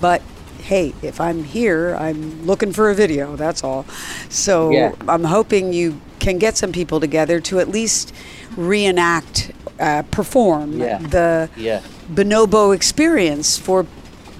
But 0.00 0.22
hey, 0.62 0.94
if 1.02 1.20
I'm 1.20 1.44
here, 1.44 1.94
I'm 1.96 2.46
looking 2.46 2.72
for 2.72 2.88
a 2.90 2.94
video. 2.94 3.36
That's 3.36 3.62
all. 3.62 3.84
So 4.30 4.70
Yeah. 4.70 4.92
I'm 5.08 5.24
hoping 5.24 5.72
you 5.72 6.00
can 6.20 6.38
get 6.38 6.56
some 6.56 6.72
people 6.72 7.00
together 7.00 7.38
to 7.40 7.60
at 7.60 7.68
least 7.68 8.12
reenact, 8.56 9.50
uh, 9.78 10.02
perform 10.10 10.78
Yeah. 10.80 10.98
the 10.98 11.50
Yeah. 11.56 11.80
bonobo 12.10 12.74
experience 12.74 13.58
for 13.58 13.86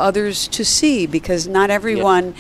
others 0.01 0.49
to 0.49 0.65
see 0.65 1.07
because 1.07 1.47
not 1.47 1.69
everyone 1.71 2.35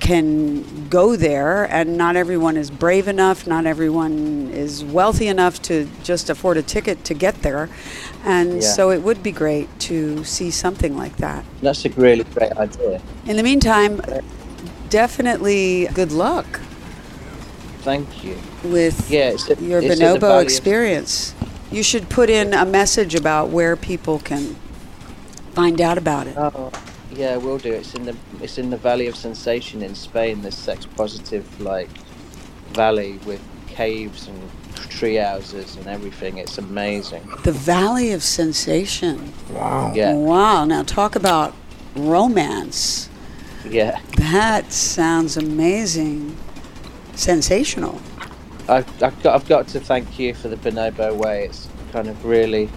can 0.00 0.88
go 0.88 1.14
there 1.14 1.64
and 1.70 1.96
not 1.96 2.16
everyone 2.16 2.56
is 2.56 2.70
brave 2.70 3.06
enough 3.06 3.46
not 3.46 3.66
everyone 3.66 4.50
is 4.52 4.82
wealthy 4.84 5.28
enough 5.28 5.60
to 5.62 5.86
just 6.02 6.30
afford 6.30 6.56
a 6.56 6.62
ticket 6.62 7.04
to 7.04 7.14
get 7.14 7.42
there 7.42 7.68
and 8.24 8.54
Yeah. 8.54 8.60
so 8.76 8.90
it 8.90 9.02
would 9.02 9.22
be 9.22 9.30
great 9.30 9.68
to 9.80 10.24
see 10.24 10.50
something 10.50 10.96
like 10.96 11.16
that 11.18 11.44
That's 11.62 11.84
a 11.84 11.90
really 11.90 12.24
great 12.24 12.52
idea. 12.52 13.00
in 13.26 13.36
the 13.36 13.42
meantime 13.42 14.00
definitely 14.88 15.88
good 15.94 16.12
luck 16.12 16.60
Thank 17.82 18.24
you. 18.24 18.36
with 18.64 19.10
Yeah, 19.10 19.30
a, 19.48 19.62
your 19.62 19.80
bonobo 19.82 20.42
experience 20.42 21.34
you 21.70 21.82
should 21.82 22.08
put 22.08 22.28
in 22.28 22.52
a 22.52 22.64
message 22.64 23.14
about 23.14 23.48
where 23.50 23.76
people 23.76 24.18
can 24.18 24.56
find 25.54 25.80
out 25.80 25.98
about 25.98 26.26
it 26.26 26.36
Oh, 26.36 26.72
yeah, 27.12 27.36
we'll 27.36 27.58
do. 27.58 27.72
It's 27.72 27.94
in 27.94 28.04
the 28.04 28.16
it's 28.40 28.58
in 28.58 28.70
the 28.70 28.76
Valley 28.76 29.06
of 29.06 29.16
Sensation 29.16 29.82
in 29.82 29.94
Spain. 29.94 30.42
This 30.42 30.56
sex 30.56 30.86
positive 30.86 31.60
like 31.60 31.88
valley 32.72 33.18
with 33.26 33.40
caves 33.66 34.28
and 34.28 34.50
tree 34.88 35.16
houses 35.16 35.76
and 35.76 35.86
everything. 35.86 36.38
It's 36.38 36.58
amazing. 36.58 37.22
the 37.44 37.52
valley 37.52 38.12
of 38.12 38.22
sensation 38.22 39.32
Wow. 39.50 39.92
Yeah, 39.94 40.14
Wow. 40.14 40.64
Now 40.64 40.82
talk 40.82 41.16
about 41.16 41.54
romance. 41.96 43.08
yeah. 43.64 44.00
That 44.16 44.72
sounds 44.72 45.36
amazing. 45.36 46.36
Sensational. 47.14 48.00
I've, 48.68 48.86
I've 49.02 49.22
got 49.22 49.34
I've 49.34 49.48
got 49.48 49.68
to 49.68 49.80
thank 49.80 50.18
you 50.18 50.34
for 50.34 50.48
the 50.48 50.56
Bonobo 50.56 51.14
way. 51.16 51.44
It's 51.46 51.68
kind 51.92 52.08
of 52.08 52.24
really 52.24 52.68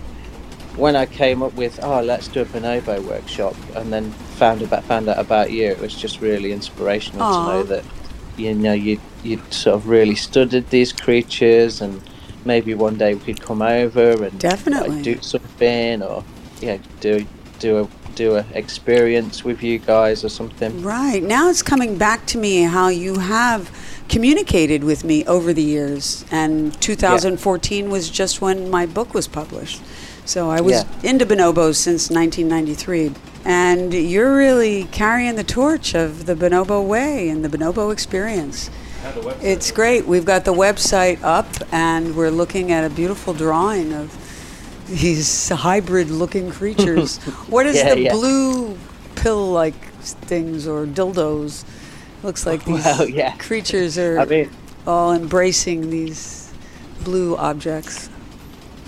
when 0.75 0.95
I 0.95 1.05
came 1.05 1.43
up 1.43 1.53
with 1.53 1.79
oh 1.83 2.01
let's 2.01 2.27
do 2.27 2.41
a 2.41 2.45
Bonobo 2.45 3.03
workshop 3.03 3.55
and 3.75 3.93
then 3.93 4.11
found 4.11 4.61
about 4.61 4.83
found 4.83 5.09
out 5.09 5.19
about 5.19 5.51
you. 5.51 5.65
It 5.65 5.79
was 5.79 5.95
just 5.95 6.21
really 6.21 6.51
inspirational 6.51 7.21
Aw. 7.21 7.31
to 7.31 7.53
know 7.53 7.63
that 7.63 7.85
you 8.37 8.53
know 8.53 8.73
you 8.73 8.99
you 9.23 9.41
sort 9.49 9.75
of 9.75 9.87
really 9.87 10.15
studied 10.15 10.69
these 10.69 10.91
creatures 10.91 11.81
and 11.81 12.01
maybe 12.45 12.73
one 12.73 12.97
day 12.97 13.13
we 13.13 13.21
could 13.21 13.41
come 13.41 13.61
over 13.61 14.11
and 14.11 14.21
like, 14.21 14.39
Definitely. 14.39 15.01
do 15.01 15.21
something 15.21 16.01
or 16.01 16.23
yeah 16.59 16.77
do 16.99 17.25
do 17.59 17.79
a 17.79 17.87
do 18.15 18.35
a 18.35 18.45
experience 18.53 19.43
with 19.43 19.63
you 19.63 19.79
guys 19.79 20.23
or 20.23 20.29
something. 20.29 20.83
Right. 20.83 21.23
Now 21.23 21.49
it's 21.49 21.63
coming 21.63 21.97
back 21.97 22.25
to 22.27 22.37
me 22.37 22.63
how 22.63 22.87
you 22.89 23.19
have 23.19 23.71
communicated 24.09 24.83
with 24.83 25.03
me 25.03 25.25
over 25.25 25.53
the 25.53 25.63
years. 25.63 26.25
And 26.31 26.79
2014 26.81 27.89
was 27.89 28.09
just 28.09 28.41
when 28.41 28.69
my 28.69 28.85
book 28.85 29.13
was 29.13 29.27
published. 29.27 29.81
So 30.25 30.49
I 30.49 30.61
was 30.61 30.73
Yeah. 30.73 31.09
into 31.11 31.25
bonobos 31.25 31.75
since 31.75 32.09
1993. 32.09 33.11
And 33.45 33.93
you're 33.93 34.35
really 34.35 34.85
carrying 34.91 35.35
the 35.35 35.43
torch 35.43 35.93
of 35.95 36.25
the 36.25 36.33
bonobo 36.35 36.81
way 36.85 37.27
and 37.29 37.43
the 37.43 37.49
bonobo 37.49 37.91
experience. 37.91 38.69
It's 39.41 39.69
great. 39.71 40.07
We've 40.07 40.23
got 40.23 40.45
the 40.45 40.53
website 40.53 41.19
up, 41.23 41.47
and 41.73 42.15
we're 42.15 42.29
looking 42.29 42.71
at 42.71 42.85
a 42.85 42.89
beautiful 42.89 43.33
drawing 43.33 43.91
of 43.93 44.15
these 44.87 45.49
hybrid-looking 45.49 46.51
creatures. 46.51 47.17
what 47.49 47.65
is 47.65 47.75
Yeah, 47.75 47.95
the 47.95 47.99
yeah. 48.01 48.13
blue 48.13 48.77
pill-like 49.15 49.75
things 50.25 50.65
or 50.67 50.85
dildos? 50.85 51.65
Looks 52.23 52.45
like 52.45 52.63
these 52.69 52.85
Well, 52.85 53.09
yeah. 53.09 53.35
creatures 53.35 53.97
are 53.97 54.19
I 54.19 54.25
mean, 54.25 54.49
all 54.87 55.11
embracing 55.13 55.89
these 55.89 56.49
blue 57.03 57.35
objects. 57.35 58.09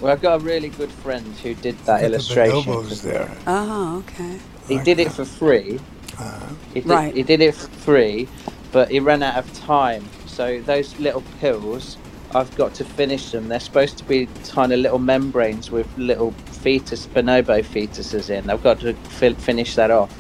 Well, 0.06 0.14
I've 0.14 0.22
got 0.22 0.36
a 0.40 0.44
really 0.44 0.69
good 0.69 0.91
friend 0.91 1.26
who 1.41 1.56
did 1.56 1.76
that 1.80 1.86
Got 1.88 1.99
the 2.02 2.06
illustration. 2.06 2.61
bonobos 2.73 3.02
there. 3.02 3.27
Oh, 3.48 4.03
okay. 4.07 4.38
He 4.68 4.76
Like 4.76 4.86
did 4.86 4.99
it 4.99 5.11
for 5.11 5.26
free. 5.26 5.80
Uh, 6.19 6.40
He 6.76 6.82
did, 6.82 6.90
Right. 6.90 7.15
he 7.15 7.23
did 7.23 7.41
it 7.41 7.56
for 7.56 7.68
free, 7.69 8.27
but 8.72 8.91
he 8.91 8.99
ran 8.99 9.23
out 9.23 9.36
of 9.36 9.52
time. 9.53 10.06
So 10.27 10.61
those 10.61 10.94
little 10.99 11.23
pills, 11.41 11.98
I've 12.36 12.56
got 12.56 12.76
to 12.76 12.84
finish 12.86 13.32
them. 13.32 13.48
They're 13.48 13.60
supposed 13.60 13.98
to 13.98 14.03
be 14.03 14.27
tiny 14.44 14.76
little 14.76 14.99
membranes 14.99 15.72
with 15.72 15.88
little 15.98 16.36
fetus, 16.61 17.07
bonobo 17.07 17.64
fetuses 17.64 18.30
in. 18.30 18.48
I've 18.52 18.61
got 18.61 18.82
to 18.82 18.94
fi- 18.94 19.34
finish 19.34 19.73
that 19.73 19.90
off. 19.90 20.11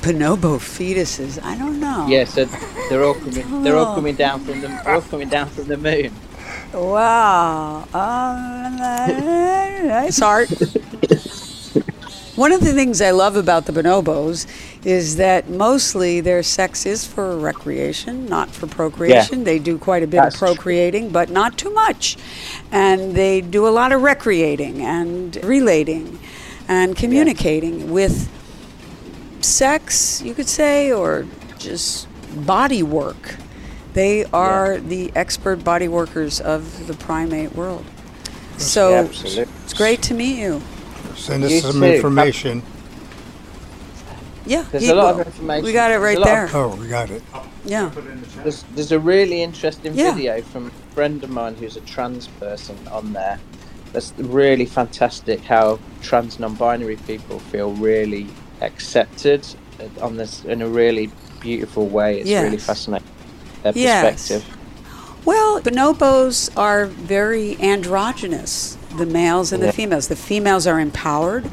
Bonobo 0.00 0.58
fetuses. 0.58 1.40
I 1.44 1.56
don't 1.56 1.78
know. 1.78 2.06
Yeah, 2.08 2.24
so 2.24 2.46
they're 2.90 3.04
all 3.04 3.14
coming. 3.14 3.62
They're 3.62 3.76
all 3.76 3.94
coming 3.98 4.16
down 4.16 4.40
from 4.40 4.62
the. 4.62 4.66
They're 4.66 4.94
all 4.96 5.02
coming 5.02 5.28
down 5.28 5.48
from 5.48 5.68
the 5.68 5.76
moon. 5.76 6.10
Wow. 6.72 7.84
Um, 7.92 8.76
nice 9.86 10.22
art. 10.22 10.48
One 12.34 12.50
of 12.50 12.60
the 12.60 12.72
things 12.72 13.02
I 13.02 13.10
love 13.10 13.36
about 13.36 13.66
the 13.66 13.72
bonobos 13.72 14.46
is 14.86 15.16
that 15.16 15.50
mostly 15.50 16.20
their 16.22 16.42
sex 16.42 16.86
is 16.86 17.06
for 17.06 17.36
recreation, 17.36 18.24
not 18.24 18.50
for 18.50 18.66
procreation. 18.66 19.44
They 19.44 19.58
do 19.58 19.76
quite 19.76 20.02
a 20.02 20.06
bit 20.06 20.22
That's 20.22 20.36
of 20.36 20.38
procreating, 20.40 21.10
but 21.10 21.28
not 21.28 21.58
too 21.58 21.70
much. 21.70 22.16
And 22.70 23.14
they 23.14 23.42
do 23.42 23.68
a 23.68 23.70
lot 23.70 23.92
of 23.92 24.02
recreating 24.02 24.80
and 24.80 25.36
relating 25.44 26.18
and 26.68 26.96
communicating 26.96 27.90
with 27.90 28.30
sex, 29.42 30.22
you 30.22 30.32
could 30.32 30.48
say, 30.48 30.90
or 30.90 31.26
just 31.58 32.08
body 32.46 32.82
work. 32.82 33.36
They 33.92 34.24
are 34.26 34.78
the 34.78 35.12
expert 35.14 35.62
body 35.64 35.88
workers 35.88 36.40
of 36.40 36.86
the 36.86 36.94
primate 36.94 37.54
world. 37.54 37.84
So 38.56 38.90
Yeah, 38.90 38.96
absolutely. 39.00 39.52
it's 39.64 39.74
great 39.74 40.02
to 40.02 40.14
meet 40.14 40.38
you. 40.38 40.62
send 41.16 41.44
us 41.44 41.50
You 41.52 41.60
some 41.60 41.80
too. 41.80 41.84
information. 41.86 42.62
Yeah, 44.44 44.64
There's 44.72 44.88
a 44.88 44.94
lot 44.94 45.14
will. 45.14 45.20
of 45.20 45.26
information. 45.28 45.64
We 45.64 45.72
got 45.72 45.90
it 45.92 45.98
right 45.98 46.18
there. 46.22 46.46
of- 46.46 46.54
Oh, 46.54 46.74
we 46.76 46.88
got 46.88 47.10
it. 47.10 47.22
Yeah. 47.64 47.90
There's, 48.42 48.64
there's 48.74 48.90
a 48.92 48.98
really 48.98 49.42
interesting 49.42 49.94
Yeah. 49.94 50.14
video 50.14 50.40
from 50.42 50.66
a 50.68 50.94
friend 50.94 51.22
of 51.22 51.30
mine 51.30 51.54
who's 51.54 51.76
a 51.76 51.80
trans 51.82 52.26
person 52.40 52.76
on 52.90 53.12
there. 53.12 53.38
That's 53.92 54.12
really 54.16 54.64
fantastic 54.66 55.42
how 55.44 55.78
trans 56.00 56.40
non-binary 56.40 56.96
people 57.06 57.38
feel 57.38 57.72
really 57.74 58.26
accepted 58.62 59.46
uh, 59.78 60.04
on 60.04 60.16
this 60.16 60.44
in 60.44 60.62
a 60.62 60.68
really 60.68 61.10
beautiful 61.40 61.86
way. 61.86 62.20
It's 62.20 62.30
really 62.30 62.56
fascinating. 62.56 63.06
Their 63.62 63.72
Yes. 63.74 64.28
perspective. 64.28 64.56
Well, 65.24 65.60
bonobos 65.60 66.50
are 66.56 66.86
very 66.86 67.56
androgynous, 67.60 68.76
the 68.98 69.06
males 69.06 69.52
and 69.52 69.62
Yeah. 69.62 69.68
the 69.68 69.72
females. 69.72 70.08
The 70.08 70.16
females 70.16 70.66
are 70.66 70.80
empowered 70.80 71.48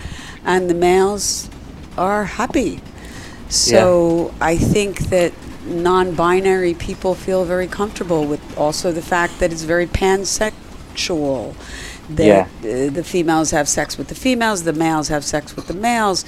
and 0.45 0.69
the 0.69 0.73
males 0.73 1.49
are 1.97 2.25
happy. 2.25 2.81
So 3.47 4.31
I 4.41 4.57
think 4.57 5.09
that 5.09 5.33
non 5.67 6.13
binary 6.13 6.73
people 6.73 7.13
feel 7.13 7.45
very 7.45 7.67
comfortable 7.67 8.25
with 8.25 8.39
also 8.57 8.91
the 8.91 9.01
fact 9.03 9.39
that 9.39 9.51
it's 9.51 9.63
very 9.63 9.85
pansexual. 9.85 11.53
That 12.09 12.47
Yeah. 12.63 12.89
the 12.89 13.03
females 13.03 13.51
have 13.51 13.69
sex 13.69 13.97
with 13.97 14.07
the 14.07 14.15
females, 14.15 14.63
the 14.63 14.73
males 14.73 15.09
have 15.09 15.23
sex 15.23 15.55
with 15.55 15.67
the 15.67 15.75
males. 15.75 16.25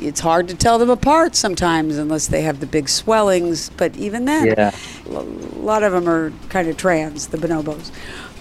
It's 0.00 0.20
hard 0.20 0.48
to 0.48 0.54
tell 0.54 0.78
them 0.78 0.90
apart 0.90 1.36
sometimes 1.36 1.96
unless 1.96 2.26
they 2.26 2.42
have 2.42 2.60
the 2.60 2.66
big 2.66 2.88
swellings, 2.88 3.70
but 3.76 3.96
even 3.96 4.24
then, 4.24 4.46
Yeah. 4.46 4.70
a 5.06 5.20
lot 5.60 5.82
of 5.82 5.92
them 5.92 6.08
are 6.08 6.32
kind 6.48 6.68
of 6.68 6.76
trans, 6.76 7.28
the 7.28 7.38
bonobos, 7.38 7.90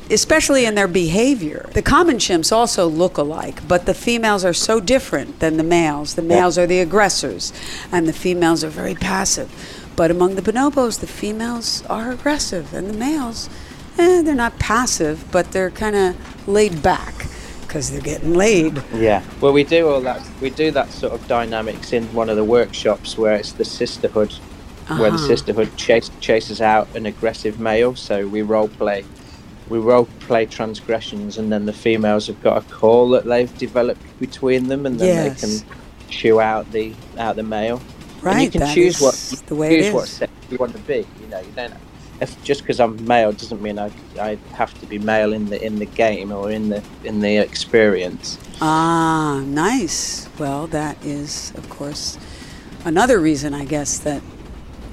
especially 0.09 0.65
in 0.65 0.75
their 0.75 0.87
behavior. 0.87 1.69
The 1.73 1.81
common 1.81 2.17
chimps 2.17 2.51
also 2.51 2.87
look 2.87 3.17
alike, 3.17 3.61
but 3.67 3.85
the 3.85 3.93
females 3.93 4.43
are 4.43 4.53
so 4.53 4.79
different 4.79 5.39
than 5.39 5.57
the 5.57 5.63
males. 5.63 6.15
The 6.15 6.21
males 6.21 6.57
are 6.57 6.67
the 6.67 6.79
aggressors, 6.79 7.53
and 7.91 8.07
the 8.07 8.13
females 8.13 8.63
are 8.63 8.69
very 8.69 8.95
passive. 8.95 9.49
But 9.95 10.09
among 10.11 10.35
the 10.35 10.41
bonobos, 10.41 10.99
the 10.99 11.07
females 11.07 11.83
are 11.89 12.11
aggressive, 12.11 12.73
and 12.73 12.89
the 12.89 12.97
males, 12.97 13.49
eh, 13.97 14.21
they're 14.21 14.35
not 14.35 14.57
passive, 14.57 15.25
but 15.31 15.51
they're 15.51 15.69
kind 15.71 15.95
of 15.95 16.15
laid 16.47 16.81
back 16.81 17.27
because 17.71 17.89
they're 17.89 18.01
getting 18.01 18.33
laid. 18.33 18.83
Yeah. 18.93 19.23
Well, 19.39 19.53
we 19.53 19.63
do 19.63 19.87
all 19.87 20.01
that. 20.01 20.21
We 20.41 20.49
do 20.49 20.71
that 20.71 20.91
sort 20.91 21.13
of 21.13 21.25
dynamics 21.29 21.93
in 21.93 22.03
one 22.13 22.29
of 22.29 22.35
the 22.35 22.43
workshops 22.43 23.17
where 23.17 23.31
it's 23.33 23.53
the 23.53 23.63
sisterhood, 23.63 24.33
where 24.87 25.09
the 25.09 25.15
Uh-huh. 25.15 25.27
sisterhood 25.27 25.77
chase, 25.77 26.11
chases 26.19 26.59
out 26.59 26.89
an 26.95 27.05
aggressive 27.05 27.61
male. 27.61 27.95
So 27.95 28.27
we 28.27 28.41
role 28.41 28.67
play, 28.67 29.05
we 29.69 29.77
role 29.79 30.09
play 30.19 30.45
transgressions, 30.47 31.37
and 31.37 31.49
then 31.49 31.65
the 31.65 31.71
females 31.71 32.27
have 32.27 32.41
got 32.43 32.57
a 32.57 32.61
call 32.69 33.09
that 33.11 33.23
they've 33.23 33.57
developed 33.57 34.03
between 34.19 34.67
them, 34.67 34.85
and 34.85 34.99
then 34.99 35.07
Yes. 35.07 35.41
they 35.41 35.47
can 35.47 35.65
chew 36.09 36.41
out 36.41 36.69
the 36.73 36.93
out 37.17 37.37
the 37.37 37.43
male. 37.43 37.81
Right, 38.21 38.33
And 38.33 38.43
you 38.43 38.51
can 38.51 38.59
that 38.61 38.75
choose 38.75 38.95
is 38.97 39.01
what 39.01 39.43
the 39.47 39.55
way 39.55 39.79
it 39.79 39.83
choose 39.83 39.93
what 39.93 40.03
is. 40.03 40.09
sex 40.09 40.31
you 40.49 40.57
want 40.57 40.73
to 40.73 40.79
be. 40.79 41.07
You 41.21 41.27
know, 41.29 41.39
you 41.39 41.53
don't. 41.55 41.73
If 42.21 42.41
just 42.43 42.61
because 42.61 42.79
I'm 42.79 43.03
male 43.05 43.31
doesn't 43.31 43.61
mean 43.61 43.79
I, 43.79 43.91
I 44.19 44.37
have 44.53 44.79
to 44.79 44.85
be 44.85 44.99
male 44.99 45.33
in 45.33 45.49
the 45.49 45.61
in 45.65 45.79
the 45.79 45.87
game 45.87 46.31
or 46.31 46.51
in 46.51 46.69
the 46.69 46.83
in 47.03 47.19
the 47.19 47.37
experience. 47.37 48.37
Ah, 48.61 49.41
nice. 49.43 50.29
Well, 50.37 50.67
that 50.67 51.03
is, 51.03 51.51
of 51.55 51.67
course, 51.69 52.19
another 52.85 53.19
reason, 53.19 53.55
I 53.55 53.65
guess, 53.65 53.97
that 53.99 54.21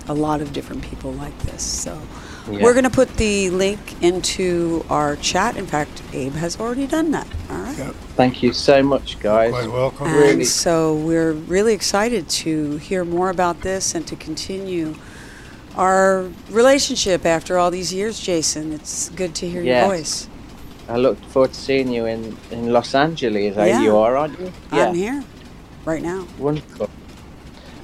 a 0.09 0.15
lot 0.15 0.41
of 0.41 0.55
different 0.55 0.83
people 0.83 1.13
like 1.13 1.39
this. 1.41 1.63
So 1.63 2.01
Yeah. 2.51 2.63
we're 2.63 2.73
going 2.73 2.85
to 2.85 2.91
put 2.91 3.15
the 3.19 3.51
link 3.51 3.79
into 4.03 4.83
our 4.89 5.17
chat. 5.17 5.59
In 5.59 5.67
fact, 5.67 6.01
Abe 6.15 6.33
has 6.37 6.59
already 6.59 6.87
done 6.87 7.11
that. 7.11 7.27
All 7.51 7.59
right. 7.59 7.77
Yep. 7.77 7.95
Thank 8.17 8.43
you 8.43 8.55
so 8.55 8.83
much, 8.83 9.21
guys. 9.21 9.51
Quite 9.53 9.71
welcome. 9.71 10.07
And 10.07 10.17
Really. 10.17 10.45
so 10.45 10.95
we're 10.95 11.33
really 11.33 11.75
excited 11.75 12.27
to 12.45 12.79
hear 12.79 13.05
more 13.05 13.29
about 13.29 13.61
this 13.61 13.95
and 13.95 14.07
to 14.07 14.17
continue 14.17 14.95
our 15.79 16.29
relationship 16.51 17.25
after 17.25 17.57
all 17.57 17.71
these 17.71 17.95
years, 17.95 18.19
Jason. 18.21 18.73
It's 18.73 19.09
good 19.11 19.35
to 19.37 19.49
hear 19.49 19.63
Yes. 19.63 19.81
your 19.87 19.97
voice. 19.97 20.29
I 20.89 20.97
look 20.97 21.19
forward 21.27 21.53
to 21.53 21.61
seeing 21.61 21.89
you 21.93 22.07
in, 22.07 22.37
in 22.51 22.73
Los 22.73 22.95
Angeles. 22.95 23.55
Yeah. 23.57 23.83
You 23.83 23.97
are, 23.97 24.17
aren't 24.17 24.39
you? 24.41 24.53
I'm 24.73 24.95
here 24.95 25.23
right 25.85 26.03
now. 26.03 26.27
Wonderful. 26.39 26.91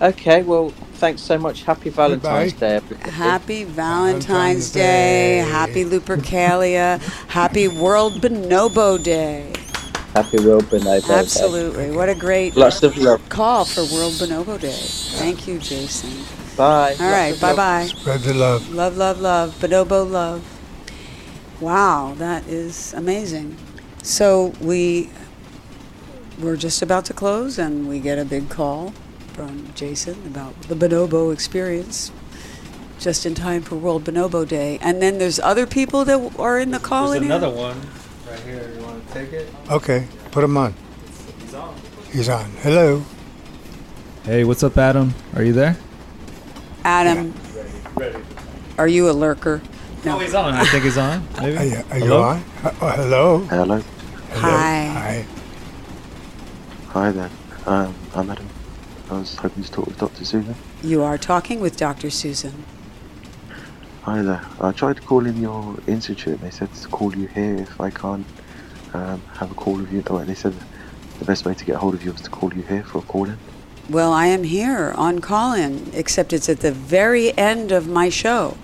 Okay, 0.02 0.42
well, 0.42 0.70
thanks 0.94 1.22
so 1.22 1.38
much. 1.38 1.62
Happy 1.62 1.88
Valentine's 1.90 2.52
Goodbye. 2.52 2.66
Day, 2.68 2.74
everybody. 2.76 3.10
Happy 3.10 3.64
Valentine's, 3.64 4.26
Valentine's 4.26 4.72
Day. 4.72 4.80
Day. 5.44 5.50
Happy 5.50 5.84
Lupercalia. 5.84 7.00
Happy 7.28 7.68
World 7.68 8.14
Bonobo 8.14 9.02
Day. 9.02 9.52
Happy 10.14 10.38
World 10.44 10.64
Bonobo 10.64 11.06
Day. 11.06 11.14
Absolutely. 11.14 11.90
What 11.92 12.08
a 12.08 12.14
great 12.14 12.56
Lots 12.56 12.82
of 12.82 12.96
love. 12.96 13.26
call 13.28 13.64
for 13.64 13.82
World 13.94 14.14
Bonobo 14.14 14.58
Day. 14.60 14.72
Thank 14.72 15.46
you, 15.46 15.58
Jason. 15.58 16.10
Bye. 16.56 16.94
All 17.00 17.10
right. 17.10 17.38
Bye 17.40 17.56
bye. 17.56 17.86
Spread 17.86 18.20
the 18.20 18.34
love. 18.34 18.72
Love, 18.72 18.96
love, 18.96 19.20
love. 19.20 19.54
Bonobo 19.58 20.08
love. 20.08 20.42
Wow, 21.60 22.14
that 22.18 22.46
is 22.46 22.92
amazing. 22.94 23.56
So 24.02 24.52
we 24.60 25.10
we're 26.38 26.56
just 26.56 26.82
about 26.82 27.04
to 27.06 27.12
close 27.12 27.58
and 27.58 27.88
we 27.88 28.00
get 28.00 28.18
a 28.18 28.24
big 28.24 28.48
call 28.50 28.92
from 29.32 29.72
Jason 29.74 30.14
about 30.26 30.60
the 30.62 30.74
Bonobo 30.74 31.32
experience 31.32 32.12
just 32.98 33.26
in 33.26 33.34
time 33.34 33.62
for 33.62 33.76
World 33.76 34.04
Bonobo 34.04 34.46
Day. 34.46 34.78
And 34.80 35.00
then 35.02 35.18
there's 35.18 35.38
other 35.40 35.66
people 35.66 36.04
that 36.04 36.38
are 36.38 36.58
in 36.58 36.70
the 36.70 36.78
call 36.78 37.10
There's 37.10 37.22
in 37.22 37.28
here? 37.28 37.36
another 37.36 37.54
one 37.54 37.80
right 38.28 38.40
here. 38.40 38.72
You 38.76 38.82
want 38.82 39.06
to 39.08 39.14
take 39.14 39.32
it? 39.32 39.48
Okay, 39.70 40.06
put 40.30 40.44
him 40.44 40.56
on. 40.56 40.74
He's 41.40 41.54
on. 41.54 41.74
He's 42.12 42.28
on. 42.28 42.50
Hello. 42.62 43.02
Hey, 44.24 44.44
what's 44.44 44.62
up, 44.62 44.76
Adam? 44.78 45.14
Are 45.34 45.42
you 45.42 45.52
there? 45.52 45.76
Adam, 46.84 47.32
Ready. 47.94 48.22
are 48.76 48.86
you 48.86 49.08
a 49.08 49.12
lurker? 49.12 49.62
No, 50.04 50.18
he's 50.18 50.34
on. 50.34 50.52
I 50.52 50.66
think 50.66 50.84
he's 50.84 50.98
on. 50.98 51.26
Maybe. 51.40 51.56
Are 51.56 51.64
you, 51.64 51.84
are 51.90 51.98
you 51.98 52.14
on? 52.14 52.44
Uh, 52.62 52.74
oh, 52.82 52.88
hello. 52.90 53.38
Hello. 53.38 53.64
Hello. 53.64 53.80
Hi. 54.32 54.84
Hi. 54.84 55.26
Hi 56.88 57.10
there. 57.10 57.30
Um, 57.64 57.94
I'm 58.14 58.30
Adam. 58.30 58.46
I 59.10 59.14
was 59.14 59.34
hoping 59.36 59.62
to 59.64 59.72
talk 59.72 59.86
with 59.86 59.98
Dr. 59.98 60.26
Susan. 60.26 60.54
You 60.82 61.02
are 61.02 61.16
talking 61.16 61.60
with 61.60 61.78
Dr. 61.78 62.10
Susan. 62.10 62.64
Hi 64.02 64.20
there. 64.20 64.44
I 64.60 64.72
tried 64.72 64.96
to 64.96 65.02
call 65.02 65.24
in 65.24 65.40
your 65.40 65.76
institute. 65.86 66.34
And 66.34 66.40
they 66.42 66.50
said 66.50 66.72
to 66.74 66.88
call 66.88 67.16
you 67.16 67.28
here 67.28 67.54
if 67.54 67.80
I 67.80 67.88
can't 67.88 68.26
um, 68.92 69.22
have 69.38 69.50
a 69.50 69.54
call 69.54 69.76
with 69.78 69.90
you. 69.90 70.02
Oh, 70.08 70.22
they 70.22 70.34
said 70.34 70.54
the 71.18 71.24
best 71.24 71.46
way 71.46 71.54
to 71.54 71.64
get 71.64 71.76
hold 71.76 71.94
of 71.94 72.04
you 72.04 72.12
is 72.12 72.20
to 72.20 72.30
call 72.30 72.52
you 72.52 72.62
here 72.62 72.84
for 72.84 72.98
a 72.98 73.02
call 73.02 73.24
in. 73.24 73.38
Well, 73.90 74.12
I 74.12 74.26
am 74.26 74.44
here 74.44 74.92
on 74.96 75.20
call 75.20 75.52
in, 75.52 75.90
except 75.92 76.32
it's 76.32 76.48
at 76.48 76.60
the 76.60 76.72
very 76.72 77.36
end 77.36 77.70
of 77.70 77.86
my 77.86 78.08
show. 78.08 78.56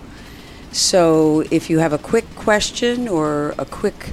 So 0.72 1.44
if 1.50 1.68
you 1.68 1.78
have 1.80 1.92
a 1.92 1.98
quick 1.98 2.24
question 2.36 3.06
or 3.08 3.54
a 3.58 3.64
quick 3.66 4.10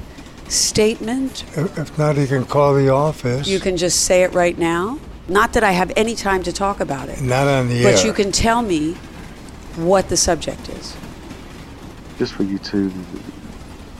statement? 0.49 1.43
If 1.55 1.77
if 1.77 1.97
not, 1.97 2.17
you 2.17 2.27
can 2.27 2.45
call 2.45 2.73
the 2.73 2.89
office. 2.89 3.47
You 3.47 3.59
can 3.59 3.77
just 3.77 4.01
say 4.03 4.23
it 4.23 4.33
right 4.33 4.57
now. 4.57 4.99
Not 5.29 5.53
that 5.53 5.63
I 5.63 5.71
have 5.71 5.91
any 5.95 6.15
time 6.15 6.43
to 6.43 6.53
talk 6.53 6.79
about 6.79 7.09
it, 7.09 7.21
Not 7.21 7.47
on 7.47 7.67
the 7.67 7.83
air. 7.85 7.91
but 7.91 8.03
you 8.05 8.13
can 8.13 8.31
tell 8.31 8.61
me 8.61 8.93
what 9.75 10.07
the 10.09 10.17
subject 10.17 10.69
is. 10.69 10.95
Just 12.17 12.33
for 12.33 12.43
you 12.43 12.57
to 12.59 12.91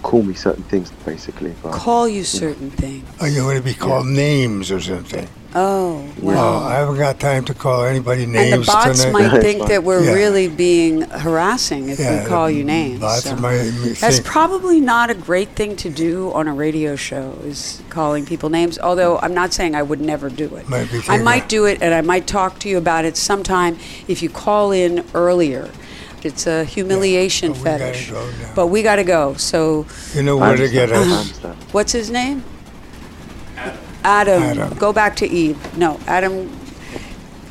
call 0.03 0.23
me 0.23 0.34
certain 0.34 0.63
things, 0.63 0.89
basically. 1.05 1.53
Call 1.63 2.07
you 2.07 2.23
certain 2.23 2.71
things. 2.71 3.05
Are 3.21 3.27
you 3.27 3.41
going 3.41 3.57
to 3.57 3.63
be 3.63 3.73
called 3.73 4.07
names 4.07 4.71
or 4.71 4.79
something? 4.79 5.27
Oh, 5.59 6.03
No, 6.21 6.27
well. 6.34 6.63
I 6.63 6.75
haven't 6.75 6.97
got 6.97 7.19
time 7.19 7.43
to 7.45 7.53
call 7.55 7.84
anybody 7.84 8.27
names. 8.27 8.35
and 8.38 8.49
names 8.51 8.65
the 8.67 8.71
bots 8.71 9.03
tonight. 9.03 9.31
might 9.31 9.41
think 9.47 9.67
that 9.69 9.84
we're 9.84 10.03
Yeah. 10.03 10.13
really 10.13 10.47
being 10.47 11.01
harassing 11.01 11.89
if 11.89 11.97
Yeah, 11.99 12.21
we 12.21 12.29
call 12.29 12.47
you 12.51 12.63
names. 12.63 12.99
Bots 12.99 13.23
so. 13.23 13.35
might 13.38 13.63
That's 13.99 14.19
probably 14.19 14.79
not 14.79 15.09
a 15.09 15.15
great 15.15 15.49
thing 15.55 15.75
to 15.77 15.89
do 15.89 16.31
on 16.34 16.47
a 16.47 16.53
radio 16.53 16.95
show 16.95 17.34
is 17.43 17.81
calling 17.89 18.23
people 18.23 18.49
names. 18.49 18.77
Although 18.77 19.17
I'm 19.19 19.34
not 19.34 19.51
saying 19.51 19.73
I 19.73 19.81
would 19.81 19.99
never 19.99 20.29
do 20.29 20.45
it. 20.57 20.69
Might 20.69 20.91
be 20.91 20.97
I 20.99 21.01
thinking- 21.01 21.23
might 21.23 21.49
do 21.49 21.65
it, 21.65 21.79
and 21.81 21.91
I 21.91 22.01
might 22.01 22.27
talk 22.27 22.59
to 22.59 22.69
you 22.69 22.77
about 22.77 23.03
it 23.05 23.17
sometime 23.17 23.79
if 24.07 24.21
you 24.21 24.29
call 24.29 24.71
in 24.71 25.03
earlier. 25.15 25.69
It's 26.23 26.45
a 26.45 26.65
humiliation 26.65 27.53
but 27.53 27.57
we 27.59 27.63
gotta 27.65 27.84
fetish. 27.85 28.11
go 28.11 28.25
now. 28.41 28.51
But 28.55 28.67
we 28.67 28.84
got 28.84 28.95
to 28.97 29.03
go. 29.03 29.34
So, 29.35 29.85
You 30.13 30.23
know 30.23 30.39
I 30.39 30.49
where 30.49 30.57
to 30.57 30.69
get 30.69 30.91
us. 30.91 31.31
what's 31.71 31.93
his 31.93 32.09
name? 32.11 32.43
Adam. 34.07 34.41
Adam. 34.43 34.77
Go 34.77 34.93
back 34.93 35.17
to 35.17 35.27
Eve. 35.27 35.57
No, 35.77 35.99
Adam. 36.07 36.49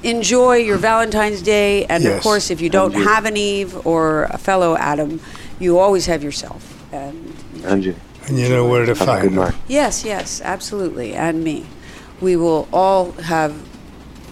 Enjoy 0.03 0.57
your 0.57 0.78
Valentine's 0.78 1.43
Day, 1.43 1.85
and 1.87 2.05
of 2.07 2.23
course, 2.23 2.51
if 2.51 2.61
you 2.61 2.70
don't 2.70 2.95
And 2.95 3.03
you. 3.03 3.09
have 3.09 3.24
an 3.24 3.37
Eve 3.37 3.87
or 3.87 4.24
a 4.24 4.39
fellow 4.39 4.77
Adam, 4.77 5.20
you 5.59 5.78
always 5.78 6.07
have 6.07 6.23
yourself. 6.23 6.62
And 6.93 7.35
And 7.65 7.85
you. 7.85 7.95
And 8.28 8.39
you 8.39 8.49
know 8.49 8.66
where 8.69 8.85
to 8.87 8.95
Have 8.95 8.99
find 9.07 9.31
good 9.31 9.39
them. 9.39 9.55
yes, 9.69 10.05
yes, 10.05 10.41
absolutely, 10.45 11.15
and 11.15 11.43
me. 11.45 11.66
We 12.20 12.37
will 12.37 12.69
all 12.73 13.12
have 13.12 13.53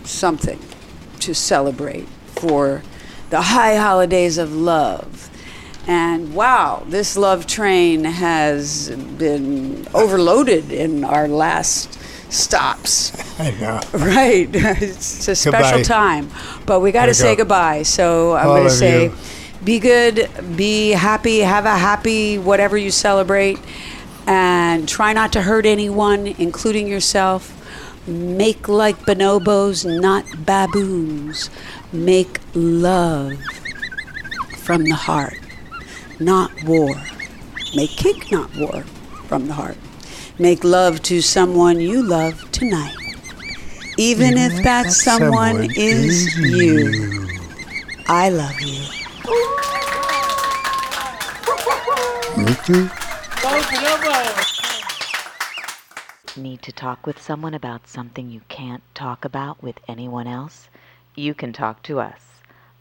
something 0.05 0.61
to 1.21 1.35
celebrate 1.35 2.07
for 2.37 2.83
the 3.31 3.41
high 3.43 3.77
holidays 3.77 4.39
of 4.39 4.55
love. 4.55 5.29
And 5.87 6.35
wow, 6.35 6.85
this 6.89 7.17
love 7.17 7.47
train 7.47 8.05
has 8.05 8.91
been 9.19 9.87
overloaded 9.93 10.71
in 10.73 11.05
our 11.05 11.29
last 11.29 11.99
stops. 12.31 13.13
I 13.41 13.51
know. 13.53 13.81
Right. 13.93 14.49
it's 14.53 15.29
a 15.29 15.35
special 15.35 15.79
Goodbye. 15.79 15.83
time. 15.83 16.31
But 16.67 16.81
we 16.81 16.93
got 16.93 17.07
to 17.07 17.15
say 17.15 17.35
go. 17.35 17.43
goodbye. 17.45 17.83
So 17.83 18.35
I'm 18.35 18.47
going 18.47 18.65
to 18.65 18.71
say 18.71 19.05
you. 19.05 19.15
be 19.65 19.79
good, 19.79 20.31
be 20.57 20.91
happy, 20.91 21.41
have 21.41 21.65
a 21.65 21.77
happy 21.77 22.39
whatever 22.39 22.77
you 22.77 22.91
celebrate, 22.91 23.59
and 24.27 24.89
try 24.89 25.13
not 25.13 25.33
to 25.35 25.43
hurt 25.43 25.67
anyone, 25.67 26.27
including 26.27 26.87
yourself. 26.87 27.61
Make 28.07 28.69
like 28.69 28.99
bonobos, 29.01 29.85
not 30.01 30.25
baboons. 30.45 31.49
Make 31.93 32.39
love 32.55 33.33
from 34.59 34.85
the 34.85 34.95
heart, 34.95 35.39
not 36.21 36.51
war. 36.65 36.95
Make 37.75 37.91
cake, 37.91 38.31
not 38.31 38.55
war, 38.57 38.83
from 39.27 39.47
the 39.47 39.55
heart. 39.55 39.77
Make 40.39 40.65
love 40.65 41.01
to 41.03 41.21
someone 41.23 41.79
you 41.81 42.03
love 42.03 42.51
tonight. 42.51 42.97
Even 43.97 44.37
if 44.37 44.65
that 44.65 44.91
someone 44.91 45.71
is 45.77 46.37
you. 46.37 47.29
I 48.09 48.31
love 48.31 48.61
you. 48.61 48.83
Me 52.43 52.53
too. 52.65 52.91
Need 56.37 56.63
to 56.63 56.73
talk 56.73 57.07
with 57.07 57.23
someone 57.23 57.55
about 57.55 57.87
something 57.87 58.29
you 58.29 58.41
can't 58.49 58.83
talk 58.93 59.25
about 59.25 59.63
with 59.63 59.79
anyone 59.87 60.27
else? 60.27 60.69
You 61.15 61.33
can 61.33 61.53
talk 61.53 61.85
to 61.85 62.01
us. 62.01 62.21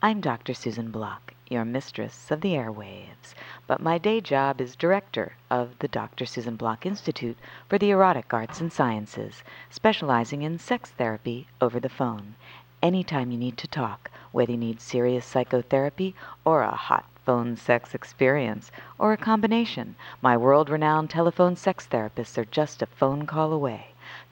I'm 0.02 0.22
Dr. 0.22 0.56
Susan 0.56 0.90
Block, 0.90 1.36
your 1.50 1.66
mistress 1.66 2.32
of 2.32 2.42
the 2.42 2.54
airwaves, 2.54 3.36
but 3.74 3.82
my 3.82 3.98
day 3.98 4.22
job 4.22 4.62
is 4.62 4.76
director 4.76 5.36
of 5.50 5.80
the 5.80 5.88
Dr. 5.88 6.28
Susan 6.28 6.56
Block 6.56 6.86
Institute 6.86 7.36
for 7.68 7.80
the 7.80 7.90
Erotic 7.90 8.32
Arts 8.32 8.62
and 8.62 8.72
Sciences, 8.72 9.42
specializing 9.72 10.44
in 10.44 10.60
sex 10.60 10.92
therapy 10.92 11.48
over 11.60 11.80
the 11.80 11.90
phone. 11.90 12.36
Anytime 12.84 13.32
you 13.32 13.38
need 13.40 13.58
to 13.58 13.68
talk, 13.68 14.12
whether 14.32 14.52
you 14.52 14.60
need 14.60 14.80
serious 14.80 15.26
psychotherapy 15.26 16.14
or 16.46 16.62
a 16.62 16.70
hot 16.70 17.06
phone 17.26 17.58
sex 17.58 17.96
experience, 17.96 18.70
or 19.00 19.12
a 19.12 19.18
combination, 19.18 19.96
my 20.22 20.38
world 20.38 20.70
renowned 20.70 21.10
telephone 21.10 21.56
sex 21.56 21.88
therapists 21.90 22.38
are 22.38 22.46
just 22.46 22.84
a 22.84 22.86
phone 22.86 23.26
call 23.26 23.52
away. 23.52 23.88